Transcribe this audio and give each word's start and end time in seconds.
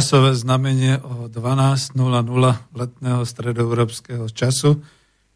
časové 0.00 0.32
znamenie 0.32 0.96
o 1.04 1.28
12.00 1.28 1.92
letného 2.72 3.20
stredoeurópskeho 3.20 4.32
času 4.32 4.80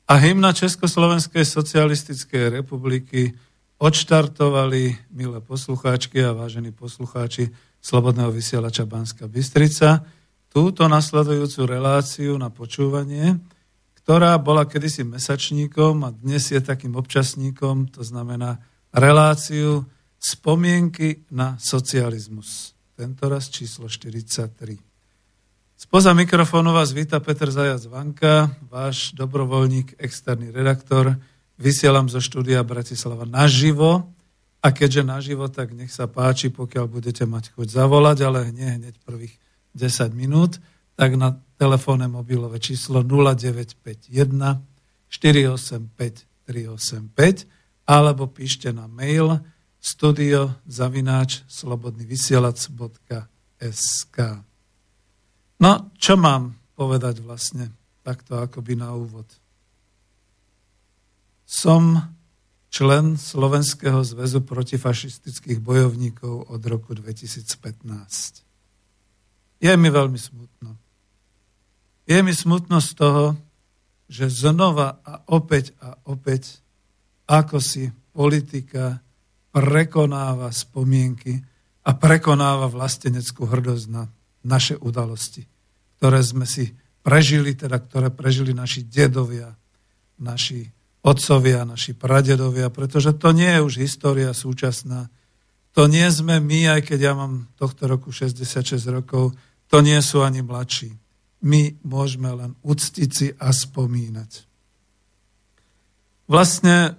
a 0.08 0.16
hymna 0.16 0.56
Československej 0.56 1.44
socialistickej 1.44 2.48
republiky 2.48 3.36
odštartovali, 3.76 5.12
milé 5.12 5.38
poslucháčky 5.44 6.24
a 6.24 6.32
vážení 6.32 6.72
poslucháči 6.72 7.52
Slobodného 7.84 8.32
vysielača 8.32 8.88
Banska 8.88 9.28
Bystrica, 9.28 10.00
túto 10.48 10.88
nasledujúcu 10.88 11.60
reláciu 11.68 12.40
na 12.40 12.48
počúvanie, 12.48 13.36
ktorá 14.00 14.32
bola 14.40 14.64
kedysi 14.64 15.04
mesačníkom 15.04 16.08
a 16.08 16.10
dnes 16.16 16.48
je 16.48 16.64
takým 16.64 16.96
občasníkom, 16.96 17.92
to 17.92 18.00
znamená 18.00 18.64
reláciu 18.96 19.84
spomienky 20.16 21.28
na 21.28 21.60
socializmus 21.60 22.73
tento 22.94 23.26
raz 23.26 23.50
číslo 23.50 23.90
43. 23.90 24.78
Spoza 25.74 26.14
mikrofónu 26.14 26.70
vás 26.70 26.94
víta 26.94 27.18
Peter 27.18 27.50
Zajac 27.50 27.82
Vanka, 27.90 28.54
váš 28.70 29.10
dobrovoľník, 29.18 29.98
externý 29.98 30.54
redaktor. 30.54 31.18
Vysielam 31.58 32.06
zo 32.06 32.22
štúdia 32.22 32.62
Bratislava 32.62 33.26
naživo 33.26 34.06
a 34.62 34.70
keďže 34.70 35.02
naživo, 35.02 35.50
tak 35.50 35.74
nech 35.74 35.90
sa 35.90 36.06
páči, 36.06 36.54
pokiaľ 36.54 36.86
budete 36.86 37.26
mať 37.26 37.50
chuť 37.58 37.66
zavolať, 37.66 38.18
ale 38.22 38.54
nie 38.54 38.70
hneď 38.70 38.94
prvých 39.02 39.34
10 39.74 40.14
minút, 40.14 40.62
tak 40.94 41.18
na 41.18 41.34
telefónne 41.58 42.06
mobilové 42.06 42.62
číslo 42.62 43.02
0951 43.02 44.06
485 45.10 46.30
385 46.46 47.50
alebo 47.90 48.30
píšte 48.30 48.70
na 48.70 48.86
mail 48.86 49.42
studio 49.84 50.56
zavináč 50.64 51.44
slobodnyvysielac.sk 51.44 54.16
No, 55.60 55.92
čo 56.00 56.16
mám 56.16 56.56
povedať 56.72 57.20
vlastne 57.20 57.68
takto 58.00 58.40
akoby 58.40 58.80
na 58.80 58.96
úvod? 58.96 59.28
Som 61.44 62.00
člen 62.72 63.20
Slovenského 63.20 64.00
zväzu 64.00 64.40
protifašistických 64.40 65.60
bojovníkov 65.60 66.48
od 66.48 66.64
roku 66.64 66.96
2015. 66.96 68.40
Je 69.60 69.72
mi 69.76 69.92
veľmi 69.92 70.18
smutno. 70.18 70.80
Je 72.08 72.24
mi 72.24 72.32
smutno 72.32 72.80
z 72.80 72.90
toho, 72.96 73.36
že 74.08 74.32
znova 74.32 74.96
a 75.04 75.20
opäť 75.28 75.76
a 75.78 76.00
opäť, 76.08 76.64
ako 77.28 77.60
si 77.60 77.92
politika 78.10 79.03
prekonáva 79.54 80.50
spomienky 80.50 81.38
a 81.86 81.94
prekonáva 81.94 82.66
vlasteneckú 82.66 83.46
hrdosť 83.46 83.86
na 83.86 84.10
naše 84.42 84.74
udalosti, 84.76 85.46
ktoré 85.96 86.20
sme 86.20 86.44
si 86.44 86.74
prežili, 87.00 87.54
teda 87.56 87.78
ktoré 87.80 88.10
prežili 88.10 88.52
naši 88.52 88.84
dedovia, 88.84 89.54
naši 90.20 90.68
otcovia, 91.04 91.68
naši 91.68 91.92
pradedovia, 91.94 92.72
pretože 92.72 93.12
to 93.16 93.30
nie 93.30 93.48
je 93.48 93.64
už 93.64 93.74
história 93.80 94.32
súčasná. 94.32 95.12
To 95.76 95.86
nie 95.86 96.06
sme 96.08 96.40
my, 96.40 96.80
aj 96.80 96.92
keď 96.92 96.98
ja 97.00 97.12
mám 97.12 97.48
tohto 97.60 97.86
roku 97.86 98.10
66 98.10 98.80
rokov, 98.88 99.36
to 99.68 99.78
nie 99.84 99.98
sú 100.00 100.24
ani 100.24 100.40
mladší. 100.40 100.96
My 101.44 101.76
môžeme 101.84 102.32
len 102.32 102.56
uctiť 102.64 103.10
si 103.10 103.28
a 103.36 103.52
spomínať. 103.52 104.48
Vlastne 106.24 106.96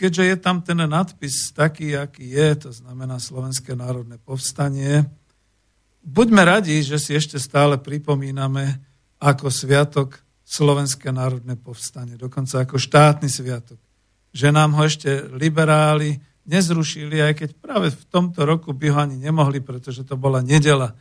keďže 0.00 0.24
je 0.32 0.36
tam 0.40 0.64
ten 0.64 0.80
nadpis 0.80 1.52
taký, 1.52 1.92
aký 1.92 2.32
je, 2.32 2.48
to 2.64 2.70
znamená 2.72 3.20
Slovenské 3.20 3.76
národné 3.76 4.16
povstanie, 4.16 5.04
buďme 6.00 6.40
radi, 6.40 6.80
že 6.80 6.96
si 6.96 7.12
ešte 7.12 7.36
stále 7.36 7.76
pripomíname 7.76 8.80
ako 9.20 9.52
sviatok 9.52 10.24
Slovenské 10.48 11.12
národné 11.12 11.60
povstanie, 11.60 12.16
dokonca 12.16 12.64
ako 12.64 12.80
štátny 12.80 13.28
sviatok. 13.28 13.76
Že 14.32 14.48
nám 14.56 14.72
ho 14.80 14.82
ešte 14.88 15.28
liberáli 15.36 16.16
nezrušili, 16.48 17.20
aj 17.20 17.34
keď 17.36 17.50
práve 17.60 17.92
v 17.92 18.04
tomto 18.08 18.48
roku 18.48 18.72
by 18.72 18.88
ho 18.88 18.98
ani 19.04 19.20
nemohli, 19.20 19.60
pretože 19.60 20.02
to 20.02 20.16
bola 20.16 20.40
nedela. 20.40 20.96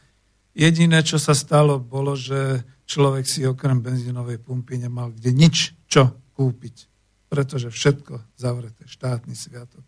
Jediné, 0.51 1.01
čo 1.07 1.15
sa 1.15 1.31
stalo, 1.31 1.79
bolo, 1.79 2.19
že 2.19 2.67
človek 2.83 3.23
si 3.23 3.47
okrem 3.47 3.79
benzínovej 3.79 4.43
pumpy 4.43 4.75
nemal 4.75 5.15
kde 5.15 5.31
nič 5.31 5.71
čo 5.87 6.19
kúpiť 6.35 6.89
pretože 7.29 7.69
všetko 7.69 8.19
zavreté, 8.35 8.89
štátny 8.89 9.37
sviatok. 9.37 9.85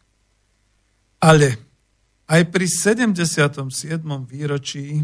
Ale 1.17 1.57
aj 2.29 2.41
pri 2.53 2.65
77. 2.69 3.65
výročí 4.23 5.03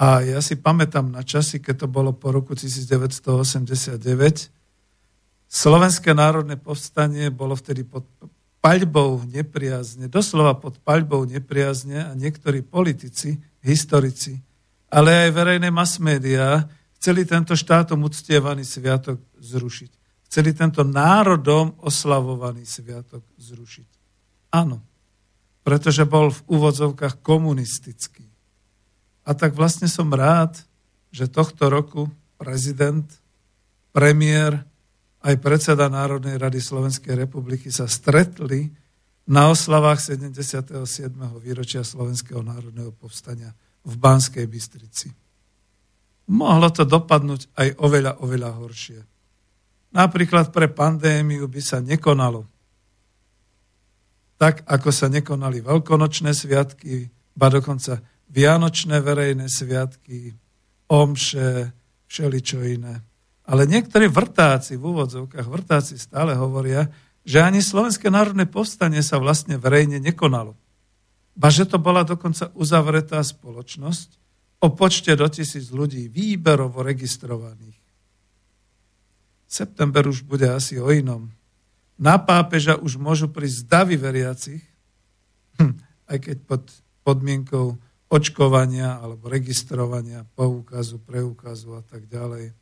a 0.00 0.24
ja 0.24 0.40
si 0.40 0.56
pamätám 0.56 1.12
na 1.12 1.20
časy, 1.20 1.60
keď 1.60 1.84
to 1.84 1.88
bolo 1.92 2.16
po 2.16 2.32
roku 2.32 2.56
1989, 2.56 4.00
Slovenské 5.50 6.14
národné 6.14 6.54
povstanie 6.54 7.26
bolo 7.26 7.58
vtedy 7.58 7.82
pod 7.82 8.06
paľbou 8.62 9.26
nepriazne, 9.26 10.06
doslova 10.06 10.54
pod 10.54 10.78
paľbou 10.78 11.26
nepriazne 11.26 12.06
a 12.06 12.14
niektorí 12.14 12.62
politici, 12.62 13.34
historici, 13.58 14.38
ale 14.86 15.26
aj 15.26 15.30
verejné 15.34 15.74
mass 15.74 15.98
médiá 15.98 16.70
chceli 17.02 17.26
tento 17.26 17.58
štátom 17.58 17.98
uctievaný 18.06 18.62
sviatok 18.62 19.18
zrušiť 19.42 19.99
chceli 20.30 20.54
tento 20.54 20.86
národom 20.86 21.74
oslavovaný 21.82 22.62
sviatok 22.62 23.26
zrušiť. 23.34 23.88
Áno, 24.54 24.78
pretože 25.66 26.06
bol 26.06 26.30
v 26.30 26.40
úvodzovkách 26.46 27.18
komunistický. 27.18 28.30
A 29.26 29.34
tak 29.34 29.58
vlastne 29.58 29.90
som 29.90 30.06
rád, 30.14 30.54
že 31.10 31.26
tohto 31.26 31.66
roku 31.66 32.06
prezident, 32.38 33.04
premiér, 33.90 34.62
aj 35.20 35.34
predseda 35.42 35.90
Národnej 35.90 36.40
rady 36.40 36.62
Slovenskej 36.62 37.12
republiky 37.12 37.68
sa 37.68 37.90
stretli 37.90 38.72
na 39.28 39.52
oslavách 39.52 40.00
77. 40.00 40.80
výročia 41.42 41.84
Slovenského 41.84 42.40
národného 42.40 42.94
povstania 42.94 43.52
v 43.84 43.94
Banskej 43.98 44.46
Bystrici. 44.48 45.12
Mohlo 46.30 46.70
to 46.70 46.86
dopadnúť 46.86 47.52
aj 47.58 47.68
oveľa, 47.82 48.22
oveľa 48.22 48.50
horšie. 48.62 49.09
Napríklad 49.90 50.54
pre 50.54 50.70
pandémiu 50.70 51.50
by 51.50 51.60
sa 51.62 51.82
nekonalo. 51.82 52.46
Tak, 54.38 54.64
ako 54.64 54.88
sa 54.94 55.10
nekonali 55.10 55.60
veľkonočné 55.60 56.32
sviatky, 56.32 57.10
ba 57.34 57.50
dokonca 57.50 58.00
vianočné 58.30 59.02
verejné 59.02 59.50
sviatky, 59.50 60.32
omše, 60.88 61.74
všeličo 62.06 62.58
iné. 62.64 63.02
Ale 63.50 63.66
niektorí 63.66 64.06
vrtáci, 64.06 64.78
v 64.78 64.94
úvodzovkách 64.94 65.46
vrtáci 65.50 65.98
stále 65.98 66.38
hovoria, 66.38 66.86
že 67.26 67.42
ani 67.42 67.58
Slovenské 67.58 68.08
národné 68.08 68.46
povstanie 68.46 69.02
sa 69.02 69.18
vlastne 69.18 69.58
verejne 69.58 69.98
nekonalo. 69.98 70.54
Ba 71.34 71.50
že 71.50 71.66
to 71.66 71.82
bola 71.82 72.06
dokonca 72.06 72.54
uzavretá 72.54 73.18
spoločnosť 73.20 74.08
o 74.60 74.70
počte 74.70 75.16
do 75.16 75.26
tisíc 75.26 75.72
ľudí 75.72 76.06
výberovo 76.06 76.84
registrovaných. 76.84 77.79
September 79.50 80.06
už 80.06 80.22
bude 80.22 80.46
asi 80.46 80.78
o 80.78 80.94
inom. 80.94 81.26
Na 81.98 82.22
pápeža 82.22 82.78
už 82.78 82.94
môžu 83.02 83.26
prísť 83.26 83.66
davy 83.66 83.98
veriacich, 83.98 84.62
hm, 85.58 85.74
aj 86.06 86.18
keď 86.22 86.36
pod 86.46 86.62
podmienkou 87.02 87.74
očkovania 88.06 89.02
alebo 89.02 89.26
registrovania, 89.26 90.22
poukazu, 90.38 91.02
preukazu 91.02 91.74
a 91.74 91.82
tak 91.82 92.06
ďalej. 92.06 92.54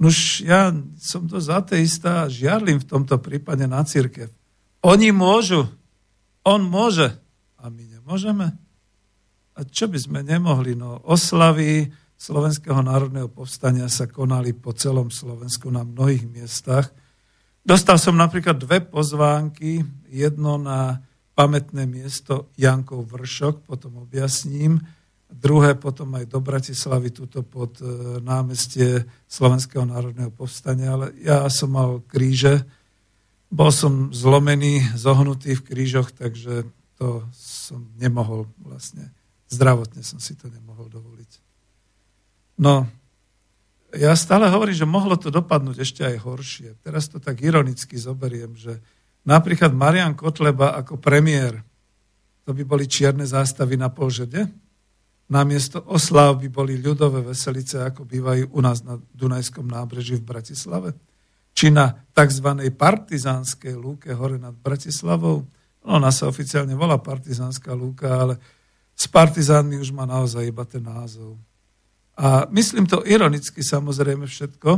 Nuž 0.00 0.40
ja 0.44 0.72
som 1.00 1.28
to 1.28 1.36
zateistá 1.40 2.24
a 2.24 2.32
žiarlim 2.32 2.80
v 2.80 2.88
tomto 2.88 3.20
prípade 3.20 3.64
na 3.68 3.84
církev. 3.84 4.32
Oni 4.84 5.12
môžu, 5.12 5.68
on 6.44 6.64
môže 6.64 7.12
a 7.60 7.68
my 7.68 7.84
nemôžeme. 7.84 8.56
A 9.56 9.60
čo 9.64 9.88
by 9.88 9.96
sme 9.96 10.20
nemohli? 10.20 10.76
No 10.76 11.00
oslavy, 11.00 11.88
Slovenského 12.16 12.80
národného 12.80 13.28
povstania 13.28 13.92
sa 13.92 14.08
konali 14.08 14.56
po 14.56 14.72
celom 14.72 15.12
Slovensku 15.12 15.68
na 15.68 15.84
mnohých 15.84 16.24
miestach. 16.24 16.88
Dostal 17.60 18.00
som 18.00 18.16
napríklad 18.16 18.56
dve 18.56 18.80
pozvánky, 18.80 19.84
jedno 20.08 20.56
na 20.56 21.04
pamätné 21.36 21.84
miesto 21.84 22.48
Jankov 22.56 23.12
Vršok, 23.12 23.68
potom 23.68 24.00
objasním, 24.00 24.80
druhé 25.28 25.76
potom 25.76 26.16
aj 26.16 26.24
do 26.32 26.40
Bratislavy, 26.40 27.12
tuto 27.12 27.44
pod 27.44 27.76
e, 27.82 27.84
námestie 28.24 29.04
Slovenského 29.28 29.84
národného 29.84 30.32
povstania, 30.32 30.96
ale 30.96 31.12
ja 31.20 31.44
som 31.52 31.76
mal 31.76 32.00
kríže, 32.08 32.64
bol 33.52 33.68
som 33.68 34.08
zlomený, 34.10 34.96
zohnutý 34.96 35.54
v 35.60 35.66
krížoch, 35.66 36.16
takže 36.16 36.66
to 36.96 37.28
som 37.36 37.92
nemohol 38.00 38.48
vlastne, 38.58 39.12
zdravotne 39.52 40.00
som 40.00 40.16
si 40.16 40.32
to 40.34 40.48
nemohol 40.48 40.88
dovoliť. 40.88 41.45
No, 42.56 42.88
ja 43.96 44.12
stále 44.16 44.48
hovorím, 44.48 44.76
že 44.76 44.88
mohlo 44.88 45.16
to 45.16 45.32
dopadnúť 45.32 45.76
ešte 45.80 46.02
aj 46.04 46.16
horšie. 46.20 46.68
Teraz 46.84 47.08
to 47.08 47.20
tak 47.20 47.40
ironicky 47.40 47.96
zoberiem, 47.96 48.52
že 48.56 48.80
napríklad 49.24 49.72
Marian 49.72 50.16
Kotleba 50.16 50.76
ako 50.76 51.00
premiér, 51.00 51.64
to 52.44 52.54
by 52.54 52.62
boli 52.62 52.84
čierne 52.86 53.26
zástavy 53.26 53.74
na 53.74 53.90
polžede, 53.90 54.46
namiesto 55.26 55.82
oslav 55.90 56.38
by 56.38 56.48
boli 56.48 56.78
ľudové 56.78 57.22
veselice, 57.22 57.82
ako 57.82 58.06
bývajú 58.06 58.54
u 58.54 58.60
nás 58.62 58.86
na 58.86 59.00
Dunajskom 59.10 59.66
nábreží 59.66 60.22
v 60.22 60.28
Bratislave? 60.28 60.94
Či 61.56 61.72
na 61.72 62.04
tzv. 62.12 62.48
partizánskej 62.76 63.74
lúke 63.74 64.12
hore 64.12 64.36
nad 64.36 64.54
Bratislavou? 64.54 65.42
Ona 65.86 66.10
sa 66.12 66.28
oficiálne 66.28 66.76
volá 66.76 67.00
partizánska 67.00 67.72
lúka, 67.72 68.12
ale 68.12 68.34
s 68.92 69.08
partizánmi 69.08 69.80
už 69.80 69.90
má 69.90 70.04
naozaj 70.04 70.46
iba 70.46 70.62
ten 70.68 70.84
názov. 70.84 71.38
A 72.16 72.48
myslím 72.48 72.88
to 72.88 73.04
ironicky 73.04 73.60
samozrejme 73.60 74.24
všetko, 74.24 74.70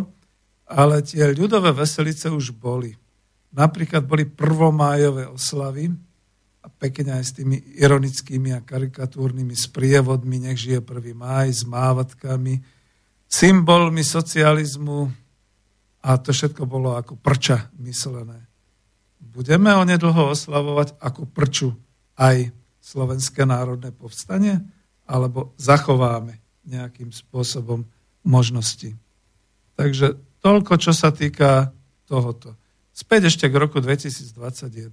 ale 0.68 1.00
tie 1.06 1.30
ľudové 1.32 1.70
veselice 1.70 2.28
už 2.28 2.52
boli. 2.58 2.92
Napríklad 3.54 4.04
boli 4.04 4.26
prvomájové 4.28 5.30
oslavy, 5.30 5.88
a 6.58 6.66
pekne 6.66 7.16
aj 7.16 7.24
s 7.24 7.32
tými 7.38 7.56
ironickými 7.80 8.52
a 8.52 8.60
karikatúrnymi 8.60 9.54
sprievodmi, 9.54 10.42
nech 10.42 10.58
žije 10.58 10.82
1. 10.84 11.14
máj, 11.14 11.48
s 11.54 11.62
mávatkami, 11.64 12.60
symbolmi 13.24 14.02
socializmu 14.02 15.08
a 16.02 16.10
to 16.18 16.34
všetko 16.34 16.66
bolo 16.66 16.98
ako 16.98 17.16
prča 17.16 17.70
myslené. 17.78 18.44
Budeme 19.22 19.72
onedlho 19.78 20.34
oslavovať 20.34 20.98
ako 20.98 21.30
prču 21.30 21.70
aj 22.18 22.50
Slovenské 22.82 23.44
národné 23.44 23.92
povstanie, 23.92 24.64
alebo 25.04 25.52
zachováme 25.60 26.47
nejakým 26.68 27.10
spôsobom 27.10 27.88
možnosti. 28.22 28.92
Takže 29.74 30.20
toľko, 30.44 30.72
čo 30.76 30.92
sa 30.92 31.08
týka 31.08 31.72
tohoto. 32.04 32.54
Späť 32.92 33.32
ešte 33.32 33.48
k 33.48 33.54
roku 33.56 33.80
2021. 33.80 34.92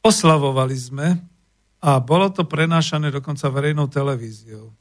Oslavovali 0.00 0.76
sme 0.78 1.18
a 1.82 1.98
bolo 2.00 2.30
to 2.30 2.46
prenášané 2.46 3.12
dokonca 3.12 3.50
verejnou 3.52 3.90
televíziou. 3.90 4.72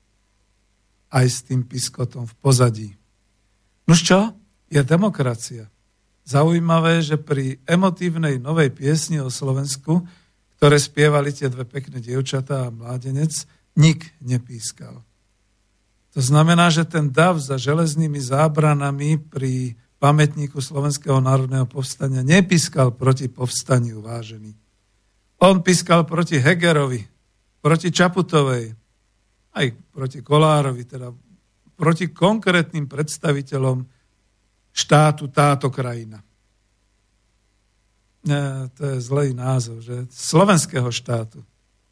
Aj 1.12 1.26
s 1.26 1.44
tým 1.44 1.66
piskotom 1.66 2.30
v 2.30 2.36
pozadí. 2.40 2.90
No 3.90 3.98
čo? 3.98 4.32
Je 4.72 4.82
demokracia. 4.82 5.70
Zaujímavé, 6.26 7.06
že 7.06 7.22
pri 7.22 7.62
emotívnej 7.70 8.42
novej 8.42 8.74
piesni 8.74 9.22
o 9.22 9.30
Slovensku 9.30 10.02
ktoré 10.56 10.80
spievali 10.80 11.36
tie 11.36 11.52
dve 11.52 11.68
pekné 11.68 12.00
dievčatá 12.00 12.68
a 12.68 12.74
mládenec, 12.74 13.44
nik 13.76 14.16
nepískal. 14.24 15.04
To 16.16 16.24
znamená, 16.24 16.72
že 16.72 16.88
ten 16.88 17.12
dav 17.12 17.36
za 17.44 17.60
železnými 17.60 18.24
zábranami 18.24 19.20
pri 19.20 19.76
pamätníku 20.00 20.64
Slovenského 20.64 21.20
národného 21.20 21.68
povstania 21.68 22.24
nepískal 22.24 22.96
proti 22.96 23.28
povstaniu, 23.28 24.00
vážený. 24.00 24.56
On 25.44 25.60
pískal 25.60 26.08
proti 26.08 26.40
Hegerovi, 26.40 27.04
proti 27.60 27.92
Čaputovej, 27.92 28.72
aj 29.60 29.66
proti 29.92 30.24
Kolárovi, 30.24 30.88
teda 30.88 31.12
proti 31.76 32.08
konkrétnym 32.08 32.88
predstaviteľom 32.88 33.84
štátu 34.72 35.28
táto 35.28 35.68
krajina. 35.68 36.24
Ne, 38.26 38.72
to 38.74 38.96
je 38.96 38.98
zlej 39.04 39.36
názov, 39.36 39.84
že 39.84 40.08
slovenského 40.10 40.88
štátu. 40.90 41.44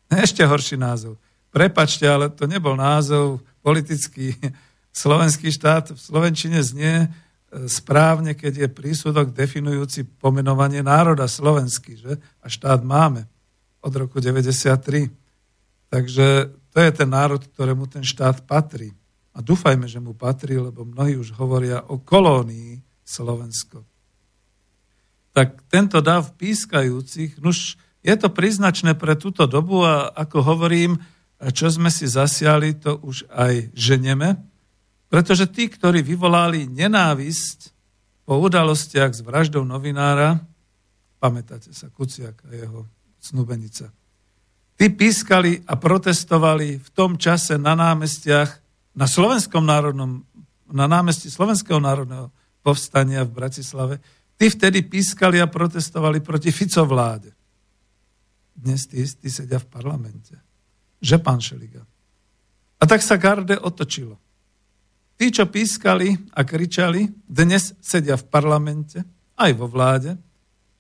Ešte 0.08 0.48
horší 0.48 0.80
názov. 0.80 1.20
Prepačte, 1.54 2.08
ale 2.08 2.32
to 2.32 2.48
nebol 2.50 2.74
názov 2.74 3.44
politický. 3.64 4.36
Slovenský 4.94 5.50
štát 5.50 5.96
v 5.96 6.00
Slovenčine 6.00 6.62
znie 6.62 7.08
e, 7.08 7.08
správne, 7.66 8.38
keď 8.38 8.68
je 8.68 8.68
prísudok 8.70 9.34
definujúci 9.34 10.06
pomenovanie 10.20 10.86
národa 10.86 11.26
slovenský, 11.26 11.98
že? 11.98 12.22
A 12.44 12.52
štát 12.52 12.86
máme 12.86 13.26
od 13.82 13.94
roku 13.96 14.22
93. 14.22 15.10
Takže 15.90 16.28
to 16.70 16.78
je 16.78 16.92
ten 16.92 17.10
národ, 17.10 17.42
ktorému 17.42 17.90
ten 17.90 18.06
štát 18.06 18.46
patrí. 18.46 18.94
A 19.34 19.42
dúfajme, 19.42 19.90
že 19.90 19.98
mu 19.98 20.14
patrí, 20.14 20.62
lebo 20.62 20.86
mnohí 20.86 21.18
už 21.18 21.34
hovoria 21.34 21.82
o 21.90 21.98
kolónii 21.98 22.84
Slovensko 23.02 23.88
tak 25.34 25.66
tento 25.68 25.98
dav 26.00 26.30
pískajúcich, 26.38 27.42
nuž 27.42 27.76
je 28.06 28.14
to 28.14 28.30
príznačné 28.30 28.94
pre 28.94 29.18
túto 29.18 29.50
dobu 29.50 29.82
a 29.82 30.14
ako 30.14 30.46
hovorím, 30.46 31.02
čo 31.40 31.68
sme 31.72 31.90
si 31.90 32.06
zasiali, 32.06 32.78
to 32.78 33.00
už 33.02 33.28
aj 33.32 33.74
ženeme, 33.74 34.38
pretože 35.08 35.50
tí, 35.50 35.70
ktorí 35.70 36.02
vyvolali 36.02 36.66
nenávisť 36.70 37.72
po 38.24 38.40
udalostiach 38.40 39.12
s 39.12 39.22
vraždou 39.22 39.68
novinára, 39.68 40.42
pamätáte 41.20 41.72
sa, 41.76 41.92
Kuciak 41.92 42.44
a 42.48 42.52
jeho 42.56 42.88
snubenica, 43.20 43.92
tí 44.80 44.90
pískali 44.90 45.64
a 45.68 45.76
protestovali 45.76 46.80
v 46.80 46.90
tom 46.96 47.20
čase 47.20 47.60
na 47.60 47.76
námestiach, 47.76 48.50
na 48.96 49.06
Slovenskom 49.08 49.64
národnom, 49.64 50.24
na 50.72 50.86
námestí 50.88 51.28
Slovenského 51.28 51.78
národného 51.80 52.32
povstania 52.64 53.28
v 53.28 53.36
Bratislave, 53.36 53.96
Tí 54.44 54.52
vtedy 54.52 54.84
pískali 54.84 55.40
a 55.40 55.48
protestovali 55.48 56.20
proti 56.20 56.52
Fico 56.52 56.84
vláde. 56.84 57.32
Dnes 58.52 58.92
tí 58.92 59.00
istí 59.00 59.32
sedia 59.32 59.56
v 59.56 59.72
parlamente. 59.72 60.36
Že 61.04 61.20
pán 61.20 61.44
Šeliga. 61.44 61.84
A 62.80 62.84
tak 62.88 63.04
sa 63.04 63.20
Garde 63.20 63.60
otočilo. 63.60 64.16
Tí, 65.20 65.30
čo 65.30 65.46
pískali 65.52 66.16
a 66.32 66.48
kričali, 66.48 67.12
dnes 67.28 67.76
sedia 67.84 68.16
v 68.16 68.26
parlamente, 68.32 69.04
aj 69.36 69.52
vo 69.54 69.68
vláde. 69.68 70.16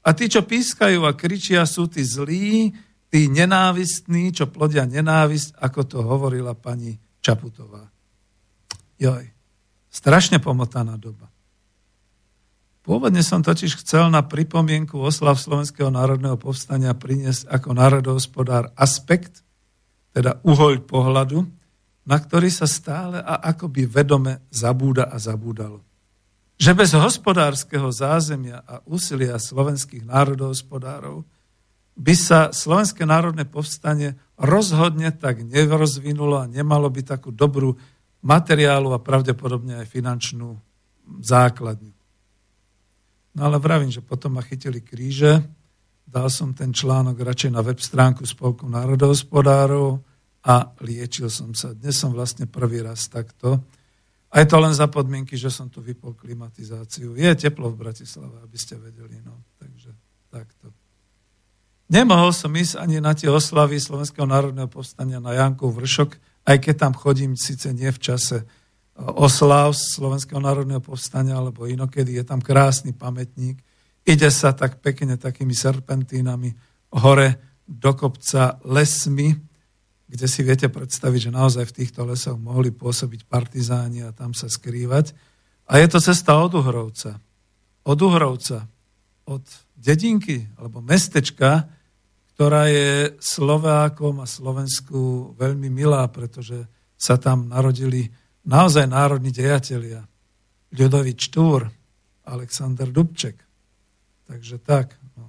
A 0.03 0.10
tí, 0.15 0.32
čo 0.32 0.44
pískajú 0.44 1.03
a 1.03 1.15
kričia, 1.15 1.68
sú 1.68 1.92
tí 1.92 2.01
zlí, 2.01 2.72
tí 3.12 3.30
nenávistní, 3.30 4.34
čo 4.34 4.50
plodia 4.50 4.88
nenávisť, 4.88 5.60
ako 5.60 5.80
to 5.86 6.00
hovorila 6.01 6.58
pani 6.58 6.98
Čaputová. 7.24 7.88
Joj, 9.00 9.27
strašne 9.92 10.42
pomotaná 10.42 10.98
doba. 10.98 11.30
Pôvodne 12.84 13.24
som 13.24 13.39
totiž 13.39 13.80
chcel 13.80 14.12
na 14.12 14.27
pripomienku 14.27 15.00
oslav 15.00 15.39
Slovenského 15.39 15.88
národného 15.88 16.36
povstania 16.36 16.92
priniesť 16.92 17.48
ako 17.48 17.70
národohospodár 17.80 18.75
aspekt, 18.75 19.39
teda 20.13 20.39
uhoľ 20.46 20.86
pohľadu, 20.86 21.41
na 22.05 22.17
ktorý 22.20 22.48
sa 22.53 22.70
stále 22.70 23.17
a 23.20 23.41
akoby 23.41 23.89
vedome 23.89 24.46
zabúda 24.53 25.10
a 25.10 25.17
zabúdalo. 25.17 25.82
Že 26.62 26.72
bez 26.77 26.91
hospodárskeho 26.93 27.89
zázemia 27.89 28.62
a 28.62 28.79
úsilia 28.86 29.41
slovenských 29.41 30.05
národohospodárov 30.05 31.25
by 31.93 32.15
sa 32.17 32.50
Slovenské 32.50 33.05
národné 33.05 33.46
povstanie 33.46 34.17
rozhodne 34.38 35.13
tak 35.13 35.46
nerozvinulo 35.46 36.41
a 36.41 36.50
nemalo 36.50 36.89
by 36.89 37.01
takú 37.05 37.29
dobrú 37.29 37.77
materiálu 38.25 38.93
a 38.93 39.03
pravdepodobne 39.03 39.82
aj 39.84 39.88
finančnú 39.91 40.58
základňu. 41.22 41.93
No 43.34 43.41
ale 43.50 43.58
vravím, 43.58 43.89
že 43.89 44.05
potom 44.05 44.38
ma 44.38 44.46
chytili 44.46 44.82
kríže, 44.82 45.41
dal 46.13 46.29
som 46.29 46.53
ten 46.53 46.70
článok 46.70 47.17
radšej 47.17 47.50
na 47.50 47.65
web 47.65 47.82
stránku 47.82 48.22
Spolku 48.29 48.70
národohospodárov 48.70 49.98
a 50.46 50.70
liečil 50.86 51.34
som 51.34 51.58
sa. 51.58 51.74
Dnes 51.74 51.98
som 51.98 52.13
vlastne 52.13 52.46
prvý 52.46 52.86
raz 52.86 53.10
takto. 53.10 53.58
A 54.29 54.41
je 54.41 54.48
to 54.50 54.62
len 54.62 54.74
za 54.77 54.86
podmienky, 54.86 55.34
že 55.34 55.50
som 55.50 55.74
tu 55.74 55.82
vypol 55.82 56.13
klimatizáciu. 56.13 57.17
Je 57.17 57.29
teplo 57.34 57.74
v 57.74 57.82
Bratislave, 57.82 58.38
aby 58.46 58.58
ste 58.62 58.77
vedeli. 58.77 59.17
No. 59.25 59.41
Takže 59.58 59.89
takto. 60.29 60.70
Nemohol 61.89 62.29
som 62.34 62.53
ísť 62.53 62.77
ani 62.77 63.01
na 63.01 63.17
tie 63.17 63.29
oslavy 63.29 63.82
Slovenského 63.82 64.29
národného 64.29 64.70
povstania 64.70 65.17
na 65.17 65.34
Jankov 65.34 65.77
vršok, 65.77 66.17
aj 66.46 66.58
keď 66.62 66.75
tam 66.77 66.93
chodím 66.93 67.34
síce 67.38 67.74
nie 67.74 67.89
v 67.89 68.01
čase 68.01 68.46
oslav 68.98 69.74
Slovenského 69.74 70.41
národného 70.41 70.82
povstania, 70.82 71.38
alebo 71.38 71.65
inokedy 71.65 72.22
je 72.22 72.24
tam 72.25 72.41
krásny 72.41 72.93
pamätník. 72.93 73.62
Ide 74.04 74.28
sa 74.28 74.52
tak 74.52 74.84
pekne 74.84 75.16
takými 75.16 75.56
serpentínami 75.56 76.52
hore 77.00 77.60
do 77.64 77.92
kopca 77.96 78.60
lesmi, 78.68 79.32
kde 80.08 80.28
si 80.28 80.44
viete 80.44 80.68
predstaviť, 80.68 81.32
že 81.32 81.32
naozaj 81.32 81.66
v 81.72 81.78
týchto 81.84 82.04
lesoch 82.04 82.36
mohli 82.36 82.70
pôsobiť 82.70 83.26
partizáni 83.26 84.04
a 84.04 84.12
tam 84.12 84.36
sa 84.36 84.52
skrývať. 84.52 85.16
A 85.72 85.80
je 85.80 85.88
to 85.88 86.04
cesta 86.04 86.38
od 86.38 86.52
Uhrovca. 86.54 87.18
Od 87.88 88.00
Uhrovca, 88.04 88.68
od 89.26 89.44
dedinky 89.74 90.44
alebo 90.60 90.84
mestečka, 90.84 91.66
ktorá 92.36 92.68
je 92.68 93.16
Slovákom 93.24 94.20
a 94.20 94.28
Slovensku 94.28 95.32
veľmi 95.40 95.72
milá, 95.72 96.04
pretože 96.12 96.68
sa 97.00 97.16
tam 97.16 97.48
narodili 97.48 98.12
naozaj 98.44 98.84
národní 98.90 99.32
dejatelia. 99.32 100.04
Ľudovič 100.74 101.32
Túr, 101.32 101.70
Alexander 102.28 102.90
Dubček. 102.90 103.53
Takže 104.27 104.58
tak. 104.60 104.96
No. 105.18 105.25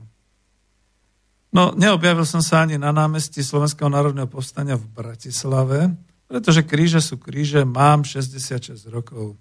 no, 1.50 1.64
neobjavil 1.74 2.26
som 2.26 2.40
sa 2.40 2.62
ani 2.62 2.78
na 2.78 2.94
námestí 2.94 3.42
Slovenského 3.42 3.90
národného 3.90 4.30
povstania 4.30 4.78
v 4.78 4.86
Bratislave, 4.86 5.92
pretože 6.30 6.64
kríže 6.64 7.02
sú 7.02 7.20
kríže, 7.20 7.66
mám 7.66 8.06
66 8.06 8.78
rokov 8.88 9.36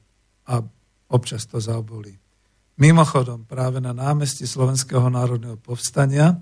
a 0.50 0.60
občas 1.08 1.46
to 1.46 1.62
zaobolí. 1.62 2.18
Mimochodom, 2.74 3.46
práve 3.46 3.78
na 3.78 3.94
námestí 3.94 4.50
Slovenského 4.50 5.06
národného 5.06 5.62
povstania 5.62 6.42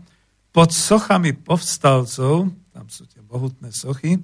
pod 0.55 0.71
sochami 0.71 1.35
povstalcov, 1.35 2.47
tam 2.71 2.85
sú 2.87 3.03
tie 3.07 3.19
mohutné 3.23 3.71
sochy, 3.71 4.19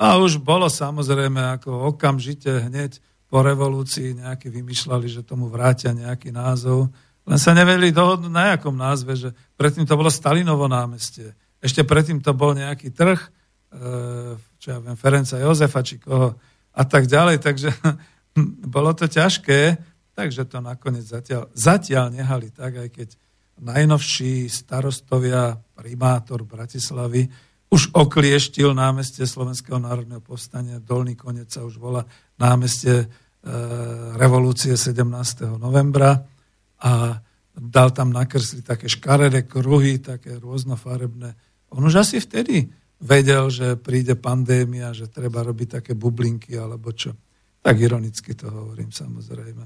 A 0.00 0.16
už 0.18 0.40
bolo 0.40 0.66
samozrejme, 0.66 1.60
ako 1.60 1.94
okamžite 1.94 2.48
hneď 2.48 2.98
po 3.28 3.44
revolúcii 3.44 4.18
nejakí 4.18 4.48
vymýšľali, 4.48 5.06
že 5.08 5.24
tomu 5.24 5.48
vrátia 5.48 5.92
nejaký 5.92 6.32
názov. 6.32 6.92
Len 7.22 7.38
sa 7.38 7.54
nevedeli 7.54 7.94
dohodnúť 7.94 8.32
na 8.32 8.44
jakom 8.54 8.74
názve, 8.74 9.14
že 9.14 9.30
predtým 9.54 9.86
to 9.86 9.94
bolo 9.94 10.10
Stalinovo 10.10 10.66
námestie. 10.66 11.34
Ešte 11.62 11.86
predtým 11.86 12.18
to 12.18 12.34
bol 12.34 12.50
nejaký 12.54 12.90
trh, 12.90 13.18
e, 13.18 13.28
čo 14.58 14.66
ja 14.66 14.78
viem, 14.82 14.98
Ferenca 14.98 15.38
Jozefa, 15.38 15.86
či 15.86 16.02
koho 16.02 16.34
a 16.74 16.82
tak 16.82 17.06
ďalej. 17.06 17.38
Takže 17.38 17.70
bolo 18.74 18.90
to 18.98 19.06
ťažké, 19.06 19.78
takže 20.18 20.50
to 20.50 20.58
nakoniec 20.58 21.06
zatiaľ, 21.06 21.46
zatiaľ 21.54 22.10
nehali 22.10 22.50
tak, 22.50 22.82
aj 22.82 22.88
keď 22.90 23.08
najnovší 23.62 24.50
starostovia, 24.50 25.54
primátor 25.78 26.42
Bratislavy 26.42 27.30
už 27.72 27.94
oklieštil 27.94 28.74
námestie 28.74 29.24
Slovenského 29.24 29.78
národného 29.78 30.20
povstania, 30.20 30.82
dolný 30.82 31.14
konec 31.14 31.48
sa 31.48 31.62
už 31.62 31.78
volá 31.78 32.02
námestie 32.36 33.06
E, 33.42 33.50
revolúcie 34.14 34.78
17. 34.78 35.02
novembra 35.58 36.14
a 36.82 37.22
dal 37.54 37.88
tam 37.94 38.10
nakresliť 38.10 38.62
také 38.66 38.86
škaredé 38.90 39.46
kruhy, 39.46 40.02
také 40.02 40.36
rôznofarebné. 40.36 41.34
On 41.72 41.82
už 41.84 42.02
asi 42.02 42.18
vtedy 42.18 42.68
vedel, 43.02 43.50
že 43.50 43.78
príde 43.78 44.18
pandémia, 44.18 44.94
že 44.94 45.10
treba 45.10 45.42
robiť 45.42 45.82
také 45.82 45.92
bublinky 45.94 46.58
alebo 46.58 46.90
čo. 46.90 47.14
Tak 47.62 47.78
ironicky 47.78 48.34
to 48.34 48.50
hovorím 48.50 48.90
samozrejme. 48.90 49.64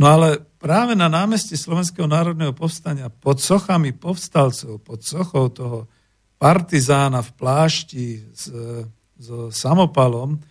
No 0.00 0.06
ale 0.08 0.40
práve 0.56 0.96
na 0.96 1.06
námestí 1.06 1.54
Slovenského 1.54 2.08
národného 2.08 2.56
povstania 2.56 3.12
pod 3.12 3.38
sochami 3.38 3.92
povstalcov, 3.92 4.80
pod 4.80 5.04
sochou 5.04 5.52
toho 5.52 5.78
partizána 6.40 7.22
v 7.22 7.30
plášti 7.36 8.06
s, 8.32 8.50
so 9.22 9.52
samopalom, 9.54 10.42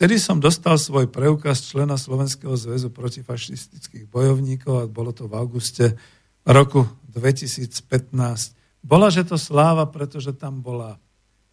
Vtedy 0.00 0.16
som 0.16 0.40
dostal 0.40 0.80
svoj 0.80 1.12
preukaz 1.12 1.60
člena 1.60 2.00
Slovenského 2.00 2.56
zväzu 2.56 2.88
protifašistických 2.88 4.08
bojovníkov 4.08 4.74
a 4.80 4.88
bolo 4.88 5.12
to 5.12 5.28
v 5.28 5.36
auguste 5.36 5.92
roku 6.40 6.88
2015. 7.12 8.80
Bola, 8.80 9.12
že 9.12 9.28
to 9.28 9.36
sláva, 9.36 9.84
pretože 9.92 10.32
tam 10.32 10.64
bola, 10.64 10.96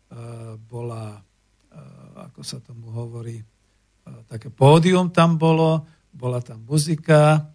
e, 0.08 0.56
bola 0.64 1.20
e, 1.20 1.82
ako 2.24 2.40
sa 2.40 2.64
tomu 2.64 2.88
hovorí, 2.88 3.44
e, 3.44 3.46
také 4.32 4.48
pódium 4.48 5.12
tam 5.12 5.36
bolo, 5.36 5.84
bola 6.16 6.40
tam 6.40 6.64
muzika, 6.64 7.52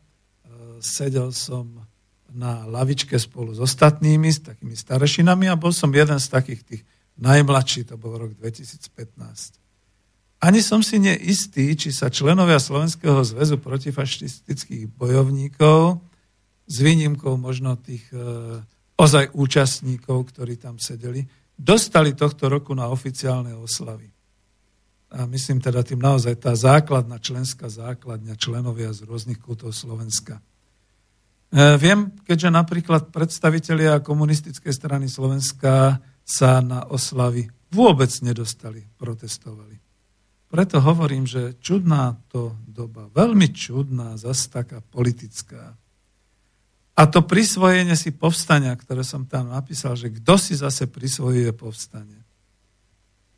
sedel 0.77 1.33
som 1.33 1.89
na 2.37 2.69
lavičke 2.69 3.17
spolu 3.17 3.57
s 3.57 3.65
ostatnými, 3.65 4.29
s 4.29 4.45
takými 4.45 4.77
starešinami 4.77 5.49
a 5.49 5.57
bol 5.57 5.73
som 5.73 5.89
jeden 5.89 6.21
z 6.21 6.29
takých 6.29 6.61
tých 6.69 6.83
najmladší, 7.17 7.89
to 7.89 7.97
bol 7.97 8.13
rok 8.13 8.37
2015. 8.37 9.62
Ani 10.43 10.59
som 10.59 10.83
si 10.83 10.99
neistý, 10.99 11.79
či 11.79 11.95
sa 11.95 12.11
členovia 12.11 12.59
Slovenského 12.59 13.23
zväzu 13.23 13.63
protifašistických 13.63 14.91
bojovníkov, 14.91 16.03
s 16.67 16.77
výnimkou 16.83 17.39
možno 17.39 17.79
tých 17.79 18.03
e, 18.11 18.59
ozaj 18.99 19.31
účastníkov, 19.39 20.35
ktorí 20.35 20.59
tam 20.59 20.83
sedeli, 20.83 21.23
dostali 21.55 22.19
tohto 22.19 22.51
roku 22.51 22.75
na 22.75 22.91
oficiálne 22.91 23.55
oslavy. 23.55 24.11
A 25.15 25.31
myslím 25.31 25.63
teda 25.63 25.87
tým 25.87 26.03
naozaj 26.03 26.35
tá 26.43 26.59
základná 26.59 27.23
členská 27.23 27.71
základňa 27.71 28.35
členovia 28.35 28.91
z 28.91 29.07
rôznych 29.07 29.39
kútov 29.39 29.71
Slovenska. 29.71 30.43
E, 31.55 31.79
viem, 31.79 32.19
keďže 32.27 32.51
napríklad 32.51 33.15
predstavitelia 33.15 34.03
komunistickej 34.03 34.75
strany 34.75 35.07
Slovenska 35.07 36.03
sa 36.27 36.59
na 36.59 36.83
oslavy 36.91 37.47
vôbec 37.71 38.11
nedostali, 38.27 38.91
protestovali. 38.99 39.92
Preto 40.52 40.85
hovorím, 40.85 41.25
že 41.25 41.56
čudná 41.64 42.21
to 42.28 42.52
doba, 42.68 43.09
veľmi 43.16 43.49
čudná, 43.56 44.21
zase 44.21 44.52
taká 44.52 44.85
politická. 44.85 45.73
A 46.92 47.09
to 47.09 47.25
prisvojenie 47.25 47.97
si 47.97 48.12
povstania, 48.12 48.76
ktoré 48.76 49.00
som 49.00 49.25
tam 49.25 49.49
napísal, 49.49 49.97
že 49.97 50.12
kto 50.12 50.37
si 50.37 50.52
zase 50.52 50.92
prisvojuje 50.92 51.56
povstanie. 51.56 52.21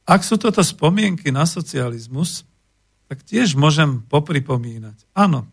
Ak 0.03 0.27
sú 0.27 0.43
toto 0.43 0.59
spomienky 0.59 1.31
na 1.31 1.47
socializmus, 1.47 2.43
tak 3.07 3.23
tiež 3.23 3.55
môžem 3.55 4.03
popripomínať. 4.11 5.07
Áno, 5.15 5.47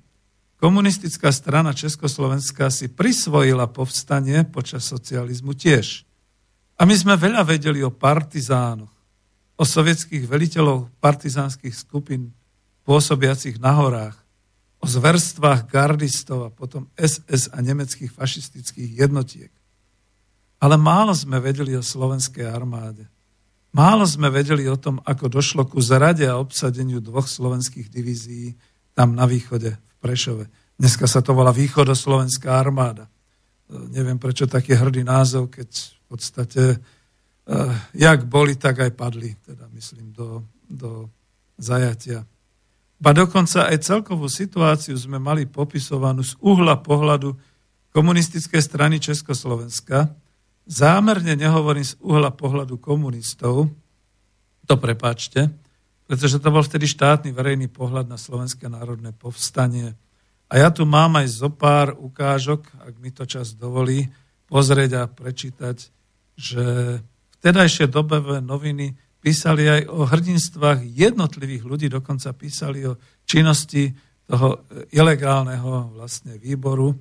komunistická 0.57 1.29
strana 1.29 1.77
Československa 1.77 2.73
si 2.73 2.89
prisvojila 2.89 3.69
povstanie 3.69 4.49
počas 4.49 4.89
socializmu 4.89 5.53
tiež. 5.53 6.09
A 6.81 6.89
my 6.89 6.97
sme 6.97 7.13
veľa 7.13 7.45
vedeli 7.45 7.85
o 7.85 7.93
partizánoch 7.93 9.00
o 9.55 9.63
sovietských 9.63 10.25
veliteľov 10.25 10.89
partizánskych 10.99 11.75
skupín 11.75 12.33
pôsobiacich 12.83 13.61
na 13.61 13.77
horách, 13.77 14.17
o 14.81 14.89
zverstvách 14.89 15.69
gardistov 15.69 16.49
a 16.49 16.53
potom 16.53 16.89
SS 16.97 17.53
a 17.53 17.61
nemeckých 17.61 18.09
fašistických 18.09 19.05
jednotiek. 19.05 19.53
Ale 20.61 20.77
málo 20.77 21.13
sme 21.13 21.37
vedeli 21.37 21.77
o 21.77 21.85
slovenskej 21.85 22.49
armáde. 22.49 23.05
Málo 23.71 24.03
sme 24.03 24.33
vedeli 24.33 24.65
o 24.67 24.75
tom, 24.75 24.99
ako 25.05 25.31
došlo 25.31 25.63
ku 25.69 25.79
zrade 25.79 26.25
a 26.25 26.41
obsadeniu 26.41 26.99
dvoch 26.99 27.29
slovenských 27.29 27.87
divízií 27.87 28.57
tam 28.97 29.15
na 29.15 29.29
východe, 29.29 29.77
v 29.77 29.95
Prešove. 30.01 30.45
Dneska 30.75 31.05
sa 31.05 31.21
to 31.21 31.37
volá 31.37 31.53
Východoslovenská 31.53 32.57
armáda. 32.57 33.05
Neviem, 33.69 34.19
prečo 34.19 34.49
taký 34.49 34.75
hrdý 34.75 35.05
názov, 35.05 35.53
keď 35.53 35.69
v 35.71 36.03
podstate 36.11 36.61
jak 37.91 38.19
boli, 38.29 38.55
tak 38.55 38.79
aj 38.79 38.91
padli, 38.93 39.33
teda 39.41 39.65
myslím, 39.73 40.13
do, 40.13 40.45
do 40.69 41.09
zajatia. 41.57 42.23
Ba 43.01 43.17
dokonca 43.17 43.65
aj 43.65 43.81
celkovú 43.81 44.29
situáciu 44.29 44.93
sme 44.93 45.17
mali 45.17 45.49
popisovanú 45.49 46.21
z 46.21 46.37
uhla 46.37 46.77
pohľadu 46.85 47.33
komunistickej 47.89 48.61
strany 48.61 49.01
Československa. 49.01 50.13
Zámerne 50.69 51.33
nehovorím 51.33 51.81
z 51.81 51.97
uhla 51.97 52.29
pohľadu 52.29 52.77
komunistov, 52.77 53.73
to 54.69 54.75
prepáčte, 54.77 55.49
pretože 56.05 56.37
to 56.37 56.53
bol 56.53 56.61
vtedy 56.61 56.85
štátny 56.85 57.33
verejný 57.33 57.67
pohľad 57.73 58.05
na 58.05 58.21
Slovenské 58.21 58.69
národné 58.69 59.11
povstanie. 59.17 59.97
A 60.51 60.61
ja 60.61 60.69
tu 60.69 60.85
mám 60.85 61.17
aj 61.17 61.27
zo 61.41 61.49
pár 61.49 61.97
ukážok, 61.97 62.69
ak 62.85 62.93
mi 63.01 63.09
to 63.09 63.25
čas 63.25 63.57
dovolí, 63.57 64.13
pozrieť 64.45 64.91
a 65.01 65.03
prečítať, 65.09 65.77
že 66.37 66.65
vtedajšie 67.41 67.89
dobové 67.89 68.37
noviny 68.37 68.93
písali 69.17 69.65
aj 69.65 69.81
o 69.89 70.05
hrdinstvách 70.05 70.85
jednotlivých 70.85 71.63
ľudí, 71.65 71.87
dokonca 71.89 72.37
písali 72.37 72.85
o 72.85 72.97
činnosti 73.25 73.89
toho 74.29 74.69
ilegálneho 74.93 75.97
vlastne 75.97 76.37
výboru, 76.37 76.93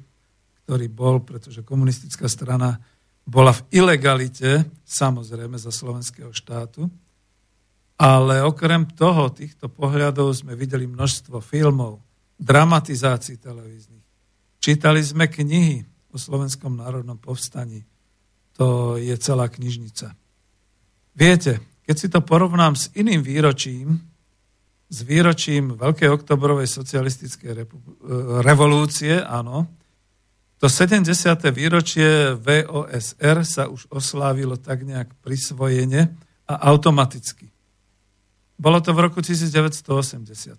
ktorý 0.64 0.86
bol, 0.88 1.20
pretože 1.20 1.60
komunistická 1.60 2.24
strana 2.24 2.80
bola 3.28 3.52
v 3.52 3.62
ilegalite, 3.84 4.64
samozrejme 4.88 5.60
za 5.60 5.68
slovenského 5.68 6.32
štátu, 6.32 6.88
ale 8.00 8.40
okrem 8.40 8.88
toho, 8.96 9.28
týchto 9.28 9.68
pohľadov 9.68 10.32
sme 10.32 10.56
videli 10.56 10.88
množstvo 10.88 11.44
filmov, 11.44 12.00
dramatizácií 12.40 13.36
televíznych. 13.36 14.04
Čítali 14.56 15.04
sme 15.04 15.28
knihy 15.28 15.84
o 16.10 16.16
Slovenskom 16.16 16.80
národnom 16.80 17.20
povstaní. 17.20 17.84
To 18.56 18.96
je 18.96 19.12
celá 19.20 19.52
knižnica. 19.52 20.16
Viete, 21.20 21.60
keď 21.84 21.96
si 22.00 22.08
to 22.08 22.24
porovnám 22.24 22.72
s 22.72 22.88
iným 22.96 23.20
výročím, 23.20 24.00
s 24.88 25.04
výročím 25.04 25.76
Veľkej 25.76 26.08
oktobrovej 26.08 26.64
socialistickej 26.64 27.50
e, 27.52 27.56
revolúcie, 28.40 29.20
áno, 29.20 29.68
to 30.56 30.64
70. 30.64 31.04
výročie 31.52 32.32
VOSR 32.40 33.44
sa 33.44 33.68
už 33.68 33.92
oslávilo 33.92 34.56
tak 34.56 34.80
nejak 34.88 35.12
prisvojene 35.20 36.08
a 36.48 36.54
automaticky. 36.72 37.52
Bolo 38.56 38.80
to 38.80 38.96
v 38.96 39.04
roku 39.04 39.20
1987 39.20 40.56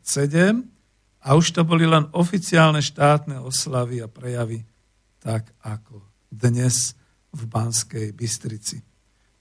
a 1.26 1.30
už 1.34 1.46
to 1.58 1.62
boli 1.66 1.90
len 1.90 2.06
oficiálne 2.14 2.86
štátne 2.86 3.42
oslavy 3.42 4.06
a 4.06 4.10
prejavy, 4.10 4.62
tak 5.18 5.50
ako 5.66 6.06
dnes 6.30 6.94
v 7.34 7.42
Banskej 7.50 8.14
Bystrici. 8.14 8.91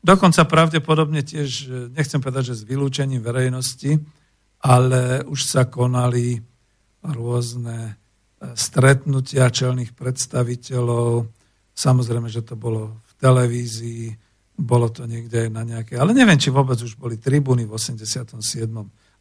Dokonca 0.00 0.48
pravdepodobne 0.48 1.20
tiež, 1.20 1.68
nechcem 1.92 2.24
povedať, 2.24 2.52
že 2.52 2.64
s 2.64 2.68
vylúčením 2.68 3.20
verejnosti, 3.20 4.00
ale 4.64 5.20
už 5.28 5.40
sa 5.44 5.68
konali 5.68 6.40
rôzne 7.04 7.78
e, 7.84 7.92
stretnutia 8.56 9.48
čelných 9.52 9.92
predstaviteľov. 9.92 11.28
Samozrejme, 11.72 12.28
že 12.28 12.44
to 12.44 12.56
bolo 12.56 13.00
v 13.00 13.12
televízii, 13.20 14.04
bolo 14.60 14.92
to 14.92 15.08
niekde 15.08 15.48
aj 15.48 15.50
na 15.52 15.64
nejaké, 15.64 15.96
ale 15.96 16.12
neviem, 16.12 16.36
či 16.36 16.52
vôbec 16.52 16.76
už 16.76 17.00
boli 17.00 17.16
tribúny 17.16 17.64
v 17.64 17.72
87. 17.76 18.36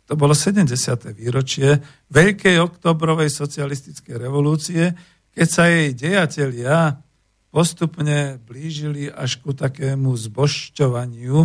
To 0.10 0.14
bolo 0.18 0.36
70. 0.36 0.68
výročie 1.16 1.80
Veľkej 2.12 2.60
oktobrovej 2.60 3.32
socialistickej 3.32 4.16
revolúcie, 4.20 4.92
keď 5.32 5.48
sa 5.48 5.72
jej 5.72 5.96
dejatelia 5.96 7.00
postupne 7.50 8.38
blížili 8.46 9.10
až 9.10 9.41
ku 9.41 9.53
takému 9.53 10.13
zbošťovaniu 10.13 11.38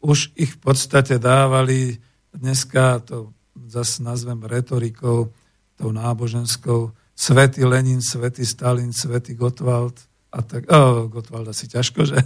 už 0.00 0.32
ich 0.36 0.56
v 0.56 0.60
podstate 0.60 1.20
dávali, 1.20 2.00
dneska 2.32 3.04
to 3.04 3.36
zase 3.68 4.00
nazvem 4.00 4.40
retorikou, 4.44 5.32
tou 5.76 5.90
náboženskou, 5.92 6.92
Svetý 7.16 7.68
Lenin, 7.68 8.00
Svetý 8.00 8.48
Stalin, 8.48 8.96
Svetý 8.96 9.36
Gottwald 9.36 10.00
a 10.32 10.40
tak, 10.40 10.72
oh, 10.72 11.04
Gottwald 11.08 11.52
asi 11.52 11.68
ťažko, 11.68 12.00
že? 12.08 12.16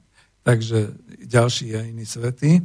Takže 0.46 0.94
ďalší 1.26 1.74
je 1.74 1.80
iný 1.88 2.04
svetý. 2.06 2.60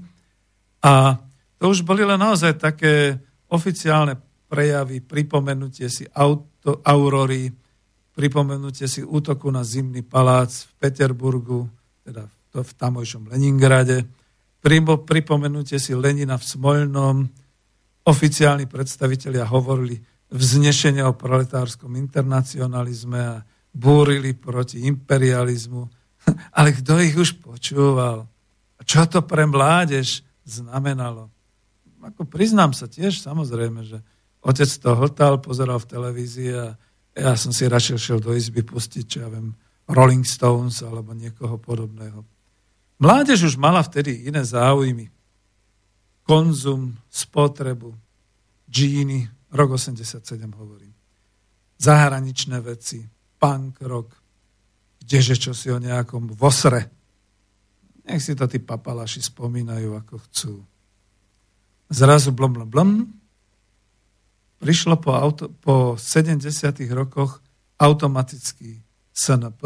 A 0.83 1.15
to 1.57 1.71
už 1.71 1.81
boli 1.87 2.03
len 2.03 2.19
naozaj 2.19 2.59
také 2.59 3.15
oficiálne 3.47 4.19
prejavy, 4.51 4.99
pripomenutie 4.99 5.87
si 5.87 6.03
auto, 6.11 6.83
aurory, 6.83 7.49
pripomenutie 8.19 8.83
si 8.91 8.99
útoku 8.99 9.47
na 9.47 9.63
zimný 9.63 10.03
palác 10.03 10.51
v 10.51 10.71
Peterburgu, 10.75 11.71
teda 12.03 12.27
to 12.51 12.59
v 12.59 12.71
tamojšom 12.75 13.31
Leningrade, 13.31 14.03
pripomenutie 15.07 15.79
si 15.79 15.95
Lenina 15.95 16.35
v 16.35 16.43
Smolnom, 16.43 17.23
oficiálni 18.03 18.67
predstavitelia 18.67 19.47
hovorili 19.47 19.95
vznešenie 20.35 20.99
o 21.07 21.15
proletárskom 21.15 21.95
internacionalizme 21.95 23.19
a 23.23 23.39
búrili 23.71 24.35
proti 24.35 24.83
imperializmu. 24.83 25.87
Ale 26.59 26.75
kto 26.75 26.99
ich 26.99 27.15
už 27.15 27.39
počúval? 27.39 28.27
A 28.75 28.81
čo 28.83 29.07
to 29.07 29.23
pre 29.23 29.47
mládež 29.47 30.27
znamenalo? 30.43 31.31
Ako 32.03 32.27
priznám 32.27 32.75
sa 32.75 32.91
tiež, 32.91 33.23
samozrejme, 33.23 33.87
že 33.87 34.03
otec 34.43 34.67
to 34.67 34.91
hltal, 34.91 35.39
pozeral 35.39 35.79
v 35.79 35.87
televízii 35.87 36.51
a 36.51 36.75
ja 37.19 37.35
som 37.35 37.51
si 37.51 37.67
radšej 37.67 37.97
šiel 37.99 38.19
do 38.23 38.31
izby 38.31 38.63
pustiť, 38.63 39.05
čo 39.05 39.17
ja 39.23 39.29
viem, 39.29 39.51
Rolling 39.89 40.23
Stones 40.23 40.79
alebo 40.85 41.11
niekoho 41.11 41.59
podobného. 41.59 42.23
Mládež 42.99 43.47
už 43.47 43.55
mala 43.55 43.79
vtedy 43.83 44.27
iné 44.27 44.43
záujmy. 44.43 45.09
Konzum, 46.27 46.93
spotrebu, 47.09 47.95
džíny, 48.69 49.25
rok 49.55 49.75
87 49.75 50.21
hovorím. 50.53 50.93
Zahraničné 51.79 52.59
veci, 52.59 53.01
punk 53.39 53.81
rock, 53.81 54.13
kdeže 54.99 55.35
čo 55.39 55.51
si 55.55 55.71
o 55.73 55.79
nejakom 55.79 56.35
vosre. 56.37 56.91
Nech 58.05 58.21
si 58.21 58.35
to 58.37 58.45
tí 58.45 58.59
papalaši 58.61 59.25
spomínajú, 59.25 59.95
ako 59.95 60.15
chcú. 60.29 60.53
Zrazu 61.89 62.29
blom, 62.29 62.53
blom, 62.53 62.69
blom. 62.69 62.89
Prišlo 64.59 64.99
po, 64.99 65.15
auto, 65.15 65.47
po 65.47 65.95
70 65.95 66.43
rokoch 66.91 67.39
automatický 67.79 68.83
SNP, 69.15 69.63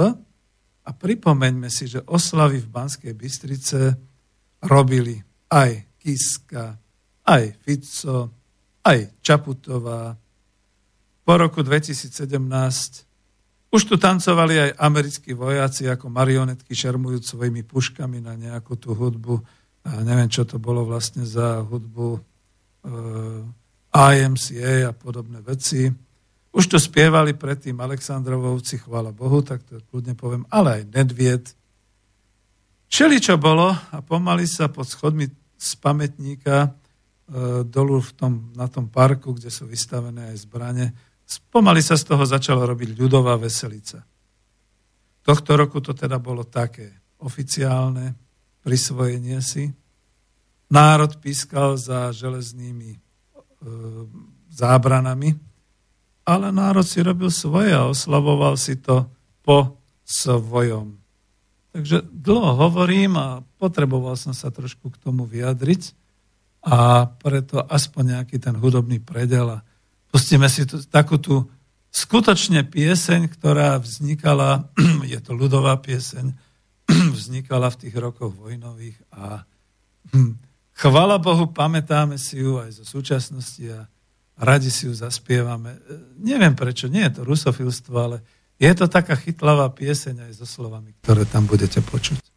a 0.83 0.91
pripomeňme 0.91 1.71
si, 1.71 1.87
že 1.87 2.03
oslavy 2.03 2.59
v 2.59 2.67
Banskej 2.67 3.15
Bystrice 3.15 3.95
robili 4.67 5.15
aj 5.47 5.95
Kiska, 5.95 6.75
aj 7.23 7.55
Fico, 7.63 8.35
aj 8.83 9.15
Čaputová. 9.23 10.11
Po 11.23 11.33
roku 11.39 11.63
2017 11.63 12.27
už 13.73 13.81
tu 13.89 13.95
tancovali 13.95 14.69
aj 14.69 14.71
americkí 14.75 15.31
vojaci 15.33 15.87
ako 15.87 16.11
marionetky 16.11 16.75
šermujúc 16.75 17.23
svojimi 17.25 17.63
puškami 17.63 18.19
na 18.19 18.35
nejakú 18.35 18.75
tú 18.75 18.91
hudbu. 18.91 19.39
A 19.87 20.03
neviem, 20.03 20.27
čo 20.27 20.43
to 20.43 20.59
bolo 20.59 20.83
vlastne 20.83 21.23
za 21.23 21.63
hudbu 21.63 22.19
eh, 22.19 22.21
IMCA 23.93 24.89
a 24.89 24.91
podobné 24.91 25.39
veci. 25.45 25.85
Už 26.53 26.65
to 26.65 26.77
spievali 26.81 27.37
predtým 27.37 27.77
Aleksandrovovci, 27.77 28.81
chvála 28.81 29.13
Bohu, 29.13 29.45
tak 29.45 29.61
to 29.69 29.81
kľudne 29.89 30.17
poviem, 30.17 30.45
ale 30.49 30.81
aj 30.81 30.83
Nedvied. 30.89 31.45
Všeli 32.89 33.17
čo 33.21 33.37
bolo 33.41 33.73
a 33.73 33.97
pomaly 34.05 34.45
sa 34.45 34.69
pod 34.69 34.85
schodmi 34.85 35.25
z 35.57 35.71
pamätníka 35.81 36.55
e, 36.61 36.69
dolu 37.65 38.01
v 38.01 38.11
tom, 38.13 38.33
na 38.53 38.69
tom 38.69 38.85
parku, 38.85 39.33
kde 39.33 39.49
sú 39.49 39.65
vystavené 39.65 40.29
aj 40.29 40.45
zbrane, 40.45 40.85
pomaly 41.49 41.81
sa 41.81 41.97
z 41.97 42.05
toho 42.05 42.21
začalo 42.21 42.65
robiť 42.69 42.93
ľudová 42.93 43.37
veselica. 43.41 44.05
Tohto 45.25 45.57
roku 45.57 45.81
to 45.81 45.97
teda 45.97 46.21
bolo 46.21 46.45
také 46.45 47.01
oficiálne 47.23 48.13
prisvojenie 48.61 49.39
si. 49.39 49.71
Národ 50.69 51.17
pískal 51.17 51.79
za 51.79 52.11
železnými 52.11 52.99
zábranami, 54.53 55.35
ale 56.23 56.55
národ 56.55 56.85
si 56.87 57.03
robil 57.03 57.27
svoje 57.33 57.75
a 57.75 57.89
oslavoval 57.89 58.55
si 58.55 58.79
to 58.79 59.09
po 59.43 59.75
svojom. 60.07 60.95
Takže 61.73 62.05
dlho 62.05 62.53
hovorím 62.69 63.17
a 63.17 63.41
potreboval 63.57 64.13
som 64.13 64.31
sa 64.31 64.53
trošku 64.53 64.93
k 64.93 65.01
tomu 65.01 65.25
vyjadriť 65.25 65.97
a 66.63 67.09
preto 67.09 67.59
aspoň 67.65 68.03
nejaký 68.19 68.37
ten 68.39 68.55
hudobný 68.55 69.01
predel 69.01 69.59
a 69.59 69.65
pustíme 70.13 70.47
si 70.47 70.63
tu, 70.69 70.79
takú 70.85 71.17
tú 71.17 71.49
skutočne 71.89 72.63
pieseň, 72.63 73.27
ktorá 73.27 73.81
vznikala, 73.81 74.69
je 75.11 75.19
to 75.19 75.33
ľudová 75.33 75.81
pieseň, 75.81 76.31
vznikala 77.17 77.73
v 77.73 77.79
tých 77.83 77.95
rokoch 77.97 78.31
vojnových 78.31 78.97
a 79.11 79.43
chvala 80.73 81.21
Bohu, 81.21 81.49
pamätáme 81.49 82.17
si 82.17 82.41
ju 82.41 82.59
aj 82.59 82.81
zo 82.81 82.85
súčasnosti 82.85 83.63
a 83.69 83.85
radi 84.37 84.73
si 84.73 84.89
ju 84.89 84.93
zaspievame. 84.93 85.77
Neviem 86.17 86.57
prečo, 86.57 86.89
nie 86.89 87.05
je 87.05 87.21
to 87.21 87.21
rusofilstvo, 87.23 87.95
ale 87.95 88.17
je 88.57 88.71
to 88.73 88.85
taká 88.89 89.13
chytlavá 89.17 89.69
pieseň 89.73 90.29
aj 90.29 90.31
so 90.41 90.45
slovami, 90.49 90.93
ktoré 91.05 91.25
tam 91.29 91.45
budete 91.45 91.81
počuť. 91.81 92.32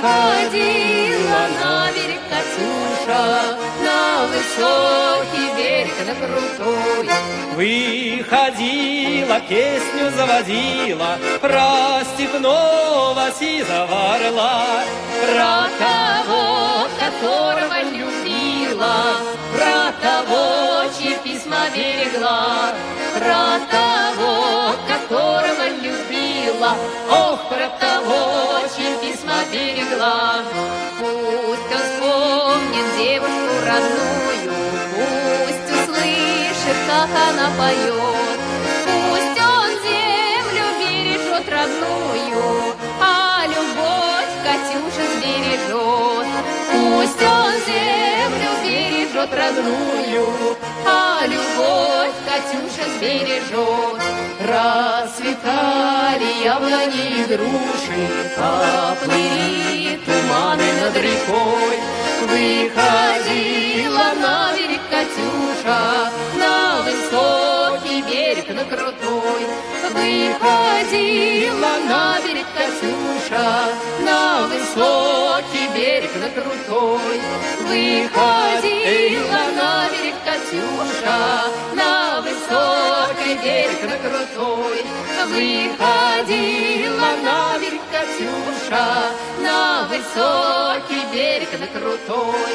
Выходила 0.00 1.46
на 1.62 1.92
берег 1.92 2.20
Катюша, 2.30 3.58
на 3.84 4.26
высокий 4.28 5.48
берег, 5.58 5.92
на 6.06 6.14
крутой. 6.14 7.10
Выходила, 7.54 9.40
песню 9.46 10.10
заводила, 10.16 11.18
про 11.42 12.02
степного 12.14 13.30
сизого 13.38 14.14
орла, 14.14 14.84
про 15.20 15.68
того, 15.78 16.88
которого 16.98 17.79
письма 21.50 21.68
берегла, 21.74 22.72
про 23.14 23.58
того, 23.70 24.74
которого 24.86 25.68
любила, 25.82 26.76
ох, 27.10 27.48
про 27.48 27.68
того, 27.80 28.60
чьи 28.76 28.94
письма 29.00 29.34
берегла. 29.52 30.42
Пусть 31.00 31.72
он 31.72 31.82
вспомнит 31.82 32.86
девушку 32.98 33.52
родную, 33.66 34.52
пусть 34.94 35.70
услышит, 35.74 36.76
как 36.86 37.10
она 37.28 37.50
поет, 37.58 38.40
пусть 38.86 39.40
он 39.42 39.70
землю 39.82 40.64
бережет 40.78 41.48
родную, 41.48 42.74
а 43.00 43.44
любовь 43.46 44.34
Катюша 44.44 45.04
сбережет. 45.16 46.26
Пусть 46.72 47.22
он 47.22 47.52
землю 47.66 48.50
бережет 48.62 49.30
родную, 49.34 50.56
а 50.86 51.09
любовь 51.26 52.14
Катюша 52.26 52.84
сбережет. 52.96 54.00
Расцветали 54.40 56.30
яблони 56.44 57.20
и 57.20 57.24
груши, 57.24 58.00
поплыли 58.36 60.00
туманы 60.04 60.68
над 60.80 60.96
рекой. 60.96 61.76
Выходила 62.22 64.06
на 64.20 64.52
берег 64.56 64.80
Катюша, 64.90 66.10
на 66.36 66.82
высокий 66.82 68.02
берег, 68.02 68.48
на 68.50 68.64
крутой. 68.64 69.42
Выходила 69.92 71.72
на 71.88 72.18
берег 72.20 72.46
Катюша, 72.56 73.48
на 74.04 74.46
высокий 74.46 75.68
берег, 75.74 76.12
на 76.16 76.30
крутой. 76.30 77.20
Выходила 77.68 79.42
на 79.56 79.88
берег 79.90 80.09
Катюша, 80.50 81.44
на 81.76 82.20
высокий 82.22 83.36
берег, 83.36 83.82
на 83.84 83.96
крутой. 83.98 84.84
Выходила 85.28 87.10
на 87.22 87.56
берег 87.60 87.80
Катюша, 87.92 89.12
на 89.38 89.86
высокий 89.86 91.06
берег, 91.12 91.52
на 91.52 91.68
крутой. 91.68 92.52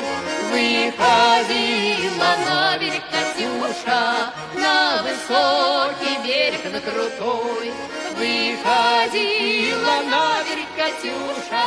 Выходила 0.52 2.32
на 2.46 2.78
берег 2.80 3.04
Катюша, 3.10 4.34
на 4.56 5.02
высокий 5.04 6.18
берег 6.28 6.66
на 6.66 6.82
крутой. 6.82 7.72
Выходила 8.18 9.96
на 10.12 10.44
берег 10.44 10.68
Катюша, 10.76 11.66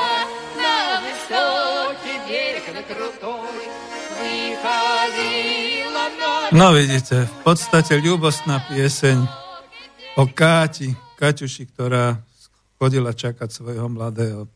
на 0.59 1.01
высокий 1.01 2.19
берег 2.29 2.65
на 2.75 2.83
крутой. 2.83 3.65
Выходила. 4.21 5.78
No 6.49 6.73
vidíte, 6.73 7.29
v 7.29 7.37
podstate 7.45 8.01
ľubostná 8.01 8.65
pieseň 8.73 9.21
o 10.17 10.25
Káti, 10.27 10.97
Kaťuši, 11.21 11.69
ktorá 11.71 12.25
chodila 12.81 13.13
čakať 13.13 13.53
svojho 13.53 13.87
mladého. 13.93 14.49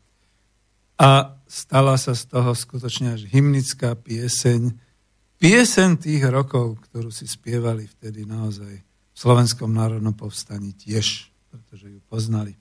A 0.97 1.37
stala 1.45 1.93
sa 2.01 2.17
z 2.17 2.27
toho 2.33 2.57
skutočne 2.57 3.13
až 3.13 3.29
hymnická 3.29 3.93
pieseň. 3.93 4.73
Pieseň 5.37 5.89
tých 6.01 6.25
rokov, 6.27 6.81
ktorú 6.89 7.13
si 7.13 7.29
spievali 7.29 7.85
vtedy 7.85 8.25
naozaj 8.25 8.73
v 8.81 9.17
Slovenskom 9.17 9.69
národnom 9.69 10.17
povstaní 10.17 10.73
tiež, 10.73 11.29
pretože 11.53 11.93
ju 11.93 12.01
poznali. 12.09 12.57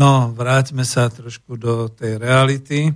No, 0.00 0.32
vráťme 0.32 0.88
sa 0.88 1.12
trošku 1.12 1.60
do 1.60 1.92
tej 1.92 2.16
reality. 2.16 2.88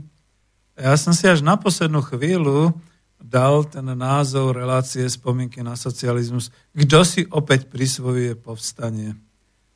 Ja 0.72 0.96
som 0.96 1.12
si 1.12 1.28
až 1.28 1.44
na 1.44 1.60
poslednú 1.60 2.00
chvíľu 2.00 2.72
dal 3.20 3.68
ten 3.68 3.84
názov 3.84 4.56
relácie 4.56 5.04
spomienky 5.06 5.60
na 5.60 5.76
socializmus. 5.76 6.48
Kto 6.72 7.04
si 7.04 7.28
opäť 7.28 7.68
prisvojuje 7.68 8.34
povstanie? 8.40 9.14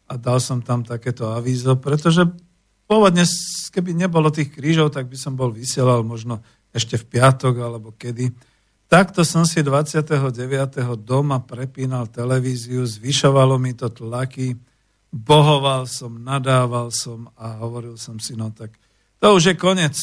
a 0.09 0.15
dal 0.21 0.39
som 0.41 0.61
tam 0.61 0.85
takéto 0.85 1.33
avízo, 1.33 1.77
pretože 1.81 2.29
pôvodne, 2.85 3.25
keby 3.73 3.97
nebolo 3.97 4.29
tých 4.29 4.53
krížov, 4.53 4.93
tak 4.93 5.09
by 5.09 5.17
som 5.17 5.33
bol 5.33 5.49
vysielal 5.49 6.05
možno 6.05 6.45
ešte 6.75 7.01
v 7.01 7.19
piatok 7.19 7.55
alebo 7.65 7.97
kedy. 7.97 8.29
Takto 8.85 9.25
som 9.25 9.49
si 9.49 9.65
29. 9.65 10.13
doma 11.01 11.41
prepínal 11.41 12.07
televíziu, 12.13 12.85
zvyšovalo 12.85 13.57
mi 13.57 13.73
to 13.73 13.89
tlaky, 13.89 14.61
bohoval 15.09 15.89
som, 15.89 16.21
nadával 16.21 16.93
som 16.93 17.33
a 17.41 17.57
hovoril 17.65 17.97
som 17.97 18.21
si, 18.21 18.37
no 18.37 18.53
tak 18.53 18.77
to 19.19 19.33
už 19.33 19.55
je 19.55 19.57
konec. 19.57 19.97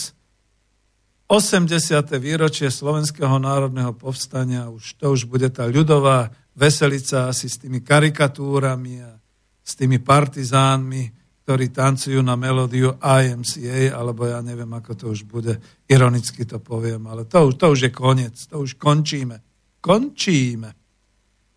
80. 1.32 2.12
výročie 2.20 2.68
Slovenského 2.68 3.40
národného 3.40 3.96
povstania, 3.96 4.68
už, 4.68 5.00
to 5.00 5.16
už 5.16 5.32
bude 5.32 5.48
tá 5.48 5.64
ľudová 5.64 6.28
veselica 6.52 7.32
asi 7.32 7.48
s 7.48 7.56
tými 7.56 7.80
karikatúrami 7.80 9.00
a 9.00 9.16
s 9.64 9.80
tými 9.80 10.04
partizánmi, 10.04 11.08
ktorí 11.48 11.72
tancujú 11.72 12.20
na 12.20 12.36
melódiu 12.36 13.00
IMCA, 13.00 13.96
alebo 13.96 14.28
ja 14.28 14.44
neviem, 14.44 14.68
ako 14.76 14.92
to 14.92 15.06
už 15.16 15.24
bude, 15.24 15.56
ironicky 15.88 16.44
to 16.44 16.60
poviem, 16.60 17.08
ale 17.08 17.24
to, 17.24 17.48
to 17.56 17.80
už 17.80 17.88
je 17.88 17.92
koniec, 17.96 18.36
to 18.52 18.68
už 18.68 18.76
končíme. 18.76 19.40
Končíme. 19.80 20.76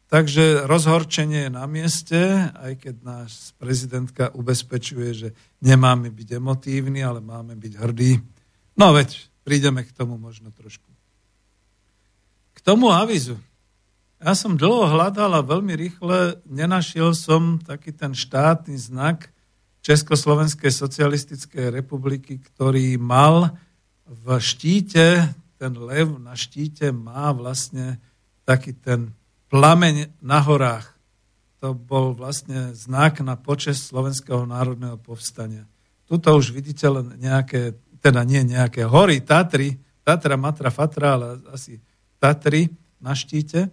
Takže 0.07 0.71
rozhorčenie 0.71 1.51
je 1.51 1.51
na 1.51 1.67
mieste, 1.67 2.47
aj 2.55 2.79
keď 2.79 2.95
náš 3.03 3.51
prezidentka 3.59 4.31
ubezpečuje, 4.39 5.11
že 5.11 5.29
nemáme 5.67 6.15
byť 6.15 6.39
emotívni, 6.39 7.03
ale 7.03 7.19
máme 7.19 7.59
byť 7.59 7.73
hrdí. 7.75 8.23
No 8.79 8.95
veď, 8.95 9.34
prídeme 9.45 9.85
k 9.85 9.93
tomu 9.93 10.17
možno 10.17 10.51
trošku. 10.51 10.89
K 12.57 12.59
tomu 12.65 12.91
avizu. 12.91 13.37
Ja 14.25 14.33
som 14.33 14.57
dlho 14.57 14.89
hľadal 14.89 15.37
a 15.37 15.45
veľmi 15.45 15.77
rýchle 15.77 16.41
nenašiel 16.49 17.13
som 17.13 17.61
taký 17.61 17.93
ten 17.93 18.17
štátny 18.17 18.73
znak 18.81 19.29
Československej 19.85 20.73
socialistickej 20.73 21.69
republiky, 21.69 22.41
ktorý 22.41 22.97
mal 22.97 23.53
v 24.09 24.41
štíte, 24.41 25.29
ten 25.61 25.73
lev 25.77 26.17
na 26.17 26.33
štíte 26.33 26.89
má 26.89 27.29
vlastne 27.37 28.01
taký 28.49 28.73
ten 28.73 29.13
plameň 29.53 30.09
na 30.25 30.41
horách. 30.41 30.89
To 31.61 31.77
bol 31.77 32.17
vlastne 32.17 32.73
znak 32.73 33.21
na 33.21 33.37
počest 33.37 33.89
Slovenského 33.89 34.45
národného 34.49 34.97
povstania. 34.97 35.69
Tuto 36.05 36.37
už 36.37 36.53
vidíte 36.53 36.85
len 36.89 37.17
nejaké, 37.17 37.77
teda 38.05 38.21
nie 38.29 38.45
nejaké 38.45 38.85
hory, 38.85 39.25
Tatry, 39.25 39.81
Tatra, 40.05 40.37
Matra, 40.37 40.69
Fatra, 40.69 41.17
ale 41.17 41.41
asi 41.49 41.81
Tatry 42.21 42.69
na 43.01 43.17
štíte. 43.17 43.73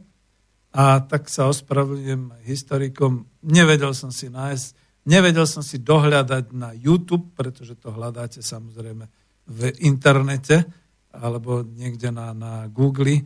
A 0.71 1.03
tak 1.03 1.27
sa 1.27 1.51
ospravedlňujem 1.51 2.47
historikom. 2.47 3.27
Nevedel 3.43 3.91
som 3.91 4.07
si 4.07 4.31
nájsť, 4.31 4.67
nevedel 5.03 5.43
som 5.43 5.59
si 5.59 5.83
dohľadať 5.83 6.55
na 6.55 6.71
YouTube, 6.71 7.35
pretože 7.35 7.75
to 7.75 7.91
hľadáte 7.91 8.39
samozrejme 8.39 9.03
v 9.51 9.61
internete 9.83 10.63
alebo 11.11 11.67
niekde 11.67 12.07
na, 12.15 12.31
na 12.31 12.71
Google. 12.71 13.19
E, 13.19 13.23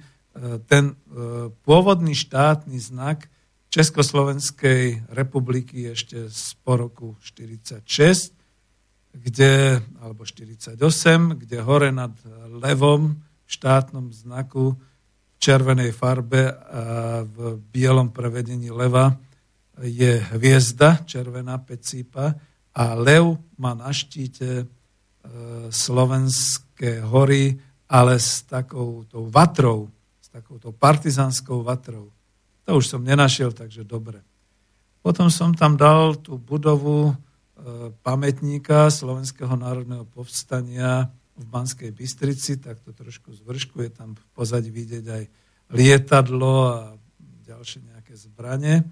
ten 0.65 0.89
e, 0.89 1.53
pôvodný 1.53 2.17
štátny 2.17 2.81
znak 2.81 3.29
Československej 3.69 5.13
republiky 5.13 5.85
ešte 5.93 6.33
z 6.33 6.57
po 6.65 6.81
roku 6.81 7.07
46, 7.21 7.85
kde, 9.15 9.80
alebo 10.04 10.28
48, 10.28 10.75
kde 11.39 11.58
hore 11.63 11.91
nad 11.91 12.12
levom 12.51 13.15
štátnom 13.47 14.12
znaku 14.12 14.75
červenej 15.39 15.95
farbe 15.95 16.51
a 16.51 17.21
v 17.23 17.60
bielom 17.71 18.12
prevedení 18.12 18.71
leva 18.73 19.15
je 19.80 20.19
hviezda, 20.36 21.04
červená 21.04 21.60
pecípa 21.60 22.36
a 22.75 22.84
lev 22.95 23.39
má 23.60 23.75
na 23.75 23.91
štíte 23.91 24.63
e, 24.63 24.65
slovenské 25.71 27.04
hory, 27.04 27.60
ale 27.88 28.19
s 28.19 28.43
takou 28.47 29.04
tou 29.08 29.28
vatrou, 29.32 29.91
s 30.19 30.28
takouto 30.32 30.71
partizánskou 30.71 31.63
vatrou. 31.63 32.12
To 32.65 32.82
už 32.82 32.88
som 32.88 33.06
nenašiel, 33.06 33.54
takže 33.54 33.86
dobre. 33.86 34.23
Potom 35.06 35.30
som 35.30 35.54
tam 35.54 35.78
dal 35.78 36.17
tú 36.17 36.41
budovu 36.41 37.13
pamätníka 38.03 38.91
Slovenského 38.91 39.55
národného 39.55 40.03
povstania 40.11 41.07
v 41.35 41.45
Banskej 41.47 41.91
Bystrici, 41.91 42.59
tak 42.59 42.79
to 42.83 42.91
trošku 42.95 43.31
zvrškuje, 43.31 43.91
tam 43.95 44.15
v 44.15 44.23
pozadí 44.35 44.71
vidieť 44.71 45.05
aj 45.07 45.23
lietadlo 45.71 46.55
a 46.71 46.79
ďalšie 47.47 47.79
nejaké 47.91 48.13
zbranie. 48.15 48.83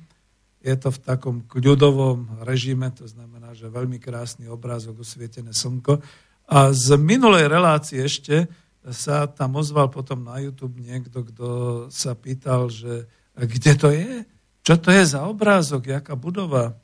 Je 0.64 0.76
to 0.80 0.96
v 0.96 1.00
takom 1.04 1.44
kľudovom 1.44 2.44
režime, 2.48 2.88
to 2.96 3.04
znamená, 3.04 3.52
že 3.52 3.68
veľmi 3.68 4.00
krásny 4.00 4.48
obrázok, 4.48 5.04
osvietené 5.04 5.52
slnko. 5.52 6.00
A 6.48 6.72
z 6.72 6.96
minulej 6.96 7.52
relácie 7.52 8.00
ešte 8.00 8.48
sa 8.84 9.28
tam 9.28 9.60
ozval 9.60 9.88
potom 9.88 10.24
na 10.28 10.40
YouTube 10.44 10.80
niekto, 10.80 11.24
kto 11.24 11.48
sa 11.88 12.16
pýtal, 12.16 12.68
že 12.68 13.08
kde 13.36 13.74
to 13.80 13.90
je? 13.92 14.28
Čo 14.64 14.76
to 14.80 14.92
je 14.92 15.04
za 15.04 15.28
obrázok? 15.28 15.88
Jaká 15.88 16.16
budova? 16.16 16.76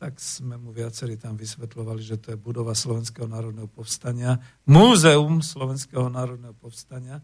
Tak 0.00 0.16
sme 0.16 0.56
mu 0.56 0.72
viacerí 0.72 1.20
tam 1.20 1.36
vysvetľovali, 1.36 2.00
že 2.00 2.16
to 2.16 2.32
je 2.32 2.40
budova 2.40 2.72
Slovenského 2.72 3.28
národného 3.28 3.68
povstania, 3.68 4.40
Múzeum 4.64 5.44
Slovenského 5.44 6.08
národného 6.08 6.56
povstania, 6.56 7.20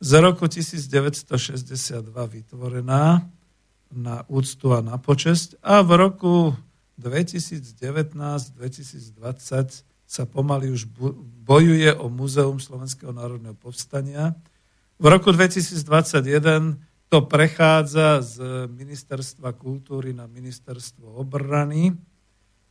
z 0.00 0.10
roku 0.16 0.48
1962 0.48 2.08
vytvorená 2.08 3.28
na 3.92 4.16
úctu 4.32 4.72
a 4.72 4.80
na 4.80 4.96
počesť 4.96 5.60
a 5.60 5.84
v 5.84 5.90
roku 6.00 6.56
2019-2020 6.96 9.84
sa 10.08 10.24
pomaly 10.24 10.72
už 10.72 10.88
bojuje 11.44 11.92
o 11.92 12.08
Múzeum 12.08 12.56
Slovenského 12.56 13.12
národného 13.12 13.52
povstania. 13.52 14.32
V 14.96 15.12
roku 15.12 15.28
2021 15.28 16.87
to 17.08 17.24
prechádza 17.24 18.20
z 18.20 18.34
ministerstva 18.68 19.56
kultúry 19.56 20.12
na 20.12 20.28
ministerstvo 20.28 21.16
obrany 21.16 21.96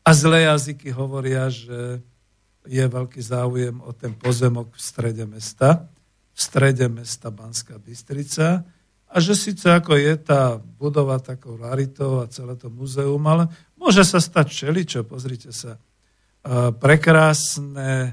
a 0.06 0.10
zlé 0.14 0.46
jazyky 0.46 0.94
hovoria, 0.94 1.50
že 1.50 2.06
je 2.68 2.86
veľký 2.86 3.22
záujem 3.24 3.82
o 3.82 3.92
ten 3.98 4.14
pozemok 4.14 4.78
v 4.78 4.82
strede 4.82 5.26
mesta, 5.26 5.90
v 6.32 6.40
strede 6.40 6.86
mesta 6.86 7.34
Banská 7.34 7.82
Bystrica 7.82 8.62
a 9.08 9.16
že 9.18 9.34
síce 9.34 9.66
ako 9.72 9.98
je 9.98 10.14
tá 10.20 10.60
budova 10.60 11.18
takou 11.18 11.58
raritou 11.58 12.22
a 12.22 12.30
celé 12.30 12.54
to 12.60 12.70
muzeum, 12.70 13.24
ale 13.26 13.50
môže 13.80 14.04
sa 14.04 14.22
stať 14.22 14.52
všeličo, 14.52 15.08
pozrite 15.08 15.50
sa. 15.56 15.80
Prekrásne 16.78 17.92
e, 18.04 18.10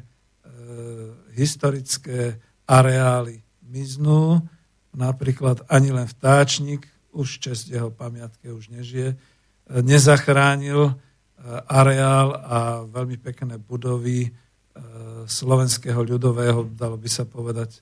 historické 1.36 2.38
areály 2.64 3.42
miznú, 3.66 4.40
napríklad 4.94 5.66
ani 5.68 5.90
len 5.90 6.06
vtáčnik, 6.06 6.86
už 7.14 7.38
čest 7.38 7.70
jeho 7.70 7.90
pamiatke 7.94 8.50
už 8.50 8.74
nežije, 8.74 9.14
nezachránil 9.70 10.90
e, 10.90 10.92
areál 11.70 12.34
a 12.34 12.58
veľmi 12.84 13.16
pekné 13.22 13.58
budovy 13.58 14.28
e, 14.28 14.30
slovenského 15.26 16.02
ľudového, 16.02 16.66
dalo 16.74 16.98
by 16.98 17.08
sa 17.10 17.24
povedať, 17.26 17.78
e, 17.78 17.80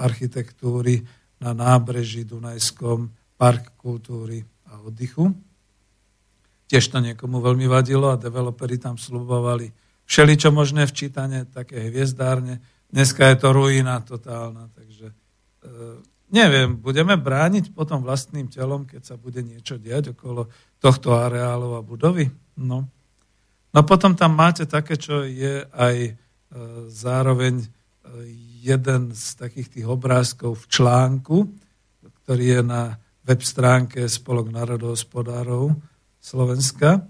architektúry 0.00 1.04
na 1.40 1.52
nábreží 1.52 2.24
Dunajskom, 2.24 3.12
park 3.36 3.76
kultúry 3.76 4.40
a 4.72 4.80
oddychu. 4.80 5.36
Tiež 6.66 6.88
to 6.90 6.98
niekomu 6.98 7.44
veľmi 7.44 7.68
vadilo 7.68 8.10
a 8.10 8.18
developeri 8.18 8.80
tam 8.80 8.96
slubovali 8.96 9.70
všeličo 10.08 10.48
možné 10.50 10.88
včítanie, 10.88 11.44
také 11.44 11.92
hviezdárne, 11.92 12.62
dneska 12.88 13.26
je 13.30 13.36
to 13.36 13.48
ruina 13.52 14.00
totálna, 14.00 14.70
takže 14.72 15.12
neviem, 16.30 16.74
budeme 16.78 17.14
brániť 17.14 17.70
potom 17.74 18.02
vlastným 18.02 18.50
telom, 18.50 18.86
keď 18.86 19.02
sa 19.02 19.16
bude 19.18 19.42
niečo 19.42 19.78
diať 19.78 20.14
okolo 20.14 20.50
tohto 20.82 21.14
areálu 21.14 21.78
a 21.78 21.84
budovy? 21.84 22.30
No. 22.58 22.88
No 23.74 23.80
potom 23.84 24.16
tam 24.16 24.32
máte 24.32 24.64
také, 24.64 24.96
čo 24.96 25.22
je 25.22 25.68
aj 25.68 25.96
e, 26.08 26.12
zároveň 26.88 27.60
e, 27.60 27.66
jeden 28.64 29.12
z 29.12 29.24
takých 29.36 29.68
tých 29.68 29.86
obrázkov 29.86 30.64
v 30.64 30.66
článku, 30.72 31.36
ktorý 32.24 32.44
je 32.58 32.62
na 32.64 32.82
web 33.26 33.42
stránke 33.42 34.06
Spolok 34.06 34.50
národohospodárov 34.50 35.74
Slovenska. 36.18 37.04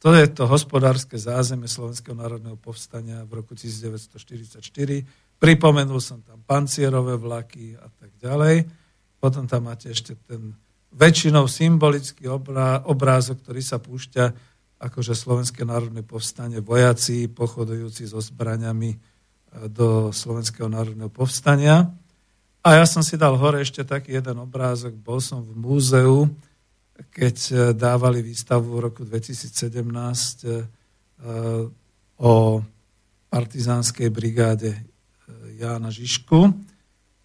To 0.00 0.10
je 0.16 0.26
to 0.30 0.50
hospodárske 0.50 1.14
zázemie 1.14 1.70
Slovenského 1.70 2.16
národného 2.16 2.58
povstania 2.58 3.22
v 3.22 3.42
roku 3.42 3.54
1944. 3.54 4.62
Pripomenul 5.42 5.98
som 5.98 6.22
tam 6.22 6.38
pancierové 6.46 7.18
vlaky 7.18 7.74
a 7.74 7.90
tak 7.90 8.14
ďalej. 8.22 8.62
Potom 9.18 9.42
tam 9.50 9.66
máte 9.66 9.90
ešte 9.90 10.14
ten 10.22 10.54
väčšinou 10.94 11.50
symbolický 11.50 12.30
obrázok, 12.86 13.42
ktorý 13.42 13.58
sa 13.58 13.82
púšťa 13.82 14.24
akože 14.78 15.18
Slovenské 15.18 15.66
národné 15.66 16.06
povstanie, 16.06 16.62
vojaci 16.62 17.26
pochodujúci 17.26 18.06
so 18.06 18.22
zbraňami 18.22 18.90
e, 18.94 18.98
do 19.66 20.14
Slovenského 20.14 20.70
národného 20.70 21.10
povstania. 21.10 21.90
A 22.62 22.78
ja 22.78 22.86
som 22.86 23.02
si 23.02 23.18
dal 23.18 23.34
hore 23.34 23.62
ešte 23.62 23.82
taký 23.82 24.18
jeden 24.18 24.38
obrázok. 24.42 24.94
Bol 24.94 25.18
som 25.22 25.42
v 25.42 25.54
múzeu, 25.54 26.30
keď 27.10 27.36
e, 27.50 27.54
dávali 27.74 28.22
výstavu 28.22 28.78
v 28.78 28.82
roku 28.90 29.02
2017 29.06 29.82
e, 29.82 30.66
o 32.22 32.62
partizánskej 33.30 34.06
brigáde 34.10 34.91
Jána 35.58 35.88
Žižku, 35.88 36.40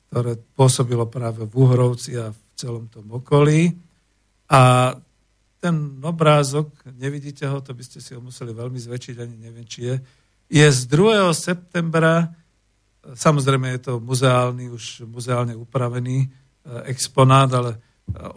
ktoré 0.10 0.39
pôsobilo 0.56 1.06
práve 1.08 1.43
v 1.43 1.54
Uhrovci 1.54 2.15
a 2.15 2.32
v 2.32 2.39
celom 2.56 2.88
tom 2.88 3.08
okolí. 3.12 3.76
A 4.48 4.93
ten 5.60 6.00
obrázok, 6.00 6.72
nevidíte 6.96 7.43
ho, 7.50 7.60
to 7.60 7.74
by 7.74 7.84
ste 7.84 8.00
si 8.00 8.15
ho 8.15 8.22
museli 8.22 8.54
veľmi 8.54 8.78
zväčšiť, 8.78 9.15
ani 9.20 9.36
neviem, 9.36 9.65
či 9.67 9.89
je, 9.89 9.96
je 10.48 10.67
z 10.70 10.82
2. 10.88 11.34
septembra, 11.34 12.32
samozrejme 13.04 13.76
je 13.76 13.82
to 13.84 13.93
muzeálny, 14.00 14.72
už 14.72 15.04
muzeálne 15.10 15.58
upravený 15.58 16.24
e, 16.24 16.28
exponát, 16.88 17.50
ale 17.52 17.82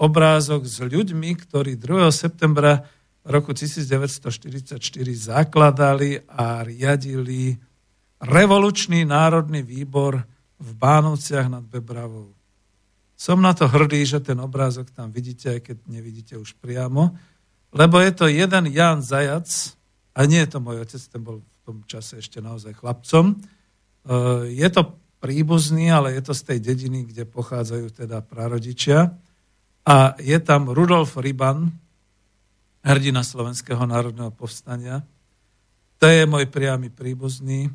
obrázok 0.00 0.66
s 0.66 0.82
ľuďmi, 0.82 1.30
ktorí 1.46 1.78
2. 1.78 2.10
septembra 2.10 2.82
roku 3.22 3.52
1944 3.52 4.80
zakladali 5.14 6.18
a 6.24 6.64
riadili 6.64 7.54
revolučný 8.20 9.08
národný 9.08 9.64
výbor 9.64 10.20
v 10.60 10.70
Bánovciach 10.76 11.48
nad 11.48 11.64
Bebravou. 11.64 12.36
Som 13.16 13.40
na 13.40 13.52
to 13.52 13.68
hrdý, 13.68 14.04
že 14.04 14.20
ten 14.20 14.36
obrázok 14.40 14.92
tam 14.92 15.12
vidíte, 15.12 15.56
aj 15.56 15.60
keď 15.60 15.76
nevidíte 15.88 16.34
už 16.36 16.56
priamo, 16.60 17.16
lebo 17.72 18.00
je 18.00 18.12
to 18.12 18.26
jeden 18.28 18.64
Jan 18.72 19.00
Zajac, 19.04 19.76
a 20.16 20.26
nie 20.26 20.42
je 20.42 20.50
to 20.50 20.58
môj 20.60 20.82
otec, 20.84 21.02
ten 21.06 21.22
bol 21.22 21.40
v 21.40 21.58
tom 21.64 21.76
čase 21.86 22.18
ešte 22.18 22.42
naozaj 22.42 22.76
chlapcom. 22.76 23.24
E, 23.30 23.34
je 24.52 24.68
to 24.68 24.98
príbuzný, 25.22 25.88
ale 25.92 26.18
je 26.18 26.22
to 26.24 26.34
z 26.34 26.42
tej 26.44 26.58
dediny, 26.60 27.06
kde 27.06 27.24
pochádzajú 27.24 28.04
teda 28.04 28.20
prarodičia. 28.24 29.14
A 29.86 30.18
je 30.18 30.38
tam 30.42 30.68
Rudolf 30.68 31.14
Ryban, 31.16 31.72
hrdina 32.84 33.22
Slovenského 33.22 33.80
národného 33.86 34.32
povstania. 34.32 35.04
To 36.00 36.08
je 36.08 36.24
môj 36.24 36.48
priamy 36.48 36.88
príbuzný. 36.88 37.68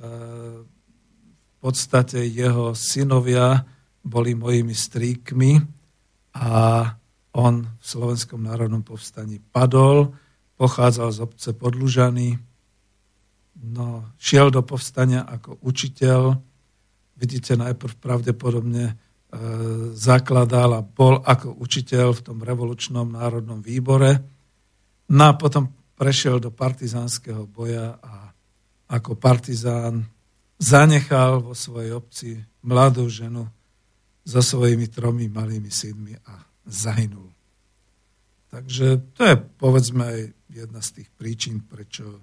V 0.00 1.54
podstate 1.60 2.24
jeho 2.24 2.72
synovia 2.72 3.68
boli 4.00 4.32
mojimi 4.32 4.72
stríkmi 4.72 5.60
a 6.40 6.50
on 7.36 7.68
v 7.68 7.84
Slovenskom 7.84 8.40
národnom 8.42 8.80
povstaní 8.80 9.38
padol, 9.38 10.16
pochádzal 10.56 11.08
z 11.12 11.18
obce 11.20 11.50
Podlužany, 11.52 12.40
no, 13.60 14.08
šiel 14.16 14.48
do 14.48 14.64
povstania 14.64 15.22
ako 15.28 15.60
učiteľ. 15.60 16.32
Vidíte, 17.20 17.60
najprv 17.60 17.92
pravdepodobne 18.00 18.96
E, 19.30 19.38
zakladal 19.94 20.74
a 20.74 20.82
bol 20.82 21.22
ako 21.22 21.54
učiteľ 21.62 22.18
v 22.18 22.24
tom 22.26 22.38
revolučnom 22.42 23.14
národnom 23.14 23.62
výbore. 23.62 24.18
No 25.06 25.22
a 25.30 25.38
potom 25.38 25.70
prešiel 25.94 26.42
do 26.42 26.50
partizánskeho 26.50 27.46
boja 27.46 27.94
a 28.02 28.29
ako 28.90 29.14
partizán 29.14 30.10
zanechal 30.58 31.40
vo 31.40 31.54
svojej 31.54 31.94
obci 31.94 32.42
mladú 32.66 33.06
ženu 33.06 33.46
so 34.26 34.42
svojimi 34.42 34.90
tromi 34.90 35.30
malými 35.30 35.70
synmi 35.70 36.18
a 36.26 36.42
zahynul. 36.66 37.30
Takže 38.50 39.14
to 39.14 39.22
je 39.24 39.34
povedzme 39.38 40.02
aj 40.02 40.20
jedna 40.50 40.82
z 40.82 41.00
tých 41.00 41.08
príčin, 41.14 41.62
prečo 41.62 42.18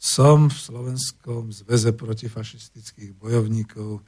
som 0.00 0.48
v 0.48 0.56
Slovenskom 0.56 1.52
zväze 1.52 1.92
protifašistických 1.92 3.12
bojovníkov 3.20 4.00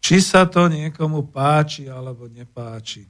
či 0.00 0.24
sa 0.24 0.48
to 0.48 0.66
niekomu 0.66 1.28
páči 1.28 1.86
alebo 1.86 2.26
nepáči. 2.26 3.04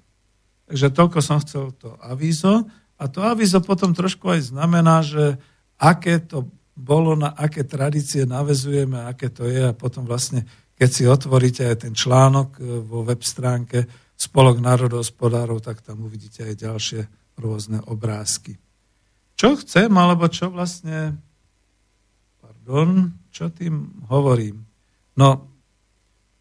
Takže 0.66 0.90
toľko 0.90 1.19
som 1.23 1.38
chcel 1.43 1.71
to 1.79 1.95
avízo. 2.03 2.66
A 3.01 3.09
to 3.09 3.25
avízo 3.25 3.62
potom 3.62 3.95
trošku 3.97 4.29
aj 4.29 4.53
znamená, 4.53 5.01
že 5.01 5.38
aké 5.81 6.21
to 6.21 6.51
bolo, 6.81 7.12
na 7.12 7.37
aké 7.37 7.69
tradície 7.69 8.25
navezujeme, 8.25 9.05
aké 9.05 9.29
to 9.29 9.45
je 9.45 9.69
a 9.69 9.77
potom 9.77 10.09
vlastne, 10.09 10.49
keď 10.75 10.88
si 10.88 11.05
otvoríte 11.05 11.69
aj 11.69 11.85
ten 11.85 11.93
článok 11.93 12.57
e, 12.57 12.61
vo 12.81 13.05
web 13.05 13.21
stránke 13.21 13.85
Spolok 14.21 14.61
národohospodárov, 14.61 15.64
tak 15.64 15.81
tam 15.81 16.05
uvidíte 16.05 16.45
aj 16.45 16.55
ďalšie 16.61 17.01
rôzne 17.40 17.81
obrázky. 17.88 18.61
Čo 19.33 19.57
chcem, 19.57 19.88
alebo 19.97 20.29
čo 20.29 20.53
vlastne, 20.53 21.16
pardon, 22.45 23.16
čo 23.33 23.49
tým 23.49 24.05
hovorím? 24.12 24.69
No, 25.16 25.49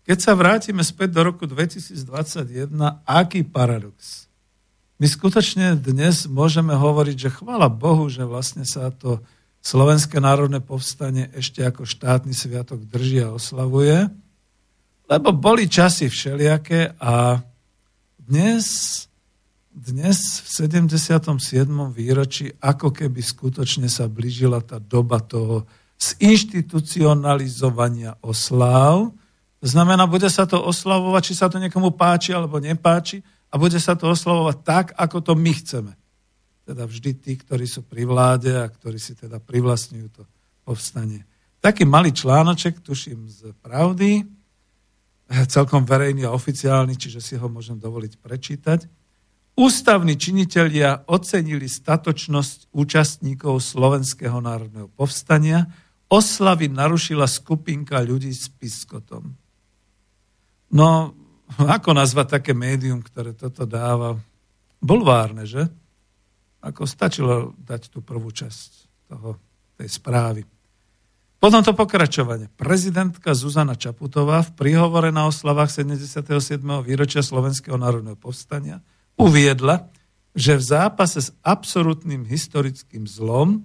keď 0.04 0.18
sa 0.20 0.36
vrátime 0.36 0.84
späť 0.84 1.16
do 1.16 1.22
roku 1.32 1.48
2021, 1.48 2.68
aký 3.08 3.48
paradox? 3.48 4.28
My 5.00 5.08
skutočne 5.08 5.80
dnes 5.80 6.28
môžeme 6.28 6.76
hovoriť, 6.76 7.16
že 7.16 7.36
chvála 7.40 7.72
Bohu, 7.72 8.12
že 8.12 8.28
vlastne 8.28 8.68
sa 8.68 8.92
to 8.92 9.24
Slovenské 9.60 10.24
národné 10.24 10.64
povstanie 10.64 11.28
ešte 11.36 11.68
ako 11.68 11.84
štátny 11.84 12.32
sviatok 12.32 12.80
drží 12.88 13.20
a 13.24 13.32
oslavuje, 13.36 14.08
lebo 15.10 15.32
boli 15.36 15.68
časy 15.68 16.08
všelijaké 16.08 16.96
a 17.02 17.44
dnes, 18.16 18.64
dnes 19.74 20.40
v 20.46 20.70
77. 20.70 20.96
výročí 21.92 22.54
ako 22.62 22.94
keby 22.94 23.20
skutočne 23.20 23.90
sa 23.90 24.08
blížila 24.08 24.62
tá 24.62 24.78
doba 24.78 25.18
toho 25.20 25.66
zinstitucionalizovania 26.00 28.16
osláv, 28.24 29.12
to 29.60 29.68
znamená, 29.68 30.08
bude 30.08 30.32
sa 30.32 30.48
to 30.48 30.56
oslavovať, 30.56 31.20
či 31.20 31.36
sa 31.36 31.52
to 31.52 31.60
niekomu 31.60 31.92
páči 31.92 32.32
alebo 32.32 32.64
nepáči 32.64 33.20
a 33.52 33.60
bude 33.60 33.76
sa 33.76 34.00
to 34.00 34.08
oslavovať 34.08 34.58
tak, 34.64 34.96
ako 34.96 35.20
to 35.20 35.36
my 35.36 35.52
chceme. 35.52 35.99
Teda 36.70 36.86
vždy 36.86 37.18
tí, 37.18 37.34
ktorí 37.34 37.66
sú 37.66 37.82
pri 37.82 38.06
vláde 38.06 38.54
a 38.54 38.70
ktorí 38.70 39.02
si 39.02 39.18
teda 39.18 39.42
privlastňujú 39.42 40.08
to 40.14 40.22
povstanie. 40.62 41.26
Taký 41.66 41.82
malý 41.82 42.14
článoček, 42.14 42.86
tuším 42.86 43.26
z 43.26 43.58
pravdy, 43.58 44.22
celkom 45.50 45.82
verejný 45.82 46.30
a 46.30 46.36
oficiálny, 46.38 46.94
čiže 46.94 47.26
si 47.26 47.34
ho 47.42 47.50
môžem 47.50 47.82
dovoliť 47.82 48.22
prečítať. 48.22 48.86
Ústavní 49.58 50.14
činitelia 50.14 51.10
ocenili 51.10 51.66
statočnosť 51.66 52.70
účastníkov 52.70 53.66
Slovenského 53.66 54.38
národného 54.38 54.94
povstania. 54.94 55.66
Oslavy 56.06 56.70
narušila 56.70 57.26
skupinka 57.26 57.98
ľudí 58.06 58.30
s 58.30 58.46
piskotom. 58.46 59.34
No, 60.70 61.18
ako 61.58 61.98
nazvať 61.98 62.40
také 62.40 62.54
médium, 62.54 63.02
ktoré 63.02 63.34
toto 63.34 63.66
dáva? 63.66 64.22
Bulvárne, 64.78 65.50
že? 65.50 65.66
Ako 66.60 66.84
stačilo 66.84 67.56
dať 67.56 67.92
tú 67.92 68.04
prvú 68.04 68.30
časť 68.32 68.70
toho, 69.08 69.40
tej 69.80 69.90
správy. 69.90 70.44
Potom 71.40 71.64
to 71.64 71.72
pokračovanie. 71.72 72.52
Prezidentka 72.52 73.32
Zuzana 73.32 73.80
Čaputová 73.80 74.44
v 74.44 74.52
príhovore 74.60 75.08
na 75.16 75.24
oslavách 75.32 75.72
77. 75.72 76.60
výročia 76.84 77.24
Slovenského 77.24 77.80
národného 77.80 78.20
povstania 78.20 78.84
uviedla, 79.16 79.88
že 80.36 80.60
v 80.60 80.64
zápase 80.64 81.24
s 81.24 81.30
absolútnym 81.40 82.28
historickým 82.28 83.08
zlom, 83.08 83.64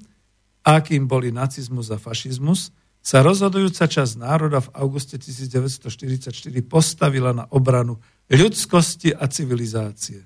akým 0.62 1.10
boli 1.10 1.34
nacizmus 1.34 1.90
a 1.90 1.98
fašizmus, 1.98 2.70
sa 3.04 3.20
rozhodujúca 3.20 3.84
časť 3.84 4.16
národa 4.16 4.64
v 4.64 4.72
auguste 4.80 5.20
1944 5.20 6.30
postavila 6.64 7.36
na 7.36 7.44
obranu 7.52 8.00
ľudskosti 8.32 9.12
a 9.12 9.28
civilizácie. 9.28 10.24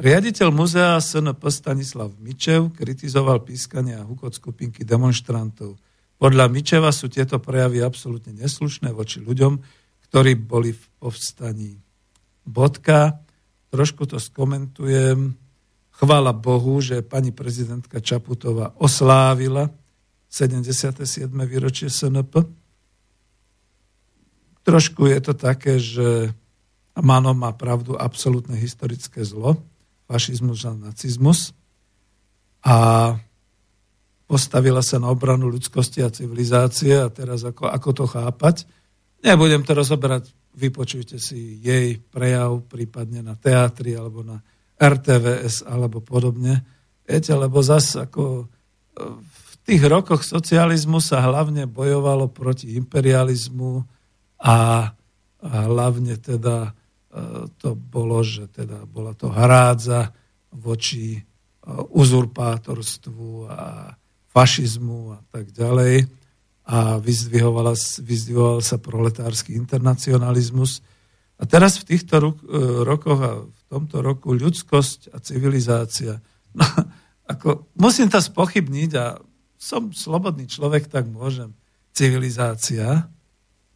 Riaditeľ 0.00 0.48
muzea 0.48 0.96
SNP 0.96 1.42
Stanislav 1.52 2.16
Mičev 2.16 2.72
kritizoval 2.72 3.44
pískanie 3.44 3.92
a 3.92 4.06
hukot 4.06 4.32
skupinky 4.32 4.88
demonstrantov. 4.88 5.76
Podľa 6.16 6.48
Mičeva 6.48 6.88
sú 6.94 7.12
tieto 7.12 7.36
prejavy 7.36 7.84
absolútne 7.84 8.32
neslušné 8.32 8.88
voči 8.88 9.20
ľuďom, 9.20 9.60
ktorí 10.08 10.32
boli 10.40 10.72
v 10.72 10.84
povstaní. 10.96 11.76
Bodka. 12.46 13.20
Trošku 13.68 14.08
to 14.08 14.16
skomentujem. 14.16 15.36
Chvála 15.92 16.32
Bohu, 16.32 16.80
že 16.80 17.04
pani 17.04 17.32
prezidentka 17.32 18.00
Čaputová 18.00 18.72
oslávila 18.80 19.68
77. 20.32 21.04
výročie 21.44 21.92
SNP. 21.92 22.48
Trošku 24.64 25.04
je 25.04 25.18
to 25.20 25.32
také, 25.36 25.76
že 25.76 26.32
Mano 26.92 27.32
má 27.32 27.56
pravdu, 27.56 27.96
absolútne 27.96 28.52
historické 28.52 29.24
zlo, 29.24 29.56
fašizmus 30.06 30.64
a 30.66 30.72
nacizmus. 30.74 31.54
A 32.62 32.76
postavila 34.26 34.80
sa 34.80 34.96
na 35.02 35.12
obranu 35.12 35.50
ľudskosti 35.52 36.00
a 36.00 36.14
civilizácie 36.14 36.96
a 36.96 37.12
teraz 37.12 37.44
ako, 37.44 37.68
ako 37.68 37.90
to 37.92 38.04
chápať. 38.08 38.56
Nebudem 39.22 39.62
to 39.62 39.76
rozoberať, 39.76 40.32
vypočujte 40.56 41.20
si 41.20 41.60
jej 41.60 42.00
prejav 42.00 42.64
prípadne 42.66 43.20
na 43.20 43.34
teatri 43.36 43.92
alebo 43.92 44.24
na 44.24 44.40
RTVS 44.80 45.68
alebo 45.68 46.00
podobne. 46.00 46.64
Viete, 47.04 47.36
lebo 47.36 47.60
zase 47.60 48.08
ako 48.08 48.24
e, 48.42 48.44
v 49.20 49.52
tých 49.62 49.82
rokoch 49.86 50.26
socializmu 50.26 50.98
sa 50.98 51.22
hlavne 51.22 51.70
bojovalo 51.70 52.30
proti 52.32 52.74
imperializmu 52.74 53.84
a, 54.42 54.90
hlavne 55.42 56.18
teda 56.22 56.70
to 57.60 57.76
bolo, 57.76 58.24
že 58.24 58.48
teda 58.48 58.88
bola 58.88 59.12
to 59.12 59.28
hrádza 59.28 60.16
voči 60.52 61.16
e, 61.16 61.20
uzurpátorstvu 61.92 63.52
a 63.52 63.92
fašizmu 64.32 65.00
a 65.12 65.20
tak 65.28 65.52
ďalej 65.52 66.08
a 66.62 66.96
vyzdvihoval 67.02 67.76
sa 68.64 68.76
proletársky 68.80 69.52
internacionalizmus. 69.58 70.80
A 71.36 71.44
teraz 71.44 71.76
v 71.76 71.96
týchto 71.96 72.16
e, 72.16 72.24
rokoch 72.86 73.20
a 73.20 73.32
v 73.44 73.60
tomto 73.68 74.00
roku 74.00 74.32
ľudskosť 74.32 75.12
a 75.12 75.20
civilizácia. 75.20 76.22
No, 76.56 76.64
ako, 77.32 77.68
musím 77.76 78.08
to 78.08 78.24
spochybniť 78.24 78.90
a 78.96 79.20
som 79.60 79.92
slobodný 79.92 80.48
človek, 80.48 80.88
tak 80.88 81.06
môžem. 81.12 81.52
Civilizácia, 81.92 83.10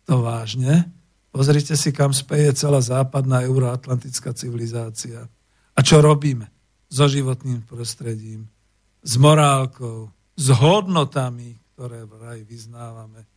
to 0.09 0.25
vážne. 0.25 0.96
Pozrite 1.37 1.77
si, 1.77 1.93
kam 1.93 2.17
speje 2.17 2.57
celá 2.57 2.81
západná 2.81 3.45
euroatlantická 3.45 4.33
civilizácia. 4.33 5.29
A 5.77 5.85
čo 5.85 6.01
robíme 6.01 6.49
so 6.89 7.05
životným 7.05 7.61
prostredím, 7.69 8.49
s 9.05 9.21
morálkou, 9.21 10.09
s 10.33 10.47
hodnotami, 10.49 11.61
ktoré 11.77 12.09
vraj 12.09 12.41
vyznávame. 12.41 13.29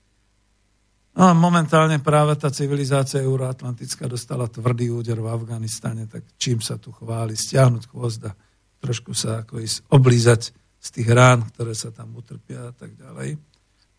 No 1.11 1.27
a 1.27 1.35
momentálne 1.35 1.99
práve 1.99 2.39
tá 2.39 2.47
civilizácia 2.47 3.19
euroatlantická 3.19 4.07
dostala 4.07 4.47
tvrdý 4.47 4.95
úder 4.95 5.19
v 5.19 5.35
Afganistane, 5.35 6.07
tak 6.07 6.23
čím 6.39 6.63
sa 6.63 6.79
tu 6.79 6.95
chváli, 6.95 7.35
stiahnuť 7.35 7.83
chvozda, 7.83 8.31
trošku 8.79 9.11
sa 9.11 9.43
ako 9.43 9.59
ísť 9.59 9.91
oblízať 9.91 10.55
z 10.79 10.87
tých 10.87 11.11
rán, 11.11 11.51
ktoré 11.51 11.75
sa 11.75 11.91
tam 11.91 12.15
utrpia 12.15 12.71
a 12.71 12.73
tak 12.73 12.95
ďalej. 12.95 13.35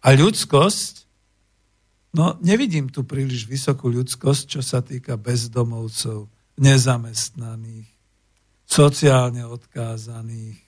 A 0.01 0.09
ľudskosť, 0.17 1.10
no 2.14 2.38
nevidím 2.40 2.90
tu 2.90 3.07
príliš 3.07 3.46
vysokú 3.46 3.90
ľudskosť, 3.90 4.59
čo 4.59 4.61
sa 4.61 4.83
týka 4.83 5.14
bezdomovcov, 5.20 6.31
nezamestnaných, 6.61 7.88
sociálne 8.66 9.42
odkázaných, 9.46 10.59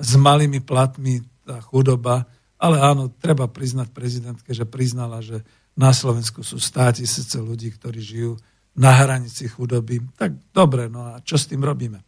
s 0.00 0.12
malými 0.16 0.64
platmi, 0.64 1.20
tá 1.44 1.60
chudoba. 1.60 2.24
Ale 2.60 2.80
áno, 2.80 3.08
treba 3.08 3.48
priznať 3.48 3.92
prezidentke, 3.92 4.52
že 4.52 4.68
priznala, 4.68 5.20
že 5.24 5.44
na 5.76 5.92
Slovensku 5.96 6.44
sú 6.44 6.60
státi 6.60 7.04
tisíce 7.04 7.40
ľudí, 7.40 7.72
ktorí 7.72 8.00
žijú 8.00 8.32
na 8.76 8.92
hranici 9.00 9.48
chudoby. 9.48 10.04
Tak 10.16 10.52
dobre, 10.52 10.92
no 10.92 11.16
a 11.16 11.24
čo 11.24 11.40
s 11.40 11.48
tým 11.48 11.64
robíme? 11.64 12.04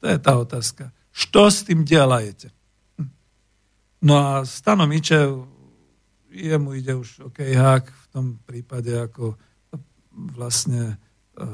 To 0.00 0.08
je 0.08 0.16
tá 0.16 0.32
otázka. 0.40 0.92
Što 1.12 1.52
s 1.52 1.68
tým 1.68 1.84
delajete? 1.84 2.48
Hm. 2.96 3.10
No 4.08 4.14
a 4.16 4.30
Stano 4.48 4.88
Mičev, 4.88 5.44
jemu 6.30 6.78
ide 6.78 6.94
už 6.94 7.30
OK 7.30 7.42
hák 7.42 7.84
v 7.90 8.06
tom 8.14 8.26
prípade 8.46 8.94
ako 8.94 9.34
vlastne 10.10 10.94
e, 11.34 11.44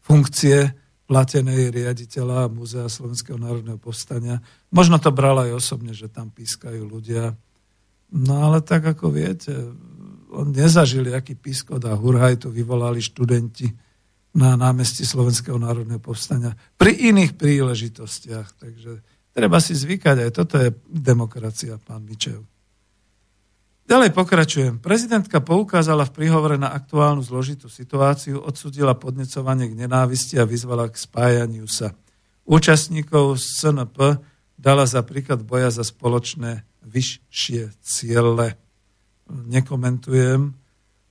funkcie 0.00 0.72
platenej 1.08 1.72
riaditeľa 1.72 2.52
Múzea 2.52 2.84
Slovenského 2.84 3.40
národného 3.40 3.80
povstania. 3.80 4.44
Možno 4.68 5.00
to 5.00 5.08
bral 5.08 5.40
aj 5.40 5.56
osobne, 5.56 5.96
že 5.96 6.12
tam 6.12 6.28
pískajú 6.28 6.84
ľudia. 6.84 7.32
No 8.12 8.44
ale 8.44 8.60
tak 8.60 8.84
ako 8.84 9.08
viete, 9.08 9.56
on 10.28 10.52
nezažil, 10.52 11.08
aký 11.16 11.32
pískot 11.32 11.80
a 11.88 11.96
hurhaj 11.96 12.44
tu 12.44 12.52
vyvolali 12.52 13.00
študenti 13.00 13.72
na 14.36 14.60
námestí 14.60 15.08
Slovenského 15.08 15.56
národného 15.56 16.00
povstania 16.00 16.52
pri 16.76 16.92
iných 16.92 17.40
príležitostiach. 17.40 18.60
Takže 18.60 18.92
treba 19.32 19.56
si 19.64 19.72
zvykať, 19.72 20.28
aj 20.28 20.30
toto 20.36 20.60
je 20.60 20.68
demokracia, 20.84 21.80
pán 21.80 22.04
Mičev. 22.04 22.44
Ďalej 23.88 24.12
pokračujem. 24.12 24.84
Prezidentka 24.84 25.40
poukázala 25.40 26.04
v 26.04 26.12
príhovore 26.12 26.60
na 26.60 26.76
aktuálnu 26.76 27.24
zložitú 27.24 27.72
situáciu, 27.72 28.36
odsudila 28.36 28.92
podnecovanie 28.92 29.64
k 29.64 29.80
nenávisti 29.80 30.36
a 30.36 30.44
vyzvala 30.44 30.92
k 30.92 31.00
spájaniu 31.00 31.64
sa. 31.64 31.96
Účastníkov 32.44 33.40
SNP 33.40 34.20
dala 34.60 34.84
za 34.84 35.00
príklad 35.00 35.40
boja 35.40 35.72
za 35.72 35.88
spoločné 35.88 36.68
vyššie 36.84 37.80
ciele. 37.80 38.60
Nekomentujem. 39.32 40.52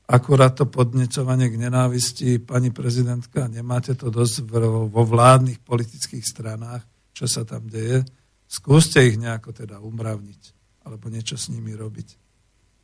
Akurát 0.05 0.53
to 0.53 0.69
podnecovanie 0.69 1.49
k 1.49 1.57
nenávisti, 1.57 2.38
pani 2.38 2.69
prezidentka, 2.69 3.49
nemáte 3.49 3.97
to 3.97 4.13
dosť 4.13 4.45
vo 4.86 5.01
vládnych 5.01 5.65
politických 5.65 6.21
stranách, 6.21 6.86
čo 7.09 7.25
sa 7.25 7.41
tam 7.41 7.65
deje. 7.65 8.05
Skúste 8.45 9.01
ich 9.01 9.17
nejako 9.17 9.65
teda 9.65 9.82
umravniť 9.82 10.41
alebo 10.86 11.09
niečo 11.09 11.41
s 11.41 11.49
nimi 11.49 11.73
robiť 11.73 12.26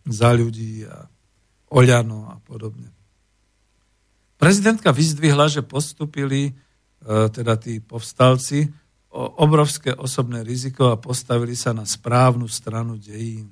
za 0.07 0.29
ľudí 0.35 0.83
a 0.87 1.07
Oľano 1.73 2.29
a 2.29 2.37
podobne. 2.45 2.93
Prezidentka 4.37 4.93
vyzdvihla, 4.93 5.49
že 5.49 5.65
postupili 5.65 6.51
e, 6.51 6.53
teda 7.33 7.57
tí 7.57 7.81
povstalci 7.81 8.69
o 9.09 9.41
obrovské 9.41 9.93
osobné 9.93 10.45
riziko 10.45 10.93
a 10.93 11.01
postavili 11.01 11.57
sa 11.57 11.73
na 11.73 11.85
správnu 11.85 12.45
stranu 12.45 12.97
dejín. 13.01 13.49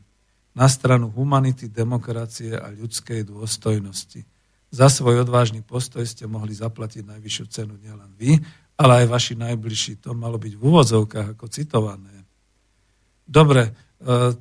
Na 0.51 0.67
stranu 0.67 1.09
humanity, 1.09 1.71
demokracie 1.71 2.53
a 2.59 2.69
ľudskej 2.69 3.23
dôstojnosti. 3.25 4.21
Za 4.69 4.87
svoj 4.91 5.23
odvážny 5.23 5.63
postoj 5.63 6.03
ste 6.03 6.27
mohli 6.27 6.51
zaplatiť 6.51 7.07
najvyššiu 7.07 7.45
cenu 7.47 7.79
nielen 7.79 8.11
vy, 8.19 8.37
ale 8.75 9.05
aj 9.05 9.07
vaši 9.07 9.33
najbližší. 9.39 10.03
To 10.03 10.11
malo 10.13 10.35
byť 10.37 10.53
v 10.53 10.61
úvodzovkách 10.61 11.27
ako 11.39 11.45
citované. 11.47 12.27
Dobre, 13.23 13.71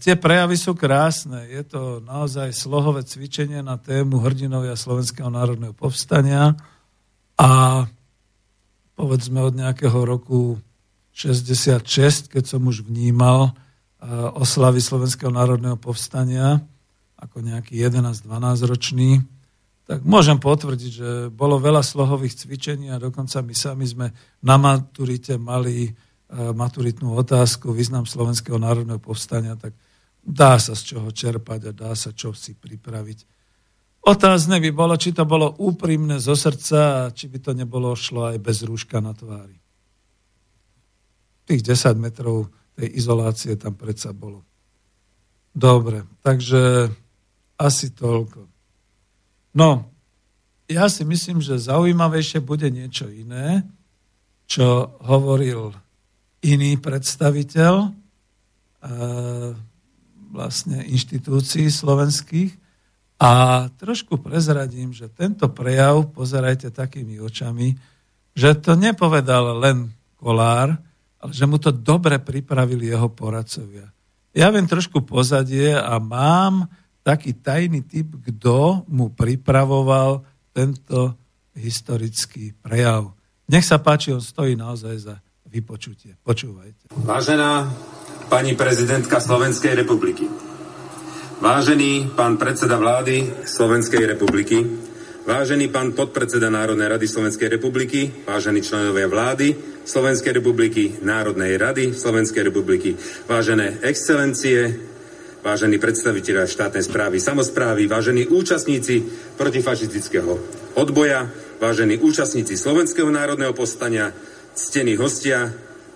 tie 0.00 0.16
prejavy 0.16 0.56
sú 0.56 0.72
krásne. 0.72 1.44
Je 1.52 1.60
to 1.68 2.00
naozaj 2.00 2.48
slohové 2.56 3.04
cvičenie 3.04 3.60
na 3.60 3.76
tému 3.76 4.24
hrdinovia 4.24 4.72
Slovenského 4.72 5.28
národného 5.28 5.76
povstania 5.76 6.56
a 7.36 7.84
povedzme 8.96 9.40
od 9.44 9.54
nejakého 9.56 9.96
roku 10.04 10.56
66, 11.12 12.32
keď 12.32 12.44
som 12.44 12.64
už 12.64 12.88
vnímal 12.88 13.50
e, 13.50 13.52
oslavy 14.36 14.80
Slovenského 14.80 15.28
národného 15.28 15.76
povstania 15.76 16.64
ako 17.20 17.44
nejaký 17.44 17.76
11-12 17.76 18.24
ročný, 18.64 19.20
tak 19.84 20.00
môžem 20.08 20.40
potvrdiť, 20.40 20.90
že 20.92 21.10
bolo 21.28 21.60
veľa 21.60 21.84
slohových 21.84 22.32
cvičení 22.32 22.88
a 22.88 23.02
dokonca 23.02 23.44
my 23.44 23.52
sami 23.52 23.84
sme 23.84 24.08
na 24.40 24.56
maturite 24.56 25.36
mali 25.36 25.92
E, 25.92 25.92
maturitnú 26.30 27.18
otázku, 27.18 27.74
význam 27.74 28.06
Slovenského 28.06 28.56
národného 28.56 29.02
povstania, 29.02 29.58
tak 29.58 29.74
dá 30.22 30.60
sa 30.62 30.78
z 30.78 30.94
čoho 30.94 31.08
čerpať 31.10 31.70
a 31.70 31.72
dá 31.74 31.92
sa 31.98 32.14
čo 32.14 32.30
si 32.30 32.54
pripraviť. 32.54 33.26
Otázne 34.00 34.62
by 34.64 34.70
bolo, 34.72 34.96
či 34.96 35.12
to 35.12 35.28
bolo 35.28 35.60
úprimné 35.60 36.16
zo 36.22 36.32
srdca 36.32 36.78
a 37.04 37.12
či 37.12 37.28
by 37.28 37.38
to 37.42 37.52
nebolo 37.52 37.92
šlo 37.92 38.32
aj 38.32 38.38
bez 38.40 38.64
rúška 38.64 39.02
na 39.02 39.12
tvári. 39.12 39.58
Tých 41.44 41.60
10 41.66 42.00
metrov 42.00 42.48
tej 42.78 42.88
izolácie 42.96 43.58
tam 43.60 43.76
predsa 43.76 44.16
bolo. 44.16 44.46
Dobre, 45.50 46.06
takže 46.22 46.88
asi 47.58 47.92
toľko. 47.92 48.46
No, 49.58 49.90
ja 50.70 50.86
si 50.86 51.02
myslím, 51.02 51.42
že 51.42 51.58
zaujímavejšie 51.58 52.40
bude 52.40 52.70
niečo 52.70 53.10
iné, 53.10 53.66
čo 54.46 54.94
hovoril 55.02 55.74
iný 56.40 56.80
predstaviteľ 56.80 57.74
e, 57.84 57.88
vlastne 60.30 60.78
inštitúcií 60.88 61.68
slovenských 61.68 62.56
a 63.20 63.66
trošku 63.76 64.16
prezradím, 64.24 64.96
že 64.96 65.12
tento 65.12 65.52
prejav 65.52 66.08
pozerajte 66.16 66.72
takými 66.72 67.20
očami, 67.20 67.76
že 68.32 68.56
to 68.56 68.72
nepovedal 68.78 69.60
len 69.60 69.92
Kolár, 70.16 70.76
ale 71.20 71.32
že 71.32 71.44
mu 71.44 71.60
to 71.60 71.68
dobre 71.68 72.16
pripravili 72.16 72.88
jeho 72.88 73.12
poradcovia. 73.12 73.92
Ja 74.32 74.48
viem 74.48 74.64
trošku 74.64 75.04
pozadie 75.04 75.76
a 75.76 76.00
mám 76.00 76.64
taký 77.04 77.36
tajný 77.36 77.84
typ, 77.84 78.16
kto 78.20 78.88
mu 78.88 79.12
pripravoval 79.12 80.24
tento 80.54 81.16
historický 81.52 82.56
prejav. 82.56 83.12
Nech 83.50 83.66
sa 83.66 83.82
páči, 83.82 84.14
on 84.14 84.22
stojí 84.22 84.54
naozaj 84.54 84.96
za 84.96 85.14
vypočutie. 85.50 86.14
Počúvajte. 86.22 86.94
Vážená 86.94 87.66
pani 88.30 88.54
prezidentka 88.54 89.18
Slovenskej 89.18 89.74
republiky, 89.74 90.30
vážený 91.42 92.14
pán 92.14 92.38
predseda 92.38 92.78
vlády 92.78 93.42
Slovenskej 93.42 94.06
republiky, 94.06 94.62
vážený 95.26 95.68
pán 95.74 95.92
podpredseda 95.98 96.46
Národnej 96.48 96.86
rady 96.86 97.06
Slovenskej 97.10 97.50
republiky, 97.50 98.22
vážení 98.22 98.62
členovia 98.62 99.10
vlády 99.10 99.58
Slovenskej 99.82 100.38
republiky, 100.38 101.02
Národnej 101.02 101.58
rady 101.58 101.90
Slovenskej 101.90 102.46
republiky, 102.46 102.94
vážené 103.26 103.82
excelencie, 103.82 104.78
vážení 105.40 105.80
predstaviteľia 105.80 106.46
štátnej 106.46 106.84
správy, 106.84 107.16
samozprávy, 107.18 107.88
vážení 107.88 108.28
účastníci 108.28 109.02
protifašistického 109.40 110.36
odboja, 110.76 111.26
vážení 111.58 111.96
účastníci 111.98 112.54
Slovenského 112.60 113.08
národného 113.08 113.56
povstania, 113.56 114.12
ctení 114.54 114.96
hostia, 114.96 115.52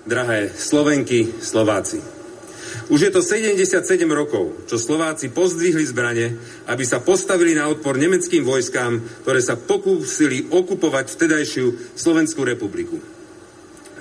drahé 0.06 0.52
Slovenky, 0.52 1.40
Slováci. 1.40 2.14
Už 2.90 3.00
je 3.00 3.10
to 3.14 3.22
77 3.22 3.80
rokov, 4.10 4.68
čo 4.68 4.76
Slováci 4.76 5.32
pozdvihli 5.32 5.86
zbrane, 5.88 6.36
aby 6.68 6.84
sa 6.84 7.00
postavili 7.00 7.56
na 7.56 7.70
odpor 7.70 7.96
nemeckým 7.96 8.44
vojskám, 8.44 9.24
ktoré 9.24 9.40
sa 9.40 9.56
pokúsili 9.56 10.50
okupovať 10.52 11.06
vtedajšiu 11.08 11.96
Slovenskú 11.96 12.44
republiku. 12.44 13.00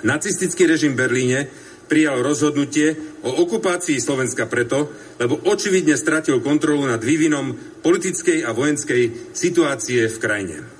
Nacistický 0.04 0.68
režim 0.68 0.92
v 0.92 1.00
Berlíne 1.00 1.40
prijal 1.88 2.20
rozhodnutie 2.20 2.92
o 3.24 3.30
okupácii 3.46 3.96
Slovenska 4.00 4.44
preto, 4.50 4.92
lebo 5.16 5.40
očividne 5.48 5.96
stratil 5.96 6.44
kontrolu 6.44 6.84
nad 6.84 7.00
vývinom 7.00 7.80
politickej 7.80 8.44
a 8.44 8.52
vojenskej 8.52 9.32
situácie 9.32 10.08
v 10.12 10.16
krajine. 10.20 10.73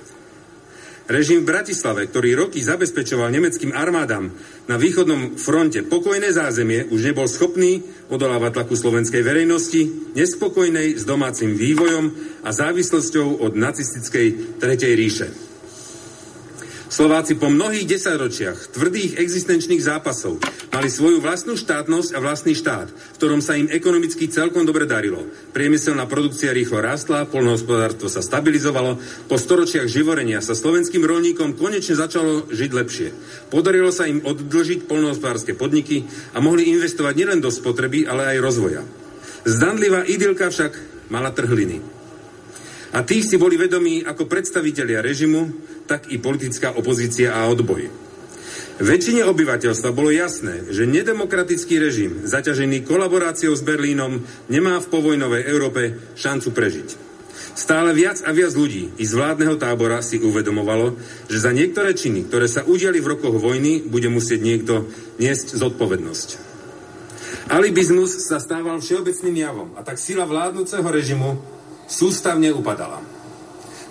Režim 1.05 1.45
v 1.45 1.53
Bratislave, 1.53 2.09
ktorý 2.09 2.33
roky 2.33 2.65
zabezpečoval 2.65 3.29
nemeckým 3.29 3.77
armádam 3.77 4.33
na 4.65 4.73
východnom 4.73 5.37
fronte 5.37 5.85
pokojné 5.85 6.33
zázemie, 6.33 6.89
už 6.89 7.13
nebol 7.13 7.29
schopný 7.29 7.85
odolávať 8.09 8.57
tlaku 8.57 8.73
slovenskej 8.73 9.21
verejnosti, 9.21 9.85
nespokojnej 10.17 10.97
s 10.97 11.05
domácim 11.05 11.53
vývojom 11.53 12.05
a 12.41 12.49
závislosťou 12.49 13.37
od 13.37 13.53
nacistickej 13.53 14.57
Tretej 14.57 14.93
ríše. 14.97 15.27
Slováci 16.85 17.33
po 17.41 17.49
mnohých 17.49 17.89
desaťročiach 17.89 18.77
tvrdých 18.77 19.17
existenčných 19.17 19.81
zápasov 19.81 20.37
mali 20.69 20.85
svoju 20.85 21.17
vlastnú 21.17 21.57
štátnosť 21.57 22.13
a 22.13 22.19
vlastný 22.21 22.53
štát, 22.53 22.87
v 22.93 23.17
ktorom 23.17 23.41
sa 23.41 23.57
im 23.57 23.65
ekonomicky 23.73 24.29
celkom 24.29 24.69
dobre 24.69 24.85
darilo. 24.85 25.25
Priemyselná 25.49 26.05
produkcia 26.05 26.53
rýchlo 26.53 26.85
rástla, 26.85 27.25
polnohospodárstvo 27.25 28.05
sa 28.05 28.21
stabilizovalo, 28.21 29.01
po 29.25 29.35
storočiach 29.35 29.89
živorenia 29.89 30.45
sa 30.45 30.53
slovenským 30.53 31.01
rolníkom 31.01 31.57
konečne 31.57 31.97
začalo 31.97 32.53
žiť 32.53 32.71
lepšie. 32.71 33.09
Podarilo 33.49 33.89
sa 33.89 34.05
im 34.05 34.21
oddlžiť 34.21 34.85
polnohospodárske 34.85 35.57
podniky 35.57 36.05
a 36.37 36.39
mohli 36.39 36.69
investovať 36.69 37.13
nielen 37.17 37.41
do 37.41 37.49
spotreby, 37.49 38.05
ale 38.05 38.37
aj 38.37 38.43
rozvoja. 38.45 38.85
Zdanlivá 39.41 40.05
idylka 40.05 40.53
však 40.53 40.73
mala 41.09 41.33
trhliny. 41.33 42.04
A 42.95 43.03
tých 43.03 43.27
si 43.27 43.35
boli 43.35 43.59
vedomí 43.59 44.07
ako 44.07 44.23
predstavitelia 44.23 45.03
režimu, 45.03 45.51
tak 45.83 46.07
i 46.15 46.15
politická 46.15 46.71
opozícia 46.79 47.35
a 47.35 47.51
odboj. 47.51 47.91
Väčšine 48.75 49.27
obyvateľstva 49.27 49.91
bolo 49.95 50.11
jasné, 50.11 50.67
že 50.71 50.87
nedemokratický 50.87 51.79
režim, 51.79 52.23
zaťažený 52.27 52.87
kolaboráciou 52.87 53.55
s 53.55 53.63
Berlínom, 53.63 54.23
nemá 54.51 54.79
v 54.79 54.91
povojnovej 54.91 55.43
Európe 55.47 55.95
šancu 56.15 56.51
prežiť. 56.55 56.89
Stále 57.55 57.95
viac 57.95 58.19
a 58.23 58.35
viac 58.35 58.51
ľudí 58.51 58.91
i 58.99 59.03
z 59.07 59.15
vládneho 59.15 59.55
tábora 59.55 60.03
si 60.03 60.19
uvedomovalo, 60.19 60.99
že 61.31 61.39
za 61.39 61.55
niektoré 61.55 61.95
činy, 61.95 62.27
ktoré 62.27 62.51
sa 62.51 62.67
udiali 62.67 62.99
v 62.99 63.15
rokoch 63.15 63.39
vojny, 63.39 63.79
bude 63.87 64.11
musieť 64.11 64.43
niekto 64.43 64.91
niesť 65.23 65.55
zodpovednosť. 65.55 66.29
Alibizmus 67.51 68.27
sa 68.27 68.43
stával 68.43 68.83
všeobecným 68.83 69.35
javom 69.39 69.69
a 69.79 69.87
tak 69.87 69.95
sila 69.95 70.27
vládnúceho 70.27 70.83
režimu 70.83 71.54
sústavne 71.85 72.51
upadala. 72.51 73.01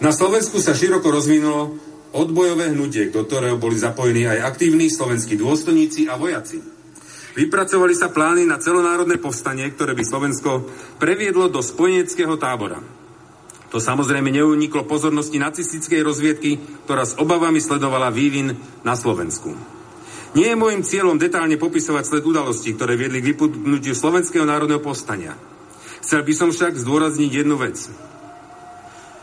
Na 0.02 0.10
Slovensku 0.10 0.58
sa 0.58 0.74
široko 0.74 1.08
rozvinulo 1.08 1.78
odbojové 2.14 2.70
hnutie, 2.70 3.10
do 3.10 3.26
ktorého 3.26 3.58
boli 3.58 3.74
zapojení 3.74 4.26
aj 4.30 4.54
aktívni 4.54 4.86
slovenskí 4.86 5.34
dôstojníci 5.34 6.06
a 6.06 6.14
vojaci. 6.14 6.62
Vypracovali 7.34 7.98
sa 7.98 8.14
plány 8.14 8.46
na 8.46 8.62
celonárodné 8.62 9.18
povstanie, 9.18 9.66
ktoré 9.74 9.98
by 9.98 10.04
Slovensko 10.06 10.70
previedlo 11.02 11.50
do 11.50 11.58
spojeneckého 11.58 12.38
tábora. 12.38 12.78
To 13.74 13.82
samozrejme 13.82 14.30
neuniklo 14.30 14.86
pozornosti 14.86 15.42
nacistickej 15.42 16.06
rozviedky, 16.06 16.62
ktorá 16.86 17.02
s 17.02 17.18
obavami 17.18 17.58
sledovala 17.58 18.14
vývin 18.14 18.54
na 18.86 18.94
Slovensku. 18.94 19.50
Nie 20.38 20.54
je 20.54 20.58
môjim 20.58 20.86
cieľom 20.86 21.18
detálne 21.18 21.58
popisovať 21.58 22.06
sled 22.06 22.22
udalostí, 22.22 22.74
ktoré 22.78 22.94
viedli 22.94 23.18
k 23.18 23.34
vypudnutiu 23.34 23.98
Slovenského 23.98 24.46
národného 24.46 24.78
povstania. 24.78 25.34
Chcel 26.04 26.20
by 26.20 26.34
som 26.36 26.52
však 26.52 26.76
zdôrazniť 26.76 27.30
jednu 27.32 27.56
vec. 27.56 27.80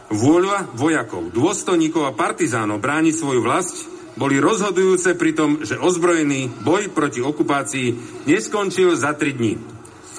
Vôľa 0.10 0.74
vojakov, 0.74 1.30
dôstojníkov 1.30 2.10
a 2.10 2.18
partizánov 2.18 2.82
brániť 2.82 3.14
svoju 3.16 3.40
vlast 3.46 3.86
boli 4.18 4.42
rozhodujúce 4.42 5.16
pri 5.16 5.32
tom, 5.38 5.64
že 5.64 5.80
ozbrojený 5.80 6.66
boj 6.66 6.92
proti 6.92 7.24
okupácii 7.24 7.88
neskončil 8.28 8.98
za 8.98 9.16
tri 9.16 9.38
dní. 9.38 9.56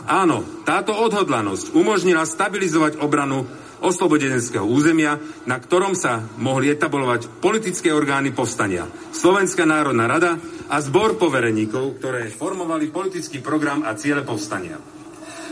Áno, 0.08 0.46
táto 0.64 0.96
odhodlanosť 0.96 1.74
umožnila 1.74 2.24
stabilizovať 2.24 3.02
obranu 3.02 3.44
oslobodeneckého 3.82 4.62
územia, 4.62 5.18
na 5.44 5.58
ktorom 5.58 5.98
sa 5.98 6.22
mohli 6.38 6.70
etablovať 6.70 7.42
politické 7.42 7.90
orgány 7.90 8.30
povstania. 8.30 8.86
Slovenská 9.10 9.66
národná 9.66 10.06
rada 10.06 10.38
a 10.70 10.78
zbor 10.78 11.18
povereníkov, 11.18 11.98
ktoré 11.98 12.30
formovali 12.30 12.88
politický 12.88 13.42
program 13.42 13.82
a 13.82 13.98
ciele 13.98 14.22
povstania. 14.22 15.01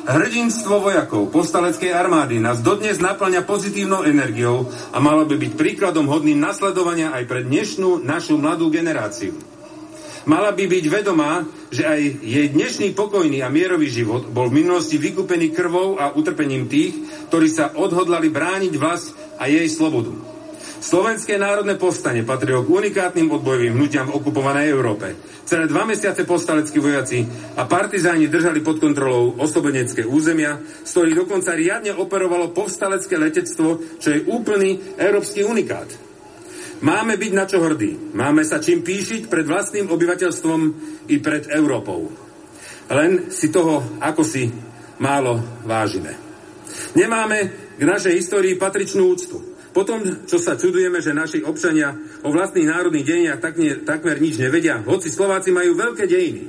Hrdinstvo 0.00 0.80
vojakov 0.80 1.28
postaleckej 1.28 1.92
armády 1.92 2.40
nás 2.40 2.64
dodnes 2.64 2.96
naplňa 3.04 3.44
pozitívnou 3.44 4.08
energiou 4.08 4.64
a 4.90 4.98
malo 4.98 5.28
by 5.28 5.36
byť 5.36 5.52
príkladom 5.60 6.08
hodným 6.08 6.40
nasledovania 6.40 7.12
aj 7.12 7.24
pre 7.28 7.44
dnešnú 7.44 8.00
našu 8.00 8.40
mladú 8.40 8.72
generáciu. 8.72 9.36
Mala 10.28 10.52
by 10.52 10.64
byť 10.68 10.84
vedomá, 10.88 11.44
že 11.72 11.88
aj 11.88 12.00
jej 12.20 12.46
dnešný 12.52 12.92
pokojný 12.92 13.40
a 13.40 13.52
mierový 13.52 13.88
život 13.88 14.28
bol 14.28 14.52
v 14.52 14.64
minulosti 14.64 15.00
vykúpený 15.00 15.52
krvou 15.52 15.96
a 15.96 16.12
utrpením 16.12 16.68
tých, 16.68 16.92
ktorí 17.32 17.48
sa 17.48 17.72
odhodlali 17.72 18.28
brániť 18.28 18.72
vlast 18.76 19.16
a 19.40 19.48
jej 19.48 19.64
slobodu. 19.68 20.12
Slovenské 20.80 21.36
národné 21.36 21.76
povstanie 21.76 22.24
patrilo 22.24 22.64
k 22.64 22.72
unikátnym 22.72 23.28
odbojovým 23.28 23.76
hnutiam 23.76 24.08
v 24.08 24.16
okupovanej 24.16 24.72
Európe. 24.72 25.12
Celé 25.44 25.68
dva 25.68 25.84
mesiace 25.84 26.24
povstaleckí 26.24 26.80
vojaci 26.80 27.20
a 27.60 27.68
partizáni 27.68 28.32
držali 28.32 28.64
pod 28.64 28.80
kontrolou 28.80 29.36
oslobodenecké 29.36 30.08
územia, 30.08 30.56
z 30.80 30.88
ktorých 30.88 31.20
dokonca 31.20 31.52
riadne 31.52 31.92
operovalo 31.92 32.56
povstalecké 32.56 33.20
letectvo, 33.20 34.00
čo 34.00 34.08
je 34.08 34.24
úplný 34.24 34.96
európsky 34.96 35.44
unikát. 35.44 35.92
Máme 36.80 37.20
byť 37.20 37.32
na 37.36 37.44
čo 37.44 37.60
hrdí. 37.60 38.16
Máme 38.16 38.40
sa 38.40 38.56
čím 38.56 38.80
píšiť 38.80 39.28
pred 39.28 39.44
vlastným 39.44 39.92
obyvateľstvom 39.92 40.60
i 41.12 41.20
pred 41.20 41.44
Európou. 41.52 42.08
Len 42.88 43.28
si 43.28 43.52
toho 43.52 44.00
ako 44.00 44.24
si 44.24 44.48
málo 44.96 45.60
vážime. 45.68 46.16
Nemáme 46.96 47.38
k 47.76 47.82
našej 47.84 48.16
histórii 48.16 48.56
patričnú 48.56 49.12
úctu. 49.12 49.49
Potom, 49.70 50.02
čo 50.26 50.42
sa 50.42 50.58
čudujeme, 50.58 50.98
že 50.98 51.14
naši 51.14 51.46
občania 51.46 51.94
o 52.26 52.34
vlastných 52.34 52.66
národných 52.66 53.06
dejiniach 53.06 53.38
takmer, 53.38 53.86
takmer 53.86 54.18
nič 54.18 54.42
nevedia, 54.42 54.82
hoci 54.82 55.14
Slováci 55.14 55.54
majú 55.54 55.78
veľké 55.78 56.10
dejiny. 56.10 56.42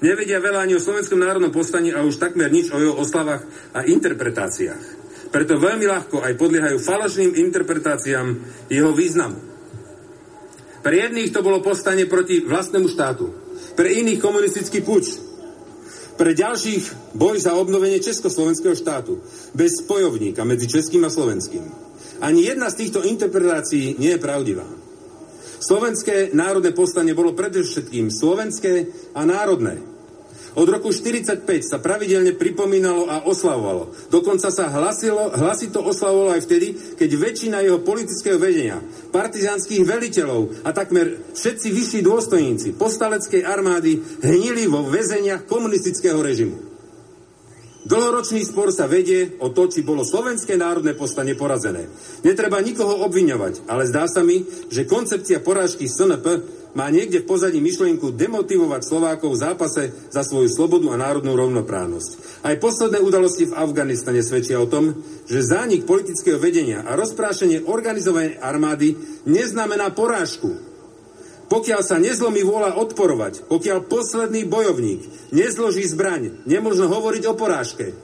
Nevedia 0.00 0.40
veľa 0.40 0.64
ani 0.64 0.76
o 0.76 0.80
Slovenskom 0.80 1.20
národnom 1.20 1.52
postaní 1.52 1.92
a 1.92 2.04
už 2.04 2.20
takmer 2.20 2.48
nič 2.52 2.72
o 2.72 2.80
jeho 2.80 2.96
oslavách 2.96 3.44
a 3.76 3.84
interpretáciách. 3.84 5.08
Preto 5.28 5.60
veľmi 5.60 5.84
ľahko 5.84 6.24
aj 6.24 6.40
podliehajú 6.40 6.80
falošným 6.80 7.36
interpretáciám 7.36 8.28
jeho 8.72 8.92
významu. 8.96 9.36
Pre 10.80 10.94
jedných 10.94 11.32
to 11.32 11.44
bolo 11.44 11.60
postanie 11.60 12.08
proti 12.08 12.44
vlastnému 12.44 12.88
štátu, 12.88 13.26
pre 13.76 13.92
iných 13.92 14.22
komunistický 14.22 14.80
puč, 14.80 15.20
pre 16.16 16.32
ďalších 16.32 17.12
boj 17.12 17.36
za 17.36 17.52
obnovenie 17.52 18.00
Československého 18.00 18.72
štátu, 18.72 19.20
bez 19.52 19.84
spojovníka 19.84 20.48
medzi 20.48 20.64
Českým 20.64 21.04
a 21.04 21.12
Slovenským. 21.12 21.85
Ani 22.20 22.48
jedna 22.48 22.72
z 22.72 22.86
týchto 22.86 23.04
interpretácií 23.04 24.00
nie 24.00 24.16
je 24.16 24.22
pravdivá. 24.22 24.66
Slovenské 25.56 26.36
národné 26.36 26.76
povstanie 26.76 27.16
bolo 27.16 27.32
predovšetkým 27.32 28.12
slovenské 28.12 28.72
a 29.16 29.24
národné. 29.24 29.96
Od 30.56 30.64
roku 30.72 30.88
1945 30.88 31.68
sa 31.68 31.76
pravidelne 31.84 32.32
pripomínalo 32.32 33.12
a 33.12 33.28
oslavovalo. 33.28 33.92
Dokonca 34.08 34.48
sa 34.48 34.72
hlasilo, 34.72 35.28
hlasito 35.36 35.84
oslavovalo 35.84 36.32
aj 36.32 36.48
vtedy, 36.48 36.96
keď 36.96 37.10
väčšina 37.12 37.60
jeho 37.60 37.84
politického 37.84 38.40
vedenia, 38.40 38.80
partizánskych 39.12 39.84
veliteľov 39.84 40.64
a 40.64 40.72
takmer 40.72 41.36
všetci 41.36 41.68
vyšší 41.68 42.00
dôstojníci 42.00 42.72
postaleckej 42.72 43.44
armády 43.44 44.00
hnili 44.24 44.64
vo 44.64 44.80
väzeniach 44.88 45.44
komunistického 45.44 46.24
režimu. 46.24 46.75
Dlhoročný 47.86 48.42
spor 48.42 48.74
sa 48.74 48.90
vedie 48.90 49.38
o 49.38 49.54
to, 49.54 49.70
či 49.70 49.86
bolo 49.86 50.02
slovenské 50.02 50.58
národné 50.58 50.98
povstanie 50.98 51.38
porazené. 51.38 51.86
Netreba 52.26 52.58
nikoho 52.58 53.06
obviňovať, 53.06 53.70
ale 53.70 53.86
zdá 53.86 54.10
sa 54.10 54.26
mi, 54.26 54.42
že 54.66 54.90
koncepcia 54.90 55.38
porážky 55.38 55.86
SNP 55.86 56.26
má 56.74 56.90
niekde 56.90 57.22
v 57.22 57.30
pozadí 57.30 57.62
myšlienku 57.62 58.10
demotivovať 58.10 58.82
Slovákov 58.82 59.38
v 59.38 59.42
zápase 59.48 59.82
za 60.10 60.26
svoju 60.26 60.50
slobodu 60.50 60.92
a 60.92 61.00
národnú 61.00 61.38
rovnoprávnosť. 61.38 62.42
Aj 62.42 62.58
posledné 62.58 62.98
udalosti 62.98 63.46
v 63.46 63.56
Afganistane 63.56 64.20
svedčia 64.20 64.58
o 64.58 64.66
tom, 64.66 64.98
že 65.30 65.46
zánik 65.46 65.86
politického 65.86 66.42
vedenia 66.42 66.82
a 66.82 66.98
rozprášenie 66.98 67.70
organizovanej 67.70 68.42
armády 68.42 68.98
neznamená 69.30 69.94
porážku, 69.94 70.65
pokiaľ 71.46 71.80
sa 71.86 72.02
nezlomí 72.02 72.42
vôľa 72.42 72.74
odporovať, 72.74 73.46
pokiaľ 73.46 73.86
posledný 73.86 74.50
bojovník 74.50 75.30
nezloží 75.30 75.86
zbraň, 75.86 76.42
nemôžno 76.42 76.90
hovoriť 76.90 77.22
o 77.30 77.38
porážke. 77.38 77.94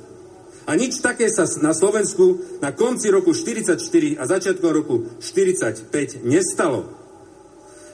A 0.62 0.78
nič 0.78 1.03
také 1.03 1.26
sa 1.26 1.43
na 1.59 1.74
Slovensku 1.74 2.59
na 2.62 2.70
konci 2.70 3.11
roku 3.11 3.34
44 3.34 3.82
a 4.14 4.22
začiatkom 4.30 4.70
roku 4.70 4.95
45 5.18 6.22
nestalo. 6.22 6.86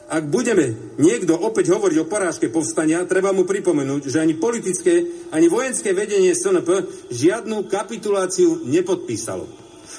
Ak 0.09 0.25
budeme 0.29 0.97
niekto 0.97 1.37
opäť 1.37 1.73
hovoriť 1.73 1.97
o 2.01 2.09
porážke 2.09 2.49
povstania, 2.49 3.05
treba 3.05 3.33
mu 3.33 3.45
pripomenúť, 3.45 4.09
že 4.09 4.21
ani 4.21 4.41
politické, 4.41 5.05
ani 5.33 5.53
vojenské 5.53 5.93
vedenie 5.93 6.33
SNP 6.33 6.69
žiadnu 7.13 7.69
kapituláciu 7.69 8.65
nepodpísalo. 8.65 9.45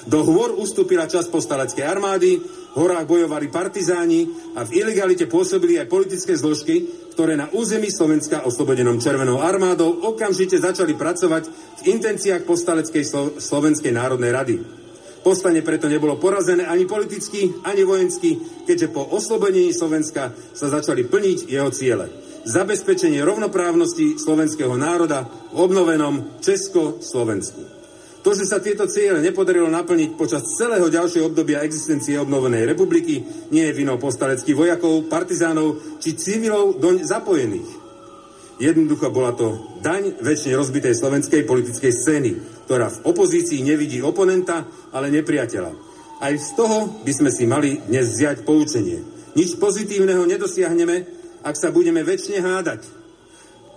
Do 0.06 0.22
hôr 0.26 0.54
ustúpila 0.58 1.06
časť 1.06 1.30
postaleckej 1.30 1.84
armády, 1.86 2.42
horách 2.76 3.06
bojovali 3.06 3.50
partizáni 3.50 4.30
a 4.54 4.62
v 4.62 4.84
ilegalite 4.84 5.26
pôsobili 5.26 5.78
aj 5.80 5.90
politické 5.90 6.36
zložky, 6.38 6.86
ktoré 7.16 7.34
na 7.34 7.50
území 7.50 7.90
Slovenska 7.90 8.46
oslobodenom 8.46 9.02
Červenou 9.02 9.42
armádou 9.42 9.90
okamžite 10.06 10.56
začali 10.56 10.94
pracovať 10.94 11.50
v 11.50 11.82
intenciách 11.90 12.46
postaleckej 12.46 13.04
Slo- 13.04 13.34
Slovenskej 13.36 13.92
národnej 13.92 14.32
rady. 14.32 14.56
Postane 15.20 15.60
preto 15.60 15.84
nebolo 15.84 16.16
porazené 16.16 16.64
ani 16.64 16.88
politicky, 16.88 17.52
ani 17.60 17.84
vojensky, 17.84 18.40
keďže 18.64 18.88
po 18.88 19.04
oslobodení 19.04 19.68
Slovenska 19.76 20.32
sa 20.56 20.66
začali 20.72 21.04
plniť 21.04 21.38
jeho 21.44 21.68
ciele. 21.68 22.08
Zabezpečenie 22.48 23.20
rovnoprávnosti 23.20 24.16
slovenského 24.16 24.72
národa 24.80 25.28
v 25.52 25.60
obnovenom 25.60 26.40
Česko-Slovensku. 26.40 27.79
To, 28.20 28.36
že 28.36 28.44
sa 28.44 28.60
tieto 28.60 28.84
ciele 28.84 29.24
nepodarilo 29.24 29.72
naplniť 29.72 30.12
počas 30.12 30.44
celého 30.60 30.92
ďalšieho 30.92 31.32
obdobia 31.32 31.64
existencie 31.64 32.20
obnovenej 32.20 32.68
republiky, 32.68 33.24
nie 33.48 33.64
je 33.64 33.72
vinou 33.72 33.96
postaleckých 33.96 34.56
vojakov, 34.56 35.08
partizánov 35.08 35.98
či 36.04 36.20
civilov 36.20 36.76
doň 36.76 37.08
zapojených. 37.08 37.70
Jednoducho 38.60 39.08
bola 39.08 39.32
to 39.32 39.80
daň 39.80 40.20
väčšine 40.20 40.52
rozbitej 40.52 40.92
slovenskej 40.92 41.48
politickej 41.48 41.92
scény, 41.96 42.30
ktorá 42.68 42.92
v 42.92 43.08
opozícii 43.08 43.64
nevidí 43.64 44.04
oponenta, 44.04 44.68
ale 44.92 45.08
nepriateľa. 45.08 45.72
Aj 46.20 46.34
z 46.36 46.48
toho 46.60 47.00
by 47.00 47.12
sme 47.16 47.32
si 47.32 47.48
mali 47.48 47.80
dnes 47.88 48.12
vziať 48.12 48.44
poučenie. 48.44 49.00
Nič 49.32 49.56
pozitívneho 49.56 50.28
nedosiahneme, 50.28 51.08
ak 51.40 51.56
sa 51.56 51.72
budeme 51.72 52.04
väčšine 52.04 52.44
hádať. 52.44 52.84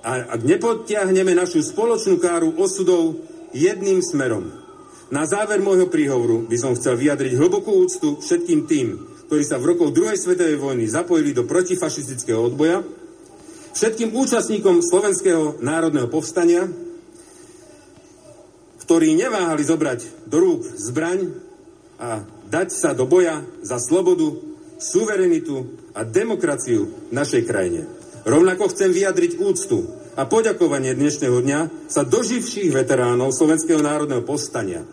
A 0.04 0.36
ak 0.36 0.44
nepodtiahneme 0.44 1.32
našu 1.32 1.64
spoločnú 1.64 2.20
káru 2.20 2.52
osudov 2.60 3.24
jedným 3.54 4.02
smerom. 4.02 4.50
Na 5.14 5.30
záver 5.30 5.62
môjho 5.62 5.88
príhovoru 5.88 6.50
by 6.50 6.58
som 6.58 6.74
chcel 6.74 6.98
vyjadriť 6.98 7.38
hlbokú 7.38 7.86
úctu 7.86 8.18
všetkým 8.18 8.66
tým, 8.66 8.88
ktorí 9.30 9.46
sa 9.46 9.62
v 9.62 9.74
rokoch 9.74 9.94
druhej 9.94 10.18
svetovej 10.18 10.58
vojny 10.58 10.90
zapojili 10.90 11.38
do 11.38 11.46
protifašistického 11.46 12.50
odboja, 12.50 12.82
všetkým 13.78 14.14
účastníkom 14.14 14.82
Slovenského 14.82 15.62
národného 15.62 16.10
povstania, 16.10 16.66
ktorí 18.84 19.16
neváhali 19.16 19.64
zobrať 19.64 20.28
do 20.28 20.38
rúk 20.42 20.62
zbraň 20.76 21.32
a 22.02 22.26
dať 22.52 22.70
sa 22.74 22.92
do 22.92 23.08
boja 23.08 23.42
za 23.64 23.80
slobodu, 23.80 24.28
suverenitu 24.82 25.80
a 25.96 26.04
demokraciu 26.04 27.10
v 27.10 27.14
našej 27.16 27.48
krajine. 27.48 27.88
Rovnako 28.28 28.70
chcem 28.74 28.92
vyjadriť 28.92 29.40
úctu 29.40 30.03
a 30.14 30.30
poďakovanie 30.30 30.94
dnešného 30.94 31.42
dňa 31.42 31.60
sa 31.90 32.06
doživších 32.06 32.70
veteránov 32.70 33.34
Slovenského 33.34 33.82
národného 33.82 34.22
povstania. 34.22 34.86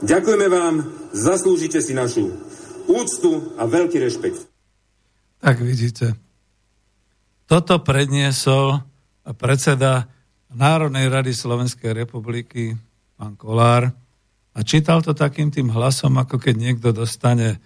Ďakujeme 0.00 0.46
vám, 0.48 0.74
zaslúžite 1.12 1.84
si 1.84 1.92
našu 1.92 2.32
úctu 2.88 3.52
a 3.60 3.68
veľký 3.68 4.00
rešpekt. 4.00 4.48
Tak 5.44 5.60
vidíte. 5.60 6.16
Toto 7.44 7.80
predniesol 7.84 8.80
predseda 9.36 10.08
Národnej 10.48 11.12
rady 11.12 11.36
Slovenskej 11.36 11.92
republiky, 11.92 12.72
pán 13.20 13.36
Kolár, 13.36 13.92
a 14.56 14.58
čítal 14.64 15.04
to 15.04 15.12
takým 15.12 15.52
tým 15.52 15.68
hlasom, 15.68 16.16
ako 16.16 16.40
keď 16.40 16.54
niekto 16.56 16.88
dostane 16.90 17.54
e, 17.54 17.58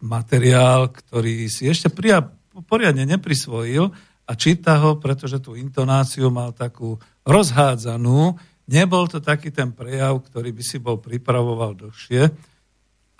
materiál, 0.00 0.88
ktorý 0.88 1.50
si 1.50 1.66
ešte 1.66 1.90
pria, 1.90 2.22
poriadne 2.70 3.04
neprisvojil 3.04 3.90
a 4.30 4.38
číta 4.38 4.78
ho, 4.78 5.02
pretože 5.02 5.42
tú 5.42 5.58
intonáciu 5.58 6.30
mal 6.30 6.54
takú 6.54 7.02
rozhádzanú. 7.26 8.38
Nebol 8.70 9.10
to 9.10 9.18
taký 9.18 9.50
ten 9.50 9.74
prejav, 9.74 10.22
ktorý 10.22 10.54
by 10.54 10.62
si 10.62 10.78
bol 10.78 11.02
pripravoval 11.02 11.74
dlhšie. 11.74 12.30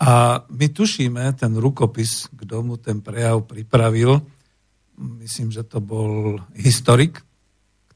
A 0.00 0.46
my 0.46 0.66
tušíme 0.70 1.26
ten 1.34 1.58
rukopis, 1.58 2.30
kto 2.30 2.62
mu 2.62 2.78
ten 2.78 3.02
prejav 3.02 3.42
pripravil. 3.42 4.22
Myslím, 5.18 5.50
že 5.50 5.66
to 5.66 5.82
bol 5.82 6.38
historik, 6.54 7.18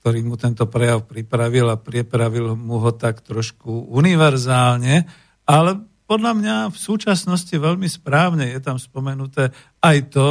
ktorý 0.02 0.26
mu 0.26 0.34
tento 0.34 0.66
prejav 0.66 1.06
pripravil 1.06 1.70
a 1.70 1.78
pripravil 1.78 2.58
mu 2.58 2.82
ho 2.82 2.90
tak 2.90 3.22
trošku 3.22 3.94
univerzálne, 3.94 5.06
ale 5.46 5.70
podľa 6.04 6.32
mňa 6.36 6.56
v 6.68 6.76
súčasnosti 6.76 7.54
veľmi 7.56 7.88
správne 7.88 8.52
je 8.52 8.60
tam 8.60 8.76
spomenuté 8.76 9.48
aj 9.80 9.98
to, 10.12 10.26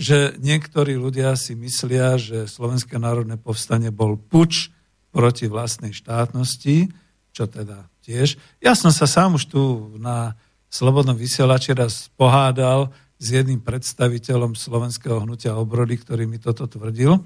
že 0.00 0.40
niektorí 0.40 0.96
ľudia 0.96 1.36
si 1.36 1.52
myslia, 1.52 2.16
že 2.16 2.48
Slovenské 2.48 2.96
národné 2.96 3.36
povstanie 3.36 3.92
bol 3.92 4.16
puč 4.16 4.72
proti 5.12 5.44
vlastnej 5.44 5.92
štátnosti, 5.92 6.88
čo 7.36 7.44
teda 7.44 7.84
tiež. 8.00 8.40
Ja 8.64 8.72
som 8.72 8.88
sa 8.96 9.04
sám 9.04 9.36
už 9.36 9.44
tu 9.52 9.60
na 10.00 10.40
Slobodnom 10.72 11.18
vysielači 11.18 11.76
raz 11.76 12.08
pohádal 12.14 12.94
s 13.20 13.26
jedným 13.34 13.60
predstaviteľom 13.60 14.56
slovenského 14.56 15.20
hnutia 15.20 15.52
obrody, 15.58 16.00
ktorý 16.00 16.24
mi 16.24 16.40
toto 16.40 16.64
tvrdil. 16.64 17.20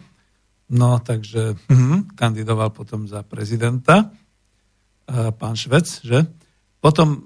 No, 0.75 0.91
takže 0.99 1.55
hm, 1.71 2.17
kandidoval 2.19 2.75
potom 2.75 3.07
za 3.07 3.23
prezidenta, 3.23 4.11
pán 5.37 5.55
Švec, 5.55 5.87
že? 6.03 6.25
Potom 6.81 7.21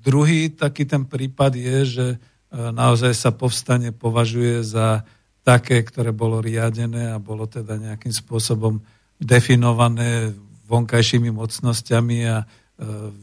druhý 0.00 0.54
taký 0.54 0.86
ten 0.86 1.04
prípad 1.04 1.52
je, 1.58 1.76
že 1.84 2.06
naozaj 2.50 3.14
sa 3.14 3.30
povstanie 3.30 3.94
považuje 3.94 4.66
za 4.66 5.06
také, 5.46 5.80
ktoré 5.80 6.10
bolo 6.10 6.42
riadené 6.42 7.14
a 7.14 7.22
bolo 7.22 7.46
teda 7.46 7.78
nejakým 7.78 8.12
spôsobom 8.12 8.82
definované 9.16 10.34
vonkajšími 10.68 11.30
mocnosťami 11.34 12.18
a 12.30 12.38
e, 12.42 12.46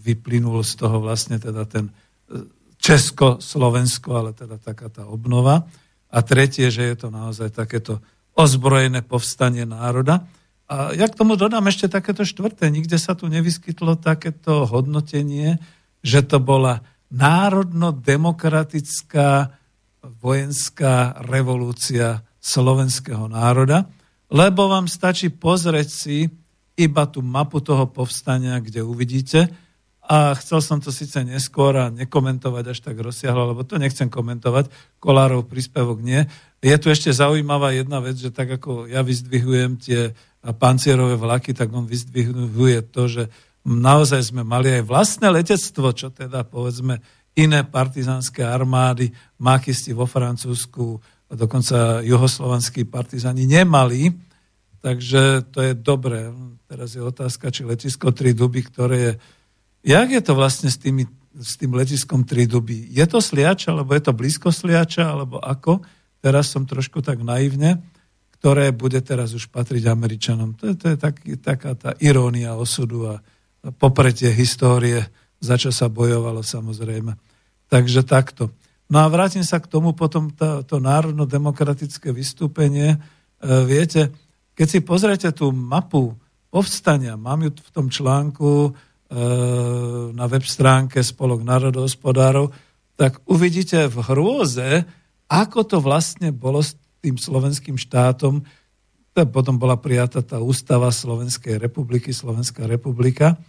vyplynul 0.03 0.59
z 0.65 0.73
toho 0.75 0.99
vlastne 0.99 1.39
teda 1.39 1.63
ten 1.63 1.88
e, 1.88 1.93
Česko-Slovensko, 2.78 4.09
ale 4.13 4.32
teda 4.36 4.59
taká 4.59 4.91
tá 4.91 5.07
obnova. 5.07 5.65
A 6.07 6.19
tretie, 6.23 6.71
že 6.71 6.84
je 6.88 6.95
to 6.95 7.07
naozaj 7.11 7.51
takéto 7.51 8.03
ozbrojené 8.38 9.01
povstanie 9.01 9.65
národa. 9.65 10.28
A 10.67 10.91
ja 10.93 11.07
k 11.07 11.17
tomu 11.17 11.39
dodám 11.39 11.65
ešte 11.71 11.88
takéto 11.88 12.28
štvrté. 12.28 12.67
Nikde 12.67 12.99
sa 12.99 13.15
tu 13.15 13.32
nevyskytlo 13.32 13.97
takéto 13.97 14.67
hodnotenie, 14.67 15.57
že 16.03 16.21
to 16.21 16.38
bola 16.43 16.84
národno-demokratická 17.12 19.51
vojenská 20.22 21.14
revolúcia 21.28 22.24
slovenského 22.39 23.28
národa, 23.28 23.86
lebo 24.32 24.68
vám 24.68 24.88
stačí 24.88 25.30
pozrieť 25.32 25.88
si 25.88 26.30
iba 26.78 27.05
tú 27.08 27.22
mapu 27.26 27.60
toho 27.64 27.88
povstania, 27.89 28.60
kde 28.60 28.84
uvidíte, 28.84 29.47
a 30.08 30.32
chcel 30.39 30.64
som 30.64 30.80
to 30.80 30.88
síce 30.88 31.20
neskôr 31.28 31.76
a 31.76 31.91
nekomentovať 31.91 32.64
až 32.72 32.80
tak 32.80 32.95
rozsiahlo, 32.95 33.51
lebo 33.51 33.68
to 33.68 33.76
nechcem 33.76 34.08
komentovať, 34.08 34.72
Kolárov 35.03 35.51
príspevok 35.51 35.99
nie. 35.99 36.24
Je 36.64 36.72
tu 36.80 36.88
ešte 36.88 37.12
zaujímavá 37.12 37.76
jedna 37.76 37.99
vec, 37.99 38.16
že 38.16 38.32
tak 38.32 38.55
ako 38.55 38.88
ja 38.88 39.03
vyzdvihujem 39.03 39.76
tie 39.76 40.16
pancierové 40.55 41.20
vlaky, 41.20 41.51
tak 41.51 41.76
on 41.76 41.84
vyzdvihuje 41.84 42.88
to, 42.88 43.12
že 43.12 43.28
naozaj 43.68 44.32
sme 44.32 44.47
mali 44.47 44.80
aj 44.80 44.84
vlastné 44.88 45.28
letectvo, 45.28 45.91
čo 45.91 46.07
teda 46.07 46.47
povedzme 46.47 47.03
iné 47.36 47.68
partizánske 47.68 48.41
armády, 48.41 49.11
makisti 49.43 49.91
vo 49.91 50.07
Francúzsku, 50.07 50.97
dokonca 51.28 52.01
juhoslovanskí 52.01 52.88
partizáni 52.88 53.43
nemali, 53.43 54.15
takže 54.80 55.51
to 55.51 55.59
je 55.61 55.74
dobré. 55.76 56.32
Teraz 56.65 56.95
je 56.95 57.03
otázka, 57.03 57.51
či 57.51 57.68
letisko 57.68 58.15
Tri 58.15 58.32
duby, 58.32 58.63
ktoré 58.63 58.97
je... 58.97 59.13
Jak 59.86 60.09
je 60.09 60.22
to 60.24 60.34
vlastne 60.34 60.72
s, 60.72 60.80
tými, 60.80 61.03
s 61.36 61.59
tým 61.59 61.76
letiskom 61.76 62.24
Tri 62.24 62.47
duby? 62.47 62.88
Je 62.89 63.03
to 63.05 63.20
Sliača, 63.20 63.76
alebo 63.76 63.93
je 63.93 64.03
to 64.07 64.15
blízko 64.15 64.49
Sliača, 64.49 65.11
alebo 65.11 65.38
ako? 65.43 65.84
Teraz 66.24 66.49
som 66.49 66.65
trošku 66.65 67.03
tak 67.03 67.22
naivne 67.22 67.84
ktoré 68.38 68.70
bude 68.70 69.01
teraz 69.01 69.34
už 69.34 69.49
patriť 69.49 69.89
Američanom. 69.89 70.53
To 70.61 70.70
je, 70.70 70.76
to 70.78 70.86
je 70.93 70.97
tak, 71.01 71.26
taká 71.41 71.74
tá 71.74 71.97
irónia 71.97 72.53
osudu 72.53 73.09
a 73.09 73.18
popretie 73.78 74.32
histórie, 74.32 75.05
za 75.38 75.58
čo 75.58 75.70
sa 75.74 75.89
bojovalo 75.89 76.41
samozrejme. 76.41 77.14
Takže 77.68 78.01
takto. 78.08 78.49
No 78.88 79.03
a 79.03 79.12
vrátim 79.12 79.43
sa 79.43 79.60
k 79.60 79.68
tomu 79.68 79.91
potom 79.91 80.32
to, 80.32 80.64
to 80.64 80.80
národno-demokratické 80.80 82.16
vystúpenie. 82.16 82.95
E, 82.95 82.97
viete, 83.68 84.16
keď 84.55 84.68
si 84.68 84.80
pozriete 84.80 85.30
tú 85.36 85.51
mapu 85.51 86.16
povstania, 86.47 87.20
mám 87.20 87.43
ju 87.43 87.51
v 87.51 87.72
tom 87.76 87.91
článku 87.91 88.49
e, 88.66 88.72
na 90.16 90.26
web 90.32 90.45
stránke 90.47 91.03
Spolok 91.03 91.43
národohospodárov, 91.43 92.49
tak 92.95 93.20
uvidíte 93.28 93.91
v 93.91 93.97
hrôze, 94.08 94.88
ako 95.28 95.60
to 95.68 95.78
vlastne 95.84 96.32
bolo 96.32 96.64
s 96.64 96.80
tým 97.03 97.20
slovenským 97.20 97.76
štátom. 97.76 98.41
Potom 99.26 99.57
bola 99.57 99.80
prijatá 99.80 100.22
tá 100.22 100.38
ústava 100.38 100.93
Slovenskej 100.93 101.57
republiky, 101.57 102.13
Slovenská 102.13 102.70
republika. 102.70 103.41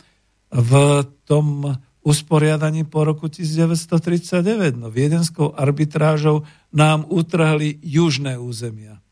V 0.48 1.04
tom 1.28 1.76
usporiadaní 2.00 2.88
po 2.88 3.04
roku 3.04 3.28
1939. 3.28 4.80
No, 4.80 4.88
viedenskou 4.88 5.52
arbitrážou 5.52 6.48
nám 6.72 7.04
utrhli 7.04 7.76
južné 7.84 8.40
územia. 8.40 9.04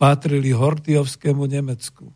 Patrili 0.00 0.56
Hortiovskému 0.56 1.44
Nemecku. 1.44 2.08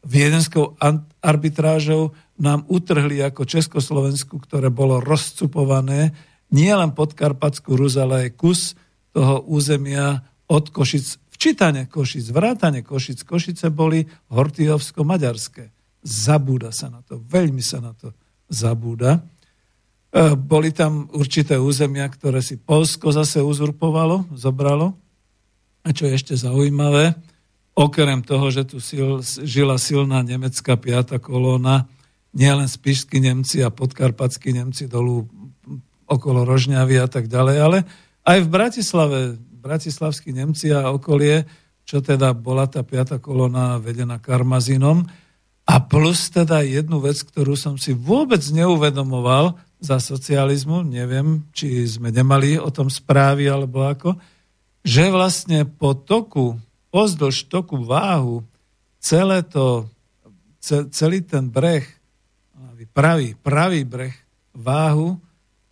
Viedenskou 0.00 0.80
arbitrážou 1.20 2.16
nám 2.40 2.64
utrhli 2.72 3.20
ako 3.20 3.44
Československu, 3.44 4.40
ktoré 4.40 4.72
bolo 4.72 4.96
rozcupované 4.96 6.16
nielen 6.48 6.96
pod 6.96 7.12
Karpatskú 7.12 7.76
Rus, 7.76 8.00
ale 8.00 8.28
aj 8.28 8.40
kus 8.40 8.72
toho 9.12 9.44
územia 9.44 10.24
od 10.48 10.72
Košic, 10.72 11.20
včítane 11.40 11.88
Košic, 11.88 12.36
vrátane 12.36 12.84
Košic. 12.84 13.24
Košice 13.24 13.72
boli 13.72 14.04
Hortiovsko-maďarské. 14.28 15.72
Zabúda 16.04 16.68
sa 16.68 16.92
na 16.92 17.00
to, 17.00 17.16
veľmi 17.16 17.64
sa 17.64 17.80
na 17.80 17.96
to 17.96 18.12
zabúda. 18.52 19.24
E, 20.12 20.36
boli 20.36 20.68
tam 20.68 21.08
určité 21.16 21.56
územia, 21.56 22.04
ktoré 22.12 22.44
si 22.44 22.60
Polsko 22.60 23.08
zase 23.08 23.40
uzurpovalo, 23.40 24.28
zobralo. 24.36 24.92
A 25.80 25.96
čo 25.96 26.12
je 26.12 26.20
ešte 26.20 26.36
zaujímavé, 26.36 27.16
okrem 27.72 28.20
toho, 28.20 28.52
že 28.52 28.68
tu 28.68 28.76
sil, 28.84 29.24
žila 29.24 29.80
silná 29.80 30.20
nemecká 30.20 30.76
piata 30.76 31.16
kolóna, 31.16 31.88
nielen 32.36 32.68
spišskí 32.68 33.16
Nemci 33.16 33.64
a 33.64 33.72
podkarpatskí 33.72 34.52
Nemci 34.52 34.92
dolu 34.92 35.24
okolo 36.04 36.44
Rožňavy 36.44 37.00
a 37.00 37.08
tak 37.08 37.32
ďalej, 37.32 37.56
ale 37.56 37.78
aj 38.28 38.38
v 38.44 38.48
Bratislave, 38.52 39.20
bratislavskí 39.60 40.32
Nemci 40.32 40.72
a 40.72 40.88
okolie, 40.88 41.44
čo 41.84 42.00
teda 42.00 42.32
bola 42.32 42.64
tá 42.64 42.80
piata 42.80 43.20
kolóna 43.20 43.76
vedená 43.76 44.16
Karmazinom. 44.16 45.04
A 45.68 45.74
plus 45.84 46.32
teda 46.32 46.64
jednu 46.64 46.98
vec, 46.98 47.20
ktorú 47.20 47.54
som 47.54 47.76
si 47.76 47.92
vôbec 47.94 48.42
neuvedomoval, 48.50 49.60
za 49.80 49.96
socializmu, 49.96 50.84
neviem, 50.84 51.48
či 51.56 51.88
sme 51.88 52.12
nemali 52.12 52.60
o 52.60 52.68
tom 52.68 52.92
správy 52.92 53.48
alebo 53.48 53.88
ako, 53.88 54.12
že 54.84 55.08
vlastne 55.08 55.64
po 55.64 55.96
toku, 55.96 56.60
pozdĺž 56.92 57.48
toku 57.48 57.80
váhu, 57.80 58.44
celé 59.00 59.40
to, 59.40 59.88
celý 60.92 61.24
ten 61.24 61.48
breh, 61.48 61.84
pravý, 62.92 63.32
pravý 63.40 63.88
breh 63.88 64.12
váhu, 64.52 65.16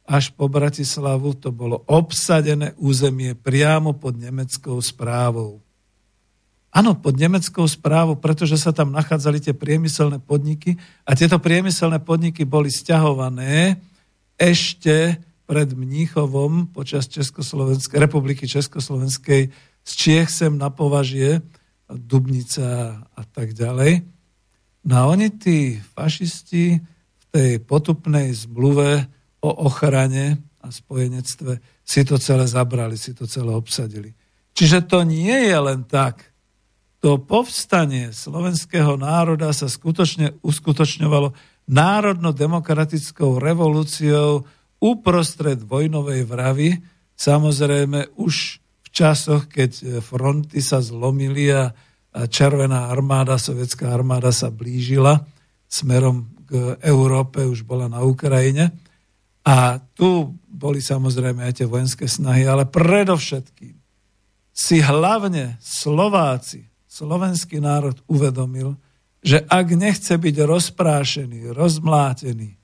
až 0.08 0.32
po 0.32 0.48
Bratislavu 0.48 1.36
to 1.36 1.52
bolo 1.52 1.84
obsadené 1.84 2.72
územie 2.80 3.36
priamo 3.36 3.92
pod 3.92 4.16
nemeckou 4.16 4.80
správou. 4.80 5.60
Áno, 6.72 6.96
pod 6.96 7.20
nemeckou 7.20 7.68
správou, 7.68 8.16
pretože 8.16 8.56
sa 8.56 8.72
tam 8.72 8.88
nachádzali 8.88 9.44
tie 9.44 9.52
priemyselné 9.52 10.16
podniky 10.16 10.80
a 11.04 11.12
tieto 11.12 11.36
priemyselné 11.36 12.00
podniky 12.00 12.48
boli 12.48 12.72
stiahované 12.72 13.76
ešte 14.40 15.20
pred 15.44 15.68
Mníchovom 15.76 16.72
počas 16.72 17.08
Československej, 17.08 18.00
republiky 18.00 18.48
Československej 18.48 19.52
z 19.84 19.90
Čiech 19.92 20.28
sem 20.28 20.56
na 20.56 20.72
považie, 20.72 21.40
Dubnica 21.88 23.00
a 23.00 23.22
tak 23.24 23.56
ďalej. 23.56 24.04
No 24.84 24.92
a 24.92 25.02
oni, 25.08 25.32
tí 25.32 25.80
fašisti, 25.80 26.76
v 27.16 27.24
tej 27.32 27.50
potupnej 27.64 28.28
zmluve 28.36 29.08
o 29.40 29.50
ochrane 29.66 30.38
a 30.62 30.68
spojenectve 30.68 31.62
si 31.86 32.02
to 32.04 32.18
celé 32.18 32.44
zabrali, 32.44 32.98
si 32.98 33.14
to 33.14 33.24
celé 33.24 33.54
obsadili. 33.54 34.12
Čiže 34.52 34.90
to 34.90 35.06
nie 35.06 35.48
je 35.48 35.58
len 35.58 35.86
tak. 35.86 36.34
To 36.98 37.22
povstanie 37.22 38.10
slovenského 38.10 38.98
národa 38.98 39.54
sa 39.54 39.70
skutočne 39.70 40.34
uskutočňovalo 40.42 41.30
národno-demokratickou 41.70 43.38
revolúciou 43.38 44.42
uprostred 44.82 45.62
vojnovej 45.62 46.26
vravy, 46.26 46.68
samozrejme 47.14 48.18
už 48.18 48.58
v 48.58 48.88
časoch, 48.90 49.46
keď 49.46 50.02
fronty 50.02 50.58
sa 50.58 50.82
zlomili 50.82 51.54
a 51.54 51.70
červená 52.26 52.90
armáda, 52.90 53.38
sovietská 53.38 53.94
armáda 53.94 54.34
sa 54.34 54.50
blížila 54.50 55.22
smerom 55.70 56.34
k 56.48 56.80
Európe, 56.82 57.44
už 57.44 57.62
bola 57.62 57.86
na 57.86 58.02
Ukrajine. 58.02 58.72
A 59.48 59.80
tu 59.96 60.36
boli 60.44 60.84
samozrejme 60.84 61.40
aj 61.40 61.64
tie 61.64 61.66
vojenské 61.66 62.04
snahy, 62.04 62.44
ale 62.44 62.68
predovšetkým 62.68 63.80
si 64.52 64.76
hlavne 64.84 65.56
Slováci, 65.56 66.68
slovenský 66.84 67.56
národ 67.56 67.96
uvedomil, 68.10 68.76
že 69.24 69.40
ak 69.48 69.72
nechce 69.72 70.12
byť 70.20 70.36
rozprášený, 70.44 71.56
rozmlátený, 71.56 72.60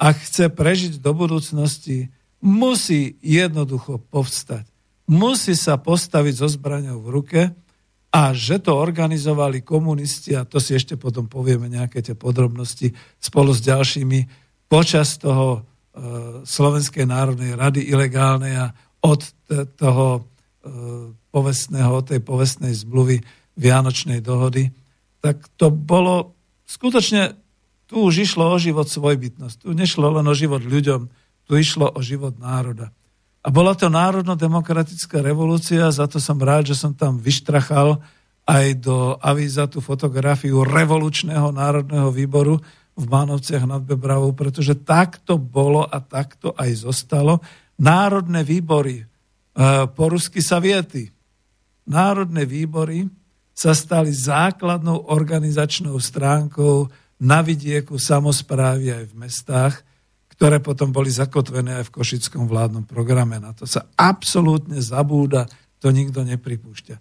ak 0.00 0.16
chce 0.24 0.48
prežiť 0.48 0.92
do 1.04 1.12
budúcnosti, 1.12 2.08
musí 2.40 3.20
jednoducho 3.20 4.00
povstať. 4.08 4.64
Musí 5.04 5.52
sa 5.52 5.76
postaviť 5.76 6.34
so 6.40 6.48
zbraňou 6.48 7.04
v 7.04 7.12
ruke 7.12 7.40
a 8.14 8.22
že 8.32 8.62
to 8.62 8.72
organizovali 8.72 9.60
komunisti, 9.60 10.32
a 10.32 10.48
to 10.48 10.56
si 10.56 10.72
ešte 10.72 10.96
potom 10.96 11.28
povieme 11.28 11.68
nejaké 11.68 12.00
tie 12.00 12.16
podrobnosti 12.16 12.94
spolu 13.20 13.52
s 13.52 13.60
ďalšími, 13.60 14.20
počas 14.72 15.20
toho 15.20 15.73
Slovenskej 16.42 17.06
národnej 17.06 17.54
rady 17.54 17.86
ilegálnej 17.86 18.54
a 18.58 18.66
od 19.04 19.22
toho 19.78 20.06
e, 20.18 20.20
povestného, 21.30 22.02
tej 22.02 22.18
povestnej 22.18 22.74
zmluvy 22.74 23.22
Vianočnej 23.54 24.18
dohody, 24.18 24.74
tak 25.22 25.46
to 25.54 25.70
bolo 25.70 26.34
skutočne, 26.66 27.38
tu 27.86 28.10
už 28.10 28.26
išlo 28.26 28.50
o 28.50 28.58
život 28.58 28.90
svojbytnosť. 28.90 29.62
Tu 29.62 29.70
nešlo 29.70 30.10
len 30.18 30.26
o 30.26 30.34
život 30.34 30.66
ľuďom, 30.66 31.06
tu 31.46 31.52
išlo 31.54 31.94
o 31.94 32.00
život 32.02 32.34
národa. 32.42 32.90
A 33.44 33.52
bola 33.52 33.76
to 33.76 33.92
národno-demokratická 33.92 35.20
revolúcia, 35.20 35.92
za 35.92 36.08
to 36.08 36.18
som 36.18 36.40
rád, 36.40 36.72
že 36.72 36.80
som 36.80 36.96
tam 36.96 37.20
vyštrachal 37.20 38.00
aj 38.44 38.66
do 38.80 39.14
avíza 39.20 39.68
tú 39.68 39.84
fotografiu 39.84 40.64
revolučného 40.64 41.52
národného 41.52 42.08
výboru 42.08 42.58
v 42.94 43.04
Mánovciach 43.10 43.66
nad 43.66 43.82
Bebravou, 43.82 44.30
pretože 44.32 44.78
takto 44.78 45.34
bolo 45.34 45.82
a 45.82 45.98
takto 45.98 46.54
aj 46.54 46.86
zostalo. 46.86 47.42
Národné 47.74 48.46
výbory, 48.46 49.02
e, 49.02 49.04
po 49.90 50.04
rusky 50.14 50.38
sa 50.38 50.62
národné 51.84 52.46
výbory 52.46 53.10
sa 53.54 53.74
stali 53.74 54.10
základnou 54.10 55.10
organizačnou 55.10 55.94
stránkou 55.98 56.90
na 57.22 57.42
vidieku 57.42 57.98
samozprávy 57.98 58.90
aj 58.90 59.04
v 59.10 59.14
mestách, 59.14 59.74
ktoré 60.34 60.58
potom 60.58 60.90
boli 60.90 61.14
zakotvené 61.14 61.82
aj 61.82 61.84
v 61.90 61.94
Košickom 61.94 62.50
vládnom 62.50 62.82
programe. 62.82 63.38
Na 63.38 63.54
to 63.54 63.66
sa 63.70 63.86
absolútne 63.94 64.82
zabúda, 64.82 65.46
to 65.78 65.94
nikto 65.94 66.26
nepripúšťa. 66.26 66.96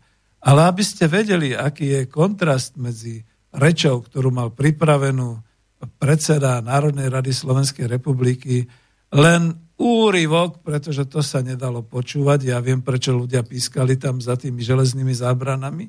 Ale 0.45 0.69
aby 0.69 0.83
ste 0.85 1.09
vedeli, 1.09 1.57
aký 1.57 1.97
je 1.97 2.11
kontrast 2.11 2.77
medzi 2.77 3.25
rečou, 3.49 4.05
ktorú 4.05 4.29
mal 4.29 4.53
pripravenú 4.53 5.41
predseda 5.85 6.63
Národnej 6.63 7.07
rady 7.11 7.31
Slovenskej 7.35 7.87
republiky, 7.87 8.67
len 9.13 9.55
úryvok, 9.77 10.63
pretože 10.63 11.05
to 11.09 11.19
sa 11.19 11.43
nedalo 11.43 11.83
počúvať. 11.83 12.39
Ja 12.49 12.63
viem, 12.63 12.81
prečo 12.81 13.13
ľudia 13.13 13.43
pískali 13.43 13.99
tam 13.99 14.21
za 14.23 14.39
tými 14.39 14.63
železnými 14.63 15.11
zábranami 15.11 15.85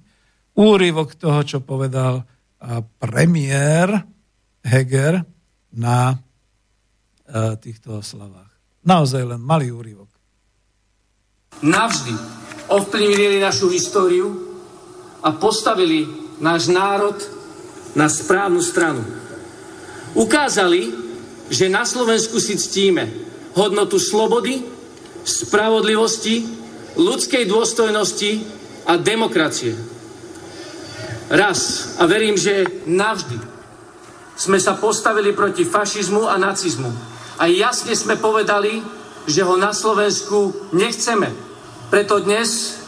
úryvok 0.54 1.18
toho, 1.18 1.40
čo 1.42 1.58
povedal 1.62 2.22
premiér 3.00 4.06
Heger 4.64 5.24
na 5.74 6.16
týchto 7.58 8.00
oslavách. 8.00 8.52
Naozaj 8.84 9.22
len 9.24 9.40
malý 9.40 9.72
úryvok. 9.72 10.08
Navždy 11.64 12.14
ovplyvnili 12.68 13.40
našu 13.40 13.72
históriu 13.72 14.28
a 15.24 15.32
postavili 15.32 16.04
náš 16.40 16.68
národ 16.68 17.16
na 17.96 18.10
správnu 18.10 18.60
stranu. 18.60 19.23
Ukázali, 20.14 20.94
že 21.50 21.68
na 21.68 21.82
Slovensku 21.82 22.38
si 22.38 22.54
ctíme 22.54 23.10
hodnotu 23.54 23.98
slobody, 23.98 24.62
spravodlivosti, 25.26 26.46
ľudskej 26.94 27.50
dôstojnosti 27.50 28.32
a 28.86 28.94
demokracie 28.96 29.94
raz 31.30 31.90
a 31.98 32.04
verím, 32.04 32.36
že 32.36 32.84
navždy 32.84 33.38
sme 34.34 34.58
sa 34.58 34.74
postavili 34.74 35.30
proti 35.30 35.62
fašizmu 35.62 36.26
a 36.26 36.34
nacizmu. 36.36 36.90
A 37.38 37.46
jasne 37.46 37.94
sme 37.94 38.18
povedali, 38.18 38.82
že 39.30 39.46
ho 39.46 39.54
na 39.54 39.70
Slovensku 39.70 40.70
nechceme. 40.74 41.30
Preto 41.88 42.18
dnes 42.18 42.78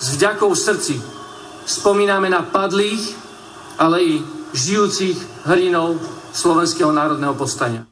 s 0.00 0.06
vďakou 0.16 0.52
v 0.52 0.58
srdci 0.58 0.94
spomíname 1.68 2.32
na 2.32 2.40
padlých, 2.40 3.12
ale 3.76 3.96
i 4.00 4.14
žijúcich 4.56 5.44
hrdinov 5.44 6.00
Slovenského 6.38 6.94
národného 6.94 7.34
povstania. 7.34 7.90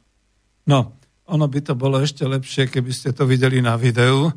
No, 0.63 0.95
ono 1.27 1.45
by 1.51 1.59
to 1.59 1.73
bolo 1.75 1.99
ešte 1.99 2.23
lepšie, 2.23 2.71
keby 2.71 2.91
ste 2.95 3.11
to 3.11 3.27
videli 3.27 3.59
na 3.59 3.75
videu, 3.75 4.31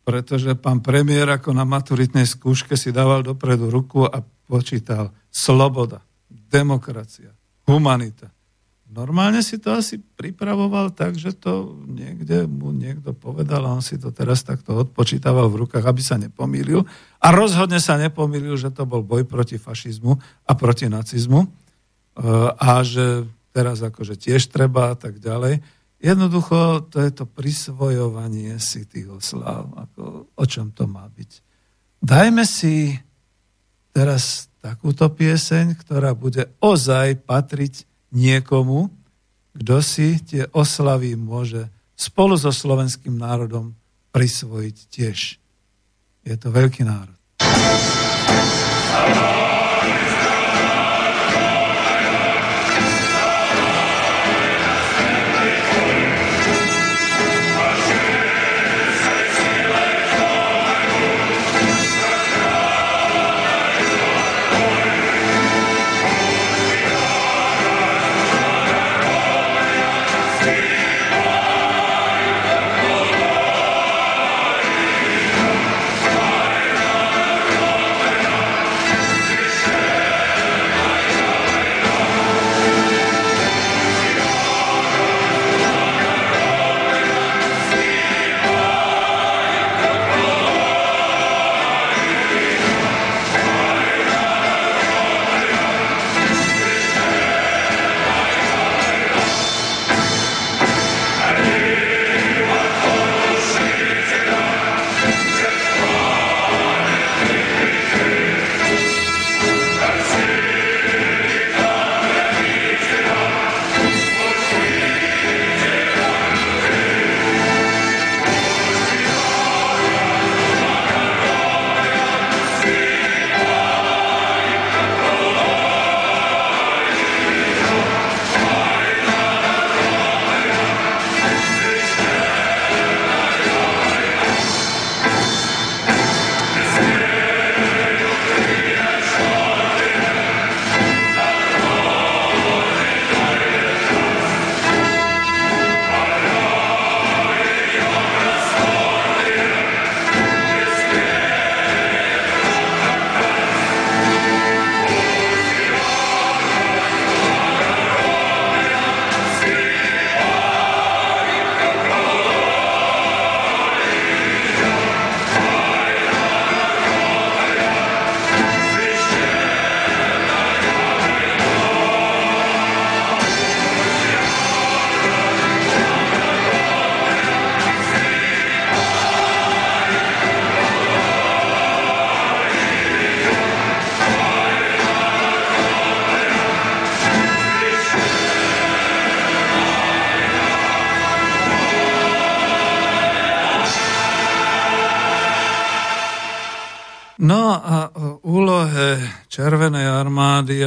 pretože 0.00 0.56
pán 0.56 0.80
premiér 0.80 1.36
ako 1.36 1.52
na 1.52 1.68
maturitnej 1.68 2.24
skúške 2.24 2.72
si 2.74 2.88
dával 2.90 3.20
dopredu 3.20 3.68
ruku 3.68 4.08
a 4.08 4.24
počítal 4.48 5.12
sloboda, 5.28 6.00
demokracia, 6.28 7.30
humanita. 7.68 8.32
Normálne 8.90 9.38
si 9.46 9.54
to 9.62 9.70
asi 9.70 10.02
pripravoval 10.02 10.90
tak, 10.90 11.14
že 11.14 11.30
to 11.30 11.78
niekde 11.86 12.50
mu 12.50 12.74
niekto 12.74 13.14
povedal 13.14 13.62
a 13.62 13.78
on 13.78 13.84
si 13.86 13.94
to 13.94 14.10
teraz 14.10 14.42
takto 14.42 14.74
odpočítaval 14.82 15.46
v 15.46 15.62
rukách, 15.62 15.86
aby 15.86 16.02
sa 16.02 16.18
nepomýlil. 16.18 16.82
A 17.22 17.28
rozhodne 17.30 17.78
sa 17.78 17.94
nepomýlil, 18.02 18.58
že 18.58 18.74
to 18.74 18.82
bol 18.90 19.06
boj 19.06 19.22
proti 19.30 19.62
fašizmu 19.62 20.18
a 20.42 20.52
proti 20.58 20.90
nacizmu 20.90 21.46
e, 21.46 21.48
a 22.50 22.82
že 22.82 23.30
teraz 23.50 23.82
akože 23.82 24.18
tiež 24.18 24.50
treba 24.50 24.94
a 24.94 24.96
tak 24.96 25.18
ďalej. 25.18 25.62
Jednoducho 26.00 26.88
to 26.88 27.04
je 27.04 27.12
to 27.12 27.28
prisvojovanie 27.28 28.56
si 28.56 28.88
tých 28.88 29.12
oslav. 29.12 29.68
Ako, 29.76 30.32
o 30.32 30.44
čom 30.48 30.72
to 30.72 30.88
má 30.88 31.04
byť? 31.04 31.30
Dajme 32.00 32.48
si 32.48 32.96
teraz 33.92 34.48
takúto 34.64 35.12
pieseň, 35.12 35.76
ktorá 35.76 36.16
bude 36.16 36.48
ozaj 36.64 37.20
patriť 37.28 37.84
niekomu, 38.16 38.88
kto 39.60 39.76
si 39.84 40.16
tie 40.24 40.48
oslavy 40.56 41.20
môže 41.20 41.68
spolu 41.98 42.40
so 42.40 42.48
slovenským 42.48 43.20
národom 43.20 43.76
prisvojiť 44.16 44.76
tiež. 44.88 45.36
Je 46.24 46.34
to 46.40 46.48
veľký 46.48 46.88
národ. 46.88 47.20
Červenej 47.40 49.49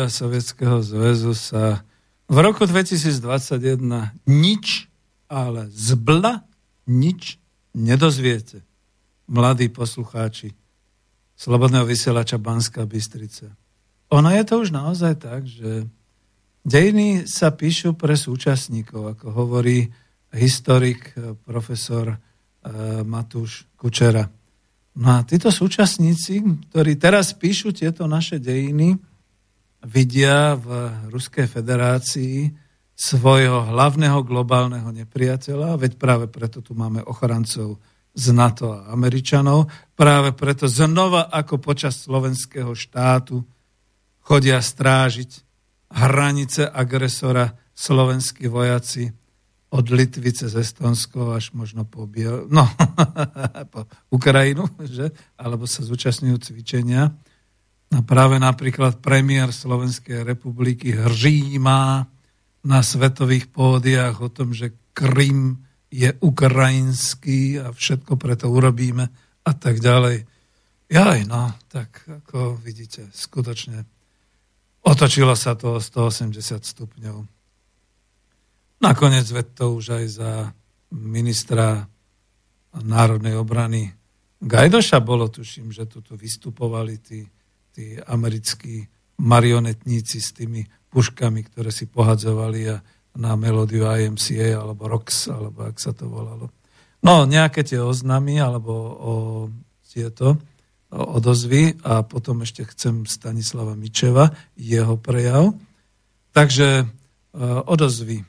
armády 0.04 0.12
a 0.12 0.12
Sovietskeho 0.12 0.78
zväzu 0.84 1.32
sa 1.32 1.80
v 2.28 2.38
roku 2.44 2.68
2021 2.68 3.80
nič, 4.28 4.92
ale 5.32 5.72
zbla 5.72 6.44
nič 6.88 7.40
nedozviete. 7.72 8.68
Mladí 9.32 9.72
poslucháči 9.72 10.52
Slobodného 11.40 11.88
vysielača 11.88 12.38
Banská 12.38 12.84
Bystrica. 12.86 13.56
Ono 14.12 14.30
je 14.30 14.44
to 14.44 14.62
už 14.62 14.70
naozaj 14.76 15.24
tak, 15.24 15.48
že 15.48 15.88
dejiny 16.68 17.26
sa 17.26 17.56
píšu 17.56 17.96
pre 17.96 18.20
súčasníkov, 18.20 19.18
ako 19.18 19.28
hovorí 19.32 19.88
historik 20.36 21.16
profesor 21.48 22.12
eh, 22.12 22.20
Matúš 23.08 23.66
Kučera. 23.80 24.28
No 25.00 25.08
a 25.16 25.26
títo 25.26 25.50
súčasníci, 25.50 26.44
ktorí 26.70 27.00
teraz 27.00 27.34
píšu 27.34 27.74
tieto 27.74 28.06
naše 28.06 28.38
dejiny, 28.38 29.13
vidia 29.84 30.56
v 30.56 30.92
Ruskej 31.12 31.48
federácii 31.48 32.52
svojho 32.94 33.74
hlavného 33.74 34.22
globálneho 34.24 34.90
nepriateľa, 34.94 35.76
veď 35.76 35.92
práve 35.98 36.26
preto 36.30 36.64
tu 36.64 36.78
máme 36.78 37.04
ochrancov 37.04 37.82
z 38.14 38.26
NATO 38.30 38.70
a 38.70 38.94
Američanov, 38.94 39.68
práve 39.98 40.38
preto 40.38 40.70
znova 40.70 41.34
ako 41.34 41.58
počas 41.58 42.06
slovenského 42.06 42.72
štátu 42.78 43.42
chodia 44.22 44.62
strážiť 44.62 45.42
hranice 45.94 46.70
agresora 46.70 47.58
slovenskí 47.74 48.46
vojaci 48.48 49.10
od 49.74 49.86
Litvy 49.90 50.30
cez 50.30 50.54
Estonsko 50.54 51.34
až 51.34 51.58
možno 51.58 51.90
po, 51.90 52.06
Biel... 52.06 52.46
no, 52.54 52.70
po 53.74 53.90
Ukrajinu, 54.14 54.70
že? 54.86 55.10
alebo 55.34 55.66
sa 55.66 55.82
zúčastňujú 55.82 56.38
cvičenia. 56.38 57.10
A 57.92 58.00
práve 58.02 58.40
napríklad 58.40 59.04
premiér 59.04 59.52
Slovenskej 59.52 60.24
republiky 60.24 60.96
hržíma 60.96 62.08
na 62.64 62.80
svetových 62.80 63.52
pódiách 63.52 64.16
o 64.24 64.30
tom, 64.32 64.56
že 64.56 64.72
Krym 64.96 65.60
je 65.92 66.10
ukrajinský 66.24 67.60
a 67.60 67.76
všetko 67.76 68.18
preto 68.18 68.50
urobíme 68.50 69.06
a 69.44 69.52
tak 69.52 69.84
ďalej. 69.84 70.26
Jaj, 70.90 71.20
no, 71.28 71.54
tak 71.68 72.06
ako 72.08 72.58
vidíte, 72.62 73.10
skutočne 73.14 73.86
Otočilo 74.84 75.32
sa 75.32 75.56
to 75.56 75.80
o 75.80 75.80
180 75.80 76.36
stupňov. 76.60 77.24
Nakoniec 78.84 79.24
ved 79.32 79.56
to 79.56 79.80
už 79.80 79.96
aj 79.96 80.06
za 80.12 80.32
ministra 80.92 81.88
národnej 82.76 83.40
obrany 83.40 83.96
Gajdoša 84.44 85.00
bolo, 85.00 85.32
tuším, 85.32 85.72
že 85.72 85.88
tu, 85.88 86.04
tu 86.04 86.20
vystupovali 86.20 87.00
tí, 87.00 87.24
tí 87.74 87.98
americkí 87.98 88.86
marionetníci 89.18 90.22
s 90.22 90.32
tými 90.38 90.64
puškami, 90.94 91.42
ktoré 91.50 91.74
si 91.74 91.90
pohadzovali 91.90 92.62
a 92.70 92.78
na 93.18 93.34
melódiu 93.38 93.86
IMCA 93.86 94.58
alebo 94.58 94.90
ROX, 94.90 95.30
alebo 95.30 95.70
ak 95.70 95.78
sa 95.78 95.94
to 95.94 96.10
volalo. 96.10 96.50
No, 97.04 97.28
nejaké 97.28 97.62
tie 97.66 97.82
oznamy 97.82 98.40
alebo 98.40 98.74
o 98.98 99.14
tieto 99.86 100.40
odozvy 100.94 101.82
a 101.82 102.06
potom 102.06 102.46
ešte 102.46 102.66
chcem 102.70 103.06
Stanislava 103.10 103.74
Mičeva, 103.74 104.34
jeho 104.54 104.96
prejav. 104.98 105.58
Takže 106.34 106.70
e, 106.82 106.86
odozvy. 107.66 108.26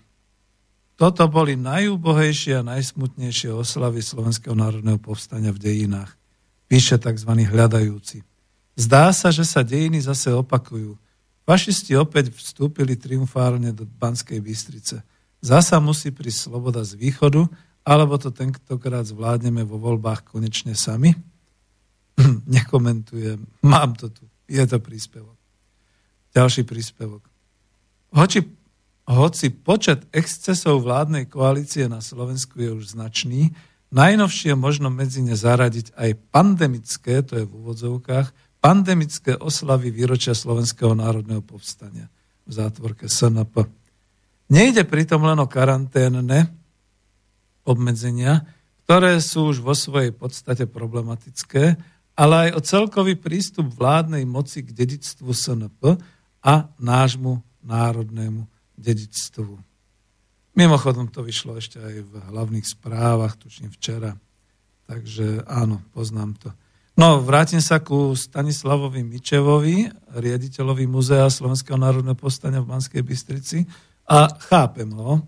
Toto 0.94 1.24
boli 1.28 1.56
najúbohejšie 1.56 2.60
a 2.60 2.66
najsmutnejšie 2.66 3.52
oslavy 3.52 4.00
Slovenského 4.00 4.56
národného 4.56 5.00
povstania 5.00 5.52
v 5.52 5.60
dejinách. 5.60 6.12
Píše 6.68 7.00
tzv. 7.00 7.30
hľadajúci. 7.34 8.24
Zdá 8.74 9.14
sa, 9.14 9.30
že 9.30 9.46
sa 9.46 9.62
dejiny 9.62 10.02
zase 10.02 10.34
opakujú. 10.34 10.98
Fašisti 11.46 11.94
opäť 11.94 12.34
vstúpili 12.34 12.98
triumfálne 12.98 13.70
do 13.70 13.86
Banskej 13.86 14.40
Bystrice. 14.42 15.04
Zasa 15.44 15.78
musí 15.78 16.10
prísť 16.10 16.50
sloboda 16.50 16.80
z 16.82 16.96
východu, 16.96 17.46
alebo 17.84 18.16
to 18.16 18.32
tentokrát 18.32 19.04
zvládneme 19.04 19.60
vo 19.62 19.76
voľbách 19.76 20.24
konečne 20.24 20.72
sami? 20.72 21.12
Nekomentujem. 22.48 23.44
Mám 23.60 24.00
to 24.00 24.08
tu. 24.08 24.24
Je 24.48 24.64
to 24.64 24.80
príspevok. 24.80 25.36
Ďalší 26.32 26.64
príspevok. 26.64 27.22
Hoči, 28.10 28.40
hoci 29.04 29.52
počet 29.52 30.08
excesov 30.16 30.80
vládnej 30.80 31.28
koalície 31.28 31.84
na 31.92 32.00
Slovensku 32.00 32.56
je 32.56 32.72
už 32.72 32.96
značný, 32.96 33.52
najnovšie 33.92 34.56
možno 34.56 34.88
medzi 34.88 35.20
ne 35.20 35.36
zaradiť 35.36 35.92
aj 35.92 36.10
pandemické, 36.32 37.20
to 37.20 37.36
je 37.36 37.44
v 37.44 37.52
úvodzovkách, 37.52 38.32
pandemické 38.64 39.36
oslavy 39.36 39.92
výročia 39.92 40.32
Slovenského 40.32 40.96
národného 40.96 41.44
povstania 41.44 42.08
v 42.48 42.50
zátvorke 42.56 43.12
SNP. 43.12 43.68
Nejde 44.48 44.88
pritom 44.88 45.20
len 45.20 45.36
o 45.36 45.44
karanténne 45.44 46.48
obmedzenia, 47.68 48.40
ktoré 48.88 49.20
sú 49.20 49.52
už 49.52 49.60
vo 49.60 49.76
svojej 49.76 50.16
podstate 50.16 50.64
problematické, 50.64 51.76
ale 52.16 52.34
aj 52.48 52.50
o 52.56 52.60
celkový 52.64 53.20
prístup 53.20 53.68
vládnej 53.68 54.24
moci 54.24 54.64
k 54.64 54.72
dedictvu 54.72 55.28
SNP 55.28 56.00
a 56.40 56.72
nášmu 56.80 57.44
národnému 57.60 58.48
dedictvu. 58.80 59.60
Mimochodom 60.56 61.12
to 61.12 61.20
vyšlo 61.20 61.60
ešte 61.60 61.84
aj 61.84 61.94
v 62.00 62.12
hlavných 62.32 62.64
správach, 62.64 63.36
tučím 63.36 63.68
včera. 63.68 64.16
Takže 64.88 65.44
áno, 65.48 65.84
poznám 65.92 66.32
to. 66.40 66.48
No, 66.94 67.18
vrátim 67.18 67.58
sa 67.58 67.82
ku 67.82 68.14
Stanislavovi 68.14 69.02
Mičevovi, 69.02 69.90
riaditeľovi 70.14 70.86
Múzea 70.86 71.26
Slovenského 71.26 71.74
národného 71.74 72.14
povstania 72.14 72.62
v 72.62 72.70
Banskej 72.70 73.02
Bystrici 73.02 73.66
a 74.06 74.30
chápem 74.30 74.86
ho, 74.94 75.26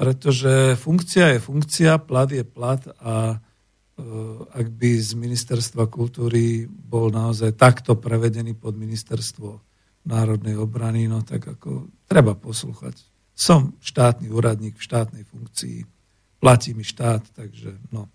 pretože 0.00 0.80
funkcia 0.80 1.36
je 1.36 1.44
funkcia, 1.44 2.00
plat 2.00 2.32
je 2.32 2.40
plat 2.40 2.80
a 3.04 3.36
e, 3.36 3.38
ak 4.48 4.66
by 4.72 4.90
z 4.96 5.12
ministerstva 5.20 5.92
kultúry 5.92 6.64
bol 6.64 7.12
naozaj 7.12 7.52
takto 7.52 8.00
prevedený 8.00 8.56
pod 8.56 8.72
ministerstvo 8.72 9.60
národnej 10.08 10.56
obrany, 10.56 11.04
no 11.04 11.20
tak 11.20 11.44
ako 11.60 11.92
treba 12.08 12.32
poslúchať. 12.32 12.96
Som 13.36 13.76
štátny 13.84 14.32
úradník 14.32 14.80
v 14.80 14.86
štátnej 14.88 15.28
funkcii, 15.28 15.84
platí 16.40 16.72
mi 16.72 16.80
štát, 16.80 17.28
takže 17.36 17.76
no. 17.92 18.08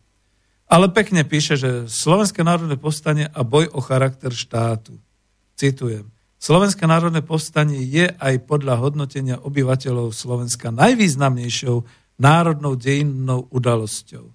Ale 0.70 0.86
pekne 0.94 1.26
píše, 1.26 1.58
že 1.58 1.90
Slovenské 1.90 2.46
národné 2.46 2.78
povstanie 2.78 3.26
a 3.26 3.42
boj 3.42 3.74
o 3.74 3.82
charakter 3.82 4.30
štátu. 4.30 5.02
Citujem. 5.58 6.06
Slovenské 6.40 6.86
národné 6.86 7.26
povstanie 7.26 7.82
je 7.84 8.14
aj 8.16 8.48
podľa 8.48 8.80
hodnotenia 8.80 9.42
obyvateľov 9.42 10.16
Slovenska 10.16 10.70
najvýznamnejšou 10.72 11.84
národnou 12.22 12.78
dejinnou 12.78 13.50
udalosťou. 13.52 14.30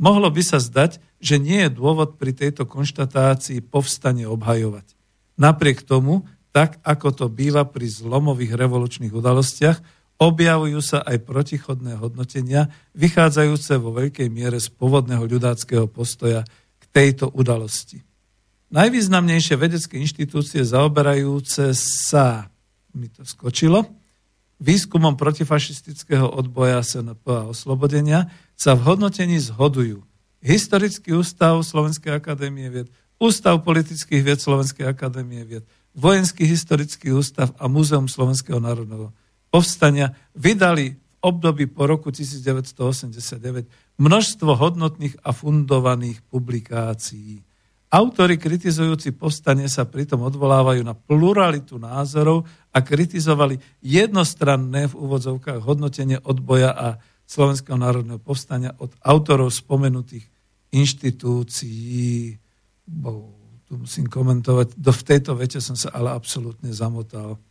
Mohlo 0.00 0.32
by 0.32 0.42
sa 0.46 0.56
zdať, 0.56 1.02
že 1.20 1.36
nie 1.36 1.68
je 1.68 1.74
dôvod 1.76 2.16
pri 2.16 2.32
tejto 2.32 2.64
konštatácii 2.64 3.60
povstanie 3.60 4.24
obhajovať. 4.24 4.96
Napriek 5.36 5.84
tomu, 5.84 6.24
tak 6.54 6.80
ako 6.80 7.08
to 7.12 7.26
býva 7.28 7.68
pri 7.68 7.84
zlomových 7.90 8.56
revolučných 8.56 9.12
udalostiach, 9.12 9.99
objavujú 10.20 10.84
sa 10.84 11.00
aj 11.00 11.24
protichodné 11.24 11.96
hodnotenia, 11.96 12.68
vychádzajúce 12.92 13.80
vo 13.80 13.96
veľkej 13.96 14.28
miere 14.28 14.60
z 14.60 14.68
pôvodného 14.68 15.24
ľudáckého 15.24 15.88
postoja 15.88 16.44
k 16.76 16.84
tejto 16.92 17.32
udalosti. 17.32 18.04
Najvýznamnejšie 18.70 19.56
vedecké 19.56 19.98
inštitúcie 19.98 20.62
zaoberajúce 20.62 21.72
sa, 21.74 22.52
mi 22.92 23.08
to 23.08 23.24
skočilo, 23.24 23.88
výskumom 24.60 25.16
protifašistického 25.16 26.28
odboja 26.28 26.84
SNP 26.84 27.24
a 27.24 27.48
oslobodenia 27.50 28.28
sa 28.54 28.76
v 28.76 28.92
hodnotení 28.92 29.40
zhodujú 29.40 30.04
Historický 30.40 31.12
ústav 31.12 31.60
Slovenskej 31.60 32.16
akadémie 32.16 32.68
vied, 32.72 32.88
Ústav 33.20 33.60
politických 33.60 34.24
vied 34.24 34.40
Slovenskej 34.40 34.88
akadémie 34.88 35.44
vied, 35.44 35.64
Vojenský 35.92 36.48
historický 36.48 37.12
ústav 37.12 37.52
a 37.60 37.68
Múzeum 37.68 38.08
Slovenského 38.08 38.56
národného 38.56 39.12
povstania 39.50 40.14
vydali 40.32 40.94
v 40.94 40.98
období 41.20 41.68
po 41.68 41.84
roku 41.84 42.08
1989 42.08 44.00
množstvo 44.00 44.50
hodnotných 44.56 45.20
a 45.20 45.36
fundovaných 45.36 46.24
publikácií. 46.32 47.44
Autori 47.90 48.38
kritizujúci 48.38 49.18
povstanie 49.18 49.66
sa 49.66 49.82
pritom 49.82 50.22
odvolávajú 50.22 50.86
na 50.86 50.94
pluralitu 50.94 51.74
názorov 51.74 52.46
a 52.70 52.86
kritizovali 52.86 53.58
jednostranné 53.82 54.86
v 54.86 54.94
úvodzovkách 54.94 55.58
hodnotenie 55.58 56.22
odboja 56.22 56.70
a 56.70 56.88
Slovenského 57.26 57.74
národného 57.74 58.22
povstania 58.22 58.78
od 58.78 58.94
autorov 59.02 59.50
spomenutých 59.50 60.22
inštitúcií. 60.70 62.38
Bo, 62.86 63.34
tu 63.66 63.82
musím 63.82 64.06
komentovať, 64.06 64.78
do 64.78 64.94
v 64.94 65.02
tejto 65.06 65.34
vete 65.34 65.58
som 65.58 65.74
sa 65.74 65.90
ale 65.90 66.14
absolútne 66.14 66.70
zamotal. 66.70 67.42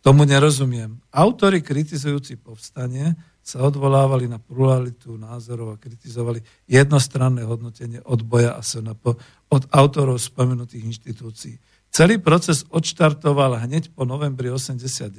Tomu 0.00 0.24
nerozumiem. 0.24 0.96
Autori 1.12 1.60
kritizujúci 1.60 2.40
povstanie 2.40 3.12
sa 3.44 3.60
odvolávali 3.64 4.28
na 4.28 4.40
pluralitu 4.40 5.16
názorov 5.20 5.76
a 5.76 5.80
kritizovali 5.80 6.40
jednostranné 6.64 7.44
hodnotenie 7.44 8.00
odboja 8.04 8.56
a 8.56 8.64
SNP 8.64 9.16
od 9.52 9.62
autorov 9.68 10.16
spomenutých 10.16 10.88
inštitúcií. 10.88 11.60
Celý 11.90 12.16
proces 12.22 12.64
odštartoval 12.70 13.60
hneď 13.66 13.92
po 13.92 14.06
novembri 14.08 14.48
89, 14.48 15.12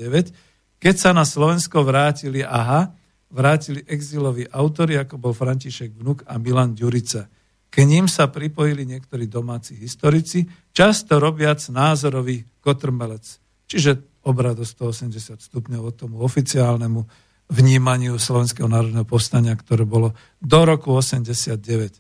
keď 0.82 0.95
sa 0.97 1.11
na 1.13 1.29
Slovensko 1.29 1.86
vrátili, 1.86 2.41
aha, 2.41 2.89
vrátili 3.29 3.86
exiloví 3.86 4.49
autori, 4.49 4.97
ako 4.97 5.21
bol 5.21 5.34
František 5.36 5.93
Vnuk 5.93 6.25
a 6.25 6.41
Milan 6.41 6.73
Ďurica. 6.73 7.29
K 7.69 7.75
ním 7.86 8.09
sa 8.09 8.27
pripojili 8.34 8.84
niektorí 8.84 9.29
domáci 9.29 9.77
historici, 9.77 10.43
často 10.73 11.21
robiac 11.21 11.61
názorový 11.69 12.43
kotrmelec. 12.59 13.39
Čiže 13.69 14.11
obrad 14.22 14.57
o 14.57 14.65
180 14.65 15.41
stupňov 15.41 15.82
od 15.82 15.95
tomu 15.97 16.15
oficiálnemu 16.22 17.05
vnímaniu 17.51 18.15
Slovenského 18.15 18.72
národného 18.72 19.03
povstania, 19.03 19.51
ktoré 19.57 19.84
bolo 19.84 20.15
do 20.39 20.59
roku 20.63 20.95
89. 20.95 21.99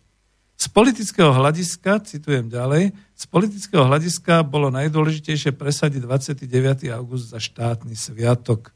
Z 0.61 0.69
politického 0.69 1.33
hľadiska, 1.33 2.05
citujem 2.05 2.45
ďalej, 2.45 2.93
z 3.17 3.23
politického 3.27 3.81
hľadiska 3.81 4.45
bolo 4.45 4.69
najdôležitejšie 4.69 5.57
presadiť 5.57 6.05
29. 6.05 6.85
august 6.93 7.33
za 7.33 7.41
štátny 7.41 7.97
sviatok. 7.97 8.69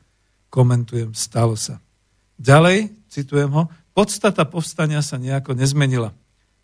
Komentujem, 0.50 1.14
stalo 1.14 1.54
sa. 1.54 1.78
Ďalej, 2.42 2.90
citujem 3.08 3.54
ho, 3.54 3.70
podstata 3.94 4.44
povstania 4.44 5.00
sa 5.06 5.22
nejako 5.22 5.54
nezmenila. 5.54 6.12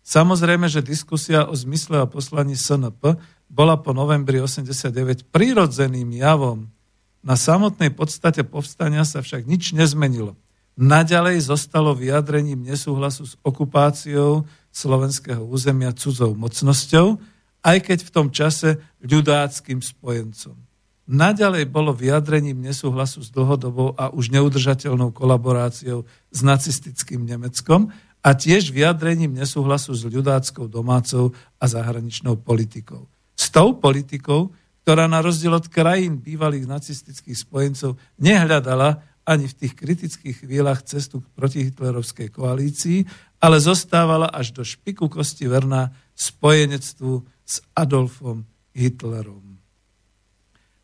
Samozrejme, 0.02 0.66
že 0.66 0.82
diskusia 0.82 1.46
o 1.46 1.54
zmysle 1.54 2.02
a 2.02 2.10
poslaní 2.10 2.58
SNP 2.58 3.14
bola 3.52 3.76
po 3.76 3.92
novembri 3.92 4.40
89 4.40 5.28
prirodzeným 5.28 6.08
javom. 6.16 6.72
Na 7.20 7.36
samotnej 7.36 7.92
podstate 7.92 8.48
povstania 8.48 9.04
sa 9.04 9.20
však 9.20 9.44
nič 9.44 9.76
nezmenilo. 9.76 10.34
Naďalej 10.72 11.52
zostalo 11.52 11.92
vyjadrením 11.92 12.64
nesúhlasu 12.64 13.28
s 13.28 13.36
okupáciou 13.44 14.48
slovenského 14.72 15.44
územia 15.44 15.92
cudzou 15.92 16.32
mocnosťou, 16.32 17.20
aj 17.60 17.78
keď 17.84 17.98
v 18.08 18.10
tom 18.10 18.32
čase 18.32 18.80
ľudáckým 19.04 19.84
spojencom. 19.84 20.56
Naďalej 21.04 21.68
bolo 21.68 21.92
vyjadrením 21.92 22.56
nesúhlasu 22.56 23.20
s 23.20 23.28
dlhodobou 23.28 23.92
a 24.00 24.08
už 24.08 24.32
neudržateľnou 24.32 25.12
kolaboráciou 25.12 26.08
s 26.32 26.40
nacistickým 26.40 27.28
Nemeckom 27.28 27.92
a 28.24 28.32
tiež 28.32 28.72
vyjadrením 28.72 29.36
nesúhlasu 29.36 29.92
s 29.92 30.08
ľudáckou 30.08 30.72
domácou 30.72 31.36
a 31.60 31.68
zahraničnou 31.68 32.40
politikou 32.40 33.12
s 33.42 33.50
tou 33.50 33.74
politikou, 33.74 34.54
ktorá 34.86 35.10
na 35.10 35.18
rozdiel 35.18 35.58
od 35.58 35.66
krajín 35.66 36.22
bývalých 36.22 36.70
nacistických 36.70 37.38
spojencov 37.42 37.98
nehľadala 38.22 39.02
ani 39.26 39.46
v 39.50 39.54
tých 39.54 39.74
kritických 39.78 40.46
chvíľach 40.46 40.82
cestu 40.82 41.22
k 41.22 41.30
protihitlerovskej 41.34 42.30
koalícii, 42.34 43.06
ale 43.42 43.58
zostávala 43.58 44.30
až 44.30 44.54
do 44.54 44.62
špiku 44.62 45.06
kosti 45.10 45.46
verná 45.46 45.90
spojenectvu 46.14 47.22
s 47.42 47.62
Adolfom 47.74 48.46
Hitlerom. 48.74 49.58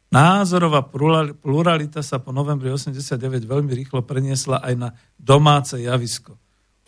Názorová 0.08 0.88
pluralita 1.36 2.00
sa 2.00 2.16
po 2.16 2.32
novembri 2.32 2.72
89 2.72 3.44
veľmi 3.44 3.72
rýchlo 3.76 4.00
preniesla 4.06 4.64
aj 4.64 4.74
na 4.78 4.88
domáce 5.20 5.76
javisko. 5.76 6.38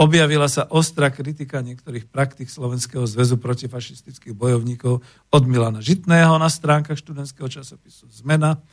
Objavila 0.00 0.48
sa 0.48 0.64
ostrá 0.72 1.12
kritika 1.12 1.60
niektorých 1.60 2.08
praktik 2.08 2.48
Slovenského 2.48 3.04
zväzu 3.04 3.36
protifašistických 3.36 4.32
bojovníkov 4.32 5.04
od 5.28 5.42
Milana 5.44 5.84
Žitného 5.84 6.40
na 6.40 6.48
stránkach 6.48 6.96
študentského 6.96 7.44
časopisu 7.52 8.08
Zmena. 8.08 8.64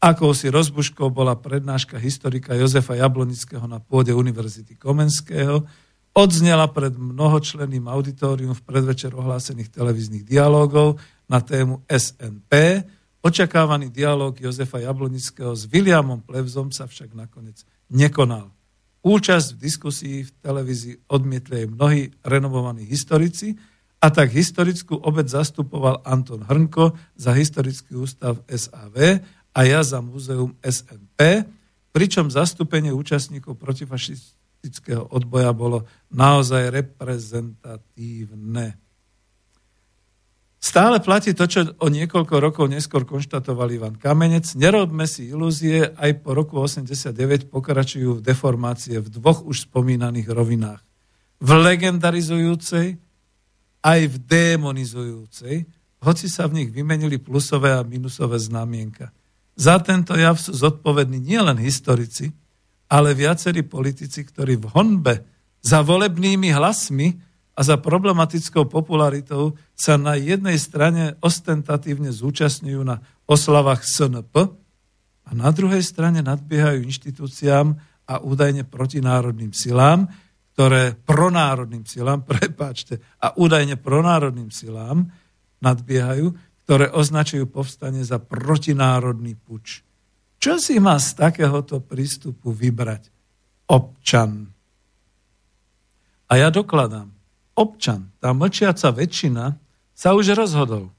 Akousi 0.00 0.48
rozbuškou 0.48 1.12
bola 1.12 1.36
prednáška 1.36 2.00
historika 2.00 2.56
Jozefa 2.56 2.96
Jablonického 2.96 3.68
na 3.68 3.84
pôde 3.84 4.16
Univerzity 4.16 4.80
Komenského. 4.80 5.60
Odznela 6.16 6.64
pred 6.72 6.96
mnohočlenným 6.96 7.84
auditorium 7.92 8.56
v 8.56 8.64
predvečer 8.64 9.12
ohlásených 9.12 9.76
televíznych 9.76 10.24
dialogov 10.24 10.96
na 11.28 11.44
tému 11.44 11.84
SNP. 11.84 12.80
Očakávaný 13.20 13.92
dialog 13.92 14.32
Jozefa 14.40 14.80
Jablonického 14.80 15.52
s 15.52 15.68
Williamom 15.68 16.24
Plevzom 16.24 16.72
sa 16.72 16.88
však 16.88 17.12
nakoniec 17.12 17.60
nekonal. 17.92 18.48
Účasť 19.02 19.54
v 19.54 19.58
diskusii 19.58 20.22
v 20.22 20.30
televízii 20.42 20.96
odmietli 21.10 21.66
aj 21.66 21.70
mnohí 21.74 22.10
renovovaní 22.22 22.86
historici 22.86 23.58
a 23.98 24.10
tak 24.10 24.30
historickú 24.30 24.94
obec 24.98 25.30
zastupoval 25.30 26.02
Anton 26.06 26.42
Hrnko 26.46 26.92
za 27.18 27.32
historický 27.34 27.94
ústav 27.98 28.38
SAV 28.46 29.18
a 29.52 29.62
ja 29.62 29.82
za 29.82 30.00
múzeum 30.02 30.54
SNP, 30.62 31.44
pričom 31.90 32.30
zastúpenie 32.30 32.92
účastníkov 32.94 33.58
protifašistického 33.58 35.10
odboja 35.10 35.50
bolo 35.50 35.82
naozaj 36.10 36.70
reprezentatívne. 36.70 38.81
Stále 40.62 41.02
platí 41.02 41.34
to, 41.34 41.50
čo 41.50 41.74
o 41.82 41.90
niekoľko 41.90 42.38
rokov 42.38 42.70
neskôr 42.70 43.02
konštatoval 43.02 43.66
Ivan 43.74 43.98
Kamenec. 43.98 44.54
Nerobme 44.54 45.10
si 45.10 45.26
ilúzie, 45.26 45.90
aj 45.98 46.22
po 46.22 46.38
roku 46.38 46.54
89 46.62 47.50
pokračujú 47.50 48.22
v 48.22 48.24
deformácie 48.24 49.02
v 49.02 49.10
dvoch 49.10 49.42
už 49.42 49.66
spomínaných 49.66 50.30
rovinách. 50.30 50.78
V 51.42 51.50
legendarizujúcej 51.50 52.94
aj 53.82 54.00
v 54.06 54.16
demonizujúcej, 54.22 55.66
hoci 55.98 56.26
sa 56.30 56.46
v 56.46 56.62
nich 56.62 56.70
vymenili 56.70 57.18
plusové 57.18 57.74
a 57.74 57.82
minusové 57.82 58.38
znamienka. 58.38 59.10
Za 59.58 59.82
tento 59.82 60.14
jav 60.14 60.38
sú 60.38 60.54
zodpovední 60.54 61.18
nielen 61.18 61.58
historici, 61.58 62.30
ale 62.86 63.18
viacerí 63.18 63.66
politici, 63.66 64.22
ktorí 64.22 64.62
v 64.62 64.70
honbe 64.78 65.14
za 65.58 65.82
volebnými 65.82 66.54
hlasmi 66.54 67.31
a 67.52 67.60
za 67.60 67.76
problematickou 67.76 68.64
popularitou 68.64 69.60
sa 69.76 70.00
na 70.00 70.16
jednej 70.16 70.56
strane 70.56 71.20
ostentatívne 71.20 72.08
zúčastňujú 72.08 72.80
na 72.80 73.04
oslavách 73.28 73.84
SNP 73.84 74.34
a 75.28 75.30
na 75.36 75.52
druhej 75.52 75.84
strane 75.84 76.24
nadbiehajú 76.24 76.80
inštitúciám 76.80 77.76
a 78.08 78.14
údajne 78.24 78.64
protinárodným 78.64 79.52
silám, 79.52 80.08
ktoré 80.56 80.96
pronárodným 80.96 81.84
silám, 81.84 82.24
prepáčte, 82.28 83.00
a 83.20 83.36
údajne 83.36 83.76
pronárodným 83.76 84.48
silám 84.48 85.12
nadbiehajú, 85.60 86.32
ktoré 86.64 86.88
označujú 86.88 87.52
povstanie 87.52 88.00
za 88.00 88.16
protinárodný 88.16 89.36
puč. 89.36 89.84
Čo 90.42 90.58
si 90.58 90.80
má 90.82 90.98
z 90.98 91.14
takéhoto 91.14 91.78
prístupu 91.84 92.50
vybrať 92.50 93.12
občan? 93.70 94.50
A 96.26 96.32
ja 96.40 96.48
dokladám 96.48 97.11
občan, 97.56 98.08
tá 98.18 98.32
mlčiaca 98.32 98.92
väčšina, 98.92 99.56
sa 99.92 100.16
už 100.16 100.34
rozhodol. 100.34 100.90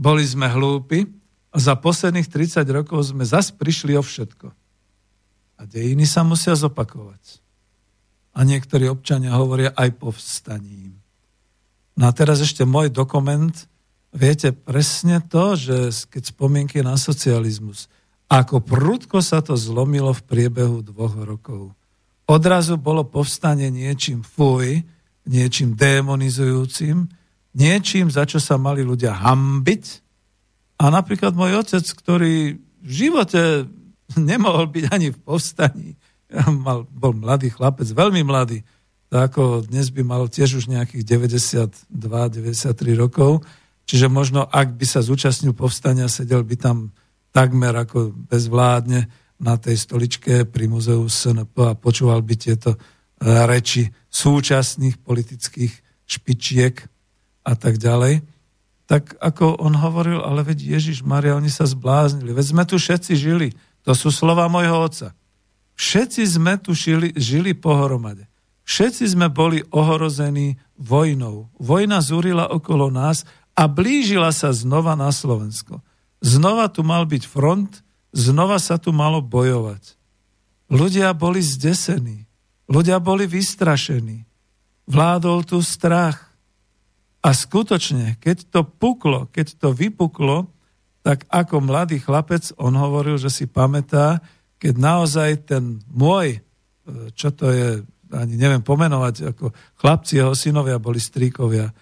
Boli 0.00 0.24
sme 0.24 0.48
hlúpi 0.48 1.06
a 1.52 1.56
za 1.60 1.76
posledných 1.76 2.26
30 2.26 2.64
rokov 2.70 3.12
sme 3.12 3.24
zas 3.26 3.52
prišli 3.52 3.94
o 3.96 4.02
všetko. 4.02 4.48
A 5.60 5.62
dejiny 5.68 6.08
sa 6.08 6.24
musia 6.24 6.56
zopakovať. 6.56 7.42
A 8.32 8.46
niektorí 8.46 8.88
občania 8.88 9.36
hovoria 9.36 9.74
aj 9.76 10.00
povstaním. 10.00 10.96
No 11.98 12.08
a 12.08 12.12
teraz 12.16 12.40
ešte 12.40 12.64
môj 12.64 12.88
dokument. 12.88 13.52
Viete 14.10 14.56
presne 14.56 15.20
to, 15.20 15.58
že 15.58 16.08
keď 16.08 16.32
spomienky 16.32 16.80
na 16.80 16.96
socializmus, 16.96 17.92
ako 18.30 18.62
prudko 18.62 19.20
sa 19.20 19.42
to 19.42 19.58
zlomilo 19.58 20.14
v 20.14 20.22
priebehu 20.22 20.80
dvoch 20.86 21.18
rokov. 21.18 21.74
Odrazu 22.30 22.78
bolo 22.78 23.02
povstanie 23.02 23.74
niečím 23.74 24.22
fuj, 24.22 24.86
niečím 25.30 25.78
demonizujúcim, 25.78 27.06
niečím, 27.54 28.10
za 28.10 28.26
čo 28.26 28.42
sa 28.42 28.58
mali 28.58 28.82
ľudia 28.82 29.14
hambiť. 29.14 29.84
A 30.82 30.90
napríklad 30.90 31.38
môj 31.38 31.62
otec, 31.62 31.86
ktorý 31.86 32.58
v 32.58 32.90
živote 32.90 33.70
nemohol 34.18 34.66
byť 34.66 34.84
ani 34.90 35.14
v 35.14 35.18
povstaní, 35.22 35.94
mal, 36.66 36.82
bol 36.90 37.14
mladý 37.14 37.54
chlapec, 37.54 37.86
veľmi 37.86 38.26
mladý, 38.26 38.66
tak 39.10 39.34
ako 39.34 39.66
dnes 39.66 39.90
by 39.90 40.02
mal 40.06 40.30
tiež 40.30 40.62
už 40.62 40.70
nejakých 40.70 41.02
92-93 41.02 41.90
rokov, 42.94 43.42
čiže 43.86 44.06
možno 44.06 44.46
ak 44.46 44.78
by 44.78 44.86
sa 44.86 45.02
zúčastnil 45.02 45.50
povstania, 45.50 46.06
sedel 46.06 46.46
by 46.46 46.54
tam 46.54 46.94
takmer 47.34 47.74
ako 47.74 48.14
bezvládne 48.14 49.10
na 49.40 49.54
tej 49.58 49.76
stoličke 49.82 50.46
pri 50.46 50.70
muzeu 50.70 51.02
SNP 51.10 51.56
a 51.58 51.74
počúval 51.74 52.22
by 52.22 52.34
tieto 52.38 52.78
reči 53.20 53.92
súčasných 54.08 54.98
politických 55.04 55.72
špičiek 56.08 56.74
a 57.44 57.52
tak 57.54 57.76
ďalej, 57.76 58.24
tak 58.90 59.14
ako 59.22 59.62
on 59.62 59.78
hovoril, 59.78 60.18
ale 60.18 60.42
veď 60.42 60.80
Ježiš 60.80 61.06
Maria, 61.06 61.38
oni 61.38 61.52
sa 61.52 61.62
zbláznili, 61.62 62.34
veď 62.34 62.46
sme 62.50 62.64
tu 62.66 62.74
všetci 62.74 63.12
žili, 63.14 63.54
to 63.86 63.94
sú 63.94 64.10
slova 64.10 64.50
mojho 64.50 64.74
otca. 64.74 65.14
Všetci 65.78 66.22
sme 66.26 66.58
tu 66.60 66.74
žili, 66.76 67.14
žili 67.16 67.56
pohromade. 67.56 68.28
Všetci 68.68 69.16
sme 69.16 69.32
boli 69.32 69.64
ohrození 69.72 70.60
vojnou. 70.76 71.48
Vojna 71.56 72.04
zúrila 72.04 72.50
okolo 72.52 72.92
nás 72.92 73.24
a 73.56 73.66
blížila 73.66 74.30
sa 74.30 74.52
znova 74.52 74.94
na 74.94 75.08
Slovensko. 75.10 75.80
Znova 76.20 76.68
tu 76.68 76.84
mal 76.84 77.08
byť 77.08 77.24
front, 77.24 77.80
znova 78.12 78.60
sa 78.60 78.76
tu 78.76 78.92
malo 78.92 79.24
bojovať. 79.24 79.96
Ľudia 80.70 81.10
boli 81.16 81.40
zdesení. 81.42 82.29
Ľudia 82.70 83.02
boli 83.02 83.26
vystrašení. 83.26 84.22
Vládol 84.86 85.42
tu 85.42 85.58
strach. 85.58 86.30
A 87.20 87.34
skutočne, 87.34 88.16
keď 88.22 88.48
to 88.48 88.60
puklo, 88.62 89.28
keď 89.28 89.58
to 89.58 89.68
vypuklo, 89.74 90.48
tak 91.04 91.26
ako 91.28 91.60
mladý 91.60 92.00
chlapec, 92.00 92.54
on 92.56 92.78
hovoril, 92.78 93.18
že 93.20 93.28
si 93.28 93.44
pamätá, 93.44 94.22
keď 94.56 94.74
naozaj 94.78 95.30
ten 95.50 95.84
môj, 95.90 96.38
e, 96.38 96.40
čo 97.12 97.32
to 97.32 97.52
je, 97.52 97.68
ani 98.12 98.34
neviem 98.40 98.64
pomenovať, 98.64 99.36
ako 99.36 99.52
chlapci 99.80 100.20
jeho 100.20 100.32
synovia 100.32 100.80
boli 100.80 101.00
stríkovia, 101.00 101.72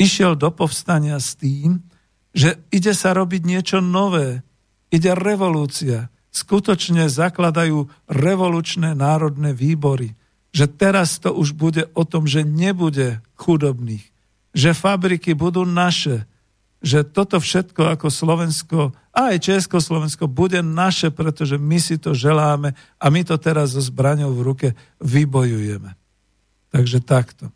išiel 0.00 0.36
do 0.36 0.48
povstania 0.52 1.20
s 1.20 1.36
tým, 1.36 1.84
že 2.32 2.60
ide 2.72 2.92
sa 2.92 3.16
robiť 3.16 3.42
niečo 3.44 3.78
nové, 3.80 4.44
ide 4.92 5.12
revolúcia. 5.16 6.12
Skutočne 6.28 7.08
zakladajú 7.08 7.88
revolučné 8.08 8.92
národné 8.92 9.56
výbory 9.56 10.17
že 10.52 10.66
teraz 10.66 11.20
to 11.20 11.32
už 11.32 11.52
bude 11.52 11.86
o 11.92 12.02
tom, 12.08 12.24
že 12.24 12.44
nebude 12.44 13.20
chudobných, 13.36 14.04
že 14.56 14.76
fabriky 14.76 15.36
budú 15.36 15.68
naše, 15.68 16.24
že 16.80 17.02
toto 17.02 17.42
všetko 17.42 17.98
ako 17.98 18.06
Slovensko, 18.08 18.78
a 19.18 19.34
aj 19.34 19.50
Československo 19.50 20.30
bude 20.30 20.62
naše, 20.62 21.10
pretože 21.10 21.58
my 21.58 21.78
si 21.82 21.98
to 21.98 22.14
želáme 22.14 22.70
a 23.02 23.06
my 23.10 23.20
to 23.26 23.34
teraz 23.34 23.74
so 23.74 23.82
zbraňou 23.82 24.30
v 24.30 24.44
ruke 24.46 24.68
vybojujeme. 25.02 25.98
Takže 26.70 27.02
takto. 27.02 27.50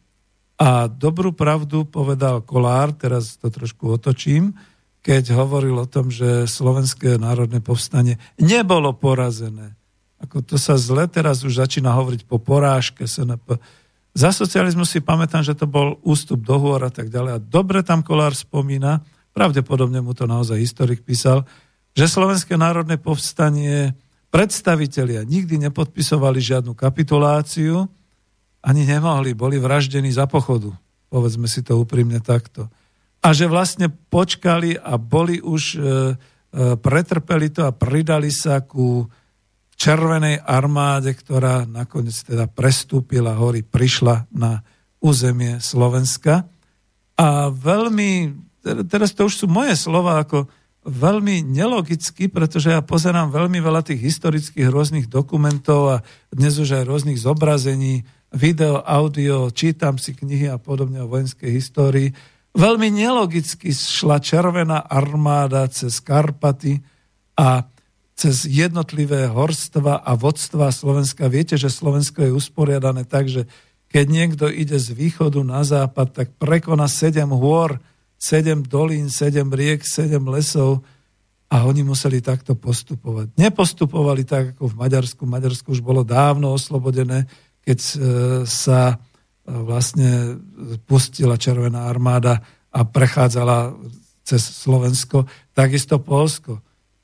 A 0.58 0.90
dobrú 0.90 1.30
pravdu 1.30 1.86
povedal 1.86 2.42
Kolár, 2.42 2.94
teraz 2.98 3.38
to 3.38 3.46
trošku 3.46 3.94
otočím, 3.94 4.58
keď 5.02 5.34
hovoril 5.34 5.74
o 5.82 5.90
tom, 5.90 6.10
že 6.10 6.46
Slovenské 6.46 7.18
národné 7.18 7.58
povstanie 7.58 8.18
nebolo 8.38 8.94
porazené 8.94 9.74
ako 10.22 10.38
to 10.46 10.56
sa 10.56 10.78
zle 10.78 11.10
teraz 11.10 11.42
už 11.42 11.58
začína 11.58 11.90
hovoriť 11.90 12.30
po 12.30 12.38
porážke 12.38 13.10
SNP. 13.10 13.58
Za 14.14 14.30
socializmu 14.30 14.86
si 14.86 15.02
pamätám, 15.02 15.42
že 15.42 15.58
to 15.58 15.66
bol 15.66 15.98
ústup 16.06 16.46
do 16.46 16.54
hôr 16.62 16.78
a 16.86 16.92
tak 16.92 17.10
ďalej. 17.10 17.32
A 17.36 17.42
dobre 17.42 17.82
tam 17.82 18.06
Kolár 18.06 18.36
spomína, 18.36 19.02
pravdepodobne 19.34 19.98
mu 20.04 20.14
to 20.14 20.30
naozaj 20.30 20.60
historik 20.60 21.02
písal, 21.02 21.42
že 21.92 22.06
Slovenské 22.06 22.54
národné 22.54 23.00
povstanie 23.00 23.96
predstavitelia 24.32 25.26
nikdy 25.26 25.60
nepodpisovali 25.68 26.40
žiadnu 26.40 26.72
kapituláciu, 26.72 27.84
ani 28.62 28.86
nemohli, 28.86 29.34
boli 29.34 29.58
vraždení 29.58 30.08
za 30.14 30.30
pochodu. 30.30 30.70
Povedzme 31.12 31.50
si 31.50 31.60
to 31.60 31.76
úprimne 31.76 32.22
takto. 32.22 32.70
a 33.22 33.30
že 33.30 33.46
vlastne 33.46 33.86
počkali 33.86 34.74
a 34.74 34.98
boli 34.98 35.38
už, 35.38 35.62
e, 35.74 35.78
e, 35.78 35.84
pretrpeli 36.74 37.54
to 37.54 37.62
a 37.62 37.70
pridali 37.70 38.34
sa 38.34 38.58
ku 38.66 39.06
červenej 39.82 40.38
armáde, 40.46 41.10
ktorá 41.10 41.66
nakoniec 41.66 42.14
teda 42.22 42.46
prestúpila 42.46 43.34
hory, 43.34 43.66
prišla 43.66 44.30
na 44.30 44.62
územie 45.02 45.58
Slovenska. 45.58 46.46
A 47.18 47.50
veľmi, 47.50 48.30
teraz 48.86 49.10
to 49.10 49.26
už 49.26 49.42
sú 49.42 49.46
moje 49.50 49.74
slova, 49.74 50.22
ako 50.22 50.46
veľmi 50.86 51.42
nelogicky, 51.42 52.30
pretože 52.30 52.70
ja 52.70 52.78
pozerám 52.78 53.34
veľmi 53.34 53.58
veľa 53.58 53.82
tých 53.82 53.98
historických 54.06 54.70
rôznych 54.70 55.10
dokumentov 55.10 55.80
a 55.90 55.96
dnes 56.30 56.62
už 56.62 56.78
aj 56.78 56.86
rôznych 56.86 57.18
zobrazení, 57.18 58.06
video, 58.30 58.86
audio, 58.86 59.50
čítam 59.50 59.98
si 59.98 60.14
knihy 60.14 60.46
a 60.46 60.62
podobne 60.62 61.02
o 61.02 61.10
vojenskej 61.10 61.50
histórii. 61.50 62.14
Veľmi 62.54 62.86
nelogicky 62.94 63.74
šla 63.74 64.22
červená 64.22 64.78
armáda 64.86 65.66
cez 65.66 65.98
Karpaty 65.98 66.78
a 67.34 67.71
cez 68.22 68.46
jednotlivé 68.46 69.26
horstva 69.26 69.98
a 69.98 70.14
vodstva 70.14 70.70
Slovenska. 70.70 71.26
Viete, 71.26 71.58
že 71.58 71.66
Slovensko 71.66 72.22
je 72.22 72.30
usporiadané 72.30 73.02
tak, 73.02 73.26
že 73.26 73.50
keď 73.90 74.06
niekto 74.06 74.46
ide 74.46 74.78
z 74.78 74.94
východu 74.94 75.42
na 75.42 75.66
západ, 75.66 76.14
tak 76.14 76.28
prekona 76.38 76.86
sedem 76.86 77.34
hôr, 77.34 77.82
sedem 78.22 78.62
dolín, 78.62 79.10
sedem 79.10 79.50
riek, 79.50 79.82
sedem 79.82 80.22
lesov 80.30 80.86
a 81.50 81.66
oni 81.66 81.82
museli 81.82 82.22
takto 82.22 82.54
postupovať. 82.54 83.34
Nepostupovali 83.34 84.22
tak 84.22 84.54
ako 84.54 84.70
v 84.70 84.78
Maďarsku. 84.78 85.22
Maďarsku 85.26 85.74
už 85.74 85.82
bolo 85.82 86.06
dávno 86.06 86.54
oslobodené, 86.54 87.26
keď 87.66 87.78
e, 87.82 87.94
sa 88.46 88.94
e, 88.94 88.96
vlastne 89.50 90.38
pustila 90.86 91.34
Červená 91.34 91.90
armáda 91.90 92.38
a 92.70 92.86
prechádzala 92.86 93.74
cez 94.22 94.46
Slovensko, 94.46 95.26
takisto 95.58 95.98
Polsko. 95.98 96.62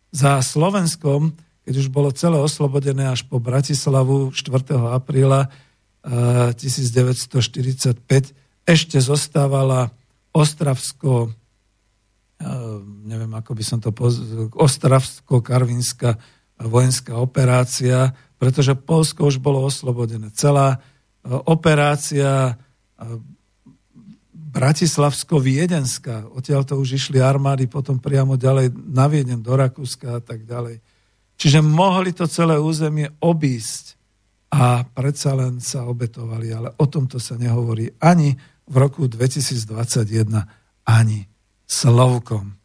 Za 0.09 0.41
Slovenskom, 0.41 1.37
keď 1.69 1.75
už 1.85 1.89
bolo 1.93 2.09
celé 2.17 2.41
oslobodené 2.41 3.13
až 3.13 3.29
po 3.29 3.37
Bratislavu 3.37 4.33
4. 4.33 4.77
apríla 4.93 5.53
1945, 6.57 7.93
e, 8.01 8.33
ešte 8.65 8.97
zostávala 9.01 9.93
Ostravsko, 10.33 11.33
neviem, 13.05 13.33
ako 13.35 13.53
by 13.53 13.65
som 13.65 13.79
to 13.83 13.91
pozval, 13.93 14.49
Ostravsko-Karvinská 14.57 16.17
vojenská 16.59 17.15
operácia, 17.15 18.11
pretože 18.39 18.75
Polsko 18.75 19.31
už 19.31 19.39
bolo 19.39 19.63
oslobodené. 19.63 20.35
Celá 20.35 20.75
e, 20.75 20.79
operácia 21.47 22.59
Bratislavsko-Viedenská, 24.49 26.33
odtiaľ 26.33 26.65
to 26.65 26.81
už 26.81 26.97
išli 26.97 27.21
armády 27.21 27.69
potom 27.69 28.01
priamo 28.01 28.41
ďalej 28.41 28.73
na 28.73 29.05
Vieden 29.05 29.45
do 29.45 29.53
Rakúska 29.53 30.19
a 30.19 30.21
tak 30.25 30.49
ďalej. 30.49 30.81
Čiže 31.37 31.61
mohli 31.61 32.17
to 32.17 32.25
celé 32.25 32.57
územie 32.57 33.13
obísť 33.21 33.95
a 34.49 34.83
predsa 34.89 35.37
len 35.37 35.61
sa 35.61 35.85
obetovali, 35.85 36.49
ale 36.49 36.69
o 36.81 36.87
tomto 36.89 37.21
sa 37.21 37.37
nehovorí 37.37 37.93
ani 38.01 38.33
v 38.65 38.75
roku 38.75 39.05
2021 39.05 39.69
ani 40.89 41.29
slovkom. 41.69 42.57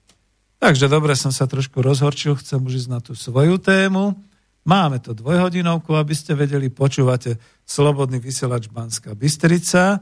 Takže 0.64 0.88
dobre, 0.88 1.20
som 1.20 1.36
sa 1.36 1.44
trošku 1.44 1.84
rozhorčil, 1.84 2.40
chcem 2.40 2.64
už 2.64 2.88
ísť 2.88 2.90
na 2.90 3.04
tú 3.04 3.12
svoju 3.12 3.60
tému. 3.60 4.16
Máme 4.64 5.04
to 5.04 5.12
dvojhodinovku, 5.12 5.92
aby 5.92 6.16
ste 6.16 6.40
vedeli, 6.40 6.72
počúvate 6.72 7.36
Slobodný 7.68 8.24
vysielač 8.24 8.72
Banská 8.72 9.12
Bystrica. 9.12 10.00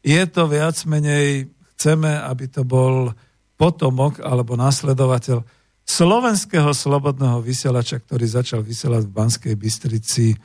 Je 0.00 0.22
to 0.28 0.48
viac 0.48 0.76
menej, 0.88 1.52
chceme, 1.76 2.08
aby 2.08 2.48
to 2.48 2.64
bol 2.64 3.12
potomok 3.60 4.24
alebo 4.24 4.56
následovateľ 4.56 5.44
slovenského 5.84 6.72
slobodného 6.72 7.44
vysielača, 7.44 8.00
ktorý 8.00 8.24
začal 8.24 8.60
vysielať 8.64 9.04
v 9.04 9.12
Banskej 9.12 9.54
Bystrici, 9.58 10.32
e, 10.32 10.36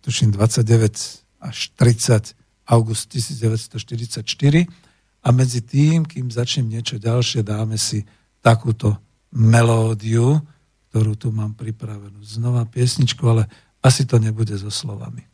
tuším 0.00 0.32
29 0.32 1.44
až 1.44 1.56
30 1.76 2.32
august 2.70 3.10
1944 3.12 4.24
a 5.22 5.28
medzi 5.34 5.60
tým, 5.60 6.06
kým 6.06 6.30
začnem 6.30 6.70
niečo 6.70 6.96
ďalšie, 6.96 7.44
dáme 7.44 7.76
si 7.76 8.06
takúto 8.40 8.96
melódiu, 9.34 10.40
ktorú 10.90 11.16
tu 11.16 11.28
mám 11.32 11.56
pripravenú. 11.56 12.20
Znova 12.22 12.64
piesničku, 12.68 13.22
ale 13.24 13.48
asi 13.82 14.06
to 14.06 14.20
nebude 14.20 14.54
so 14.56 14.70
slovami. 14.70 15.26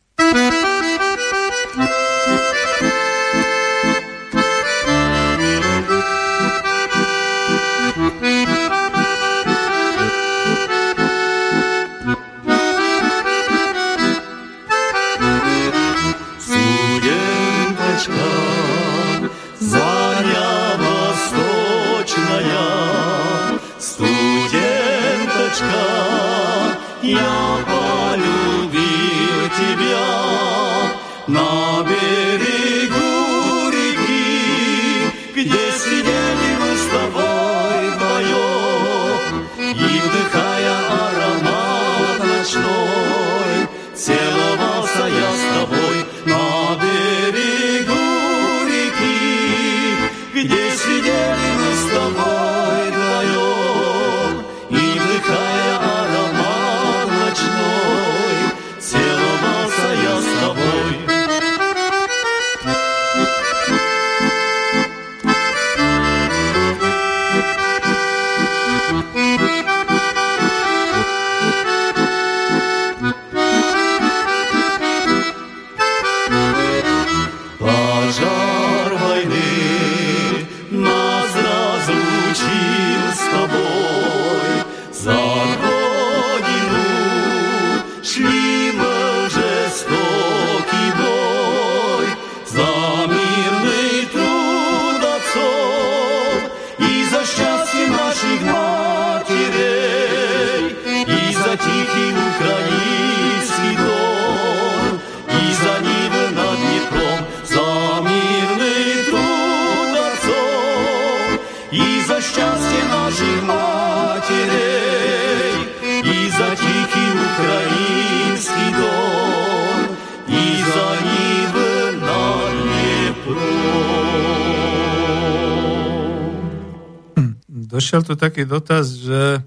Došiel 127.89 128.05
tu 128.05 128.13
taký 128.13 128.45
dotaz, 128.45 129.01
že 129.01 129.41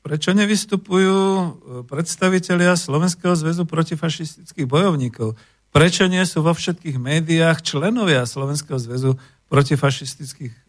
prečo 0.00 0.32
nevystupujú 0.32 1.12
e, 1.12 1.48
predstavitelia 1.84 2.72
Slovenského 2.72 3.36
zväzu 3.36 3.68
protifašistických 3.68 4.64
bojovníkov? 4.64 5.36
Prečo 5.76 6.08
nie 6.08 6.24
sú 6.24 6.40
vo 6.40 6.56
všetkých 6.56 6.96
médiách 6.96 7.60
členovia 7.60 8.24
Slovenského 8.24 8.80
zväzu 8.80 9.20
protifašistických 9.52 10.56
e, 10.56 10.60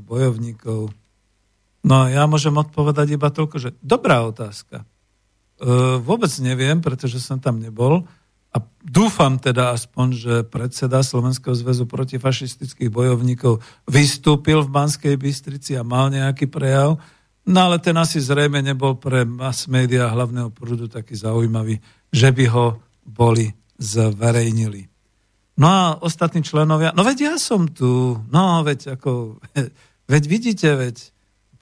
bojovníkov? 0.00 0.96
No 1.84 1.96
ja 2.08 2.24
môžem 2.24 2.56
odpovedať 2.56 3.20
iba 3.20 3.28
toľko, 3.28 3.56
že 3.60 3.76
dobrá 3.84 4.24
otázka. 4.24 4.80
E, 4.80 4.86
vôbec 6.00 6.32
neviem, 6.40 6.80
pretože 6.80 7.20
som 7.20 7.36
tam 7.36 7.60
nebol. 7.60 8.08
A 8.52 8.60
dúfam 8.84 9.40
teda 9.40 9.72
aspoň, 9.72 10.08
že 10.12 10.34
predseda 10.44 11.00
Slovenského 11.00 11.56
zväzu 11.56 11.88
protifašistických 11.88 12.92
bojovníkov 12.92 13.64
vystúpil 13.88 14.60
v 14.60 14.72
Banskej 14.72 15.16
Bystrici 15.16 15.72
a 15.72 15.82
mal 15.82 16.12
nejaký 16.12 16.52
prejav, 16.52 17.00
no 17.48 17.58
ale 17.58 17.80
ten 17.80 17.96
asi 17.96 18.20
zrejme 18.20 18.60
nebol 18.60 19.00
pre 19.00 19.24
mass 19.24 19.72
media 19.72 20.12
hlavného 20.12 20.52
prúdu 20.52 20.84
taký 20.84 21.16
zaujímavý, 21.16 21.80
že 22.12 22.28
by 22.28 22.44
ho 22.52 22.66
boli 23.08 23.48
zverejnili. 23.80 24.92
No 25.56 25.66
a 25.68 25.80
ostatní 26.04 26.44
členovia, 26.44 26.92
no 26.92 27.04
veď 27.04 27.18
ja 27.32 27.34
som 27.40 27.68
tu, 27.68 28.20
no 28.28 28.60
veď 28.64 29.00
ako, 29.00 29.40
veď 30.12 30.22
vidíte, 30.28 30.68
veď 30.76 30.96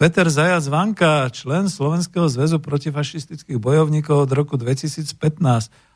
Peter 0.01 0.25
Zajac 0.25 0.65
Vanka, 0.67 1.29
člen 1.29 1.69
Slovenského 1.69 2.25
zväzu 2.25 2.57
protifašistických 2.57 3.61
bojovníkov 3.61 4.27
od 4.27 4.31
roku 4.33 4.57
2015, 4.57 5.13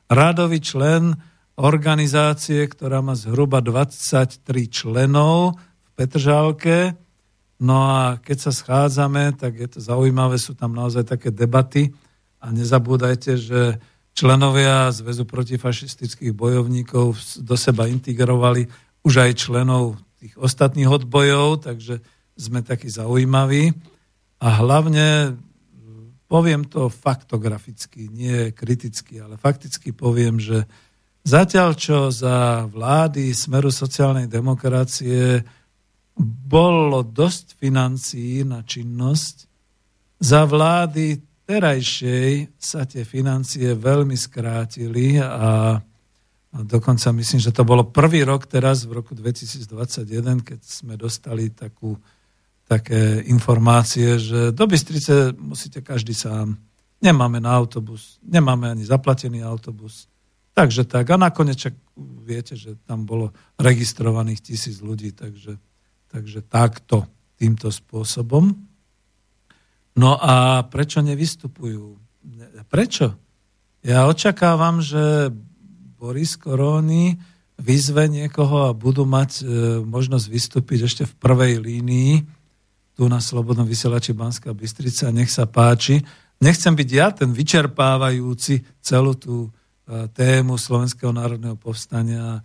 radový 0.08 0.60
člen 0.60 1.16
organizácie, 1.54 2.66
ktorá 2.66 2.98
má 2.98 3.14
zhruba 3.14 3.62
23 3.62 4.42
členov 4.68 5.54
v 5.58 5.90
Petržálke. 5.94 6.98
No 7.62 7.86
a 7.86 8.18
keď 8.18 8.50
sa 8.50 8.52
schádzame, 8.52 9.38
tak 9.38 9.62
je 9.62 9.68
to 9.70 9.78
zaujímavé, 9.78 10.36
sú 10.36 10.58
tam 10.58 10.74
naozaj 10.74 11.06
také 11.06 11.30
debaty 11.30 11.94
a 12.42 12.50
nezabúdajte, 12.50 13.38
že 13.38 13.60
členovia 14.14 14.90
Zväzu 14.90 15.26
protifašistických 15.26 16.34
bojovníkov 16.34 17.14
do 17.42 17.56
seba 17.58 17.86
integrovali 17.86 18.66
už 19.06 19.14
aj 19.24 19.32
členov 19.38 19.98
tých 20.18 20.34
ostatných 20.40 20.90
odbojov, 20.90 21.68
takže 21.68 22.02
sme 22.34 22.66
takí 22.66 22.90
zaujímaví. 22.90 23.70
A 24.42 24.48
hlavne 24.60 25.38
poviem 26.26 26.64
to 26.64 26.88
faktograficky, 26.88 28.08
nie 28.08 28.50
kriticky, 28.50 29.20
ale 29.20 29.36
fakticky 29.36 29.92
poviem, 29.92 30.40
že 30.40 30.64
zatiaľ 31.24 31.76
čo 31.76 32.08
za 32.08 32.68
vlády 32.68 33.32
Smeru 33.32 33.68
sociálnej 33.68 34.28
demokracie 34.28 35.44
bolo 36.48 37.02
dosť 37.02 37.58
financií 37.58 38.46
na 38.46 38.62
činnosť, 38.62 39.50
za 40.22 40.46
vlády 40.46 41.20
terajšej 41.44 42.56
sa 42.56 42.88
tie 42.88 43.04
financie 43.04 43.76
veľmi 43.76 44.16
skrátili 44.16 45.20
a 45.20 45.76
dokonca 46.54 47.12
myslím, 47.12 47.40
že 47.42 47.52
to 47.52 47.66
bolo 47.66 47.90
prvý 47.90 48.24
rok 48.24 48.48
teraz, 48.48 48.88
v 48.88 49.02
roku 49.02 49.12
2021, 49.12 50.40
keď 50.40 50.60
sme 50.64 50.94
dostali 50.96 51.52
takú 51.52 51.98
také 52.64 53.20
informácie, 53.28 54.16
že 54.18 54.52
do 54.52 54.64
Bystrice 54.66 55.36
musíte 55.36 55.84
každý 55.84 56.16
sám. 56.16 56.56
Nemáme 57.04 57.40
na 57.40 57.52
autobus, 57.52 58.16
nemáme 58.24 58.72
ani 58.72 58.84
zaplatený 58.88 59.44
autobus. 59.44 60.08
Takže 60.54 60.86
tak. 60.86 61.10
A 61.10 61.18
nakoniec 61.18 61.58
čak, 61.58 61.74
viete, 62.22 62.56
že 62.56 62.78
tam 62.86 63.04
bolo 63.04 63.34
registrovaných 63.58 64.40
tisíc 64.40 64.80
ľudí, 64.80 65.12
takže, 65.12 65.58
takže 66.08 66.40
takto, 66.46 67.04
týmto 67.36 67.68
spôsobom. 67.68 68.54
No 69.98 70.10
a 70.16 70.62
prečo 70.64 71.02
nevystupujú? 71.02 71.98
Prečo? 72.70 73.18
Ja 73.84 74.08
očakávam, 74.08 74.80
že 74.80 75.28
Boris 76.00 76.40
Koróny 76.40 77.20
vyzve 77.60 78.08
niekoho 78.08 78.70
a 78.70 78.76
budú 78.76 79.04
mať 79.06 79.30
e, 79.38 79.42
možnosť 79.84 80.26
vystúpiť 80.26 80.78
ešte 80.88 81.04
v 81.06 81.14
prvej 81.20 81.54
línii 81.62 82.12
tu 82.94 83.10
na 83.10 83.18
Slobodnom 83.18 83.66
vysielači 83.66 84.14
Banská 84.14 84.54
Bystrica, 84.54 85.10
nech 85.10 85.28
sa 85.30 85.50
páči. 85.50 85.98
Nechcem 86.38 86.74
byť 86.74 86.88
ja 86.90 87.10
ten 87.10 87.34
vyčerpávajúci 87.34 88.62
celú 88.78 89.18
tú 89.18 89.36
e, 89.46 90.10
tému 90.14 90.54
Slovenského 90.54 91.10
národného 91.10 91.58
povstania 91.58 92.42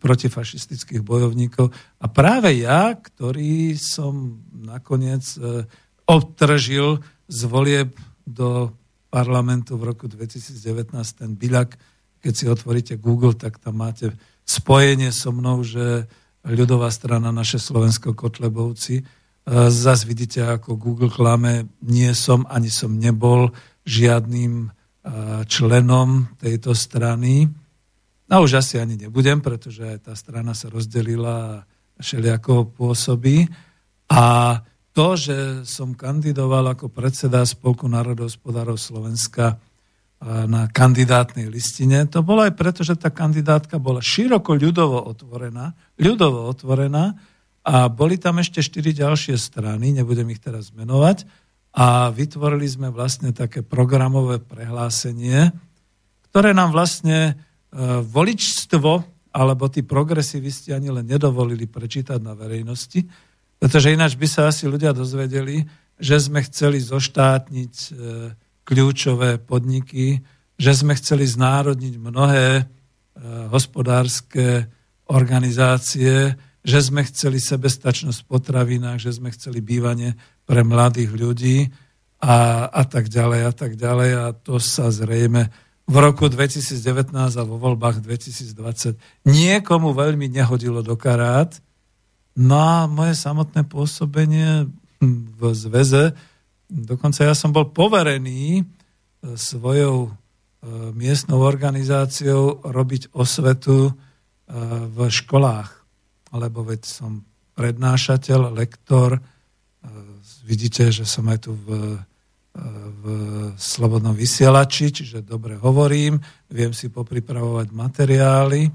protifašistických 0.00 1.04
bojovníkov. 1.04 1.68
A 2.00 2.06
práve 2.08 2.56
ja, 2.64 2.96
ktorý 2.96 3.76
som 3.76 4.40
nakoniec 4.52 5.24
e, 5.36 5.68
obtržil 6.08 7.00
z 7.28 7.40
volieb 7.48 7.92
do 8.24 8.72
parlamentu 9.12 9.76
v 9.76 9.92
roku 9.92 10.08
2019 10.08 10.92
ten 11.16 11.36
Bilak, 11.36 11.76
keď 12.22 12.32
si 12.32 12.44
otvoríte 12.48 12.94
Google, 12.96 13.36
tak 13.36 13.60
tam 13.60 13.82
máte 13.82 14.16
spojenie 14.48 15.12
so 15.12 15.32
mnou, 15.34 15.60
že 15.60 16.08
ľudová 16.48 16.88
strana 16.88 17.28
naše 17.30 17.60
Slovensko 17.60 18.16
Kotlebovci 18.16 19.04
Zas 19.50 20.06
vidíte, 20.06 20.46
ako 20.46 20.78
Google 20.78 21.10
klame, 21.10 21.66
nie 21.82 22.14
som, 22.14 22.46
ani 22.46 22.70
som 22.70 22.94
nebol 22.94 23.50
žiadnym 23.82 24.70
členom 25.50 26.30
tejto 26.38 26.78
strany. 26.78 27.50
A 28.30 28.38
už 28.38 28.62
asi 28.62 28.78
ani 28.78 28.94
nebudem, 28.96 29.42
pretože 29.42 29.82
aj 29.82 29.98
tá 30.08 30.14
strana 30.14 30.54
sa 30.54 30.70
rozdelila 30.70 31.34
a 31.34 32.00
všelijako 32.00 32.70
pôsobí. 32.72 33.44
A 34.08 34.56
to, 34.94 35.18
že 35.18 35.66
som 35.68 35.92
kandidoval 35.92 36.72
ako 36.72 36.88
predseda 36.88 37.42
Spolku 37.42 37.90
národohospodárov 37.90 38.78
Slovenska 38.78 39.58
na 40.22 40.70
kandidátnej 40.70 41.50
listine, 41.50 42.06
to 42.06 42.22
bolo 42.22 42.46
aj 42.46 42.54
preto, 42.54 42.86
že 42.86 42.94
tá 42.94 43.10
kandidátka 43.10 43.82
bola 43.82 43.98
široko 43.98 44.54
ľudovo 44.54 45.02
otvorená, 45.02 45.74
ľudovo 45.98 46.46
otvorená, 46.46 47.18
a 47.62 47.86
boli 47.86 48.18
tam 48.18 48.42
ešte 48.42 48.58
štyri 48.58 48.90
ďalšie 48.90 49.38
strany, 49.38 49.94
nebudem 49.94 50.26
ich 50.34 50.42
teraz 50.42 50.74
menovať, 50.74 51.26
a 51.72 52.12
vytvorili 52.12 52.68
sme 52.68 52.92
vlastne 52.92 53.32
také 53.32 53.64
programové 53.64 54.36
prehlásenie, 54.44 55.48
ktoré 56.28 56.52
nám 56.52 56.76
vlastne 56.76 57.32
e, 57.32 57.32
voličstvo 58.04 58.92
alebo 59.32 59.64
tí 59.72 59.80
progresivisti 59.80 60.76
ani 60.76 60.92
len 60.92 61.08
nedovolili 61.08 61.64
prečítať 61.64 62.20
na 62.20 62.36
verejnosti, 62.36 63.00
pretože 63.56 63.88
ináč 63.88 64.20
by 64.20 64.28
sa 64.28 64.52
asi 64.52 64.68
ľudia 64.68 64.92
dozvedeli, 64.92 65.64
že 65.96 66.20
sme 66.20 66.44
chceli 66.44 66.76
zoštátniť 66.76 67.72
e, 67.72 67.90
kľúčové 68.68 69.40
podniky, 69.40 70.20
že 70.60 70.72
sme 70.76 70.92
chceli 71.00 71.24
znárodniť 71.24 71.94
mnohé 71.96 72.48
e, 72.60 72.64
hospodárske 73.48 74.68
organizácie, 75.08 76.36
že 76.62 76.78
sme 76.78 77.02
chceli 77.02 77.42
sebestačnosť 77.42 78.22
v 78.22 78.28
potravinách, 78.30 79.02
že 79.02 79.18
sme 79.18 79.34
chceli 79.34 79.58
bývanie 79.58 80.14
pre 80.46 80.62
mladých 80.62 81.10
ľudí 81.10 81.58
a, 82.22 82.70
a 82.70 82.82
tak 82.86 83.10
ďalej 83.10 83.40
a 83.50 83.52
tak 83.52 83.72
ďalej 83.74 84.10
a 84.14 84.24
to 84.30 84.62
sa 84.62 84.94
zrejme 84.94 85.50
v 85.90 85.96
roku 85.98 86.30
2019 86.30 87.10
a 87.10 87.42
vo 87.42 87.58
voľbách 87.58 87.98
2020 88.06 88.94
niekomu 89.26 89.90
veľmi 89.90 90.30
nehodilo 90.30 90.86
do 90.86 90.94
karát. 90.94 91.58
No 92.38 92.56
a 92.56 92.78
moje 92.86 93.18
samotné 93.18 93.66
pôsobenie 93.66 94.70
v 95.02 95.42
zväze, 95.52 96.14
dokonca 96.70 97.26
ja 97.26 97.34
som 97.34 97.50
bol 97.50 97.74
poverený 97.74 98.62
e, 98.62 98.64
svojou 99.34 100.06
e, 100.06 100.10
miestnou 100.94 101.42
organizáciou 101.42 102.62
robiť 102.62 103.10
osvetu 103.12 103.90
e, 103.90 103.92
v 104.86 105.10
školách 105.10 105.81
lebo 106.32 106.64
veď 106.64 106.82
som 106.88 107.22
prednášateľ, 107.52 108.56
lektor. 108.56 109.16
E, 109.16 109.20
vidíte, 110.48 110.88
že 110.88 111.04
som 111.04 111.28
aj 111.28 111.38
tu 111.44 111.52
v, 111.52 111.68
e, 111.68 112.60
v 113.00 113.04
slobodnom 113.60 114.16
vysielači, 114.16 114.90
čiže 114.90 115.20
dobre 115.22 115.60
hovorím, 115.60 116.16
viem 116.48 116.72
si 116.72 116.88
popripravovať 116.88 117.68
materiály. 117.70 118.72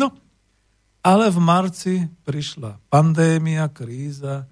No, 0.00 0.08
ale 1.00 1.32
v 1.32 1.38
marci 1.40 1.94
prišla 2.26 2.76
pandémia, 2.92 3.70
kríza, 3.70 4.44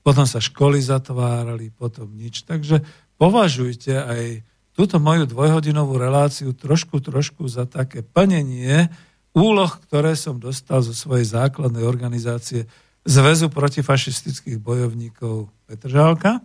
potom 0.00 0.24
sa 0.24 0.40
školy 0.40 0.80
zatvárali, 0.80 1.68
potom 1.68 2.08
nič. 2.16 2.48
Takže 2.48 2.80
považujte 3.20 4.00
aj 4.00 4.24
túto 4.72 4.96
moju 4.96 5.28
dvojhodinovú 5.28 6.00
reláciu 6.00 6.56
trošku, 6.56 7.04
trošku 7.04 7.44
za 7.52 7.68
také 7.68 8.00
plnenie 8.00 8.88
úloh, 9.36 9.70
ktoré 9.88 10.18
som 10.18 10.42
dostal 10.42 10.82
zo 10.82 10.94
svojej 10.94 11.26
základnej 11.30 11.86
organizácie 11.86 12.66
Zväzu 13.00 13.48
protifašistických 13.48 14.60
bojovníkov 14.60 15.48
Petržálka. 15.64 16.44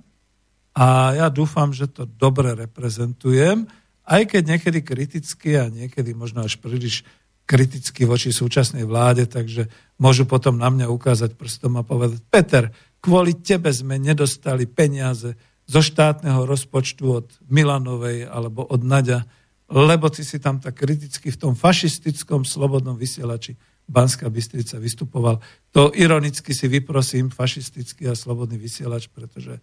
A 0.75 1.11
ja 1.15 1.27
dúfam, 1.27 1.75
že 1.75 1.91
to 1.91 2.07
dobre 2.07 2.55
reprezentujem, 2.55 3.67
aj 4.07 4.21
keď 4.31 4.41
niekedy 4.55 4.79
kriticky 4.83 5.59
a 5.59 5.67
niekedy 5.67 6.15
možno 6.15 6.47
až 6.47 6.55
príliš 6.59 7.03
kriticky 7.45 8.09
voči 8.09 8.33
súčasnej 8.33 8.87
vláde, 8.87 9.29
takže 9.29 9.69
môžu 10.01 10.25
potom 10.25 10.57
na 10.57 10.71
mňa 10.71 10.89
ukázať 10.89 11.37
prstom 11.37 11.77
a 11.77 11.83
povedať, 11.85 12.23
Peter, 12.27 12.73
kvôli 12.99 13.37
tebe 13.37 13.69
sme 13.69 14.01
nedostali 14.01 14.65
peniaze 14.65 15.37
zo 15.65 15.81
štátneho 15.81 16.45
rozpočtu 16.45 17.03
od 17.05 17.27
Milanovej 17.49 18.25
alebo 18.25 18.65
od 18.65 18.81
Naďa, 18.81 19.29
lebo 19.69 20.09
ty 20.09 20.21
si 20.21 20.37
tam 20.37 20.61
tak 20.61 20.77
kriticky 20.77 21.33
v 21.33 21.37
tom 21.37 21.53
fašistickom 21.57 22.45
slobodnom 22.45 22.93
vysielači 22.97 23.57
Banská 23.85 24.29
Bystrica 24.29 24.81
vystupoval. 24.81 25.37
To 25.71 25.93
ironicky 25.93 26.53
si 26.53 26.65
vyprosím 26.65 27.29
fašistický 27.29 28.09
a 28.09 28.17
slobodný 28.17 28.57
vysielač, 28.57 29.05
pretože 29.13 29.57
e, 29.57 29.61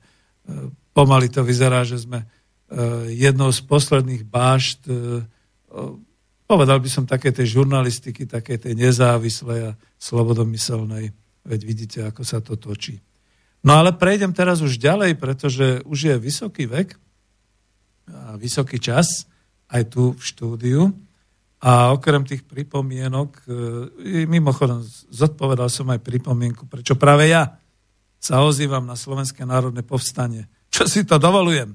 pomaly 0.95 1.27
to 1.27 1.43
vyzerá, 1.43 1.83
že 1.83 2.07
sme 2.07 2.23
e, 2.23 2.27
jednou 3.19 3.51
z 3.51 3.61
posledných 3.67 4.23
bášt, 4.23 4.87
e, 4.87 5.27
povedal 6.47 6.79
by 6.79 6.89
som, 6.91 7.03
také 7.03 7.35
tej 7.35 7.59
žurnalistiky, 7.59 8.27
také 8.31 8.63
tej 8.63 8.79
nezávislej 8.79 9.75
a 9.75 9.77
slobodomyselnej. 9.99 11.11
Veď 11.43 11.61
vidíte, 11.67 11.99
ako 12.07 12.23
sa 12.23 12.39
to 12.39 12.55
točí. 12.55 13.03
No 13.67 13.79
ale 13.79 13.95
prejdem 13.95 14.31
teraz 14.31 14.63
už 14.63 14.79
ďalej, 14.79 15.19
pretože 15.19 15.83
už 15.83 15.99
je 15.99 16.17
vysoký 16.19 16.71
vek 16.71 16.95
a 18.07 18.39
vysoký 18.39 18.79
čas 18.79 19.27
aj 19.73 19.83
tu 19.89 20.13
v 20.13 20.21
štúdiu. 20.23 20.83
A 21.63 21.95
okrem 21.95 22.27
tých 22.27 22.45
pripomienok, 22.45 23.47
e, 23.47 24.27
mimochodom, 24.27 24.83
zodpovedal 25.09 25.71
som 25.71 25.89
aj 25.95 26.03
pripomienku, 26.03 26.67
prečo 26.67 26.99
práve 26.99 27.31
ja 27.31 27.57
sa 28.19 28.43
ozývam 28.43 28.83
na 28.83 28.99
Slovenské 28.99 29.47
národné 29.47 29.87
povstanie. 29.87 30.51
Čo 30.69 30.91
si 30.91 31.01
to 31.07 31.17
dovolujem? 31.23 31.75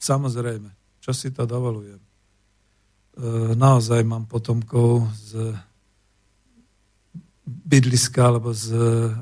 Samozrejme, 0.00 0.98
čo 0.98 1.12
si 1.12 1.28
to 1.30 1.44
dovolujem. 1.44 2.00
E, 2.00 2.08
naozaj 3.52 4.00
mám 4.02 4.24
potomkov 4.24 5.06
z 5.12 5.52
bydliska 7.44 8.32
alebo 8.32 8.56
z 8.56 8.72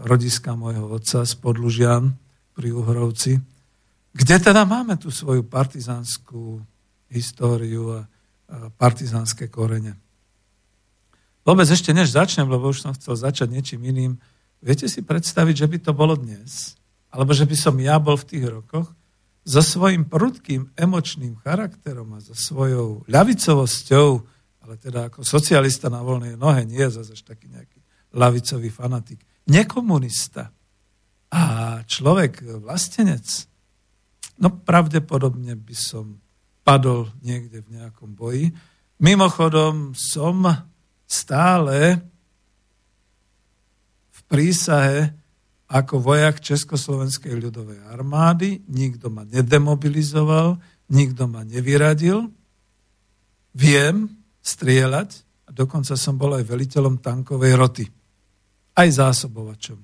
rodiska 0.06 0.54
môjho 0.54 0.86
otca 0.86 1.26
z 1.26 1.34
Podlužian 1.34 2.14
pri 2.54 2.70
Uhrovci, 2.70 3.42
kde 4.14 4.36
teda 4.38 4.62
máme 4.62 4.98
tú 4.98 5.10
svoju 5.10 5.46
partizánskú 5.46 6.62
históriu 7.10 8.00
a 8.00 8.08
partizánske 8.78 9.46
korene. 9.46 9.94
Vôbec 11.46 11.66
ešte 11.66 11.94
než 11.94 12.14
začnem, 12.14 12.50
lebo 12.50 12.70
už 12.70 12.82
som 12.82 12.92
chcel 12.94 13.14
začať 13.16 13.48
niečím 13.50 13.82
iným, 13.86 14.12
viete 14.60 14.86
si 14.86 15.00
predstaviť, 15.02 15.54
že 15.54 15.66
by 15.66 15.78
to 15.82 15.92
bolo 15.94 16.14
dnes, 16.18 16.76
alebo 17.10 17.34
že 17.34 17.46
by 17.46 17.56
som 17.56 17.74
ja 17.80 17.98
bol 17.98 18.14
v 18.18 18.28
tých 18.28 18.44
rokoch, 18.46 18.88
so 19.40 19.64
svojím 19.64 20.04
prudkým 20.04 20.68
emočným 20.76 21.40
charakterom 21.40 22.12
a 22.12 22.20
so 22.20 22.36
svojou 22.36 23.08
ľavicovosťou, 23.08 24.08
ale 24.68 24.74
teda 24.76 25.08
ako 25.08 25.24
socialista 25.24 25.88
na 25.88 26.04
voľnej 26.04 26.36
nohe, 26.36 26.62
nie 26.68 26.84
zase 26.86 27.16
až 27.16 27.24
taký 27.24 27.48
nejaký 27.48 27.80
lavicový 28.12 28.68
fanatik, 28.68 29.24
nekomunista. 29.48 30.52
A 31.32 31.42
človek 31.88 32.42
vlastenec, 32.60 33.24
no 34.42 34.52
pravdepodobne 34.52 35.56
by 35.56 35.76
som 35.78 36.20
padol 36.70 37.10
niekde 37.18 37.66
v 37.66 37.82
nejakom 37.82 38.14
boji. 38.14 38.54
Mimochodom 39.02 39.90
som 39.98 40.46
stále 41.10 41.98
v 44.14 44.20
prísahe 44.30 45.10
ako 45.66 45.98
vojak 45.98 46.38
Československej 46.38 47.34
ľudovej 47.34 47.82
armády. 47.90 48.62
Nikto 48.70 49.10
ma 49.10 49.26
nedemobilizoval, 49.26 50.62
nikto 50.94 51.26
ma 51.26 51.42
nevyradil. 51.42 52.30
Viem 53.50 54.06
strieľať 54.38 55.26
a 55.46 55.50
dokonca 55.50 55.98
som 55.98 56.14
bol 56.14 56.38
aj 56.38 56.46
veliteľom 56.46 57.02
tankovej 57.02 57.54
roty. 57.58 57.86
Aj 58.78 58.86
zásobovačom. 58.86 59.78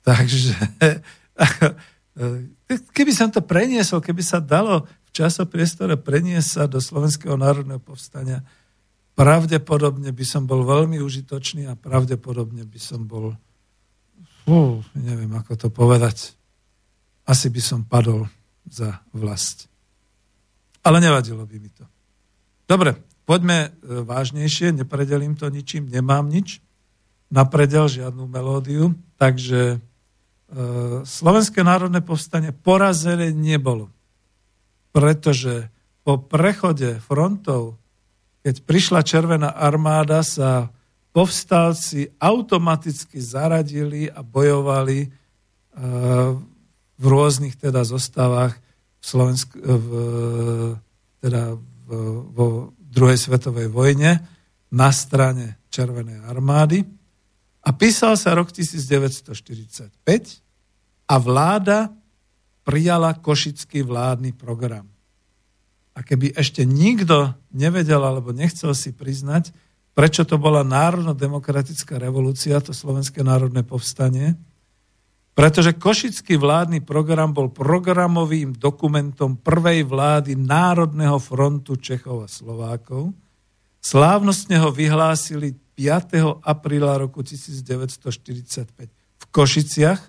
Takže 0.00 0.56
keby 2.96 3.12
som 3.12 3.28
to 3.28 3.44
preniesol, 3.44 4.00
keby 4.00 4.24
sa 4.24 4.40
dalo 4.40 4.88
časopriestore 5.14 5.94
preniesť 5.94 6.48
sa 6.50 6.62
do 6.66 6.82
Slovenského 6.82 7.38
národného 7.38 7.78
povstania, 7.78 8.42
pravdepodobne 9.14 10.10
by 10.10 10.24
som 10.26 10.42
bol 10.44 10.66
veľmi 10.66 10.98
užitočný 10.98 11.70
a 11.70 11.78
pravdepodobne 11.78 12.66
by 12.66 12.80
som 12.82 13.06
bol, 13.06 13.38
fú, 14.42 14.82
neviem 14.98 15.30
ako 15.38 15.54
to 15.54 15.68
povedať, 15.70 16.34
asi 17.24 17.46
by 17.48 17.62
som 17.62 17.86
padol 17.86 18.26
za 18.66 19.00
vlast. 19.14 19.70
Ale 20.82 20.98
nevadilo 20.98 21.46
by 21.46 21.56
mi 21.62 21.70
to. 21.70 21.86
Dobre, 22.66 22.98
poďme 23.24 23.70
e, 23.70 24.02
vážnejšie, 24.02 24.74
nepredelím 24.74 25.38
to 25.38 25.46
ničím, 25.48 25.88
nemám 25.88 26.26
nič, 26.26 26.58
napredel 27.30 27.86
žiadnu 27.86 28.26
melódiu, 28.26 28.98
takže 29.16 29.60
e, 29.70 29.78
Slovenské 31.06 31.62
národné 31.62 32.02
povstanie 32.02 32.50
porazené 32.50 33.30
nebolo 33.30 33.93
pretože 34.94 35.66
po 36.06 36.22
prechode 36.22 37.02
frontov, 37.02 37.74
keď 38.46 38.54
prišla 38.62 39.02
Červená 39.02 39.50
armáda, 39.50 40.22
sa 40.22 40.70
povstalci 41.10 42.14
automaticky 42.22 43.18
zaradili 43.18 44.06
a 44.06 44.22
bojovali 44.22 44.98
e, 45.02 45.08
v 46.94 47.04
rôznych 47.04 47.58
teda 47.58 47.82
zostavách 47.82 48.54
v 48.54 49.02
Slovensk- 49.02 49.58
v, 49.58 49.90
teda 51.18 51.58
v, 51.58 51.90
vo 52.30 52.46
druhej 52.78 53.18
svetovej 53.18 53.66
vojne 53.74 54.22
na 54.70 54.90
strane 54.94 55.58
Červenej 55.74 56.22
armády. 56.22 56.86
A 57.64 57.70
písal 57.74 58.14
sa 58.14 58.36
rok 58.38 58.54
1945 58.54 59.90
a 61.10 61.14
vláda 61.18 61.90
prijala 62.64 63.12
košický 63.14 63.84
vládny 63.84 64.32
program. 64.32 64.88
A 65.94 66.02
keby 66.02 66.34
ešte 66.34 66.66
nikto 66.66 67.38
nevedel 67.54 68.02
alebo 68.02 68.34
nechcel 68.34 68.74
si 68.74 68.90
priznať, 68.90 69.54
prečo 69.94 70.26
to 70.26 70.40
bola 70.40 70.66
národno-demokratická 70.66 72.02
revolúcia, 72.02 72.58
to 72.58 72.74
Slovenské 72.74 73.22
národné 73.22 73.62
povstanie, 73.62 74.34
pretože 75.34 75.74
Košický 75.74 76.38
vládny 76.38 76.82
program 76.86 77.34
bol 77.34 77.50
programovým 77.50 78.54
dokumentom 78.54 79.34
prvej 79.34 79.82
vlády 79.82 80.38
Národného 80.38 81.18
frontu 81.18 81.74
Čechov 81.74 82.26
a 82.26 82.28
Slovákov. 82.30 83.10
Slávnostne 83.82 84.62
ho 84.62 84.70
vyhlásili 84.70 85.58
5. 85.74 86.38
apríla 86.38 87.02
roku 87.02 87.26
1945 87.26 88.94
v 88.94 89.24
Košiciach 89.34 90.00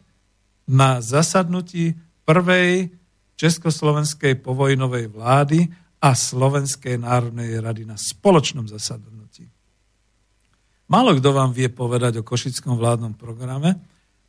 na 0.69 1.01
zasadnutí 1.01 1.97
prvej 2.25 2.89
Československej 3.37 4.41
povojnovej 4.41 5.13
vlády 5.13 5.69
a 6.01 6.11
Slovenskej 6.11 6.99
národnej 6.99 7.61
rady 7.61 7.87
na 7.87 7.95
spoločnom 7.95 8.67
zasadnutí. 8.67 9.47
Málo 10.85 11.17
kto 11.17 11.33
vám 11.33 11.49
vie 11.49 11.65
povedať 11.69 12.21
o 12.21 12.27
Košickom 12.27 12.77
vládnom 12.77 13.17
programe 13.17 13.81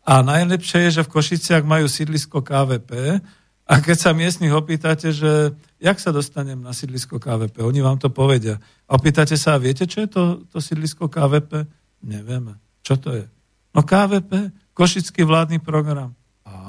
a 0.06 0.24
najlepšie 0.24 0.89
je, 0.89 1.01
že 1.01 1.05
v 1.05 1.12
Košiciach 1.12 1.64
majú 1.66 1.85
sídlisko 1.85 2.40
KVP 2.40 3.20
a 3.66 3.74
keď 3.82 3.97
sa 3.98 4.16
miestnych 4.16 4.55
opýtate, 4.55 5.10
že 5.10 5.52
jak 5.82 5.98
sa 5.98 6.14
dostanem 6.14 6.62
na 6.62 6.70
sídlisko 6.70 7.18
KVP, 7.18 7.60
oni 7.60 7.82
vám 7.82 7.98
to 7.98 8.09
povedia. 8.09 8.62
A 8.86 8.94
opýtate 8.94 9.35
sa, 9.35 9.59
viete, 9.59 9.85
čo 9.85 10.06
je 10.06 10.09
to, 10.09 10.23
to 10.48 10.62
sídlisko 10.62 11.10
KVP? 11.10 11.66
Nevieme. 12.06 12.56
Čo 12.86 12.97
to 13.02 13.10
je? 13.12 13.27
No 13.74 13.82
KVP, 13.82 14.55
Košický 14.73 15.27
vládny 15.27 15.59
program. 15.60 16.14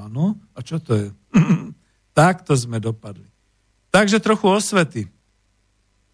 Áno, 0.07 0.39
a 0.55 0.63
čo 0.63 0.79
to 0.79 0.95
je? 0.95 1.07
Takto 2.17 2.55
sme 2.55 2.79
dopadli. 2.79 3.27
Takže 3.91 4.23
trochu 4.23 4.47
osvety. 4.47 5.01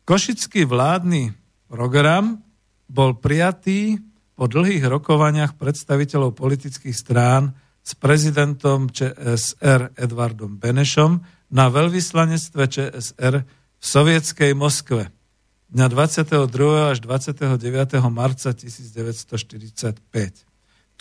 Košický 0.03 0.65
vládny 0.65 1.31
program 1.69 2.41
bol 2.89 3.15
prijatý 3.21 4.01
po 4.33 4.49
dlhých 4.49 4.89
rokovaniach 4.89 5.55
predstaviteľov 5.55 6.33
politických 6.33 6.97
strán 6.97 7.53
s 7.85 7.93
prezidentom 7.93 8.89
ČSR 8.89 9.93
Edvardom 9.93 10.57
Benešom 10.57 11.21
na 11.53 11.69
veľvyslanectve 11.69 12.63
ČSR 12.65 13.33
v 13.77 13.83
sovietskej 13.85 14.57
Moskve 14.57 15.13
dňa 15.73 15.89
22. 15.89 16.93
až 16.93 17.01
29. 17.01 17.97
marca 18.13 18.53
1945. 18.53 20.05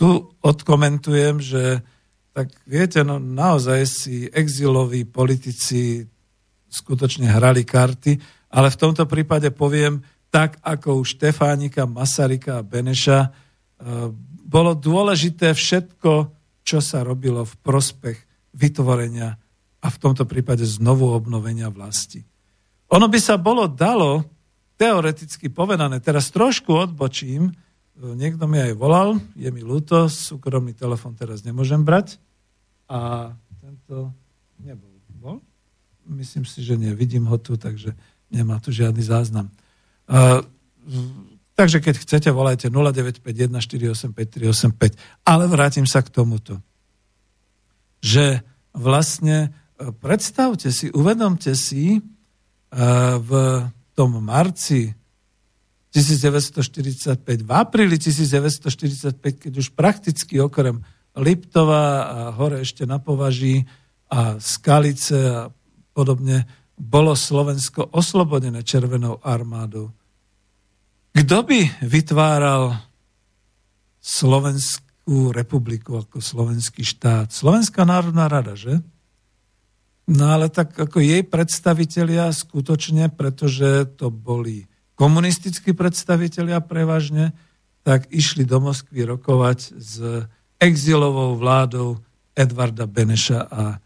Tu 0.01 0.09
odkomentujem, 0.40 1.36
že 1.44 1.85
tak 2.33 2.49
viete, 2.65 3.05
no 3.05 3.21
naozaj 3.21 3.81
si 3.85 4.17
exiloví 4.33 5.05
politici 5.05 6.09
skutočne 6.73 7.29
hrali 7.29 7.69
karty, 7.69 8.17
ale 8.57 8.73
v 8.73 8.81
tomto 8.81 9.05
prípade 9.05 9.53
poviem, 9.53 10.01
tak 10.33 10.57
ako 10.65 11.01
u 11.01 11.05
Štefánika, 11.05 11.85
Masarika 11.85 12.61
a 12.61 12.65
Beneša, 12.65 13.21
e, 13.21 13.31
bolo 14.49 14.73
dôležité 14.73 15.53
všetko, 15.53 16.13
čo 16.65 16.79
sa 16.81 17.05
robilo 17.05 17.45
v 17.45 17.55
prospech 17.61 18.19
vytvorenia 18.57 19.37
a 19.83 19.87
v 19.89 20.01
tomto 20.01 20.25
prípade 20.25 20.65
znovu 20.65 21.13
obnovenia 21.13 21.69
vlasti. 21.69 22.25
Ono 22.93 23.07
by 23.09 23.19
sa 23.21 23.37
bolo 23.37 23.69
dalo 23.69 24.25
teoreticky 24.81 25.53
povedané, 25.53 26.01
teraz 26.01 26.33
trošku 26.33 26.73
odbočím, 26.73 27.53
Niekto 27.93 28.48
mi 28.48 28.56
aj 28.56 28.73
volal, 28.73 29.20
je 29.36 29.52
mi 29.52 29.60
ľúto, 29.60 30.09
súkromný 30.09 30.73
telefon 30.73 31.12
teraz 31.12 31.44
nemôžem 31.44 31.85
brať. 31.85 32.16
A 32.89 33.32
tento 33.60 34.10
nebol. 34.59 34.93
Bol? 35.23 35.39
Myslím 36.09 36.43
si, 36.43 36.66
že 36.66 36.74
nie. 36.74 36.90
Vidím 36.98 37.31
ho 37.31 37.39
tu, 37.39 37.55
takže 37.55 37.94
nemá 38.27 38.59
tu 38.59 38.74
žiadny 38.74 39.06
záznam. 39.06 39.55
Uh, 40.10 40.43
takže 41.55 41.78
keď 41.78 41.94
chcete, 42.02 42.28
volajte 42.35 42.66
0951 42.74 44.02
485 44.02 44.98
Ale 45.23 45.44
vrátim 45.47 45.86
sa 45.86 46.02
k 46.02 46.10
tomuto. 46.10 46.59
Že 48.02 48.43
vlastne 48.74 49.55
e, 49.78 49.94
predstavte 49.94 50.74
si, 50.74 50.90
uvedomte 50.90 51.55
si, 51.55 52.02
uh, 52.02 53.20
v 53.23 53.31
tom 53.94 54.19
marci 54.19 54.90
1945. 55.93 57.20
V 57.44 57.51
apríli 57.52 58.01
1945, 58.01 59.20
keď 59.20 59.52
už 59.60 59.77
prakticky 59.77 60.40
okrem 60.40 60.81
Liptova 61.12 61.85
a 62.09 62.19
hore 62.32 62.64
ešte 62.64 62.89
na 62.89 62.97
Považí 62.97 63.69
a 64.09 64.40
Skalice 64.40 65.20
a 65.28 65.52
podobne 65.93 66.48
bolo 66.73 67.12
Slovensko 67.12 67.93
oslobodené 67.93 68.64
Červenou 68.64 69.20
armádou. 69.20 69.93
Kto 71.12 71.44
by 71.44 71.85
vytváral 71.85 72.73
Slovenskú 74.01 75.28
republiku 75.36 76.01
ako 76.01 76.24
slovenský 76.24 76.81
štát? 76.81 77.28
Slovenská 77.28 77.85
národná 77.85 78.32
rada, 78.32 78.56
že? 78.56 78.81
No 80.09 80.32
ale 80.32 80.48
tak 80.48 80.73
ako 80.73 80.98
jej 80.98 81.23
predstavitelia 81.23 82.32
skutočne, 82.32 83.12
pretože 83.12 83.85
to 84.01 84.09
boli 84.09 84.72
komunistickí 85.03 85.74
predstavitelia 85.74 86.62
prevažne, 86.62 87.35
tak 87.83 88.07
išli 88.15 88.47
do 88.47 88.62
Moskvy 88.62 89.03
rokovať 89.11 89.59
s 89.74 89.99
exilovou 90.62 91.35
vládou 91.35 91.99
Edvarda 92.39 92.87
Beneša 92.87 93.41
a 93.51 93.83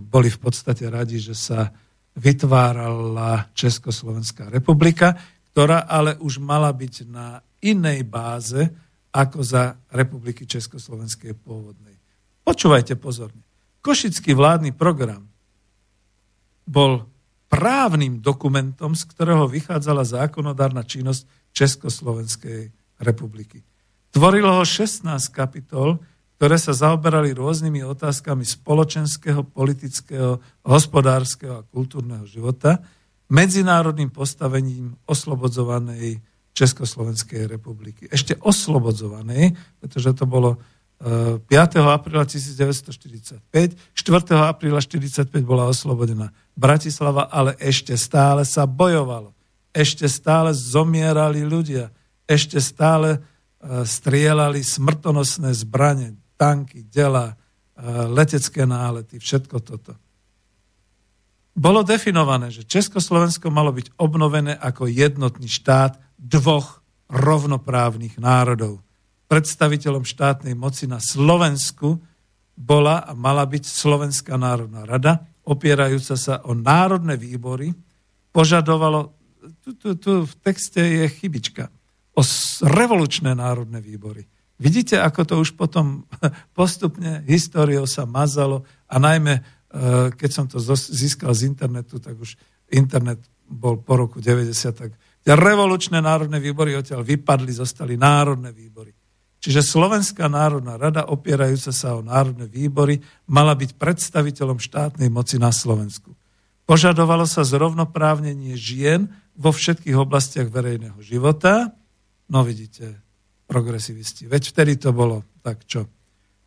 boli 0.00 0.32
v 0.32 0.40
podstate 0.40 0.88
radi, 0.88 1.20
že 1.20 1.36
sa 1.36 1.68
vytvárala 2.16 3.52
Československá 3.52 4.48
republika, 4.48 5.12
ktorá 5.52 5.84
ale 5.84 6.16
už 6.16 6.40
mala 6.40 6.72
byť 6.72 6.94
na 7.12 7.44
inej 7.60 8.08
báze 8.08 8.64
ako 9.12 9.44
za 9.44 9.76
republiky 9.92 10.48
Československej 10.48 11.36
pôvodnej. 11.44 12.00
Počúvajte 12.40 12.96
pozorne. 12.96 13.44
Košický 13.84 14.32
vládny 14.32 14.72
program 14.72 15.28
bol 16.64 17.04
právnym 17.54 18.18
dokumentom, 18.18 18.98
z 18.98 19.06
ktorého 19.06 19.46
vychádzala 19.46 20.02
zákonodárna 20.02 20.82
činnosť 20.82 21.30
Československej 21.54 22.74
republiky. 22.98 23.62
Tvorilo 24.10 24.58
ho 24.58 24.64
16 24.66 25.06
kapitol, 25.30 26.02
ktoré 26.34 26.58
sa 26.58 26.74
zaoberali 26.74 27.30
rôznymi 27.30 27.86
otázkami 27.86 28.42
spoločenského, 28.42 29.46
politického, 29.46 30.42
hospodárskeho 30.66 31.62
a 31.62 31.66
kultúrneho 31.66 32.26
života, 32.26 32.82
medzinárodným 33.30 34.10
postavením 34.10 34.98
oslobodzovanej 35.06 36.20
Československej 36.54 37.50
republiky. 37.50 38.06
Ešte 38.06 38.38
oslobodzovanej, 38.38 39.58
pretože 39.82 40.14
to 40.14 40.26
bolo 40.26 40.62
5. 41.02 41.50
apríla 41.90 42.24
1945, 42.24 43.42
4. 43.50 44.48
apríla 44.48 44.80
1945 44.80 45.44
bola 45.44 45.68
oslobodená 45.68 46.32
Bratislava, 46.54 47.28
ale 47.28 47.58
ešte 47.58 47.98
stále 47.98 48.46
sa 48.46 48.64
bojovalo. 48.64 49.34
Ešte 49.74 50.06
stále 50.06 50.54
zomierali 50.54 51.42
ľudia. 51.42 51.90
Ešte 52.30 52.62
stále 52.62 53.18
e, 53.18 53.82
strielali 53.82 54.62
smrtonosné 54.62 55.50
zbranie, 55.50 56.14
tanky, 56.38 56.86
dela, 56.86 57.34
e, 57.34 57.84
letecké 58.06 58.62
nálety, 58.64 59.18
všetko 59.18 59.56
toto. 59.66 59.98
Bolo 61.58 61.82
definované, 61.82 62.54
že 62.54 62.66
Československo 62.66 63.50
malo 63.50 63.74
byť 63.74 63.98
obnovené 63.98 64.54
ako 64.54 64.86
jednotný 64.86 65.50
štát 65.50 65.98
dvoch 66.14 66.86
rovnoprávnych 67.10 68.16
národov 68.22 68.83
predstaviteľom 69.34 70.06
štátnej 70.06 70.54
moci 70.54 70.86
na 70.86 71.02
Slovensku 71.02 71.98
bola 72.54 73.02
a 73.02 73.18
mala 73.18 73.42
byť 73.42 73.66
Slovenská 73.66 74.38
národná 74.38 74.86
rada, 74.86 75.26
opierajúca 75.42 76.14
sa 76.14 76.38
o 76.46 76.54
národné 76.54 77.18
výbory, 77.18 77.74
požadovalo, 78.30 79.10
tu, 79.58 79.74
tu, 79.74 79.98
tu 79.98 80.22
v 80.22 80.34
texte 80.38 80.78
je 80.78 81.10
chybička, 81.10 81.66
o 82.14 82.22
revolučné 82.62 83.34
národné 83.34 83.82
výbory. 83.82 84.22
Vidíte, 84.54 85.02
ako 85.02 85.20
to 85.26 85.34
už 85.42 85.58
potom 85.58 86.06
postupne 86.58 87.26
históriou 87.26 87.90
sa 87.90 88.06
mazalo 88.06 88.62
a 88.86 89.02
najmä, 89.02 89.34
e, 89.34 89.42
keď 90.14 90.30
som 90.30 90.46
to 90.46 90.62
získal 90.78 91.34
z 91.34 91.50
internetu, 91.50 91.98
tak 91.98 92.14
už 92.14 92.38
internet 92.70 93.18
bol 93.50 93.82
po 93.82 93.98
roku 93.98 94.22
90, 94.22 94.54
tak 94.78 94.94
revolučné 95.26 95.98
národné 95.98 96.38
výbory 96.38 96.78
odtiaľ 96.78 97.02
vypadli, 97.02 97.50
zostali 97.50 97.98
národné 97.98 98.54
výbory. 98.54 98.94
Čiže 99.44 99.60
Slovenská 99.60 100.24
národná 100.24 100.80
rada, 100.80 101.04
opierajúca 101.04 101.68
sa 101.68 101.92
o 101.92 102.00
národné 102.00 102.48
výbory, 102.48 103.04
mala 103.28 103.52
byť 103.52 103.76
predstaviteľom 103.76 104.56
štátnej 104.56 105.12
moci 105.12 105.36
na 105.36 105.52
Slovensku. 105.52 106.16
Požadovalo 106.64 107.28
sa 107.28 107.44
zrovnoprávnenie 107.44 108.56
žien 108.56 109.12
vo 109.36 109.52
všetkých 109.52 110.00
oblastiach 110.00 110.48
verejného 110.48 110.96
života. 111.04 111.76
No 112.32 112.40
vidíte, 112.40 113.04
progresivisti. 113.44 114.24
Veď 114.24 114.48
vtedy 114.48 114.80
to 114.80 114.96
bolo 114.96 115.20
tak 115.44 115.68
čo? 115.68 115.92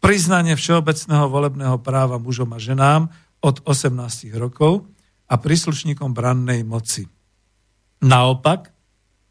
Priznanie 0.01 0.57
všeobecného 0.57 1.29
volebného 1.29 1.77
práva 1.77 2.17
mužom 2.17 2.49
a 2.49 2.57
ženám 2.57 3.13
od 3.45 3.61
18 3.61 3.93
rokov 4.41 4.89
a 5.29 5.37
príslušníkom 5.37 6.17
brannej 6.17 6.65
moci. 6.65 7.05
Naopak, 8.01 8.73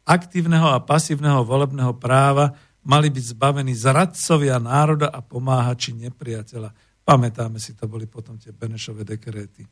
aktívneho 0.07 0.71
a 0.71 0.79
pasívneho 0.79 1.43
volebného 1.43 1.91
práva 1.99 2.55
mali 2.87 3.11
byť 3.11 3.25
zbavení 3.35 3.75
zradcovia 3.75 4.55
národa 4.63 5.11
a 5.11 5.19
pomáhači 5.19 5.91
nepriateľa. 5.91 6.71
Pamätáme 7.03 7.59
si, 7.59 7.75
to 7.75 7.91
boli 7.91 8.07
potom 8.07 8.39
tie 8.39 8.55
Benešové 8.55 9.03
dekréty. 9.03 9.67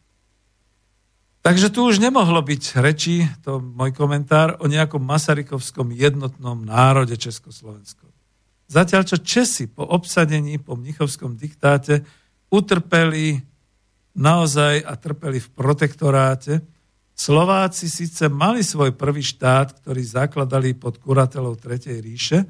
Takže 1.40 1.70
tu 1.70 1.86
už 1.86 2.02
nemohlo 2.02 2.42
byť 2.42 2.64
reči, 2.82 3.24
to 3.46 3.62
môj 3.62 3.94
komentár, 3.94 4.60
o 4.60 4.66
nejakom 4.66 5.00
Masarykovskom 5.00 5.94
jednotnom 5.94 6.66
národe 6.66 7.16
Československom. 7.16 8.10
Zatiaľ, 8.66 9.06
čo 9.06 9.22
Česi 9.22 9.70
po 9.70 9.86
obsadení, 9.86 10.58
po 10.58 10.74
mnichovskom 10.74 11.38
diktáte 11.38 12.02
utrpeli 12.50 13.46
naozaj 14.18 14.82
a 14.82 14.98
trpeli 14.98 15.38
v 15.38 15.50
protektoráte, 15.54 16.66
Slováci 17.16 17.88
síce 17.88 18.28
mali 18.28 18.60
svoj 18.60 18.92
prvý 18.92 19.24
štát, 19.24 19.80
ktorý 19.80 20.04
zakladali 20.04 20.76
pod 20.76 21.00
kuratelou 21.00 21.56
Tretej 21.56 22.04
ríše, 22.04 22.44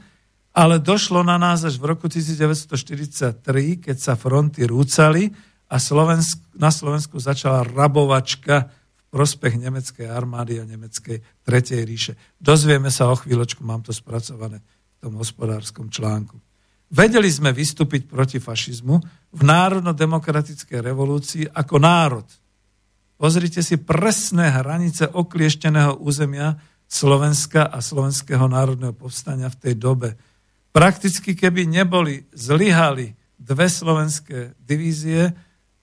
ale 0.56 0.80
došlo 0.80 1.19
na 1.19 1.36
nás 1.36 1.68
až 1.68 1.76
v 1.76 1.91
roku 1.91 2.07
1943, 2.07 3.44
keď 3.84 3.98
sa 3.99 4.15
fronty 4.15 4.64
rúcali 4.64 5.36
a 5.68 5.76
Slovensk, 5.76 6.40
na 6.56 6.72
Slovensku 6.72 7.19
začala 7.19 7.68
rabovačka 7.68 8.72
v 8.72 9.03
prospech 9.11 9.60
nemeckej 9.60 10.07
armády 10.07 10.64
a 10.64 10.64
nemeckej 10.64 11.44
Tretej 11.44 11.84
ríše. 11.84 12.14
Dozvieme 12.40 12.88
sa 12.88 13.11
o 13.11 13.19
chvíľočku, 13.19 13.68
mám 13.68 13.84
to 13.84 13.91
spracované 13.91 14.64
v 14.64 14.95
tom 15.03 15.19
hospodárskom 15.19 15.91
článku. 15.91 16.40
Vedeli 16.88 17.27
sme 17.27 17.52
vystúpiť 17.52 18.07
proti 18.07 18.40
fašizmu 18.40 18.95
v 19.36 19.41
národno-demokratickej 19.44 20.80
revolúcii 20.80 21.44
ako 21.52 21.76
národ. 21.84 22.27
Pozrite 23.19 23.60
si 23.60 23.76
presné 23.76 24.56
hranice 24.56 25.11
okliešteného 25.11 25.99
územia 25.99 26.56
Slovenska 26.88 27.68
a 27.68 27.84
Slovenského 27.84 28.48
národného 28.48 28.95
povstania 28.95 29.52
v 29.52 29.60
tej 29.60 29.76
dobe 29.76 30.15
Prakticky, 30.76 31.40
keby 31.40 31.72
neboli, 31.72 32.28
zlyhali 32.36 33.16
dve 33.40 33.72
slovenské 33.72 34.60
divízie, 34.60 35.32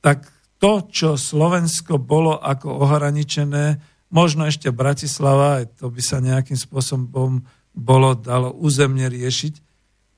tak 0.05 0.29
to, 0.61 0.85
čo 0.85 1.17
Slovensko 1.17 1.97
bolo 1.97 2.37
ako 2.37 2.85
ohraničené, 2.85 3.81
možno 4.13 4.45
ešte 4.45 4.69
Bratislava, 4.69 5.65
aj 5.65 5.81
to 5.81 5.89
by 5.89 6.03
sa 6.05 6.21
nejakým 6.21 6.61
spôsobom 6.61 7.41
bolo 7.73 8.13
dalo 8.13 8.53
územne 8.53 9.09
riešiť, 9.09 9.55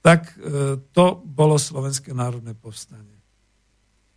tak 0.02 0.34
e, 0.34 0.82
to 0.90 1.22
bolo 1.22 1.54
Slovenské 1.54 2.10
národné 2.10 2.58
povstanie. 2.58 3.22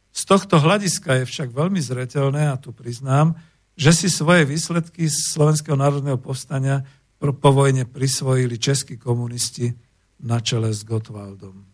Z 0.10 0.26
tohto 0.26 0.58
hľadiska 0.58 1.22
je 1.22 1.30
však 1.30 1.54
veľmi 1.54 1.78
zretelné, 1.78 2.50
a 2.50 2.58
tu 2.58 2.74
priznám, 2.74 3.38
že 3.78 3.94
si 3.94 4.10
svoje 4.10 4.50
výsledky 4.50 5.06
Slovenského 5.06 5.78
národného 5.78 6.18
povstania 6.18 6.82
po 7.22 7.50
vojne 7.54 7.86
prisvojili 7.86 8.58
českí 8.58 8.98
komunisti, 8.98 9.86
na 10.22 10.42
čele 10.42 10.74
s 10.74 10.82
Gottwaldom. 10.82 11.66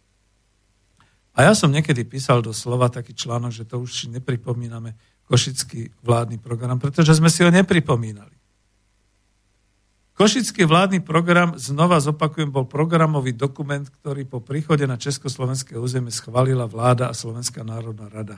A 1.33 1.49
ja 1.49 1.53
som 1.57 1.73
niekedy 1.73 2.05
písal 2.05 2.45
do 2.45 2.53
slova 2.53 2.93
taký 2.93 3.17
článok, 3.17 3.51
že 3.51 3.65
to 3.65 3.81
už 3.81 3.89
si 3.89 4.05
nepripomíname 4.11 4.93
košický 5.25 5.89
vládny 6.05 6.37
program, 6.37 6.77
pretože 6.77 7.17
sme 7.17 7.31
si 7.31 7.41
ho 7.41 7.49
nepripomínali. 7.49 8.35
Košický 10.13 10.69
vládny 10.69 11.01
program, 11.01 11.57
znova 11.57 11.97
zopakujem, 11.97 12.53
bol 12.53 12.69
programový 12.69 13.33
dokument, 13.33 13.81
ktorý 13.81 14.29
po 14.29 14.45
príchode 14.45 14.85
na 14.85 14.93
Československé 14.93 15.73
územie 15.73 16.13
schválila 16.13 16.69
vláda 16.69 17.09
a 17.09 17.17
Slovenská 17.17 17.65
národná 17.65 18.13
rada. 18.13 18.37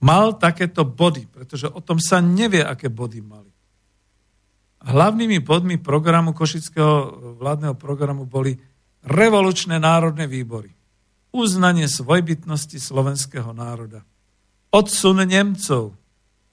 Mal 0.00 0.40
takéto 0.40 0.88
body, 0.88 1.28
pretože 1.28 1.68
o 1.68 1.80
tom 1.84 2.00
sa 2.00 2.24
nevie, 2.24 2.64
aké 2.64 2.88
body 2.88 3.20
mali. 3.20 3.53
Hlavnými 4.84 5.40
bodmi 5.40 5.80
programu 5.80 6.36
Košického 6.36 7.16
vládneho 7.40 7.72
programu 7.72 8.28
boli 8.28 8.60
revolučné 9.04 9.80
národné 9.80 10.28
výbory, 10.28 10.72
uznanie 11.32 11.88
svojbytnosti 11.88 12.76
slovenského 12.76 13.52
národa, 13.56 14.04
odsun 14.68 15.24
Nemcov, 15.24 15.96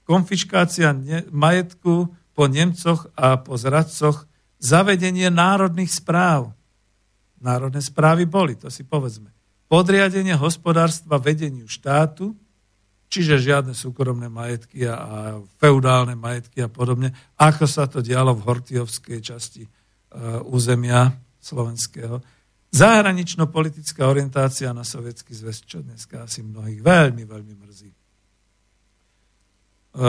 konfiškácia 0.08 0.96
majetku 1.28 2.08
po 2.32 2.44
Nemcoch 2.48 3.12
a 3.16 3.36
po 3.36 3.60
zradcoch. 3.60 4.24
Zavedenie 4.62 5.26
národných 5.26 5.90
správ. 5.90 6.54
Národné 7.42 7.82
správy 7.82 8.30
boli, 8.30 8.54
to 8.54 8.70
si 8.70 8.86
povedzme. 8.86 9.34
Podriadenie 9.66 10.38
hospodárstva 10.38 11.18
vedeniu 11.18 11.66
štátu, 11.66 12.38
čiže 13.12 13.44
žiadne 13.44 13.76
súkromné 13.76 14.32
majetky 14.32 14.88
a, 14.88 15.36
feudálne 15.60 16.16
majetky 16.16 16.64
a 16.64 16.72
podobne, 16.72 17.12
ako 17.36 17.68
sa 17.68 17.84
to 17.84 18.00
dialo 18.00 18.32
v 18.32 18.48
Hortiovskej 18.48 19.20
časti 19.20 19.68
e, 19.68 19.70
územia 20.48 21.12
slovenského. 21.36 22.24
Zahranično-politická 22.72 24.08
orientácia 24.08 24.72
na 24.72 24.80
sovietský 24.80 25.36
zväz, 25.36 25.60
čo 25.68 25.84
dneska 25.84 26.24
asi 26.24 26.40
mnohých 26.40 26.80
veľmi, 26.80 27.28
veľmi 27.28 27.54
mrzí. 27.60 27.90
E, 27.92 27.96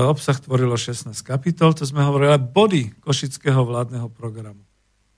obsah 0.07 0.39
tvorilo 0.39 0.79
16 0.79 1.11
kapitol, 1.27 1.75
to 1.75 1.83
sme 1.83 2.07
hovorili, 2.07 2.39
body 2.39 3.03
Košického 3.03 3.67
vládneho 3.67 4.07
programu. 4.07 4.63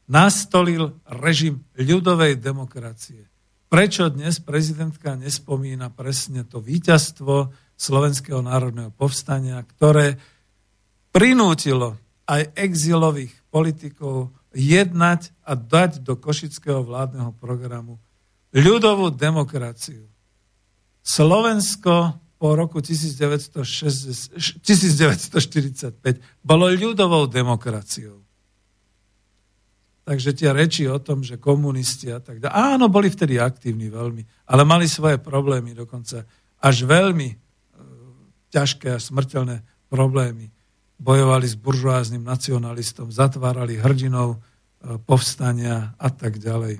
Nastolil 0.09 0.89
režim 1.21 1.61
ľudovej 1.77 2.41
demokracie. 2.41 3.29
Prečo 3.69 4.09
dnes 4.09 4.41
prezidentka 4.41 5.17
nespomína 5.17 5.89
presne 5.89 6.45
to 6.45 6.61
víťazstvo 6.61 7.64
Slovenského 7.75 8.39
národného 8.39 8.91
povstania, 8.95 9.59
ktoré 9.63 10.15
prinútilo 11.11 11.99
aj 12.25 12.55
exilových 12.57 13.31
politikov 13.51 14.33
jednať 14.55 15.35
a 15.43 15.53
dať 15.53 16.01
do 16.01 16.15
košického 16.15 16.81
vládneho 16.81 17.35
programu 17.35 17.99
ľudovú 18.55 19.11
demokraciu. 19.11 20.07
Slovensko 21.03 22.17
po 22.39 22.49
roku 22.55 22.79
1945 22.79 24.35
bolo 26.43 26.65
ľudovou 26.71 27.27
demokraciou. 27.27 28.23
Takže 30.05 30.37
tie 30.37 30.53
reči 30.53 30.85
o 30.85 31.01
tom, 31.01 31.25
že 31.25 31.41
komunisti 31.41 32.13
a 32.13 32.21
tak 32.21 32.37
ďalej, 32.37 32.53
áno, 32.53 32.85
boli 32.93 33.09
vtedy 33.09 33.41
aktívni 33.41 33.89
veľmi, 33.89 34.21
ale 34.53 34.61
mali 34.61 34.85
svoje 34.85 35.17
problémy 35.17 35.73
dokonca 35.73 36.21
až 36.61 36.75
veľmi 36.85 37.44
ťažké 38.55 38.95
a 38.95 39.03
smrteľné 39.03 39.67
problémy. 39.91 40.55
Bojovali 40.95 41.43
s 41.43 41.59
buržoáznym 41.59 42.23
nacionalistom, 42.23 43.11
zatvárali 43.11 43.75
hrdinov 43.75 44.39
e, 44.39 44.95
povstania 45.03 45.91
a 45.99 46.07
tak 46.07 46.39
ďalej. 46.39 46.79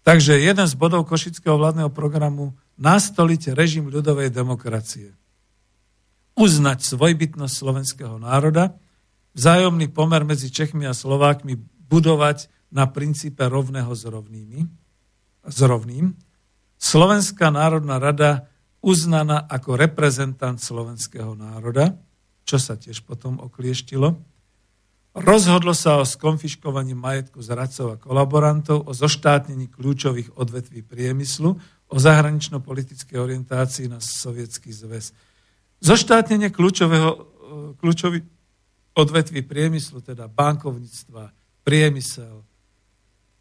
Takže 0.00 0.40
jeden 0.40 0.64
z 0.64 0.74
bodov 0.80 1.04
Košického 1.04 1.60
vládneho 1.60 1.92
programu 1.92 2.56
nastoliť 2.80 3.52
režim 3.52 3.92
ľudovej 3.92 4.32
demokracie. 4.32 5.12
Uznať 6.32 6.80
svojbytnosť 6.80 7.52
slovenského 7.52 8.16
národa, 8.16 8.80
vzájomný 9.36 9.92
pomer 9.92 10.24
medzi 10.24 10.48
Čechmi 10.48 10.88
a 10.88 10.96
Slovákmi 10.96 11.60
budovať 11.92 12.48
na 12.72 12.88
princípe 12.88 13.44
rovného 13.44 13.92
s, 13.92 14.08
rovnými, 14.08 14.64
s 15.44 15.58
rovným. 15.60 16.16
Slovenská 16.80 17.52
národná 17.52 18.00
rada 18.00 18.48
uznaná 18.88 19.44
ako 19.44 19.76
reprezentant 19.76 20.56
slovenského 20.56 21.36
národa, 21.36 22.00
čo 22.48 22.56
sa 22.56 22.80
tiež 22.80 23.04
potom 23.04 23.36
oklieštilo. 23.36 24.16
Rozhodlo 25.12 25.76
sa 25.76 26.00
o 26.00 26.08
skonfiškovaní 26.08 26.96
majetku 26.96 27.44
zradcov 27.44 27.86
a 27.92 28.00
kolaborantov, 28.00 28.88
o 28.88 28.92
zoštátnení 28.96 29.68
kľúčových 29.68 30.32
odvetví 30.40 30.80
priemyslu, 30.80 31.60
o 31.88 31.96
zahranično-politickej 32.00 33.20
orientácii 33.20 33.92
na 33.92 34.00
sovietský 34.00 34.72
zväz. 34.72 35.12
Zoštátnenie 35.84 36.48
kľúčového, 36.48 37.10
kľúčových 37.76 38.24
odvetví 38.96 39.44
priemyslu, 39.44 40.00
teda 40.00 40.30
bankovníctva, 40.32 41.34
priemysel. 41.66 42.40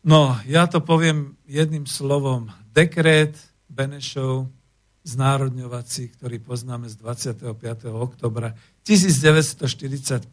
No, 0.04 0.36
ja 0.44 0.68
to 0.68 0.84
poviem 0.84 1.40
jedným 1.48 1.88
slovom. 1.88 2.52
Dekret 2.72 3.40
Benešov 3.68 4.57
znárodňovací, 5.08 6.12
ktorý 6.20 6.44
poznáme 6.44 6.92
z 6.92 7.00
25. 7.00 7.56
oktobra 7.96 8.52
1945. 8.84 10.28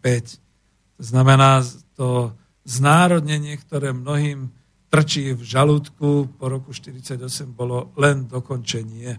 To 0.98 1.02
znamená 1.02 1.62
to 1.94 2.34
znárodnenie, 2.66 3.54
ktoré 3.54 3.94
mnohým 3.94 4.50
trčí 4.90 5.30
v 5.34 5.42
žalúdku 5.42 6.34
po 6.34 6.46
roku 6.50 6.74
1948, 6.74 7.54
bolo 7.54 7.94
len 7.94 8.26
dokončenie. 8.26 9.18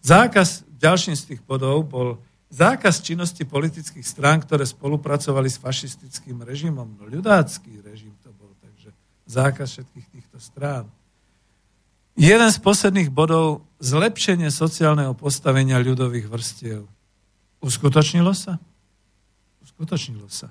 Zákaz, 0.00 0.64
ďalším 0.80 1.16
z 1.16 1.24
tých 1.32 1.40
bodov 1.44 1.84
bol 1.88 2.20
zákaz 2.48 3.04
činnosti 3.04 3.44
politických 3.44 4.06
strán, 4.06 4.40
ktoré 4.40 4.64
spolupracovali 4.64 5.52
s 5.52 5.60
fašistickým 5.60 6.40
režimom. 6.44 6.96
No 6.96 7.04
ľudácký 7.08 7.84
režim 7.84 8.14
to 8.22 8.32
bol, 8.36 8.52
takže 8.60 8.92
zákaz 9.28 9.66
všetkých 9.76 10.06
týchto 10.12 10.38
strán. 10.40 10.88
Jeden 12.16 12.48
z 12.48 12.58
posledných 12.64 13.12
bodov 13.12 13.68
zlepšenie 13.76 14.48
sociálneho 14.48 15.12
postavenia 15.12 15.76
ľudových 15.76 16.32
vrstiev. 16.32 16.88
Uskutočnilo 17.60 18.32
sa? 18.32 18.56
Uskutočnilo 19.60 20.24
sa. 20.32 20.48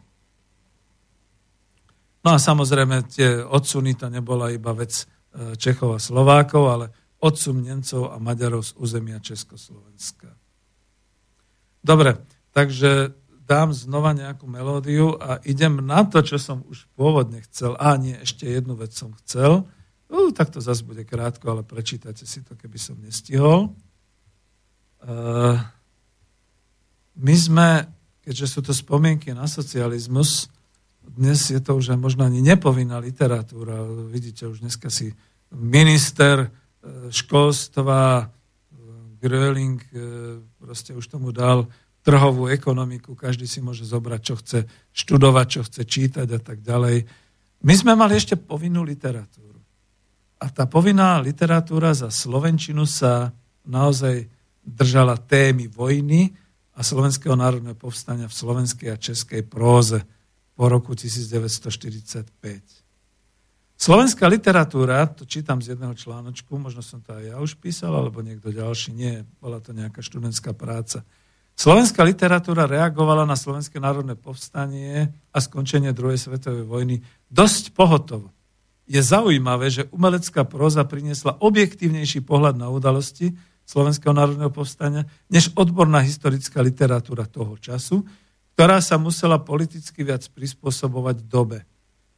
No 2.21 2.33
a 2.33 2.37
samozrejme 2.37 3.09
tie 3.09 3.41
odsuny 3.41 3.97
to 3.97 4.13
nebola 4.13 4.53
iba 4.53 4.77
vec 4.77 5.05
e, 5.05 5.05
Čechov 5.57 5.97
a 5.97 5.99
Slovákov, 6.01 6.63
ale 6.69 6.85
odsun 7.17 7.65
Nemcov 7.65 8.13
a 8.13 8.21
Maďarov 8.21 8.61
z 8.61 8.71
územia 8.77 9.17
Československa. 9.17 10.29
Dobre, 11.81 12.21
takže 12.53 13.13
dám 13.45 13.73
znova 13.73 14.13
nejakú 14.13 14.45
melódiu 14.49 15.17
a 15.17 15.41
idem 15.45 15.81
na 15.81 16.05
to, 16.05 16.21
čo 16.21 16.37
som 16.37 16.61
už 16.69 16.89
pôvodne 16.97 17.41
chcel. 17.45 17.77
A 17.77 17.97
nie, 17.97 18.17
ešte 18.17 18.49
jednu 18.49 18.77
vec 18.77 18.93
som 18.93 19.13
chcel. 19.21 19.65
Uh, 20.10 20.30
tak 20.34 20.49
to 20.49 20.61
zase 20.61 20.86
bude 20.86 21.03
krátko, 21.03 21.52
ale 21.52 21.61
prečítajte 21.64 22.26
si 22.26 22.45
to, 22.45 22.53
keby 22.53 22.77
som 22.77 22.98
nestihol. 23.02 23.73
Uh, 25.06 25.57
my 27.15 27.36
sme, 27.38 27.68
keďže 28.22 28.45
sú 28.48 28.60
to 28.65 28.73
spomienky 28.76 29.32
na 29.32 29.48
socializmus, 29.48 30.52
dnes 31.06 31.53
je 31.53 31.61
to 31.61 31.77
už 31.77 31.95
možno 32.02 32.26
ani 32.26 32.41
nepovinná 32.41 32.98
literatúra. 32.98 33.86
Vidíte, 34.10 34.49
už 34.49 34.65
dneska 34.65 34.90
si 34.90 35.14
minister 35.53 36.49
e, 36.49 36.49
školstva 37.14 38.26
e, 38.26 38.26
Gröling 39.22 39.77
proste 40.57 40.98
už 40.98 41.06
tomu 41.06 41.30
dal 41.30 41.69
trhovú 42.02 42.49
ekonomiku, 42.49 43.14
každý 43.14 43.45
si 43.45 43.61
môže 43.61 43.86
zobrať, 43.86 44.22
čo 44.22 44.36
chce 44.41 44.60
študovať, 44.94 45.48
čo 45.49 45.61
chce 45.61 45.82
čítať 45.86 46.27
a 46.34 46.40
tak 46.41 46.65
ďalej. 46.65 47.06
My 47.65 47.73
sme 47.77 47.94
mali 47.94 48.18
ešte 48.18 48.34
povinnú 48.34 48.82
literatúru. 48.82 49.44
A 50.45 50.53
tá 50.53 50.69
povinná 50.69 51.17
literatúra 51.26 51.97
za 51.97 52.13
Slovenčinu 52.13 52.85
sa 52.85 53.34
naozaj 53.65 54.30
držala 54.61 55.17
témy 55.17 55.65
vojny 55.65 56.38
a 56.77 56.85
Slovenského 56.85 57.34
národného 57.34 57.73
povstania 57.73 58.30
v 58.30 58.38
slovenskej 58.38 58.93
a 58.93 59.01
českej 59.01 59.41
próze 59.41 60.05
po 60.53 60.69
roku 60.69 60.93
1945. 60.93 62.30
Slovenská 63.73 64.30
literatúra, 64.30 65.09
to 65.09 65.26
čítam 65.26 65.65
z 65.65 65.73
jedného 65.73 65.97
článočku, 65.97 66.53
možno 66.61 66.85
som 66.85 67.01
to 67.01 67.17
aj 67.17 67.26
ja 67.26 67.38
už 67.41 67.57
písal, 67.57 67.97
alebo 67.97 68.22
niekto 68.22 68.53
ďalší, 68.53 68.93
nie, 68.93 69.26
bola 69.41 69.57
to 69.57 69.73
nejaká 69.73 70.05
študentská 70.05 70.53
práca. 70.53 71.01
Slovenská 71.57 72.05
literatúra 72.05 72.69
reagovala 72.69 73.26
na 73.26 73.34
Slovenské 73.34 73.81
národné 73.81 74.13
povstanie 74.13 75.09
a 75.34 75.38
skončenie 75.41 75.89
druhej 75.89 76.22
svetovej 76.22 76.69
vojny 76.69 77.01
dosť 77.34 77.73
pohotovo 77.73 78.34
je 78.85 79.01
zaujímavé, 79.01 79.73
že 79.73 79.89
umelecká 79.89 80.45
próza 80.45 80.85
priniesla 80.85 81.41
objektívnejší 81.41 82.21
pohľad 82.21 82.55
na 82.57 82.69
udalosti 82.69 83.33
Slovenského 83.65 84.13
národného 84.13 84.53
povstania, 84.53 85.09
než 85.25 85.49
odborná 85.57 86.05
historická 86.05 86.61
literatúra 86.61 87.25
toho 87.25 87.57
času, 87.57 88.05
ktorá 88.53 88.77
sa 88.79 89.01
musela 89.01 89.41
politicky 89.41 90.05
viac 90.05 90.29
prispôsobovať 90.29 91.25
dobe. 91.25 91.65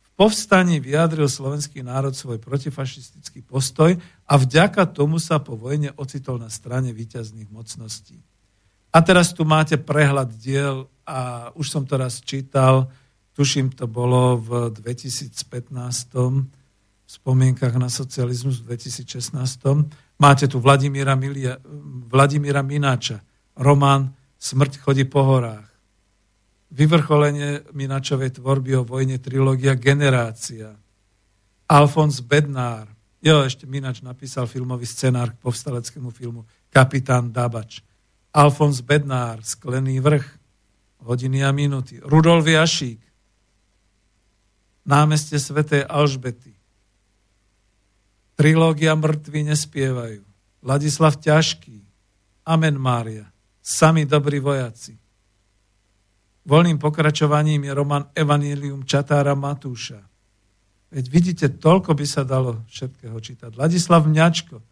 V 0.03 0.09
povstaní 0.19 0.83
vyjadril 0.83 1.31
slovenský 1.31 1.87
národ 1.87 2.11
svoj 2.11 2.43
protifašistický 2.43 3.47
postoj 3.47 3.95
a 4.27 4.33
vďaka 4.35 4.91
tomu 4.91 5.23
sa 5.23 5.39
po 5.39 5.55
vojne 5.55 5.95
ocitol 5.95 6.35
na 6.35 6.51
strane 6.51 6.91
výťazných 6.91 7.47
mocností. 7.47 8.19
A 8.91 8.99
teraz 8.99 9.31
tu 9.31 9.47
máte 9.47 9.79
prehľad 9.79 10.35
diel 10.35 10.91
a 11.07 11.49
už 11.55 11.71
som 11.71 11.87
to 11.87 11.95
raz 11.95 12.19
čítal, 12.19 12.91
tuším 13.37 13.77
to 13.77 13.85
bolo 13.85 14.41
v 14.41 14.49
2015 14.73 15.37
v 16.17 17.09
spomienkach 17.09 17.77
na 17.77 17.85
socializmus 17.85 18.65
v 18.65 18.73
2016. 18.73 19.37
Máte 20.17 20.49
tu 20.49 20.57
Vladimíra, 20.57 21.13
Milia, 21.13 21.61
Vladimíra 22.09 22.65
Mináča, 22.65 23.21
román 23.53 24.17
Smrť 24.37 24.81
chodí 24.81 25.05
po 25.05 25.25
horách. 25.25 25.65
Vyvrcholenie 26.69 27.73
Mináčovej 27.73 28.37
tvorby 28.37 28.77
o 28.77 28.85
vojne 28.85 29.17
trilógia 29.17 29.73
Generácia. 29.73 30.77
Alfons 31.65 32.21
Bednár. 32.21 32.85
Jo, 33.17 33.41
ešte 33.41 33.65
Mináč 33.65 34.05
napísal 34.05 34.45
filmový 34.45 34.85
scenár 34.85 35.33
k 35.33 35.41
povstaleckému 35.41 36.13
filmu 36.13 36.45
Kapitán 36.69 37.33
Dabač. 37.33 37.81
Alfons 38.29 38.85
Bednár, 38.85 39.41
Sklený 39.41 39.97
vrch, 39.97 40.25
Hodiny 41.01 41.41
a 41.41 41.49
minúty. 41.49 41.97
Rudolf 42.03 42.45
Jašík, 42.45 43.06
námestie 44.87 45.37
svätej 45.37 45.83
Alžbety. 45.83 46.55
Trilógia 48.39 48.95
mŕtvi 48.95 49.43
nespievajú. 49.43 50.23
Ladislav 50.63 51.19
Ťažký, 51.19 51.83
Amen 52.47 52.79
Mária, 52.79 53.27
sami 53.59 54.07
dobrí 54.07 54.39
vojaci. 54.39 54.95
Voľným 56.47 56.79
pokračovaním 56.79 57.67
je 57.67 57.71
roman 57.75 58.07
Evangelium 58.15 58.87
Čatára 58.87 59.35
Matúša. 59.35 59.99
Veď 60.87 61.05
vidíte, 61.11 61.45
toľko 61.59 61.91
by 61.91 62.05
sa 62.07 62.23
dalo 62.23 62.63
všetkého 62.71 63.19
čítať. 63.19 63.59
Ladislav 63.59 64.07
Mňačko, 64.07 64.63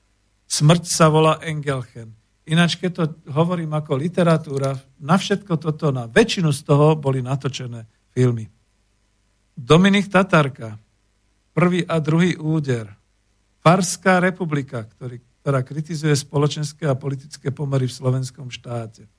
Smrť 0.46 0.84
sa 0.86 1.10
volá 1.10 1.42
Engelchen. 1.42 2.14
Ináč, 2.46 2.78
keď 2.78 2.92
to 2.94 3.04
hovorím 3.34 3.74
ako 3.74 3.98
literatúra, 3.98 4.78
na 5.02 5.18
všetko 5.18 5.58
toto, 5.58 5.90
na 5.90 6.06
väčšinu 6.06 6.54
z 6.54 6.62
toho 6.62 6.94
boli 6.94 7.26
natočené 7.26 7.90
filmy. 8.14 8.46
Dominik 9.56 10.12
Tatarka, 10.12 10.76
prvý 11.56 11.88
a 11.88 12.04
druhý 12.04 12.36
úder, 12.36 12.92
Farská 13.66 14.22
republika, 14.22 14.86
ktorý, 14.86 15.18
ktorá 15.42 15.66
kritizuje 15.66 16.14
spoločenské 16.14 16.86
a 16.86 16.94
politické 16.94 17.50
pomery 17.50 17.90
v 17.90 17.98
slovenskom 17.98 18.54
štáte. 18.54 19.10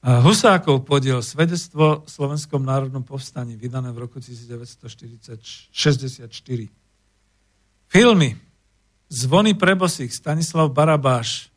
A 0.00 0.24
Husákov 0.24 0.88
podiel 0.88 1.20
svedectvo 1.20 2.00
v 2.04 2.08
Slovenskom 2.08 2.64
národnom 2.64 3.04
povstaní, 3.04 3.60
vydané 3.60 3.92
v 3.92 4.08
roku 4.08 4.20
1964. 4.20 6.28
Filmy 7.88 8.36
Zvony 9.14 9.54
prebosých, 9.54 10.16
Stanislav 10.16 10.72
Barabáš 10.72 11.52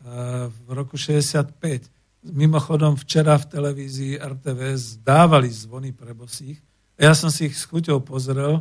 eh, 0.00 0.48
v 0.48 0.68
roku 0.72 0.96
65. 0.96 1.84
Mimochodom 2.28 2.96
včera 2.96 3.36
v 3.40 3.48
televízii 3.48 4.20
RTVS 4.20 5.00
dávali 5.00 5.48
zvony 5.48 5.96
prebosých. 5.96 6.60
Ja 6.98 7.16
som 7.16 7.32
si 7.32 7.48
ich 7.48 7.56
s 7.56 7.64
chuťou 7.64 8.04
pozrel 8.04 8.60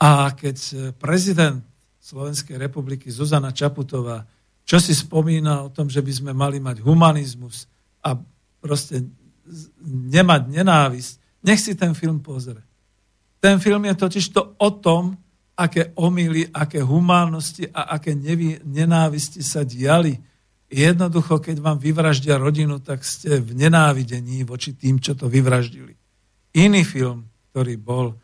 a 0.00 0.30
keď 0.32 0.90
prezident 0.96 1.64
Slovenskej 2.00 2.56
republiky 2.56 3.12
Zuzana 3.12 3.52
Čaputová, 3.52 4.24
čo 4.64 4.78
si 4.78 4.94
spomína 4.94 5.66
o 5.66 5.72
tom, 5.74 5.90
že 5.90 6.00
by 6.00 6.12
sme 6.14 6.32
mali 6.32 6.62
mať 6.62 6.80
humanizmus 6.80 7.66
a 8.00 8.14
proste 8.62 9.02
nemať 9.84 10.42
nenávisť, 10.48 11.12
nech 11.42 11.58
si 11.58 11.74
ten 11.74 11.90
film 11.96 12.22
pozrie. 12.22 12.62
Ten 13.40 13.58
film 13.58 13.88
je 13.88 13.94
totiž 13.96 14.24
to 14.30 14.54
o 14.60 14.70
tom, 14.78 15.16
aké 15.56 15.92
omily, 15.96 16.48
aké 16.48 16.80
humánnosti 16.80 17.68
a 17.68 17.96
aké 17.96 18.16
nenávisti 18.64 19.44
sa 19.44 19.64
diali. 19.64 20.16
Jednoducho, 20.70 21.42
keď 21.42 21.58
vám 21.58 21.78
vyvraždia 21.82 22.38
rodinu, 22.38 22.78
tak 22.78 23.02
ste 23.02 23.42
v 23.42 23.58
nenávidení 23.58 24.46
voči 24.46 24.78
tým, 24.78 25.02
čo 25.02 25.18
to 25.18 25.26
vyvraždili. 25.26 25.98
Iný 26.54 26.86
film, 26.86 27.26
ktorý 27.50 27.74
bol 27.74 28.14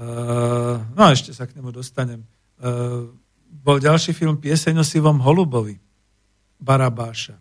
Eh, 0.00 0.76
no 0.96 1.02
ešte 1.12 1.36
sa 1.36 1.44
k 1.44 1.52
nemu 1.60 1.76
dostanem. 1.76 2.24
Eh, 2.24 3.04
bol 3.50 3.76
ďalší 3.76 4.16
film 4.16 4.40
Pieseň 4.40 4.80
o 4.80 4.84
sivom 4.86 5.20
holubovi, 5.20 5.76
Barabáša. 6.56 7.36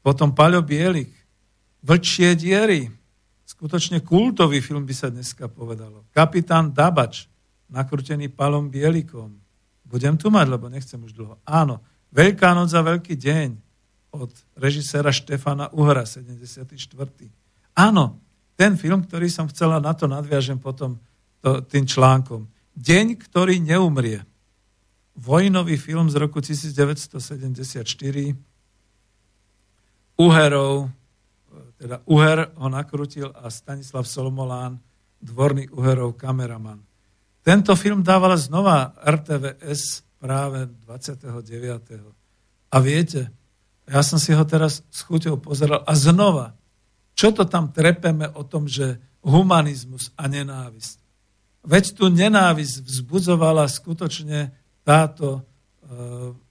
Potom 0.00 0.32
Paľo 0.32 0.64
Bielik, 0.64 1.12
Vlčie 1.78 2.34
diery, 2.34 2.90
skutočne 3.46 4.02
kultový 4.02 4.58
film 4.64 4.82
by 4.82 4.94
sa 4.96 5.12
dneska 5.12 5.46
povedalo. 5.46 6.08
Kapitán 6.10 6.74
Dabač, 6.74 7.30
nakrútený 7.70 8.32
Palom 8.32 8.66
Bielikom. 8.66 9.38
Budem 9.86 10.18
tu 10.18 10.26
mať, 10.26 10.46
lebo 10.58 10.66
nechcem 10.66 10.98
už 10.98 11.14
dlho. 11.14 11.38
Áno, 11.46 11.78
Veľká 12.08 12.56
noc 12.56 12.72
a 12.72 12.80
Veľký 12.80 13.14
deň 13.16 13.48
od 14.16 14.32
režiséra 14.56 15.12
Štefana 15.12 15.68
Uhra, 15.76 16.08
74. 16.08 16.64
Áno, 17.76 18.04
ten 18.56 18.74
film, 18.74 19.04
ktorý 19.04 19.28
som 19.28 19.46
chcela, 19.52 19.78
na 19.78 19.92
to 19.92 20.08
nadviažem 20.08 20.58
potom 20.58 20.98
to, 21.44 21.62
tým 21.62 21.86
článkom. 21.86 22.48
Deň, 22.74 23.20
ktorý 23.28 23.60
neumrie. 23.62 24.24
Vojnový 25.18 25.76
film 25.78 26.08
z 26.10 26.16
roku 26.18 26.40
1974. 26.42 27.84
Uherov, 30.18 30.90
teda 31.78 32.02
Uher 32.10 32.50
ho 32.58 32.66
nakrutil 32.66 33.30
a 33.30 33.46
Stanislav 33.52 34.02
Solomolán, 34.02 34.82
dvorný 35.22 35.70
Uherov 35.70 36.18
kameraman. 36.18 36.82
Tento 37.46 37.78
film 37.78 38.02
dávala 38.02 38.34
znova 38.34 38.98
RTVS 38.98 40.07
práve 40.18 40.66
29. 40.84 41.24
A 42.68 42.76
viete, 42.82 43.30
ja 43.88 44.04
som 44.04 44.20
si 44.20 44.34
ho 44.36 44.44
teraz 44.44 44.84
s 44.92 45.00
chuťou 45.06 45.40
pozeral 45.40 45.80
a 45.88 45.92
znova, 45.96 46.58
čo 47.16 47.32
to 47.34 47.48
tam 47.48 47.72
trepeme 47.72 48.28
o 48.36 48.44
tom, 48.44 48.68
že 48.70 49.00
humanizmus 49.24 50.14
a 50.14 50.30
nenávisť. 50.30 50.98
Veď 51.66 51.84
tu 51.98 52.06
nenávisť 52.06 52.86
vzbudzovala 52.86 53.66
skutočne 53.66 54.54
táto 54.86 55.36
e, 55.36 55.40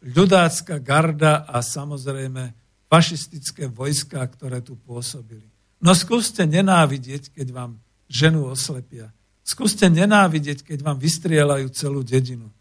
ľudácka 0.03 0.77
garda 0.83 1.47
a 1.47 1.63
samozrejme 1.63 2.51
fašistické 2.91 3.71
vojska, 3.71 4.19
ktoré 4.27 4.59
tu 4.59 4.75
pôsobili. 4.75 5.47
No 5.79 5.93
skúste 5.93 6.43
nenávidieť, 6.43 7.31
keď 7.31 7.47
vám 7.53 7.71
ženu 8.09 8.49
oslepia. 8.49 9.13
Skúste 9.47 9.87
nenávidieť, 9.87 10.65
keď 10.65 10.83
vám 10.83 10.97
vystrielajú 10.99 11.71
celú 11.71 12.03
dedinu. 12.03 12.51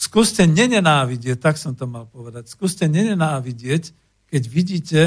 Skúste 0.00 0.48
nenenávidieť, 0.48 1.36
tak 1.36 1.60
som 1.60 1.76
to 1.76 1.84
mal 1.84 2.08
povedať, 2.08 2.48
skúste 2.48 2.88
nenenávidieť, 2.88 3.92
keď 4.32 4.42
vidíte, 4.48 5.00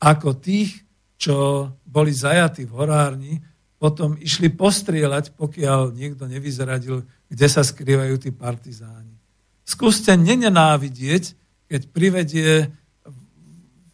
ako 0.00 0.40
tých, 0.40 0.88
čo 1.20 1.68
boli 1.84 2.16
zajatí 2.16 2.64
v 2.64 2.72
horárni, 2.72 3.34
potom 3.76 4.16
išli 4.16 4.48
postrieľať, 4.48 5.36
pokiaľ 5.36 5.92
niekto 5.92 6.24
nevyzradil, 6.24 7.04
kde 7.28 7.46
sa 7.46 7.60
skrývajú 7.60 8.16
tí 8.16 8.32
partizáni. 8.32 9.12
Skúste 9.68 10.16
nenenávidieť, 10.16 11.36
keď 11.68 11.80
privedie 11.92 12.72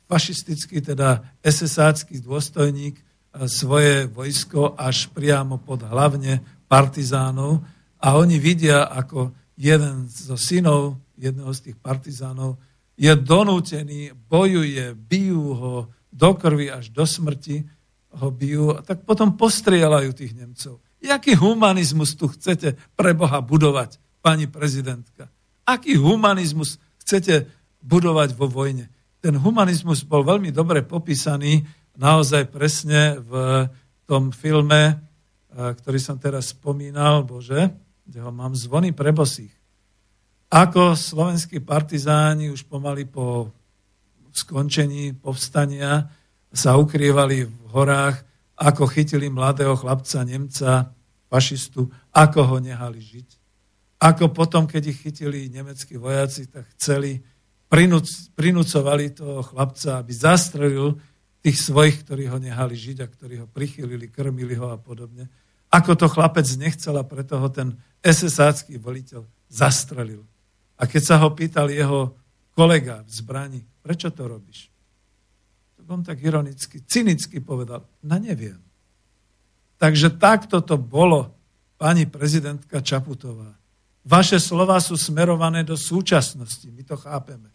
fašistický, 0.06 0.78
teda 0.78 1.34
SS-ácky 1.42 2.22
dôstojník 2.22 2.94
e, 2.94 3.02
svoje 3.50 4.06
vojsko 4.06 4.78
až 4.78 5.10
priamo 5.10 5.58
pod 5.58 5.82
hlavne 5.82 6.38
partizánov 6.70 7.58
a 7.98 8.14
oni 8.14 8.38
vidia, 8.38 8.86
ako 8.86 9.34
jeden 9.54 10.10
zo 10.10 10.34
synov 10.34 10.98
jedného 11.18 11.50
z 11.54 11.70
tých 11.70 11.76
partizánov 11.78 12.58
je 12.94 13.10
donútený, 13.14 14.14
bojuje, 14.14 14.94
bijú 14.94 15.44
ho 15.54 15.74
do 16.14 16.30
krvi 16.38 16.70
až 16.70 16.94
do 16.94 17.02
smrti 17.02 17.66
ho 18.14 18.30
bijú, 18.30 18.78
tak 18.86 19.02
potom 19.02 19.34
postrieľajú 19.34 20.10
tých 20.14 20.38
Nemcov. 20.38 20.78
Jaký 21.02 21.34
humanizmus 21.34 22.14
tu 22.14 22.30
chcete 22.30 22.78
pre 22.94 23.10
Boha 23.12 23.42
budovať, 23.42 23.98
pani 24.22 24.46
prezidentka? 24.46 25.26
Aký 25.66 25.98
humanizmus 25.98 26.78
chcete 27.02 27.50
budovať 27.82 28.38
vo 28.38 28.46
vojne? 28.46 28.86
Ten 29.18 29.34
humanizmus 29.34 30.06
bol 30.06 30.22
veľmi 30.22 30.54
dobre 30.54 30.86
popísaný 30.86 31.66
naozaj 31.98 32.48
presne 32.48 33.18
v 33.18 33.32
tom 34.06 34.30
filme, 34.30 34.82
eh, 34.86 34.96
ktorý 35.52 35.98
som 35.98 36.16
teraz 36.16 36.54
spomínal, 36.54 37.26
Bože, 37.26 37.74
kde 38.04 38.18
ho 38.20 38.30
mám, 38.32 38.52
Zvony 38.52 38.92
pre 38.92 39.12
bosých. 39.12 39.52
Ako 40.52 40.94
slovenskí 40.94 41.58
partizáni 41.64 42.52
už 42.52 42.68
pomaly 42.68 43.08
po 43.08 43.50
skončení 44.30 45.16
povstania 45.16 46.06
sa 46.54 46.78
ukrývali 46.78 47.48
v 47.48 47.64
horách, 47.74 48.22
ako 48.54 48.86
chytili 48.86 49.26
mladého 49.26 49.74
chlapca 49.74 50.22
Nemca, 50.22 50.94
fašistu, 51.26 51.90
ako 52.14 52.40
ho 52.54 52.56
nehali 52.62 53.02
žiť. 53.02 53.28
Ako 53.98 54.30
potom, 54.30 54.70
keď 54.70 54.94
ich 54.94 55.02
chytili 55.02 55.50
nemeckí 55.50 55.98
vojaci, 55.98 56.46
tak 56.46 56.70
chceli, 56.78 57.18
prinúc, 57.66 58.30
prinúcovali 58.38 59.10
toho 59.10 59.42
chlapca, 59.42 59.98
aby 59.98 60.12
zastrelil 60.14 60.94
tých 61.42 61.58
svojich, 61.58 62.06
ktorí 62.06 62.30
ho 62.30 62.38
nehali 62.38 62.78
žiť 62.78 63.02
a 63.02 63.10
ktorí 63.10 63.42
ho 63.42 63.46
prichylili, 63.50 64.06
krmili 64.06 64.54
ho 64.54 64.70
a 64.70 64.78
podobne. 64.78 65.26
Ako 65.74 65.98
to 65.98 66.06
chlapec 66.06 66.46
nechcel 66.54 66.94
a 66.94 67.02
preto 67.02 67.34
ho 67.42 67.48
ten 67.50 67.74
SS-ácky 67.98 68.78
voliteľ 68.78 69.26
zastrelil. 69.50 70.22
A 70.78 70.86
keď 70.86 71.02
sa 71.02 71.16
ho 71.18 71.34
pýtal 71.34 71.66
jeho 71.74 72.14
kolega 72.54 73.02
v 73.02 73.10
zbrani, 73.10 73.60
prečo 73.82 74.14
to 74.14 74.30
robíš? 74.30 74.70
on 75.84 76.00
tak 76.00 76.22
ironicky, 76.24 76.80
cynicky 76.80 77.44
povedal, 77.44 77.84
na 78.00 78.16
neviem. 78.16 78.56
Takže 79.76 80.16
takto 80.16 80.64
to 80.64 80.80
bolo, 80.80 81.34
pani 81.76 82.08
prezidentka 82.08 82.80
Čaputová. 82.80 83.52
Vaše 84.04 84.40
slova 84.40 84.80
sú 84.80 84.96
smerované 84.96 85.60
do 85.64 85.76
súčasnosti, 85.76 86.64
my 86.72 86.82
to 86.88 86.96
chápeme. 86.96 87.52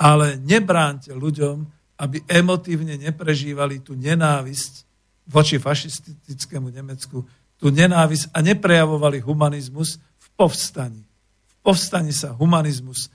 Ale 0.00 0.40
nebránte 0.40 1.12
ľuďom, 1.12 1.66
aby 1.98 2.22
emotívne 2.30 2.94
neprežívali 2.96 3.82
tú 3.82 3.98
nenávisť 3.98 4.86
voči 5.28 5.60
fašistickému 5.60 6.72
Nemecku, 6.72 7.20
tú 7.58 7.74
nenávisť 7.74 8.30
a 8.30 8.38
neprejavovali 8.40 9.18
humanizmus 9.18 9.98
v 9.98 10.26
povstani. 10.38 11.02
V 11.46 11.56
povstani 11.60 12.14
sa 12.14 12.32
humanizmus 12.32 13.10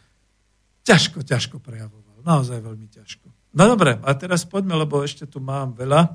ťažko, 0.84 1.24
ťažko 1.24 1.57
prejavoval. 1.64 2.22
Naozaj 2.24 2.60
veľmi 2.60 2.88
ťažko. 2.91 3.28
No 3.56 3.64
dobre, 3.72 3.99
a 3.99 4.11
teraz 4.15 4.44
poďme, 4.44 4.80
lebo 4.80 4.99
ešte 5.03 5.28
tu 5.28 5.40
mám 5.40 5.76
veľa. 5.76 6.02
E, 6.07 6.10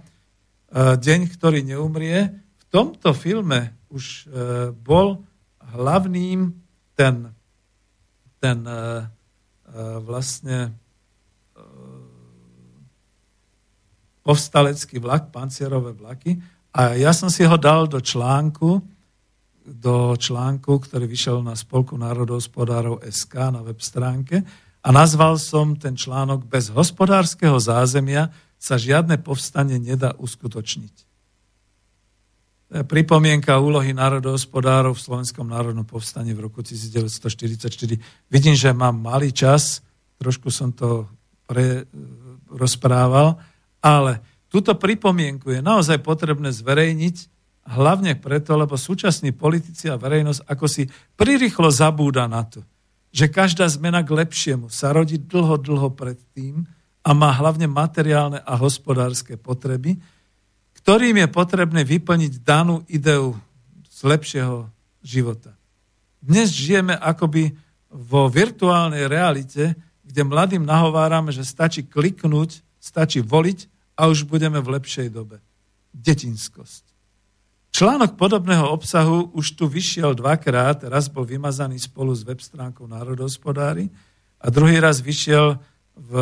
deň, 1.00 1.20
ktorý 1.38 1.64
neumrie. 1.64 2.28
V 2.36 2.64
tomto 2.68 3.16
filme 3.16 3.72
už 3.88 4.04
e, 4.04 4.22
bol 4.76 5.24
hlavným 5.72 6.52
ten, 6.92 7.32
ten 8.40 8.58
e, 8.64 8.76
vlastne 10.04 10.72
povstalecký 14.28 15.00
vlak, 15.00 15.32
pancierové 15.32 15.96
vlaky. 15.96 16.36
A 16.76 16.94
ja 16.94 17.16
som 17.16 17.32
si 17.32 17.44
ho 17.48 17.56
dal 17.56 17.88
do 17.88 17.98
článku, 17.98 18.84
do 19.68 20.16
článku, 20.16 20.80
ktorý 20.80 21.04
vyšiel 21.04 21.44
na 21.44 21.56
Spolku 21.56 21.96
národohospodárov 21.96 23.04
SK 23.04 23.52
na 23.52 23.60
web 23.60 23.80
stránke 23.80 24.44
a 24.80 24.88
nazval 24.88 25.36
som 25.36 25.76
ten 25.76 25.96
článok 25.96 26.48
Bez 26.48 26.72
hospodárskeho 26.72 27.60
zázemia 27.60 28.32
sa 28.56 28.80
žiadne 28.80 29.20
povstanie 29.20 29.76
nedá 29.76 30.16
uskutočniť. 30.16 31.08
Pripomienka 32.68 33.56
úlohy 33.56 33.96
národohospodárov 33.96 34.92
v 34.92 35.00
Slovenskom 35.00 35.48
národnom 35.48 35.88
povstaní 35.88 36.36
v 36.36 36.52
roku 36.52 36.60
1944. 36.60 38.28
Vidím, 38.28 38.52
že 38.52 38.76
mám 38.76 39.00
malý 39.00 39.32
čas, 39.32 39.80
trošku 40.20 40.52
som 40.52 40.76
to 40.76 41.08
pre, 41.48 41.88
rozprával, 42.52 43.40
ale 43.80 44.20
túto 44.48 44.72
pripomienku 44.74 45.52
je 45.52 45.60
naozaj 45.60 46.00
potrebné 46.00 46.52
zverejniť 46.52 47.38
Hlavne 47.68 48.16
preto, 48.16 48.56
lebo 48.56 48.80
súčasní 48.80 49.36
politici 49.36 49.92
a 49.92 50.00
verejnosť 50.00 50.40
ako 50.48 50.64
si 50.64 50.88
prirýchlo 51.20 51.68
zabúda 51.68 52.24
na 52.24 52.40
to, 52.48 52.64
že 53.12 53.28
každá 53.28 53.68
zmena 53.68 54.00
k 54.00 54.24
lepšiemu 54.24 54.72
sa 54.72 54.96
rodí 54.96 55.20
dlho, 55.20 55.60
dlho 55.60 55.92
predtým 55.92 56.64
a 57.04 57.10
má 57.12 57.28
hlavne 57.28 57.68
materiálne 57.68 58.40
a 58.40 58.56
hospodárske 58.56 59.36
potreby, 59.36 60.00
ktorým 60.80 61.20
je 61.20 61.28
potrebné 61.28 61.84
vyplniť 61.84 62.40
danú 62.40 62.88
ideu 62.88 63.36
z 63.84 63.98
lepšieho 64.00 64.72
života. 65.04 65.52
Dnes 66.24 66.48
žijeme 66.48 66.96
akoby 66.96 67.52
vo 67.92 68.32
virtuálnej 68.32 69.04
realite, 69.12 69.76
kde 70.08 70.22
mladým 70.24 70.64
nahovárame, 70.64 71.36
že 71.36 71.44
stačí 71.44 71.84
kliknúť, 71.84 72.64
stačí 72.80 73.20
voliť 73.20 73.77
a 73.98 74.06
už 74.06 74.30
budeme 74.30 74.62
v 74.62 74.78
lepšej 74.78 75.10
dobe. 75.10 75.42
Detinskosť. 75.90 76.86
Článok 77.74 78.14
podobného 78.14 78.70
obsahu 78.70 79.34
už 79.34 79.58
tu 79.58 79.66
vyšiel 79.66 80.14
dvakrát, 80.14 80.86
raz 80.86 81.10
bol 81.10 81.26
vymazaný 81.26 81.82
spolu 81.82 82.14
s 82.14 82.22
web 82.22 82.38
stránkou 82.38 82.86
Národospodári 82.86 83.90
a 84.38 84.46
druhý 84.48 84.78
raz 84.78 85.02
vyšiel 85.02 85.58
v 85.98 86.12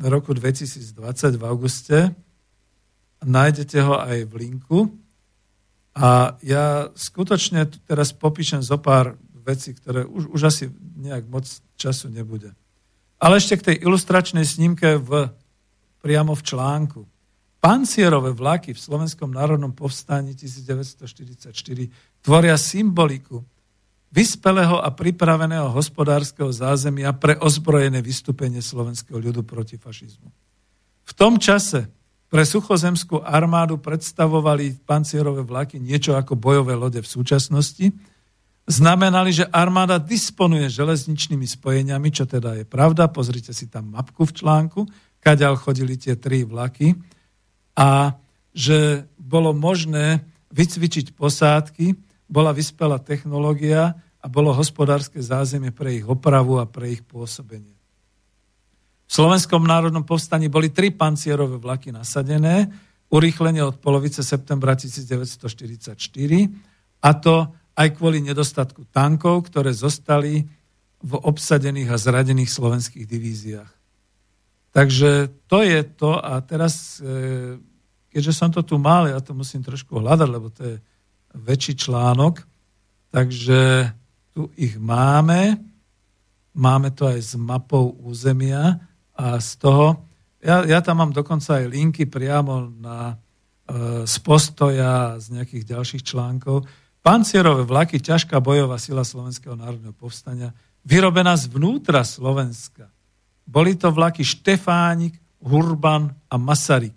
roku 0.00 0.32
2020 0.32 1.36
v 1.36 1.42
auguste. 1.44 1.98
Nájdete 3.22 3.78
ho 3.84 4.00
aj 4.00 4.18
v 4.26 4.32
linku. 4.34 4.80
A 5.92 6.40
ja 6.40 6.88
skutočne 6.96 7.68
teraz 7.84 8.16
popíšem 8.16 8.64
zo 8.64 8.80
pár 8.80 9.20
vecí, 9.44 9.76
ktoré 9.76 10.08
už, 10.08 10.32
už 10.32 10.40
asi 10.48 10.64
nejak 10.96 11.28
moc 11.28 11.44
času 11.76 12.08
nebude. 12.08 12.56
Ale 13.20 13.38
ešte 13.38 13.60
k 13.60 13.66
tej 13.72 13.76
ilustračnej 13.84 14.48
snímke 14.48 14.96
v, 14.96 15.28
priamo 16.02 16.34
v 16.34 16.42
článku. 16.42 17.00
Pancierové 17.62 18.34
vlaky 18.34 18.74
v 18.74 18.82
Slovenskom 18.82 19.30
národnom 19.30 19.70
povstání 19.70 20.34
1944 20.34 21.54
tvoria 22.18 22.58
symboliku 22.58 23.46
vyspelého 24.12 24.82
a 24.82 24.90
pripraveného 24.90 25.70
hospodárskeho 25.70 26.50
zázemia 26.50 27.14
pre 27.14 27.38
ozbrojené 27.38 28.02
vystúpenie 28.02 28.58
slovenského 28.60 29.16
ľudu 29.16 29.46
proti 29.46 29.78
fašizmu. 29.78 30.28
V 31.06 31.12
tom 31.14 31.38
čase 31.38 31.86
pre 32.26 32.42
suchozemskú 32.42 33.22
armádu 33.22 33.78
predstavovali 33.78 34.82
pancierové 34.82 35.46
vlaky 35.46 35.78
niečo 35.78 36.18
ako 36.18 36.34
bojové 36.34 36.74
lode 36.74 36.98
v 36.98 37.08
súčasnosti. 37.08 37.92
Znamenali, 38.64 39.36
že 39.36 39.44
armáda 39.52 40.00
disponuje 40.00 40.66
železničnými 40.72 41.44
spojeniami, 41.44 42.08
čo 42.08 42.24
teda 42.24 42.58
je 42.58 42.64
pravda. 42.64 43.06
Pozrite 43.12 43.52
si 43.52 43.68
tam 43.68 43.92
mapku 43.92 44.24
v 44.24 44.32
článku, 44.32 44.80
kaďal 45.22 45.54
chodili 45.54 45.94
tie 45.94 46.18
tri 46.18 46.42
vlaky 46.42 46.98
a 47.78 48.18
že 48.52 49.08
bolo 49.16 49.56
možné 49.56 50.26
vycvičiť 50.52 51.16
posádky, 51.16 51.96
bola 52.28 52.52
vyspelá 52.52 53.00
technológia 53.00 53.96
a 54.20 54.26
bolo 54.28 54.52
hospodárske 54.52 55.22
zázemie 55.22 55.72
pre 55.72 55.96
ich 55.96 56.04
opravu 56.04 56.60
a 56.60 56.68
pre 56.68 56.92
ich 56.92 57.02
pôsobenie. 57.06 57.72
V 59.08 59.12
Slovenskom 59.12 59.64
národnom 59.64 60.04
povstaní 60.04 60.48
boli 60.48 60.72
tri 60.72 60.92
pancierové 60.92 61.56
vlaky 61.56 61.92
nasadené, 61.92 62.68
urýchlenie 63.12 63.60
od 63.60 63.76
polovice 63.76 64.24
septembra 64.24 64.72
1944, 64.72 66.00
a 67.02 67.10
to 67.18 67.34
aj 67.76 67.88
kvôli 67.96 68.24
nedostatku 68.24 68.88
tankov, 68.88 69.52
ktoré 69.52 69.76
zostali 69.76 70.48
v 71.02 71.12
obsadených 71.18 71.92
a 71.92 72.00
zradených 72.00 72.48
slovenských 72.48 73.04
divíziách. 73.04 73.81
Takže 74.72 75.28
to 75.46 75.60
je 75.60 75.80
to 75.84 76.16
a 76.16 76.40
teraz, 76.40 76.96
e, 77.04 77.60
keďže 78.08 78.32
som 78.32 78.48
to 78.48 78.64
tu 78.64 78.80
mal, 78.80 79.04
ja 79.04 79.20
to 79.20 79.36
musím 79.36 79.60
trošku 79.60 80.00
hľadať, 80.00 80.28
lebo 80.32 80.48
to 80.48 80.64
je 80.64 80.76
väčší 81.36 81.76
článok, 81.76 82.40
takže 83.12 83.92
tu 84.32 84.48
ich 84.56 84.80
máme, 84.80 85.60
máme 86.56 86.88
to 86.96 87.04
aj 87.04 87.20
s 87.20 87.32
mapou 87.36 87.92
územia 88.00 88.80
a 89.12 89.36
z 89.36 89.60
toho, 89.60 90.08
ja, 90.40 90.64
ja 90.64 90.80
tam 90.80 91.04
mám 91.04 91.12
dokonca 91.12 91.60
aj 91.60 91.68
linky 91.68 92.08
priamo 92.08 92.72
na, 92.80 93.20
e, 93.68 94.08
z 94.08 94.16
postoja, 94.24 95.20
z 95.20 95.36
nejakých 95.36 95.64
ďalších 95.68 96.02
článkov. 96.04 96.64
Pancierové 97.04 97.68
vlaky, 97.68 98.00
ťažká 98.00 98.40
bojová 98.40 98.80
sila 98.80 99.04
Slovenského 99.04 99.52
národného 99.52 99.92
povstania, 99.92 100.56
vyrobená 100.80 101.36
zvnútra 101.36 102.08
Slovenska 102.08 102.91
boli 103.46 103.76
to 103.76 103.92
vlaky 103.92 104.24
Štefánik, 104.24 105.18
Hurban 105.42 106.14
a 106.30 106.36
Masaryk. 106.38 106.94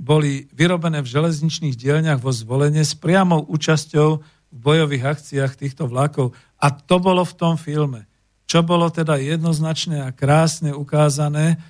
Boli 0.00 0.48
vyrobené 0.50 1.04
v 1.04 1.12
železničných 1.12 1.76
dielňach 1.76 2.18
vo 2.18 2.32
zvolenie 2.32 2.82
s 2.82 2.96
priamou 2.96 3.44
účasťou 3.46 4.08
v 4.50 4.58
bojových 4.58 5.04
akciách 5.06 5.52
týchto 5.54 5.86
vlakov. 5.86 6.34
A 6.58 6.74
to 6.74 6.98
bolo 6.98 7.22
v 7.22 7.36
tom 7.36 7.54
filme. 7.54 8.08
Čo 8.50 8.66
bolo 8.66 8.90
teda 8.90 9.14
jednoznačne 9.20 10.02
a 10.02 10.10
krásne 10.10 10.74
ukázané, 10.74 11.60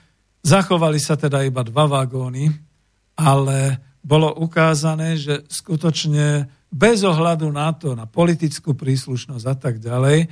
zachovali 0.41 0.97
sa 0.97 1.21
teda 1.21 1.45
iba 1.45 1.61
dva 1.61 1.85
vagóny, 1.85 2.49
ale 3.21 3.77
bolo 4.01 4.33
ukázané, 4.41 5.21
že 5.21 5.45
skutočne 5.45 6.49
bez 6.73 7.05
ohľadu 7.05 7.53
na 7.53 7.77
to, 7.77 7.93
na 7.93 8.09
politickú 8.09 8.73
príslušnosť 8.73 9.45
a 9.45 9.57
tak 9.59 9.77
ďalej, 9.77 10.25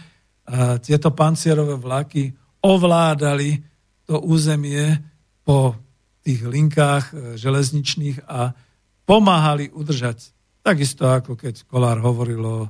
tieto 0.81 1.13
pancierové 1.13 1.77
vlaky 1.77 2.33
ovládali 2.63 3.63
to 4.09 4.19
územie 4.25 4.99
po 5.45 5.77
tých 6.25 6.45
linkách 6.45 7.05
e, 7.09 7.15
železničných 7.41 8.29
a 8.29 8.53
pomáhali 9.09 9.73
udržať. 9.73 10.33
Takisto 10.61 11.09
ako 11.09 11.41
keď 11.41 11.65
Kolár 11.65 12.01
hovoril 12.05 12.43
o 12.45 12.59
e, 12.65 12.69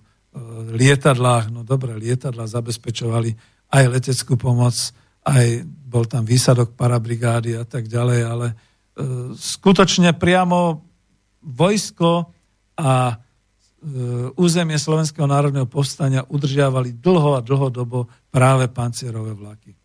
lietadlách, 0.78 1.50
no 1.50 1.66
dobre, 1.66 1.98
lietadla 1.98 2.46
zabezpečovali 2.46 3.34
aj 3.74 3.84
leteckú 3.90 4.38
pomoc, 4.38 4.74
aj 5.26 5.66
bol 5.66 6.06
tam 6.06 6.22
výsadok 6.22 6.78
parabrigády 6.78 7.58
a 7.58 7.66
tak 7.66 7.90
ďalej, 7.90 8.20
ale 8.22 8.46
e, 8.50 8.54
skutočne 9.34 10.14
priamo 10.14 10.86
vojsko 11.42 12.10
a 12.78 13.18
územie 14.34 14.74
Slovenského 14.74 15.30
národného 15.30 15.70
povstania 15.70 16.26
udržiavali 16.26 16.98
dlho 16.98 17.38
a 17.38 17.44
dlhodobo 17.46 18.10
práve 18.26 18.66
pancierové 18.66 19.38
vlaky. 19.38 19.77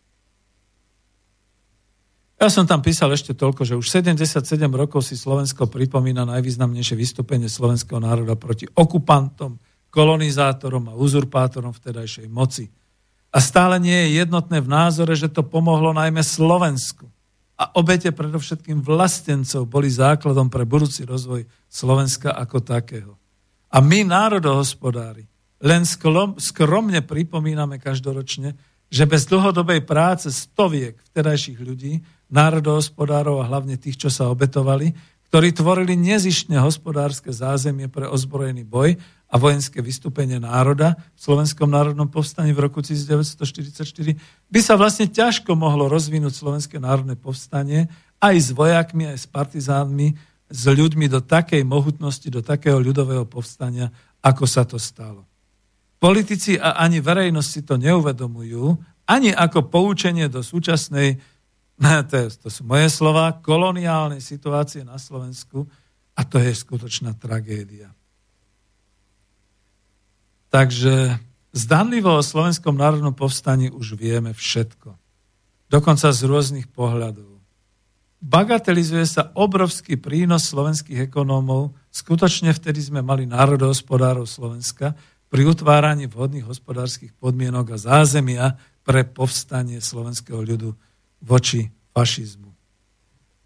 Ja 2.43 2.51
som 2.51 2.67
tam 2.67 2.83
písal 2.83 3.07
ešte 3.15 3.31
toľko, 3.31 3.63
že 3.63 3.79
už 3.79 3.87
77 3.87 4.43
rokov 4.75 5.07
si 5.07 5.15
Slovensko 5.15 5.63
pripomína 5.71 6.27
najvýznamnejšie 6.27 6.99
vystúpenie 6.99 7.47
slovenského 7.47 8.03
národa 8.03 8.35
proti 8.35 8.67
okupantom, 8.67 9.55
kolonizátorom 9.87 10.91
a 10.91 10.97
uzurpátorom 10.99 11.71
vtedajšej 11.71 12.27
moci. 12.27 12.67
A 13.31 13.39
stále 13.39 13.79
nie 13.79 13.95
je 13.95 14.19
jednotné 14.19 14.59
v 14.59 14.67
názore, 14.67 15.15
že 15.15 15.31
to 15.31 15.47
pomohlo 15.47 15.95
najmä 15.95 16.19
Slovensku. 16.19 17.07
A 17.55 17.79
obete 17.79 18.11
predovšetkým 18.11 18.83
vlastencov 18.83 19.63
boli 19.63 19.87
základom 19.87 20.51
pre 20.51 20.67
budúci 20.67 21.07
rozvoj 21.07 21.47
Slovenska 21.71 22.35
ako 22.35 22.59
takého. 22.59 23.15
A 23.71 23.79
my, 23.79 24.03
národohospodári, 24.03 25.23
len 25.63 25.87
skromne 25.87 26.99
pripomíname 27.07 27.79
každoročne, 27.79 28.51
že 28.93 29.09
bez 29.09 29.25
dlhodobej 29.25 29.87
práce 29.87 30.29
stoviek 30.29 30.99
vtedajších 31.09 31.57
ľudí 31.63 32.03
národohospodárov 32.33 33.45
a 33.45 33.47
hlavne 33.47 33.77
tých, 33.77 34.01
čo 34.01 34.09
sa 34.09 34.33
obetovali, 34.33 34.91
ktorí 35.29 35.49
tvorili 35.53 35.97
nezištne 35.97 36.61
hospodárske 36.61 37.33
zázemie 37.33 37.89
pre 37.89 38.05
ozbrojený 38.05 38.65
boj 38.65 38.97
a 39.29 39.35
vojenské 39.41 39.81
vystúpenie 39.81 40.37
národa 40.37 40.93
v 41.17 41.19
Slovenskom 41.25 41.65
národnom 41.69 42.05
povstaní 42.05 42.53
v 42.53 42.69
roku 42.69 42.85
1944, 42.85 44.13
by 44.49 44.59
sa 44.61 44.77
vlastne 44.77 45.09
ťažko 45.09 45.57
mohlo 45.57 45.89
rozvinúť 45.89 46.37
Slovenské 46.37 46.77
národné 46.77 47.17
povstanie 47.17 47.89
aj 48.21 48.35
s 48.37 48.49
vojakmi, 48.53 49.09
aj 49.09 49.25
s 49.25 49.27
partizánmi 49.29 50.13
s 50.53 50.63
ľuďmi 50.69 51.09
do 51.09 51.17
takej 51.17 51.65
mohutnosti, 51.65 52.29
do 52.29 52.45
takého 52.45 52.77
ľudového 52.77 53.25
povstania, 53.25 53.89
ako 54.21 54.45
sa 54.45 54.69
to 54.69 54.77
stalo. 54.77 55.25
Politici 55.97 56.61
a 56.61 56.77
ani 56.77 57.01
verejnosť 57.01 57.49
si 57.49 57.61
to 57.65 57.81
neuvedomujú, 57.81 58.77
ani 59.09 59.33
ako 59.33 59.65
poučenie 59.65 60.29
do 60.29 60.45
súčasnej, 60.45 61.17
to, 62.09 62.13
je, 62.15 62.27
to 62.37 62.47
sú 62.49 62.61
moje 62.63 62.87
slova, 62.93 63.41
koloniálnej 63.41 64.21
situácie 64.21 64.85
na 64.85 65.01
Slovensku 65.01 65.65
a 66.13 66.21
to 66.21 66.37
je 66.37 66.53
skutočná 66.53 67.17
tragédia. 67.17 67.89
Takže 70.53 71.17
zdanlivo 71.49 72.13
o 72.13 72.21
slovenskom 72.21 72.77
národnom 72.77 73.17
povstaní 73.17 73.73
už 73.73 73.97
vieme 73.97 74.29
všetko. 74.37 74.93
Dokonca 75.65 76.13
z 76.13 76.21
rôznych 76.29 76.69
pohľadov. 76.69 77.41
Bagatelizuje 78.23 79.03
sa 79.09 79.33
obrovský 79.33 79.97
prínos 79.97 80.47
slovenských 80.47 81.09
ekonómov. 81.09 81.73
Skutočne 81.89 82.53
vtedy 82.53 82.79
sme 82.79 83.01
mali 83.01 83.25
národohospodárov 83.25 84.29
Slovenska 84.29 84.93
pri 85.33 85.49
utváraní 85.49 86.05
vhodných 86.05 86.45
hospodárskych 86.45 87.17
podmienok 87.17 87.73
a 87.73 87.81
zázemia 87.81 88.55
pre 88.85 89.01
povstanie 89.03 89.81
slovenského 89.81 90.39
ľudu 90.39 90.77
voči 91.23 91.71
fašizmu. 91.95 92.51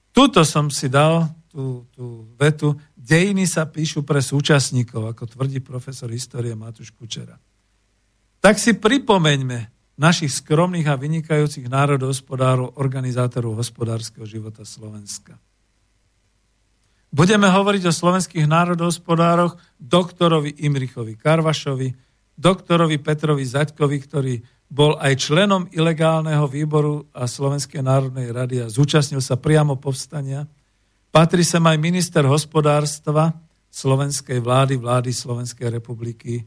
Tuto 0.10 0.42
som 0.42 0.74
si 0.74 0.90
dal 0.90 1.30
tú, 1.48 1.86
tú 1.94 2.26
vetu. 2.42 2.74
Dejiny 2.98 3.46
sa 3.46 3.70
píšu 3.70 4.02
pre 4.02 4.18
súčasníkov, 4.18 5.14
ako 5.14 5.30
tvrdí 5.30 5.62
profesor 5.62 6.10
histórie 6.10 6.58
Matúš 6.58 6.90
Kučera. 6.90 7.38
Tak 8.42 8.58
si 8.58 8.74
pripomeňme, 8.74 9.78
našich 9.98 10.30
skromných 10.42 10.86
a 10.94 10.96
vynikajúcich 10.96 11.66
národohospodárov, 11.74 12.78
organizátorov 12.78 13.58
hospodárskeho 13.58 14.30
života 14.30 14.62
Slovenska. 14.62 15.42
Budeme 17.10 17.50
hovoriť 17.50 17.90
o 17.90 17.94
slovenských 17.94 18.46
národohospodároch 18.46 19.58
doktorovi 19.82 20.62
Imrichovi 20.62 21.18
Karvašovi, 21.18 21.90
doktorovi 22.38 23.02
Petrovi 23.02 23.42
Zaďkovi, 23.42 23.98
ktorý 24.06 24.34
bol 24.68 25.00
aj 25.00 25.32
členom 25.32 25.64
ilegálneho 25.72 26.44
výboru 26.52 27.08
a 27.16 27.24
Slovenskej 27.24 27.80
národnej 27.80 28.36
rady 28.36 28.64
a 28.64 28.68
zúčastnil 28.68 29.24
sa 29.24 29.40
priamo 29.40 29.80
povstania. 29.80 30.44
Patrí 31.08 31.48
sem 31.48 31.64
aj 31.64 31.78
minister 31.80 32.28
hospodárstva 32.28 33.32
slovenskej 33.72 34.44
vlády, 34.44 34.76
vlády 34.76 35.16
Slovenskej 35.16 35.72
republiky 35.72 36.40
e, 36.40 36.44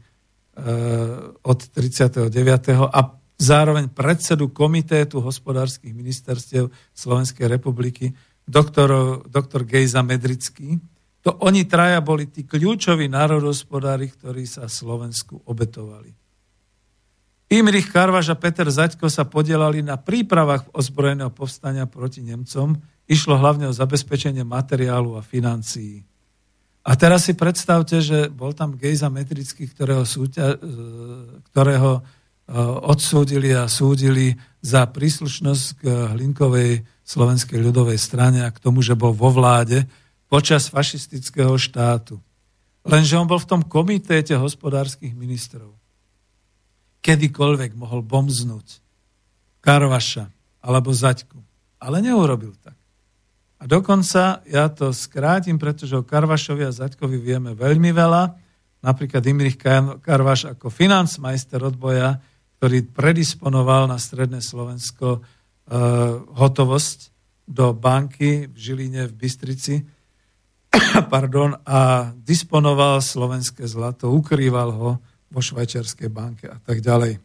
od 1.41 1.59
39. 1.73 2.29
a 2.77 2.99
zároveň 3.41 3.89
predsedu 3.89 4.53
komitétu 4.53 5.17
hospodárskych 5.17 5.89
ministerstiev 5.89 6.69
Slovenskej 6.93 7.49
republiky, 7.49 8.13
doktor, 8.45 9.21
doktor 9.25 9.65
Gejza 9.65 10.05
Medrický. 10.05 10.77
To 11.25 11.41
oni 11.41 11.65
traja 11.65 12.01
boli 12.05 12.29
tí 12.29 12.45
kľúčoví 12.45 13.09
národospodári, 13.09 14.13
ktorí 14.13 14.45
sa 14.45 14.69
Slovensku 14.69 15.41
obetovali. 15.49 16.20
Imrich 17.51 17.91
Karvaš 17.91 18.31
a 18.31 18.39
Peter 18.39 18.63
Zaďko 18.63 19.11
sa 19.11 19.27
podielali 19.27 19.83
na 19.83 19.99
prípravách 19.99 20.71
ozbrojeného 20.71 21.35
povstania 21.35 21.83
proti 21.83 22.23
Nemcom. 22.23 22.79
Išlo 23.11 23.35
hlavne 23.35 23.67
o 23.67 23.75
zabezpečenie 23.75 24.47
materiálu 24.47 25.19
a 25.19 25.21
financií. 25.21 26.07
A 26.81 26.95
teraz 26.95 27.27
si 27.27 27.35
predstavte, 27.35 27.99
že 27.99 28.31
bol 28.31 28.55
tam 28.55 28.79
Gejza 28.79 29.11
Metrický, 29.11 29.67
ktorého, 29.67 30.07
súťa, 30.07 30.57
ktorého 31.51 32.01
Eh, 32.51 32.57
odsúdili 32.83 33.55
a 33.55 33.71
súdili 33.71 34.35
za 34.59 34.83
príslušnosť 34.83 35.65
k 35.79 35.83
Hlinkovej 36.11 36.83
slovenskej 37.07 37.55
ľudovej 37.55 37.95
strane 37.95 38.43
a 38.43 38.51
k 38.51 38.59
tomu, 38.59 38.83
že 38.83 38.91
bol 38.91 39.15
vo 39.15 39.31
vláde 39.31 39.87
počas 40.27 40.67
fašistického 40.67 41.55
štátu. 41.55 42.19
Lenže 42.83 43.15
on 43.15 43.23
bol 43.23 43.39
v 43.39 43.47
tom 43.47 43.61
komitéte 43.63 44.35
hospodárskych 44.35 45.15
ministrov. 45.15 45.71
Kedykoľvek 47.01 47.73
mohol 47.75 48.05
bomznúť 48.05 48.81
Karvaša 49.61 50.29
alebo 50.61 50.93
Zaďku. 50.93 51.37
Ale 51.81 52.01
neurobil 52.01 52.53
tak. 52.61 52.77
A 53.61 53.69
dokonca, 53.69 54.41
ja 54.45 54.69
to 54.69 54.89
skrátim, 54.93 55.57
pretože 55.61 55.93
o 55.97 56.05
Karvašovi 56.05 56.65
a 56.65 56.73
Zaďkovi 56.73 57.17
vieme 57.17 57.53
veľmi 57.53 57.93
veľa. 57.93 58.23
Napríklad 58.81 59.21
Imrich 59.25 59.57
Karvaš 60.01 60.49
ako 60.57 60.73
financmajster 60.73 61.61
odboja 61.61 62.17
ktorý 62.61 62.93
predisponoval 62.93 63.89
na 63.89 63.97
Stredné 63.97 64.37
Slovensko 64.37 65.17
uh, 65.17 65.21
hotovosť 66.29 67.09
do 67.49 67.73
banky 67.73 68.45
v 68.45 68.53
Žiline 68.53 69.09
v 69.09 69.17
Bystrici 69.17 69.81
pardon, 71.13 71.57
a 71.65 72.13
disponoval 72.13 73.01
slovenské 73.01 73.65
zlato, 73.65 74.13
ukrýval 74.13 74.69
ho 74.77 75.01
vo 75.31 75.39
švajčiarskej 75.39 76.11
banke 76.11 76.51
a 76.51 76.59
tak 76.59 76.83
ďalej. 76.83 77.17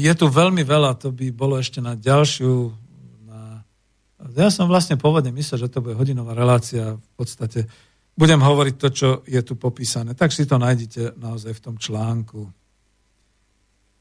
Je 0.00 0.12
tu 0.16 0.26
veľmi 0.32 0.64
veľa, 0.64 0.96
to 0.96 1.12
by 1.12 1.28
bolo 1.28 1.60
ešte 1.60 1.84
na 1.84 1.92
ďalšiu 1.92 2.72
na... 3.28 3.60
ja 4.32 4.48
som 4.48 4.64
vlastne 4.64 4.96
pôvodne 4.96 5.28
myslel, 5.36 5.68
že 5.68 5.72
to 5.72 5.84
bude 5.84 5.94
hodinová 6.00 6.32
relácia, 6.32 6.96
v 6.96 7.12
podstate 7.12 7.68
budem 8.16 8.40
hovoriť 8.40 8.74
to, 8.80 8.88
čo 8.88 9.08
je 9.28 9.40
tu 9.44 9.60
popísané. 9.60 10.16
Tak 10.16 10.32
si 10.32 10.48
to 10.48 10.56
nájdete 10.56 11.20
naozaj 11.20 11.52
v 11.52 11.62
tom 11.62 11.76
článku 11.76 12.48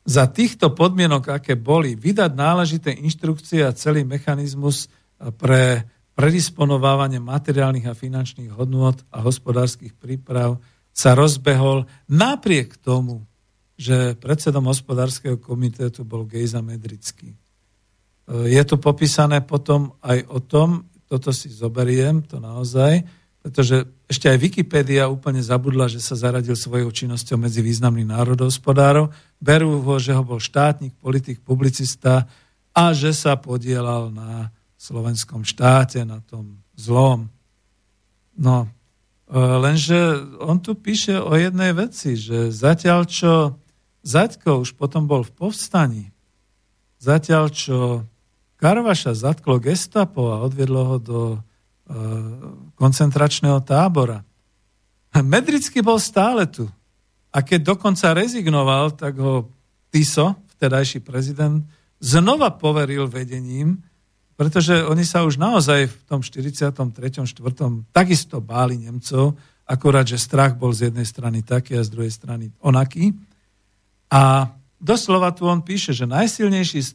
za 0.08 0.24
týchto 0.32 0.72
podmienok, 0.72 1.36
aké 1.36 1.60
boli, 1.60 2.00
vydať 2.00 2.32
náležité 2.32 2.96
inštrukcie 2.96 3.60
a 3.68 3.76
celý 3.76 4.08
mechanizmus 4.08 4.88
pre 5.36 5.84
predisponovávanie 6.16 7.20
materiálnych 7.20 7.92
a 7.92 7.94
finančných 7.94 8.56
hodnôt 8.56 8.96
a 9.12 9.22
hospodárskych 9.22 9.94
príprav 10.00 10.58
sa 10.98 11.14
rozbehol 11.14 11.86
napriek 12.10 12.82
tomu, 12.82 13.22
že 13.78 14.18
predsedom 14.18 14.66
hospodárskeho 14.66 15.38
komitétu 15.38 16.02
bol 16.02 16.26
Gejza 16.26 16.66
Medrický. 16.66 17.38
Je 18.28 18.62
tu 18.66 18.82
popísané 18.82 19.46
potom 19.46 19.94
aj 20.02 20.26
o 20.34 20.42
tom, 20.42 20.90
toto 21.06 21.30
si 21.30 21.54
zoberiem, 21.54 22.26
to 22.26 22.42
naozaj, 22.42 23.06
pretože 23.40 23.88
ešte 24.12 24.28
aj 24.28 24.44
Wikipédia 24.44 25.08
úplne 25.08 25.40
zabudla, 25.40 25.88
že 25.88 26.04
sa 26.04 26.20
zaradil 26.20 26.58
svojou 26.58 26.92
činnosťou 26.92 27.40
medzi 27.40 27.64
významných 27.64 28.12
národohospodárov. 28.12 29.08
Berú 29.40 29.80
ho, 29.80 29.96
že 30.02 30.12
ho 30.12 30.20
bol 30.26 30.42
štátnik, 30.44 30.98
politik, 31.00 31.40
publicista 31.46 32.28
a 32.76 32.92
že 32.92 33.16
sa 33.16 33.40
podielal 33.40 34.12
na 34.12 34.52
slovenskom 34.76 35.48
štáte, 35.48 36.04
na 36.04 36.20
tom 36.28 36.60
zlom. 36.76 37.32
No, 38.36 38.68
e, 38.68 38.77
lenže 39.36 39.98
on 40.40 40.60
tu 40.64 40.76
píše 40.76 41.20
o 41.20 41.36
jednej 41.36 41.76
veci, 41.76 42.16
že 42.16 42.52
zatiaľ 42.52 43.02
čo 43.08 43.34
Zaďko 44.08 44.64
už 44.64 44.80
potom 44.80 45.04
bol 45.04 45.20
v 45.20 45.36
povstaní, 45.36 46.06
zatiaľ 46.96 47.52
čo 47.52 48.08
Karvaša 48.56 49.12
zatklo 49.12 49.60
gestapo 49.60 50.32
a 50.32 50.40
odviedlo 50.48 50.82
ho 50.88 50.98
do 50.98 51.22
Eh, 51.88 51.94
koncentračného 52.76 53.64
tábora. 53.64 54.20
Medrický 55.16 55.80
bol 55.80 55.96
stále 56.04 56.44
tu. 56.44 56.68
A 57.32 57.40
keď 57.40 57.72
dokonca 57.74 58.12
rezignoval, 58.12 58.92
tak 58.92 59.16
ho 59.24 59.48
Tiso, 59.88 60.36
vtedajší 60.60 61.00
prezident, 61.00 61.64
znova 62.04 62.52
poveril 62.52 63.08
vedením, 63.08 63.87
pretože 64.38 64.86
oni 64.86 65.02
sa 65.02 65.26
už 65.26 65.42
naozaj 65.42 65.90
v 65.90 65.98
tom 66.06 66.22
43. 66.22 66.70
4. 67.26 67.34
takisto 67.90 68.38
báli 68.38 68.78
Nemcov, 68.78 69.34
akorát, 69.66 70.06
že 70.06 70.22
strach 70.22 70.54
bol 70.54 70.70
z 70.72 70.94
jednej 70.94 71.10
strany 71.10 71.42
taký 71.42 71.76
a 71.76 71.84
z 71.84 71.90
druhej 71.90 72.14
strany 72.14 72.54
onaký. 72.62 73.18
A 74.14 74.54
doslova 74.78 75.34
tu 75.34 75.50
on 75.50 75.66
píše, 75.66 75.92
že 75.92 76.06
najsilnejší 76.06 76.86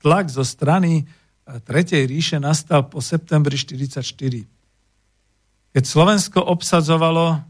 tlak 0.00 0.30
zo 0.30 0.46
strany 0.46 1.04
Tretej 1.44 2.08
ríše 2.08 2.40
nastal 2.40 2.88
po 2.88 3.04
septembri 3.04 3.60
1944. 3.60 4.48
Keď 5.76 5.84
Slovensko 5.84 6.40
obsadzovalo 6.40 7.44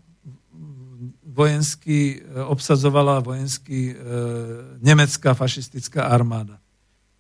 vojenský, 1.35 2.23
obsadzovala 2.47 3.23
vojenský 3.23 3.91
e, 3.91 3.95
nemecká 4.83 5.35
fašistická 5.35 6.07
armáda. 6.07 6.63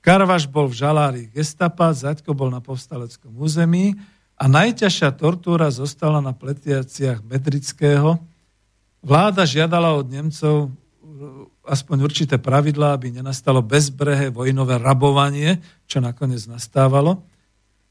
Karvaš 0.05 0.45
bol 0.45 0.69
v 0.69 0.77
žalári 0.77 1.23
gestapa, 1.33 1.89
Zaďko 1.97 2.37
bol 2.37 2.53
na 2.53 2.61
povstaleckom 2.61 3.33
území 3.41 3.97
a 4.37 4.45
najťažšia 4.45 5.17
tortúra 5.17 5.73
zostala 5.73 6.21
na 6.21 6.37
pletiaciach 6.37 7.25
Medrického. 7.25 8.21
Vláda 9.01 9.49
žiadala 9.49 9.97
od 9.97 10.05
Nemcov 10.13 10.77
aspoň 11.65 12.05
určité 12.05 12.37
pravidlá, 12.37 12.93
aby 12.93 13.17
nenastalo 13.17 13.65
bezbrehé 13.65 14.29
vojnové 14.29 14.77
rabovanie, 14.77 15.65
čo 15.89 16.05
nakoniec 16.05 16.45
nastávalo. 16.45 17.25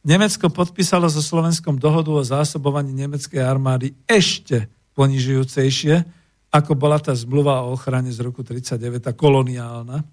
Nemecko 0.06 0.54
podpísalo 0.54 1.10
so 1.10 1.24
Slovenskom 1.24 1.82
dohodu 1.82 2.14
o 2.14 2.22
zásobovaní 2.22 2.94
nemeckej 2.94 3.42
armády 3.42 3.98
ešte 4.06 4.70
ponižujúcejšie, 4.94 6.06
ako 6.54 6.78
bola 6.78 7.02
tá 7.02 7.18
zmluva 7.18 7.66
o 7.66 7.74
ochrane 7.74 8.14
z 8.14 8.22
roku 8.22 8.46
39, 8.46 9.02
tá 9.02 9.18
koloniálna. 9.18 10.06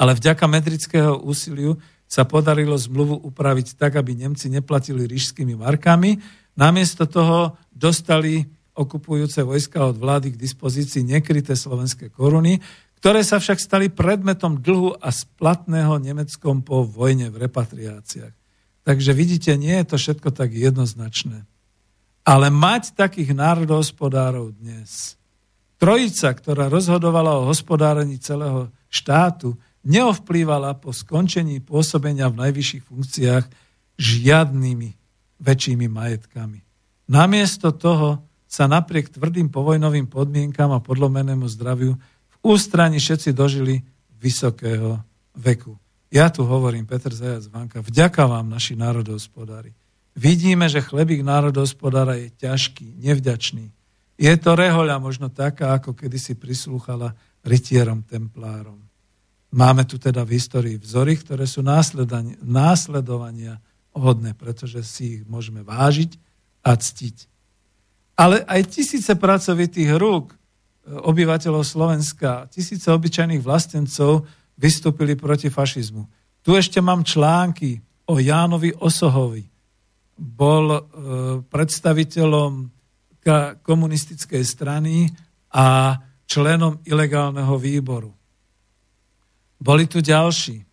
Ale 0.00 0.16
vďaka 0.16 0.48
medrického 0.48 1.20
úsiliu 1.20 1.76
sa 2.08 2.24
podarilo 2.24 2.74
zmluvu 2.74 3.20
upraviť 3.28 3.76
tak, 3.76 4.00
aby 4.00 4.16
Nemci 4.16 4.48
neplatili 4.48 5.04
rížskými 5.04 5.54
markami. 5.60 6.16
Namiesto 6.56 7.04
toho 7.04 7.60
dostali 7.68 8.48
okupujúce 8.72 9.44
vojska 9.44 9.84
od 9.84 10.00
vlády 10.00 10.32
k 10.32 10.40
dispozícii 10.40 11.04
nekryté 11.04 11.52
slovenské 11.52 12.08
koruny, 12.08 12.58
ktoré 12.98 13.20
sa 13.20 13.36
však 13.36 13.60
stali 13.60 13.86
predmetom 13.92 14.58
dlhu 14.60 14.96
a 14.96 15.12
splatného 15.12 16.00
Nemeckom 16.00 16.64
po 16.64 16.82
vojne 16.88 17.28
v 17.28 17.46
repatriáciách. 17.48 18.34
Takže 18.82 19.12
vidíte, 19.12 19.54
nie 19.60 19.76
je 19.84 19.86
to 19.86 19.96
všetko 20.00 20.32
tak 20.32 20.56
jednoznačné. 20.56 21.44
Ale 22.24 22.48
mať 22.48 22.96
takých 22.96 23.36
národohospodárov 23.36 24.56
dnes, 24.56 25.20
trojica, 25.80 26.32
ktorá 26.32 26.68
rozhodovala 26.68 27.40
o 27.40 27.48
hospodárení 27.48 28.20
celého 28.20 28.68
štátu, 28.92 29.56
neovplývala 29.84 30.76
po 30.76 30.92
skončení 30.92 31.60
pôsobenia 31.64 32.28
v 32.28 32.48
najvyšších 32.48 32.84
funkciách 32.84 33.44
žiadnymi 34.00 34.90
väčšími 35.40 35.86
majetkami. 35.88 36.60
Namiesto 37.10 37.72
toho 37.72 38.24
sa 38.50 38.66
napriek 38.66 39.14
tvrdým 39.14 39.48
povojnovým 39.48 40.10
podmienkam 40.10 40.74
a 40.74 40.84
podlomenému 40.84 41.46
zdraviu 41.48 41.96
v 42.28 42.36
ústrani 42.42 42.98
všetci 42.98 43.30
dožili 43.32 43.80
vysokého 44.20 45.00
veku. 45.38 45.78
Ja 46.10 46.26
tu 46.26 46.42
hovorím, 46.42 46.90
Peter 46.90 47.14
Zajac 47.14 47.46
Vanka, 47.46 47.78
vďaka 47.78 48.26
vám, 48.26 48.50
naši 48.50 48.74
národohospodári. 48.74 49.70
Vidíme, 50.18 50.66
že 50.66 50.82
chlebík 50.82 51.22
národohospodára 51.22 52.18
je 52.18 52.34
ťažký, 52.34 52.98
nevďačný. 52.98 53.70
Je 54.18 54.34
to 54.36 54.58
rehoľa 54.58 54.98
možno 54.98 55.30
taká, 55.30 55.78
ako 55.78 55.94
kedysi 55.94 56.34
prislúchala 56.34 57.14
rytierom 57.46 58.02
templárom. 58.02 58.89
Máme 59.50 59.82
tu 59.82 59.98
teda 59.98 60.22
v 60.22 60.38
histórii 60.38 60.78
vzory, 60.78 61.18
ktoré 61.18 61.42
sú 61.42 61.58
následovania 62.46 63.58
hodné, 63.90 64.38
pretože 64.38 64.86
si 64.86 65.02
ich 65.18 65.22
môžeme 65.26 65.66
vážiť 65.66 66.14
a 66.62 66.78
ctiť. 66.78 67.26
Ale 68.14 68.46
aj 68.46 68.70
tisíce 68.70 69.10
pracovitých 69.16 69.96
rúk 69.96 70.30
e, 70.30 70.36
obyvateľov 70.92 71.64
Slovenska, 71.66 72.46
tisíce 72.52 72.86
obyčajných 72.92 73.42
vlastencov 73.42 74.28
vystúpili 74.60 75.16
proti 75.16 75.48
fašizmu. 75.48 76.04
Tu 76.44 76.54
ešte 76.54 76.78
mám 76.84 77.02
články 77.02 77.80
o 78.06 78.20
Jánovi 78.20 78.76
Osohovi. 78.76 79.42
Bol 80.20 80.66
e, 80.70 80.80
predstaviteľom 81.48 82.52
komunistickej 83.64 84.42
strany 84.44 85.08
a 85.52 85.96
členom 86.24 86.80
ilegálneho 86.86 87.56
výboru. 87.60 88.19
Boli 89.60 89.84
tu 89.84 90.00
ďalší. 90.00 90.56
E, 90.60 90.64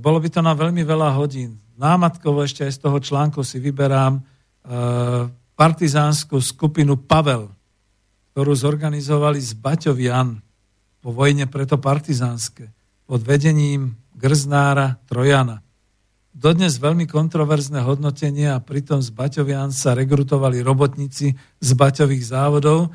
bolo 0.00 0.18
by 0.18 0.28
to 0.32 0.40
na 0.40 0.56
veľmi 0.56 0.80
veľa 0.80 1.12
hodín. 1.12 1.60
Námatkovo 1.76 2.40
ešte 2.40 2.64
aj 2.64 2.72
z 2.72 2.80
toho 2.80 2.98
článku 2.98 3.44
si 3.44 3.60
vyberám 3.60 4.16
e, 4.16 4.22
partizánsku 5.52 6.40
skupinu 6.40 6.96
Pavel, 6.96 7.52
ktorú 8.32 8.52
zorganizovali 8.56 9.40
z 9.40 9.52
Baťovian 9.60 10.40
po 11.04 11.12
vojne 11.12 11.44
preto 11.46 11.76
partizánske 11.76 12.72
pod 13.04 13.20
vedením 13.22 13.94
Grznára 14.16 14.96
Trojana. 15.04 15.60
Dodnes 16.36 16.76
veľmi 16.76 17.08
kontroverzné 17.08 17.80
hodnotenie 17.80 18.52
a 18.52 18.60
pritom 18.60 19.00
z 19.00 19.08
Baťovian 19.08 19.72
sa 19.72 19.96
rekrutovali 19.96 20.60
robotníci 20.60 21.32
z 21.36 21.70
Baťových 21.72 22.24
závodov, 22.28 22.92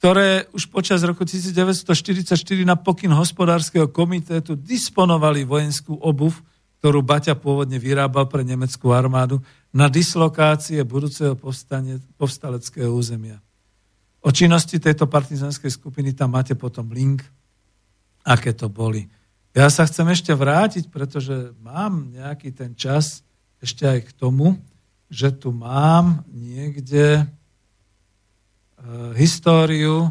ktoré 0.00 0.48
už 0.56 0.72
počas 0.72 1.04
roku 1.04 1.28
1944 1.28 2.32
na 2.64 2.72
pokyn 2.72 3.12
hospodárskeho 3.12 3.92
komitétu 3.92 4.56
disponovali 4.56 5.44
vojenskú 5.44 5.92
obuv, 6.00 6.40
ktorú 6.80 7.04
Baťa 7.04 7.36
pôvodne 7.36 7.76
vyrábal 7.76 8.24
pre 8.24 8.40
nemeckú 8.40 8.96
armádu 8.96 9.44
na 9.68 9.92
dislokácie 9.92 10.80
budúceho 10.88 11.36
povstane, 11.36 12.00
povstaleckého 12.16 12.88
územia. 12.88 13.44
O 14.24 14.32
činnosti 14.32 14.80
tejto 14.80 15.04
partizanskej 15.04 15.68
skupiny 15.68 16.16
tam 16.16 16.32
máte 16.32 16.56
potom 16.56 16.88
link, 16.88 17.20
aké 18.24 18.56
to 18.56 18.72
boli. 18.72 19.04
Ja 19.52 19.68
sa 19.68 19.84
chcem 19.84 20.08
ešte 20.08 20.32
vrátiť, 20.32 20.88
pretože 20.88 21.52
mám 21.60 22.08
nejaký 22.08 22.56
ten 22.56 22.72
čas 22.72 23.20
ešte 23.60 23.84
aj 23.84 24.00
k 24.08 24.10
tomu, 24.16 24.56
že 25.12 25.28
tu 25.28 25.52
mám 25.52 26.24
niekde 26.32 27.28
históriu 29.14 30.08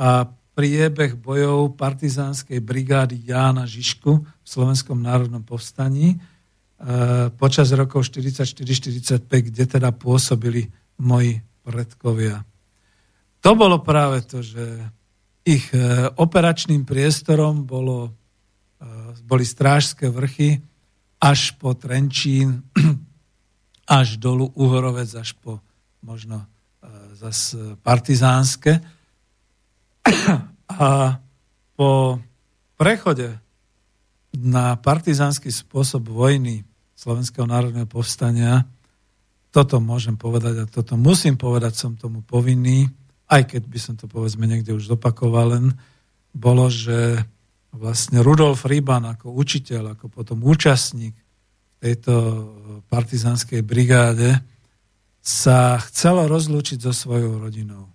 a 0.00 0.26
priebeh 0.60 1.16
bojov 1.16 1.78
partizánskej 1.78 2.60
brigády 2.60 3.16
Jána 3.24 3.64
Žižku 3.64 4.12
v 4.20 4.46
Slovenskom 4.46 5.00
národnom 5.00 5.40
povstaní 5.40 6.18
eh, 6.18 7.32
počas 7.32 7.72
rokov 7.72 8.12
44-45, 8.12 9.24
kde 9.24 9.64
teda 9.64 9.88
pôsobili 9.94 10.68
moji 11.00 11.40
predkovia. 11.64 12.44
To 13.40 13.56
bolo 13.56 13.80
práve 13.80 14.20
to, 14.28 14.44
že 14.44 14.84
ich 15.46 15.70
eh, 15.72 16.10
operačným 16.12 16.84
priestorom 16.84 17.64
bolo, 17.64 18.12
boli 19.24 19.44
strážské 19.44 20.08
vrchy 20.08 20.60
až 21.20 21.52
po 21.60 21.76
Trenčín, 21.76 22.64
až 24.00 24.16
dolu 24.16 24.48
Uhorovec, 24.56 25.08
až 25.20 25.36
po 25.36 25.60
možno 26.00 26.48
zase 27.20 27.76
partizánske. 27.84 28.80
A 30.72 31.20
po 31.76 32.16
prechode 32.80 33.36
na 34.32 34.80
partizánsky 34.80 35.52
spôsob 35.52 36.08
vojny 36.08 36.64
Slovenského 36.96 37.44
národného 37.44 37.84
povstania, 37.84 38.64
toto 39.50 39.82
môžem 39.82 40.14
povedať 40.14 40.64
a 40.64 40.70
toto 40.70 40.94
musím 40.96 41.34
povedať, 41.36 41.72
som 41.74 41.98
tomu 41.98 42.22
povinný, 42.24 42.86
aj 43.28 43.56
keď 43.56 43.62
by 43.66 43.78
som 43.82 43.94
to 43.98 44.06
povedzme 44.06 44.46
niekde 44.46 44.72
už 44.72 44.88
zopakoval 44.88 45.58
len, 45.58 45.64
bolo, 46.30 46.70
že 46.70 47.26
vlastne 47.74 48.22
Rudolf 48.22 48.62
Riban 48.66 49.02
ako 49.02 49.34
učiteľ, 49.34 49.98
ako 49.98 50.06
potom 50.08 50.38
účastník 50.46 51.18
tejto 51.82 52.12
partizánskej 52.86 53.66
brigáde 53.66 54.38
sa 55.20 55.76
chcelo 55.84 56.24
rozlúčiť 56.26 56.80
so 56.80 56.92
svojou 56.96 57.38
rodinou. 57.38 57.92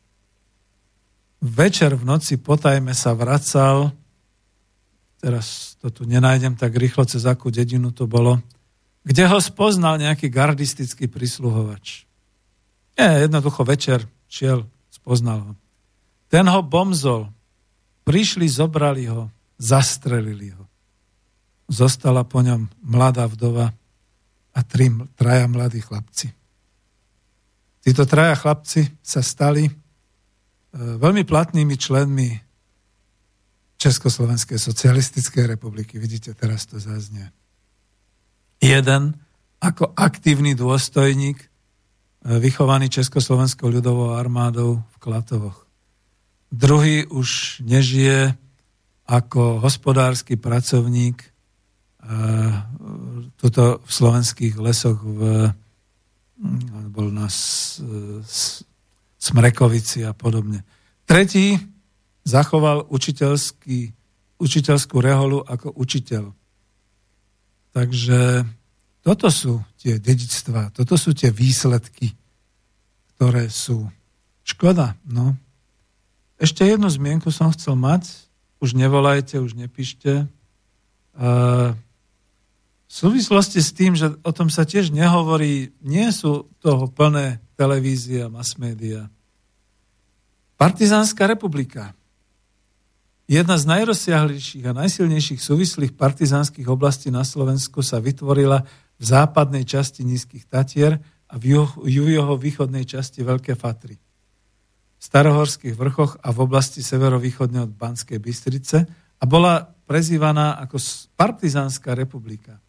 Večer 1.42 1.94
v 1.98 2.06
noci 2.06 2.38
potajme 2.38 2.94
sa 2.94 3.14
vracal, 3.18 3.94
teraz 5.22 5.78
to 5.82 5.90
tu 5.90 6.06
nenájdem 6.06 6.58
tak 6.58 6.74
rýchlo, 6.78 7.06
cez 7.06 7.26
akú 7.26 7.50
dedinu 7.50 7.90
to 7.94 8.06
bolo, 8.06 8.42
kde 9.06 9.30
ho 9.30 9.38
spoznal 9.38 10.02
nejaký 10.02 10.30
gardistický 10.30 11.06
prisluhovač. 11.06 12.06
Nie, 12.98 13.28
jednoducho 13.28 13.62
večer 13.62 14.06
šiel, 14.26 14.66
spoznal 14.90 15.40
ho. 15.46 15.54
Ten 16.30 16.50
ho 16.50 16.62
bomzol, 16.66 17.30
prišli, 18.08 18.50
zobrali 18.50 19.06
ho, 19.06 19.30
zastrelili 19.62 20.54
ho. 20.56 20.66
Zostala 21.70 22.26
po 22.26 22.42
ňom 22.42 22.70
mladá 22.82 23.30
vdova 23.30 23.74
a 24.56 24.60
tri, 24.66 24.90
traja 25.18 25.46
mladí 25.46 25.82
chlapci. 25.82 26.45
Títo 27.86 28.10
traja 28.10 28.34
chlapci 28.34 28.98
sa 29.06 29.22
stali 29.22 29.70
e, 29.70 29.74
veľmi 30.74 31.22
platnými 31.22 31.78
členmi 31.78 32.34
Československej 33.78 34.57
socialistickej 34.57 35.45
republiky. 35.45 36.02
Vidíte, 36.02 36.34
teraz 36.34 36.66
to 36.66 36.82
zaznie. 36.82 37.30
Jeden 38.57 39.22
ako 39.62 39.94
aktívny 39.94 40.57
dôstojník 40.57 41.38
e, 41.38 41.48
vychovaný 42.41 42.90
Československou 42.90 43.70
ľudovou 43.70 44.18
armádou 44.18 44.82
v 44.82 44.95
Klatovoch. 44.98 45.70
Druhý 46.49 47.06
už 47.06 47.62
nežije 47.62 48.34
ako 49.06 49.62
hospodársky 49.62 50.41
pracovník 50.41 51.22
e, 51.22 51.30
tuto 53.38 53.86
v 53.86 53.91
slovenských 53.94 54.57
lesoch 54.57 54.98
v 55.06 55.53
bol 56.91 57.12
na 57.12 57.28
Smrekovici 59.20 60.03
a 60.03 60.12
podobne. 60.12 60.68
Tretí 61.07 61.56
zachoval 62.26 62.90
učiteľský, 62.90 63.94
učiteľskú 64.41 64.98
reholu 64.99 65.45
ako 65.45 65.72
učiteľ. 65.78 66.34
Takže 67.76 68.48
toto 69.06 69.28
sú 69.30 69.62
tie 69.78 70.02
dedictvá, 70.02 70.74
toto 70.74 70.98
sú 70.98 71.14
tie 71.14 71.30
výsledky, 71.30 72.16
ktoré 73.16 73.48
sú. 73.53 73.86
Škoda, 74.41 74.98
no. 75.06 75.38
Ešte 76.41 76.68
jednu 76.68 76.90
zmienku 76.90 77.32
som 77.32 77.53
chcel 77.53 77.78
mať, 77.80 78.10
už 78.60 78.74
nevolajte, 78.76 79.40
už 79.40 79.56
nepíšte. 79.56 80.28
Uh, 81.16 81.78
v 82.86 82.94
súvislosti 82.94 83.60
s 83.60 83.74
tým, 83.74 83.98
že 83.98 84.14
o 84.22 84.32
tom 84.32 84.53
sa 84.53 84.64
tiež 84.64 84.94
nehovorí, 84.94 85.74
nie 85.82 86.06
sú 86.14 86.48
toho 86.62 86.86
plné 86.86 87.41
televízia, 87.57 88.30
mass 88.30 88.62
media. 88.62 89.10
Partizánska 90.56 91.26
republika. 91.26 91.98
Jedna 93.26 93.57
z 93.57 93.66
najrozsiahlejších 93.66 94.70
a 94.70 94.78
najsilnejších 94.78 95.41
súvislých 95.41 95.98
partizánskych 95.98 96.70
oblastí 96.70 97.10
na 97.10 97.26
Slovensku 97.26 97.82
sa 97.82 97.98
vytvorila 97.98 98.62
v 98.95 99.03
západnej 99.03 99.66
časti 99.66 100.06
Nízkych 100.06 100.45
Tatier 100.45 101.02
a 101.26 101.36
v 101.41 101.66
juho-východnej 101.90 102.86
časti 102.86 103.26
Veľké 103.26 103.57
Fatry. 103.57 103.98
V 104.95 105.03
starohorských 105.03 105.74
vrchoch 105.74 106.22
a 106.22 106.30
v 106.30 106.40
oblasti 106.45 106.86
severovýchodne 106.86 107.66
od 107.66 107.74
Banskej 107.74 108.22
Bystrice 108.22 108.78
a 109.20 109.24
bola 109.26 109.74
prezývaná 109.90 110.62
ako 110.62 110.78
Partizánska 111.18 111.98
republika. 111.98 112.62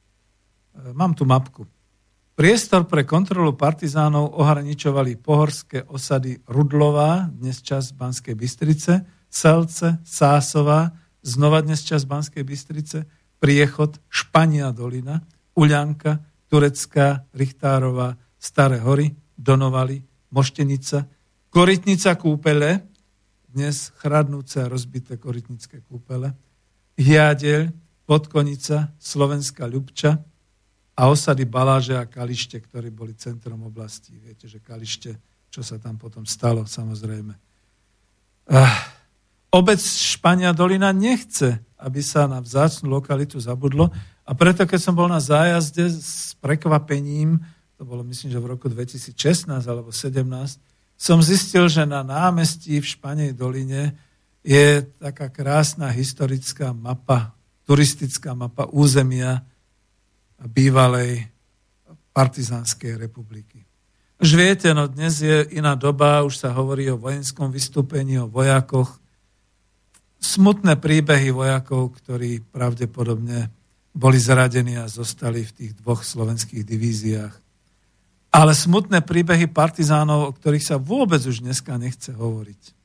Mám 0.77 1.17
tu 1.17 1.25
mapku. 1.25 1.65
Priestor 2.37 2.85
pre 2.85 3.09
kontrolu 3.09 3.57
partizánov 3.57 4.37
ohraničovali 4.37 5.17
pohorské 5.17 5.89
osady 5.89 6.37
Rudlová, 6.45 7.33
dnes 7.33 7.65
čas 7.65 7.97
Banskej 7.97 8.37
Bystrice, 8.37 9.09
Selce, 9.33 10.05
Sásová, 10.05 10.93
znova 11.25 11.65
dnes 11.65 11.81
čas 11.81 12.05
Banskej 12.05 12.45
Bystrice, 12.45 13.09
Priechod, 13.41 13.97
Špania 14.13 14.69
dolina, 14.69 15.25
Uľanka, 15.57 16.21
Turecká, 16.53 17.25
Richtárová, 17.33 18.21
Staré 18.37 18.85
hory, 18.85 19.17
Donovali, 19.33 20.05
Moštenica, 20.29 21.09
Korytnica 21.49 22.21
kúpele, 22.21 22.85
dnes 23.49 23.97
chradnúce 23.97 24.61
a 24.61 24.69
rozbité 24.69 25.17
korytnické 25.17 25.81
kúpele, 25.81 26.37
Hiadeľ, 27.01 27.73
Podkonica, 28.05 28.93
Slovenská 29.01 29.65
Ľubča 29.65 30.36
a 30.97 31.13
osady 31.13 31.45
Baláže 31.45 31.93
a 31.93 32.09
Kalište, 32.09 32.57
ktorí 32.57 32.89
boli 32.89 33.13
centrom 33.13 33.69
oblasti. 33.69 34.17
Viete, 34.17 34.49
že 34.49 34.65
Kalište, 34.65 35.21
čo 35.53 35.61
sa 35.61 35.77
tam 35.77 36.01
potom 36.01 36.25
stalo, 36.25 36.65
samozrejme. 36.65 37.37
Ah, 38.49 38.97
Obec 39.57 39.81
Špania 39.81 40.53
Dolina 40.53 40.91
nechce, 40.91 41.63
aby 41.81 42.05
sa 42.05 42.29
na 42.29 42.43
vzácnú 42.43 42.93
lokalitu 42.93 43.41
zabudlo 43.41 43.89
a 44.27 44.35
preto, 44.37 44.67
keď 44.69 44.81
som 44.83 44.93
bol 44.93 45.07
na 45.07 45.23
zájazde 45.23 45.87
s 45.97 46.35
prekvapením, 46.43 47.39
to 47.79 47.87
bolo 47.87 48.05
myslím, 48.05 48.33
že 48.33 48.43
v 48.43 48.51
roku 48.53 48.67
2016 48.69 49.15
alebo 49.65 49.89
2017, 49.95 50.61
som 50.97 51.21
zistil, 51.25 51.69
že 51.69 51.89
na 51.89 52.05
námestí 52.05 52.81
v 52.81 52.89
Španej 52.89 53.33
doline 53.37 53.97
je 54.45 54.85
taká 55.01 55.33
krásna 55.33 55.89
historická 55.89 56.77
mapa, 56.77 57.33
turistická 57.65 58.37
mapa 58.37 58.69
územia 58.69 59.45
bývalej 60.41 61.29
partizánskej 62.13 62.97
republiky. 62.97 63.65
Už 64.17 64.33
viete, 64.33 64.73
no 64.73 64.89
dnes 64.89 65.21
je 65.21 65.45
iná 65.53 65.77
doba, 65.77 66.25
už 66.25 66.41
sa 66.41 66.53
hovorí 66.57 66.89
o 66.89 66.97
vojenskom 66.97 67.53
vystúpení, 67.53 68.17
o 68.17 68.29
vojakoch, 68.33 68.97
smutné 70.17 70.81
príbehy 70.81 71.29
vojakov, 71.29 71.93
ktorí 72.01 72.41
pravdepodobne 72.49 73.53
boli 73.93 74.17
zradení 74.17 74.81
a 74.81 74.89
zostali 74.89 75.45
v 75.45 75.53
tých 75.53 75.73
dvoch 75.81 76.01
slovenských 76.01 76.65
divíziách. 76.65 77.35
Ale 78.33 78.53
smutné 78.53 79.05
príbehy 79.05 79.49
partizánov, 79.49 80.33
o 80.33 80.35
ktorých 80.37 80.65
sa 80.65 80.77
vôbec 80.77 81.21
už 81.25 81.41
dneska 81.45 81.77
nechce 81.81 82.13
hovoriť. 82.13 82.77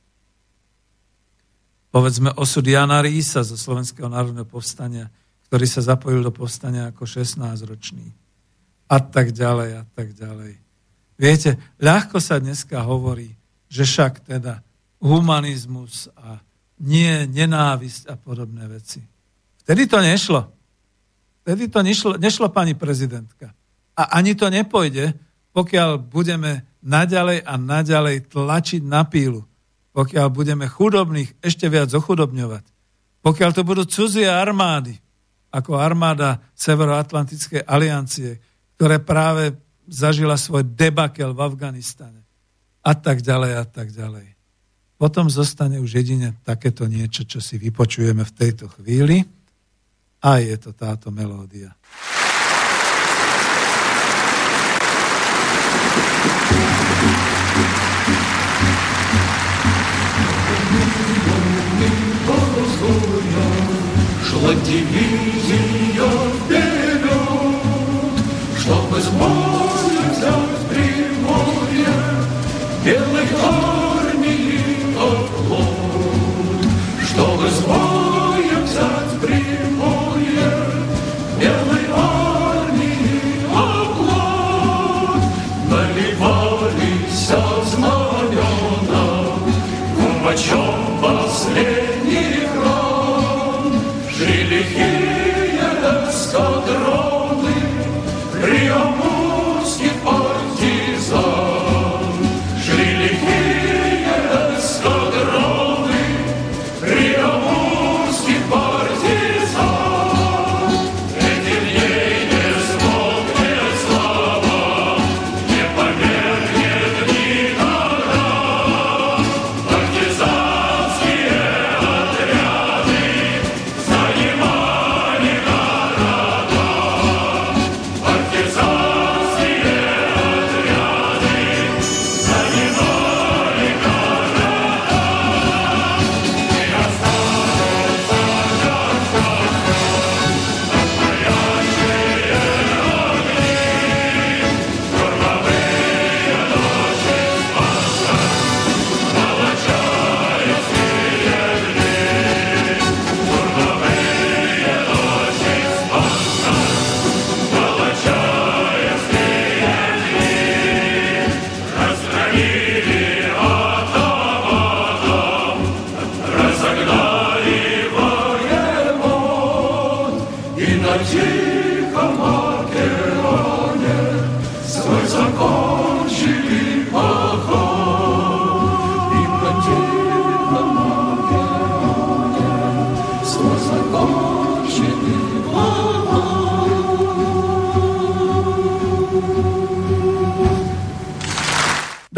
Povedzme 1.92 2.32
osud 2.40 2.64
Jana 2.64 3.04
Rísa 3.04 3.44
zo 3.44 3.60
Slovenského 3.60 4.08
národného 4.08 4.48
povstania, 4.48 5.12
ktorý 5.52 5.68
sa 5.68 5.84
zapojil 5.84 6.24
do 6.24 6.32
povstania 6.32 6.96
ako 6.96 7.04
16-ročný. 7.04 8.08
A 8.88 9.04
tak 9.04 9.36
ďalej, 9.36 9.70
a 9.76 9.84
tak 9.84 10.16
ďalej. 10.16 10.56
Viete, 11.20 11.60
ľahko 11.76 12.24
sa 12.24 12.40
dneska 12.40 12.80
hovorí, 12.88 13.36
že 13.68 13.84
však 13.84 14.32
teda 14.32 14.64
humanizmus 15.04 16.08
a 16.16 16.40
nie 16.80 17.28
nenávisť 17.28 18.08
a 18.08 18.16
podobné 18.16 18.64
veci. 18.72 19.04
Vtedy 19.68 19.92
to 19.92 20.00
nešlo. 20.00 20.48
Vtedy 21.44 21.68
to 21.68 21.84
nešlo, 21.84 22.16
nešlo 22.16 22.48
pani 22.48 22.72
prezidentka. 22.72 23.52
A 24.00 24.24
ani 24.24 24.40
to 24.40 24.48
nepojde, 24.48 25.20
pokiaľ 25.52 26.00
budeme 26.00 26.64
naďalej 26.80 27.44
a 27.44 27.60
naďalej 27.60 28.32
tlačiť 28.32 28.88
na 28.88 29.04
pílu. 29.04 29.44
Pokiaľ 29.92 30.32
budeme 30.32 30.72
chudobných 30.72 31.44
ešte 31.44 31.68
viac 31.68 31.92
ochudobňovať. 31.92 32.64
Pokiaľ 33.20 33.50
to 33.52 33.68
budú 33.68 33.84
cudzie 33.84 34.32
armády, 34.32 34.96
ako 35.52 35.78
armáda 35.78 36.40
Severoatlantickej 36.56 37.68
aliancie, 37.68 38.40
ktoré 38.80 39.04
práve 39.04 39.54
zažila 39.86 40.40
svoj 40.40 40.64
debakel 40.64 41.36
v 41.36 41.44
Afganistane. 41.44 42.24
A 42.82 42.96
tak 42.98 43.22
ďalej, 43.22 43.52
a 43.60 43.66
tak 43.68 43.94
ďalej. 43.94 44.34
Potom 44.98 45.30
zostane 45.30 45.78
už 45.82 46.02
jedine 46.02 46.38
takéto 46.42 46.88
niečo, 46.88 47.28
čo 47.28 47.42
si 47.44 47.58
vypočujeme 47.60 48.24
v 48.26 48.36
tejto 48.38 48.70
chvíli 48.80 49.22
a 50.22 50.38
je 50.38 50.56
to 50.62 50.72
táto 50.78 51.10
melódia. 51.10 51.74
Шла 64.42 64.56
дивизия 64.56 66.10
вперед, 66.48 67.12
чтобы 68.58 69.00
с 69.00 69.10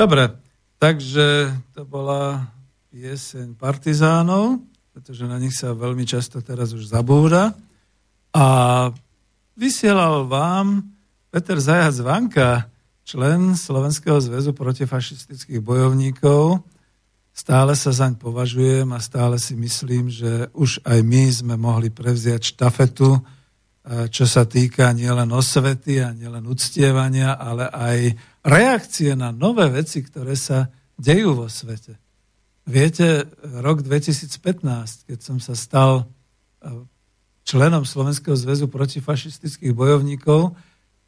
Dobre, 0.04 0.36
takže 0.84 1.56
to 1.72 1.88
bola 1.88 2.52
pieseň 2.92 3.56
partizánov 3.56 4.60
pretože 4.94 5.26
na 5.26 5.42
nich 5.42 5.58
sa 5.58 5.74
veľmi 5.74 6.06
často 6.06 6.38
teraz 6.46 6.70
už 6.70 6.86
zabúra. 6.86 7.50
A 8.30 8.46
vysielal 9.58 10.30
vám 10.30 10.86
Peter 11.34 11.58
Zajac 11.58 11.98
Vanka, 12.06 12.70
člen 13.02 13.58
Slovenského 13.58 14.22
zväzu 14.22 14.54
protifašistických 14.54 15.66
bojovníkov. 15.66 16.62
Stále 17.34 17.74
sa 17.74 17.90
zaň 17.90 18.22
považujem 18.22 18.86
a 18.94 19.02
stále 19.02 19.42
si 19.42 19.58
myslím, 19.58 20.14
že 20.14 20.54
už 20.54 20.86
aj 20.86 21.02
my 21.02 21.24
sme 21.34 21.56
mohli 21.58 21.90
prevziať 21.90 22.54
štafetu, 22.54 23.18
čo 23.84 24.24
sa 24.24 24.48
týka 24.48 24.96
nielen 24.96 25.28
osvety 25.36 26.00
a 26.00 26.16
nielen 26.16 26.48
uctievania, 26.48 27.36
ale 27.36 27.68
aj 27.68 27.98
reakcie 28.48 29.12
na 29.12 29.36
nové 29.36 29.68
veci, 29.68 30.00
ktoré 30.00 30.40
sa 30.40 30.72
dejú 30.96 31.36
vo 31.36 31.48
svete. 31.52 32.00
Viete, 32.64 33.28
rok 33.60 33.84
2015, 33.84 35.12
keď 35.12 35.20
som 35.20 35.36
sa 35.44 35.52
stal 35.52 35.92
e, 36.00 36.04
členom 37.44 37.84
Slovenského 37.84 38.40
zväzu 38.40 38.72
protifašistických 38.72 39.76
bojovníkov, 39.76 40.56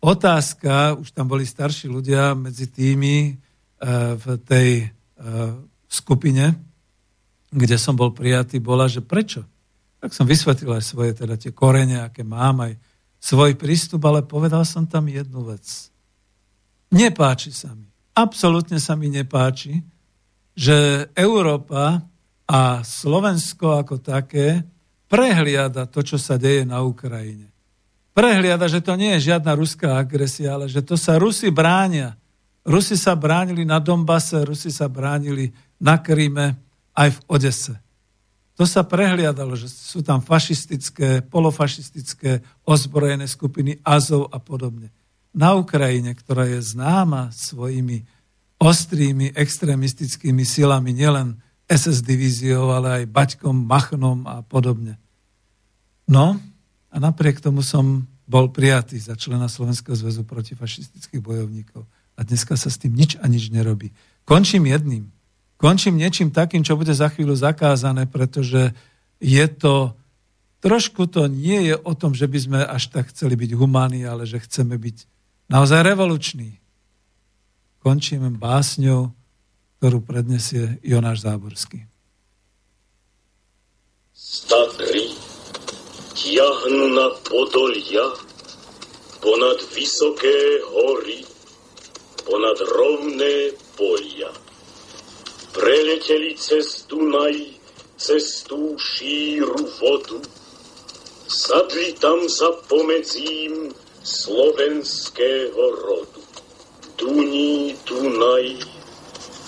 otázka, 0.03 0.99
už 0.99 1.15
tam 1.15 1.31
boli 1.31 1.47
starší 1.47 1.88
ľudia 1.88 2.35
medzi 2.35 2.68
tými 2.68 3.15
e, 3.23 3.34
v 4.19 4.26
tej 4.43 4.69
e, 4.84 4.88
skupine, 5.88 6.60
kde 7.56 7.77
som 7.80 7.95
bol 7.95 8.11
prijatý, 8.11 8.60
bola, 8.60 8.91
že 8.91 8.99
prečo? 8.99 9.47
Tak 10.00 10.12
som 10.14 10.28
vysvetlil 10.28 10.76
aj 10.76 10.84
svoje 10.84 11.12
teda 11.18 11.36
tie 11.40 11.56
korene, 11.56 12.04
aké 12.04 12.22
mám, 12.22 12.62
aj 12.62 12.78
svoj 13.18 13.58
prístup, 13.58 14.06
ale 14.06 14.22
povedal 14.22 14.62
som 14.68 14.86
tam 14.86 15.10
jednu 15.10 15.42
vec. 15.50 15.90
Nepáči 16.94 17.50
sa 17.50 17.74
mi. 17.74 17.90
Absolútne 18.16 18.78
sa 18.80 18.94
mi 18.94 19.10
nepáči, 19.10 19.82
že 20.56 21.10
Európa 21.18 22.06
a 22.48 22.62
Slovensko 22.86 23.82
ako 23.82 24.00
také 24.00 24.64
prehliada 25.10 25.90
to, 25.90 26.06
čo 26.06 26.16
sa 26.16 26.40
deje 26.40 26.64
na 26.64 26.86
Ukrajine. 26.86 27.52
Prehliada, 28.16 28.72
že 28.72 28.80
to 28.80 28.96
nie 28.96 29.20
je 29.20 29.36
žiadna 29.36 29.52
ruská 29.60 30.00
agresia, 30.00 30.56
ale 30.56 30.72
že 30.72 30.80
to 30.80 30.96
sa 30.96 31.20
Rusi 31.20 31.52
bránia. 31.52 32.16
Rusi 32.64 32.96
sa 32.96 33.12
bránili 33.12 33.68
na 33.68 33.84
Dombase, 33.84 34.40
Rusi 34.48 34.72
sa 34.72 34.88
bránili 34.88 35.52
na 35.84 36.00
Kríme, 36.00 36.56
aj 36.96 37.10
v 37.12 37.20
Odese. 37.28 37.76
To 38.56 38.64
sa 38.64 38.88
prehliadalo, 38.88 39.60
že 39.60 39.68
sú 39.68 39.99
tam 39.99 40.23
fašistické, 40.23 41.27
polofašistické 41.27 42.40
ozbrojené 42.64 43.27
skupiny 43.27 43.84
Azov 43.84 44.32
a 44.32 44.40
podobne. 44.40 44.95
Na 45.36 45.60
Ukrajine, 45.60 46.15
ktorá 46.15 46.48
je 46.48 46.64
známa 46.64 47.36
svojimi 47.36 48.07
ostrými 48.56 49.36
extrémistickými 49.36 50.48
silami, 50.48 50.95
nielen 50.95 51.44
SS 51.68 51.99
divíziou, 51.99 52.72
ale 52.72 53.03
aj 53.03 53.11
Baťkom, 53.11 53.68
Machnom 53.68 54.23
a 54.23 54.40
podobne. 54.40 54.95
No 56.07 56.40
a 56.88 56.95
napriek 56.95 57.44
tomu 57.44 57.60
som 57.60 58.07
bol 58.23 58.49
prijatý 58.49 58.95
za 58.98 59.19
člena 59.19 59.52
Slovenského 59.52 59.94
zväzu 59.99 60.23
protifašistických 60.23 61.22
bojovníkov. 61.22 61.84
A 62.15 62.23
dneska 62.23 62.56
sa 62.56 62.72
s 62.72 62.80
tým 62.80 62.95
nič 62.95 63.19
a 63.19 63.27
nič 63.27 63.52
nerobí. 63.52 63.91
Končím 64.23 64.72
jedným. 64.72 65.11
Končím 65.56 65.95
niečím 65.99 66.32
takým, 66.36 66.61
čo 66.61 66.76
bude 66.76 66.91
za 66.91 67.07
chvíľu 67.07 67.36
zakázané, 67.36 68.06
pretože 68.06 68.76
je 69.23 69.45
to, 69.48 69.95
trošku 70.60 71.07
to 71.07 71.32
nie 71.32 71.72
je 71.72 71.76
o 71.80 71.94
tom, 71.95 72.11
že 72.11 72.27
by 72.27 72.40
sme 72.40 72.60
až 72.61 72.91
tak 72.91 73.10
chceli 73.15 73.40
byť 73.40 73.56
humáni, 73.56 74.03
ale 74.03 74.27
že 74.27 74.44
chceme 74.44 74.76
byť 74.76 74.98
naozaj 75.48 75.80
revoluční 75.84 76.60
končíme 77.86 78.34
básňou, 78.34 79.14
ktorú 79.77 80.02
prednesie 80.02 80.82
Jonáš 80.82 81.22
Záborský. 81.22 81.86
Statry 84.10 85.14
tiahnu 86.18 86.98
na 86.98 87.14
podolia, 87.22 88.10
ponad 89.22 89.61
vysoké 89.77 90.65
hory, 90.65 91.22
ponad 92.26 92.57
rovné 92.73 93.53
polia. 93.77 94.34
Preleteli 95.56 96.36
cez 96.36 96.84
Dunaj, 96.84 97.32
cez 97.95 98.44
tú 98.44 98.76
šíru 98.76 99.56
vodu, 99.80 100.19
sadli 101.32 101.95
tam 101.95 102.27
za 102.27 102.52
pomedzím 102.68 103.72
slovenského 104.03 105.64
rodu. 105.80 106.19
Tuní 106.99 107.72
Dunaj 107.88 108.68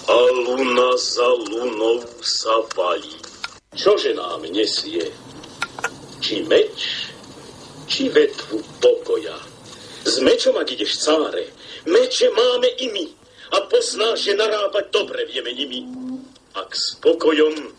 a 0.08 0.20
luna 0.48 0.96
za 0.96 1.28
lunou 1.28 2.00
sa 2.24 2.56
valí. 2.72 3.20
Čože 3.76 4.16
nám 4.16 4.48
nesie? 4.48 5.12
Či 6.24 6.48
meč, 6.48 7.12
či 7.84 8.08
vetvu 8.08 8.64
pokoja? 8.80 9.36
S 10.08 10.24
mečom, 10.24 10.56
ak 10.56 10.72
ideš, 10.72 11.04
cáre, 11.04 11.52
meče 11.84 12.32
máme 12.32 12.72
i 12.80 12.88
my 12.96 13.17
a 13.52 13.58
poznáš, 13.72 14.28
že 14.28 14.40
narábať 14.40 14.92
dobre 14.92 15.24
vieme 15.30 15.52
nimi. 15.56 15.88
Ak 16.58 16.74
s 16.74 16.98
pokojom, 17.00 17.72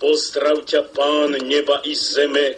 pozdrav 0.00 0.62
ťa 0.64 0.92
pán 0.94 1.36
neba 1.44 1.82
i 1.84 1.92
zeme, 1.92 2.56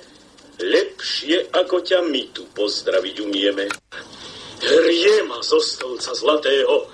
lepšie 0.59 1.51
ako 1.55 1.83
ťa 1.83 2.03
my 2.07 2.23
tu 2.35 2.45
pozdraviť 2.55 3.17
umieme. 3.23 3.71
Hrie 4.59 5.23
ma 5.31 5.39
zo 5.43 5.63
stolca 5.63 6.15
zlatého, 6.19 6.91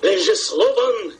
lenže 0.00 0.32
Slovan, 0.32 1.12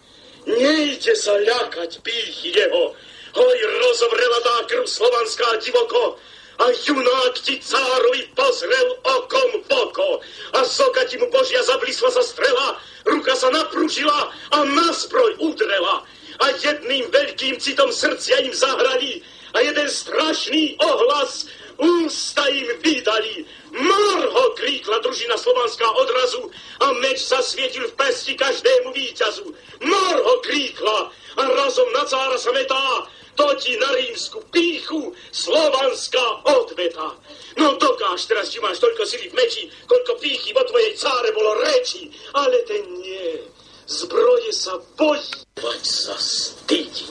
nejde 0.49 1.12
sa 1.12 1.36
ľakať 1.36 2.01
pýchy 2.01 2.57
jeho, 2.57 2.97
hoj 3.36 3.59
rozovrela 3.81 4.39
tá 4.40 4.57
krv 4.69 4.85
slovanská 4.89 5.61
divoko, 5.61 6.16
a 6.62 6.66
junák 6.86 7.34
ti 7.43 7.59
cárovi 7.59 8.22
pozrel 8.39 8.89
okom 9.02 9.51
v 9.66 9.70
oko 9.82 10.22
a 10.55 10.62
soka 10.62 11.02
ti 11.10 11.18
mu 11.18 11.26
Božia 11.26 11.62
zablísla 11.66 12.10
za 12.14 12.22
strela, 12.22 12.78
ruka 13.02 13.34
sa 13.34 13.51
napružila 13.51 14.30
a 14.55 14.59
na 14.62 14.94
zbroj 14.94 15.43
udrela 15.43 16.06
a 16.39 16.47
jedným 16.62 17.10
veľkým 17.10 17.59
citom 17.59 17.90
srdcia 17.90 18.47
im 18.47 18.55
zahrali 18.55 19.26
a 19.52 19.59
jeden 19.60 19.89
strašný 19.90 20.78
ohlas 20.78 21.51
ústa 21.82 22.47
im 22.47 22.68
vydali. 22.78 23.43
Morho, 23.72 24.55
kríkla 24.55 25.01
družina 25.01 25.34
slovanská 25.34 25.89
odrazu 25.98 26.47
a 26.78 26.93
meč 27.01 27.24
sa 27.24 27.40
svietil 27.43 27.89
v 27.90 27.97
pesti 27.97 28.36
každému 28.36 28.93
víťazu. 28.93 29.51
Morho, 29.82 30.32
kríkla 30.44 31.10
a 31.40 31.43
razom 31.43 31.89
na 31.97 32.05
cára 32.05 32.36
sa 32.36 32.52
metá, 32.52 33.09
to 33.36 33.46
ti 33.56 33.76
na 33.76 33.90
rímsku 33.96 34.38
píchu 34.52 35.12
slovanská 35.32 36.24
odveta. 36.44 37.16
No 37.56 37.76
dokáž 37.80 38.28
teraz, 38.28 38.52
či 38.52 38.60
máš 38.60 38.80
toľko 38.80 39.02
sily 39.09 39.28
v 39.32 39.36
meči, 39.36 39.62
koľko 39.88 40.20
píchy 40.20 40.52
vo 40.52 40.64
tvojej 40.68 40.92
cáre 40.96 41.32
bolo 41.32 41.56
reči, 41.64 42.12
ale 42.36 42.60
ten 42.68 42.84
nie. 43.00 43.40
Zbroje 43.88 44.52
sa 44.52 44.78
bojí, 44.96 45.44
vať 45.59 45.82
sa 45.84 46.16
stydí. 46.16 47.09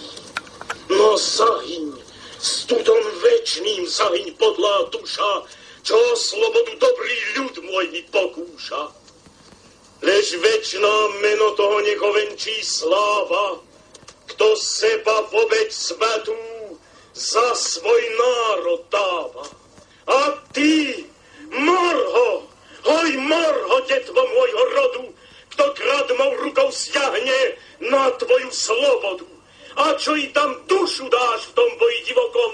No 0.90 1.14
zahyň, 1.18 1.94
tutom 2.66 3.02
večným 3.22 3.86
zahyň 3.86 4.34
podlá 4.38 4.90
duša, 4.90 5.46
čo 5.82 5.98
slobodu 6.18 6.74
dobrý 6.78 7.18
ľud 7.38 7.56
môj 7.66 7.86
mi 7.90 8.02
pokúša. 8.10 8.94
Lež 10.02 10.34
večná 10.42 10.96
meno 11.22 11.54
toho 11.54 11.78
nechovenčí 11.86 12.58
sláva, 12.66 13.62
kto 14.32 14.56
seba 14.56 15.28
vobeď 15.28 15.70
svetú 15.70 16.36
za 17.12 17.48
svoj 17.52 18.04
národ 18.16 18.82
dáva. 18.88 19.46
A 20.08 20.20
ty, 20.56 21.04
morho, 21.52 22.48
hoj 22.88 23.12
morho, 23.28 23.76
detvo 23.92 24.22
môjho 24.24 24.64
rodu, 24.72 25.04
kto 25.52 25.64
kradmou 25.76 26.32
rukou 26.48 26.72
stiahne 26.72 27.60
na 27.92 28.08
tvoju 28.16 28.50
slobodu. 28.50 29.28
A 29.76 29.96
čo 30.00 30.16
i 30.16 30.32
tam 30.32 30.56
dušu 30.68 31.08
dáš 31.12 31.52
v 31.52 31.56
tom 31.56 31.70
boji 31.80 32.00
divokom, 32.08 32.54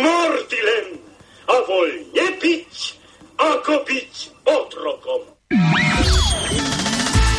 morty 0.00 0.58
len 0.60 0.86
a 1.48 1.56
voľne 1.64 2.26
byť, 2.40 2.74
ako 3.36 3.72
byť 3.84 4.12
otrokom. 4.48 5.22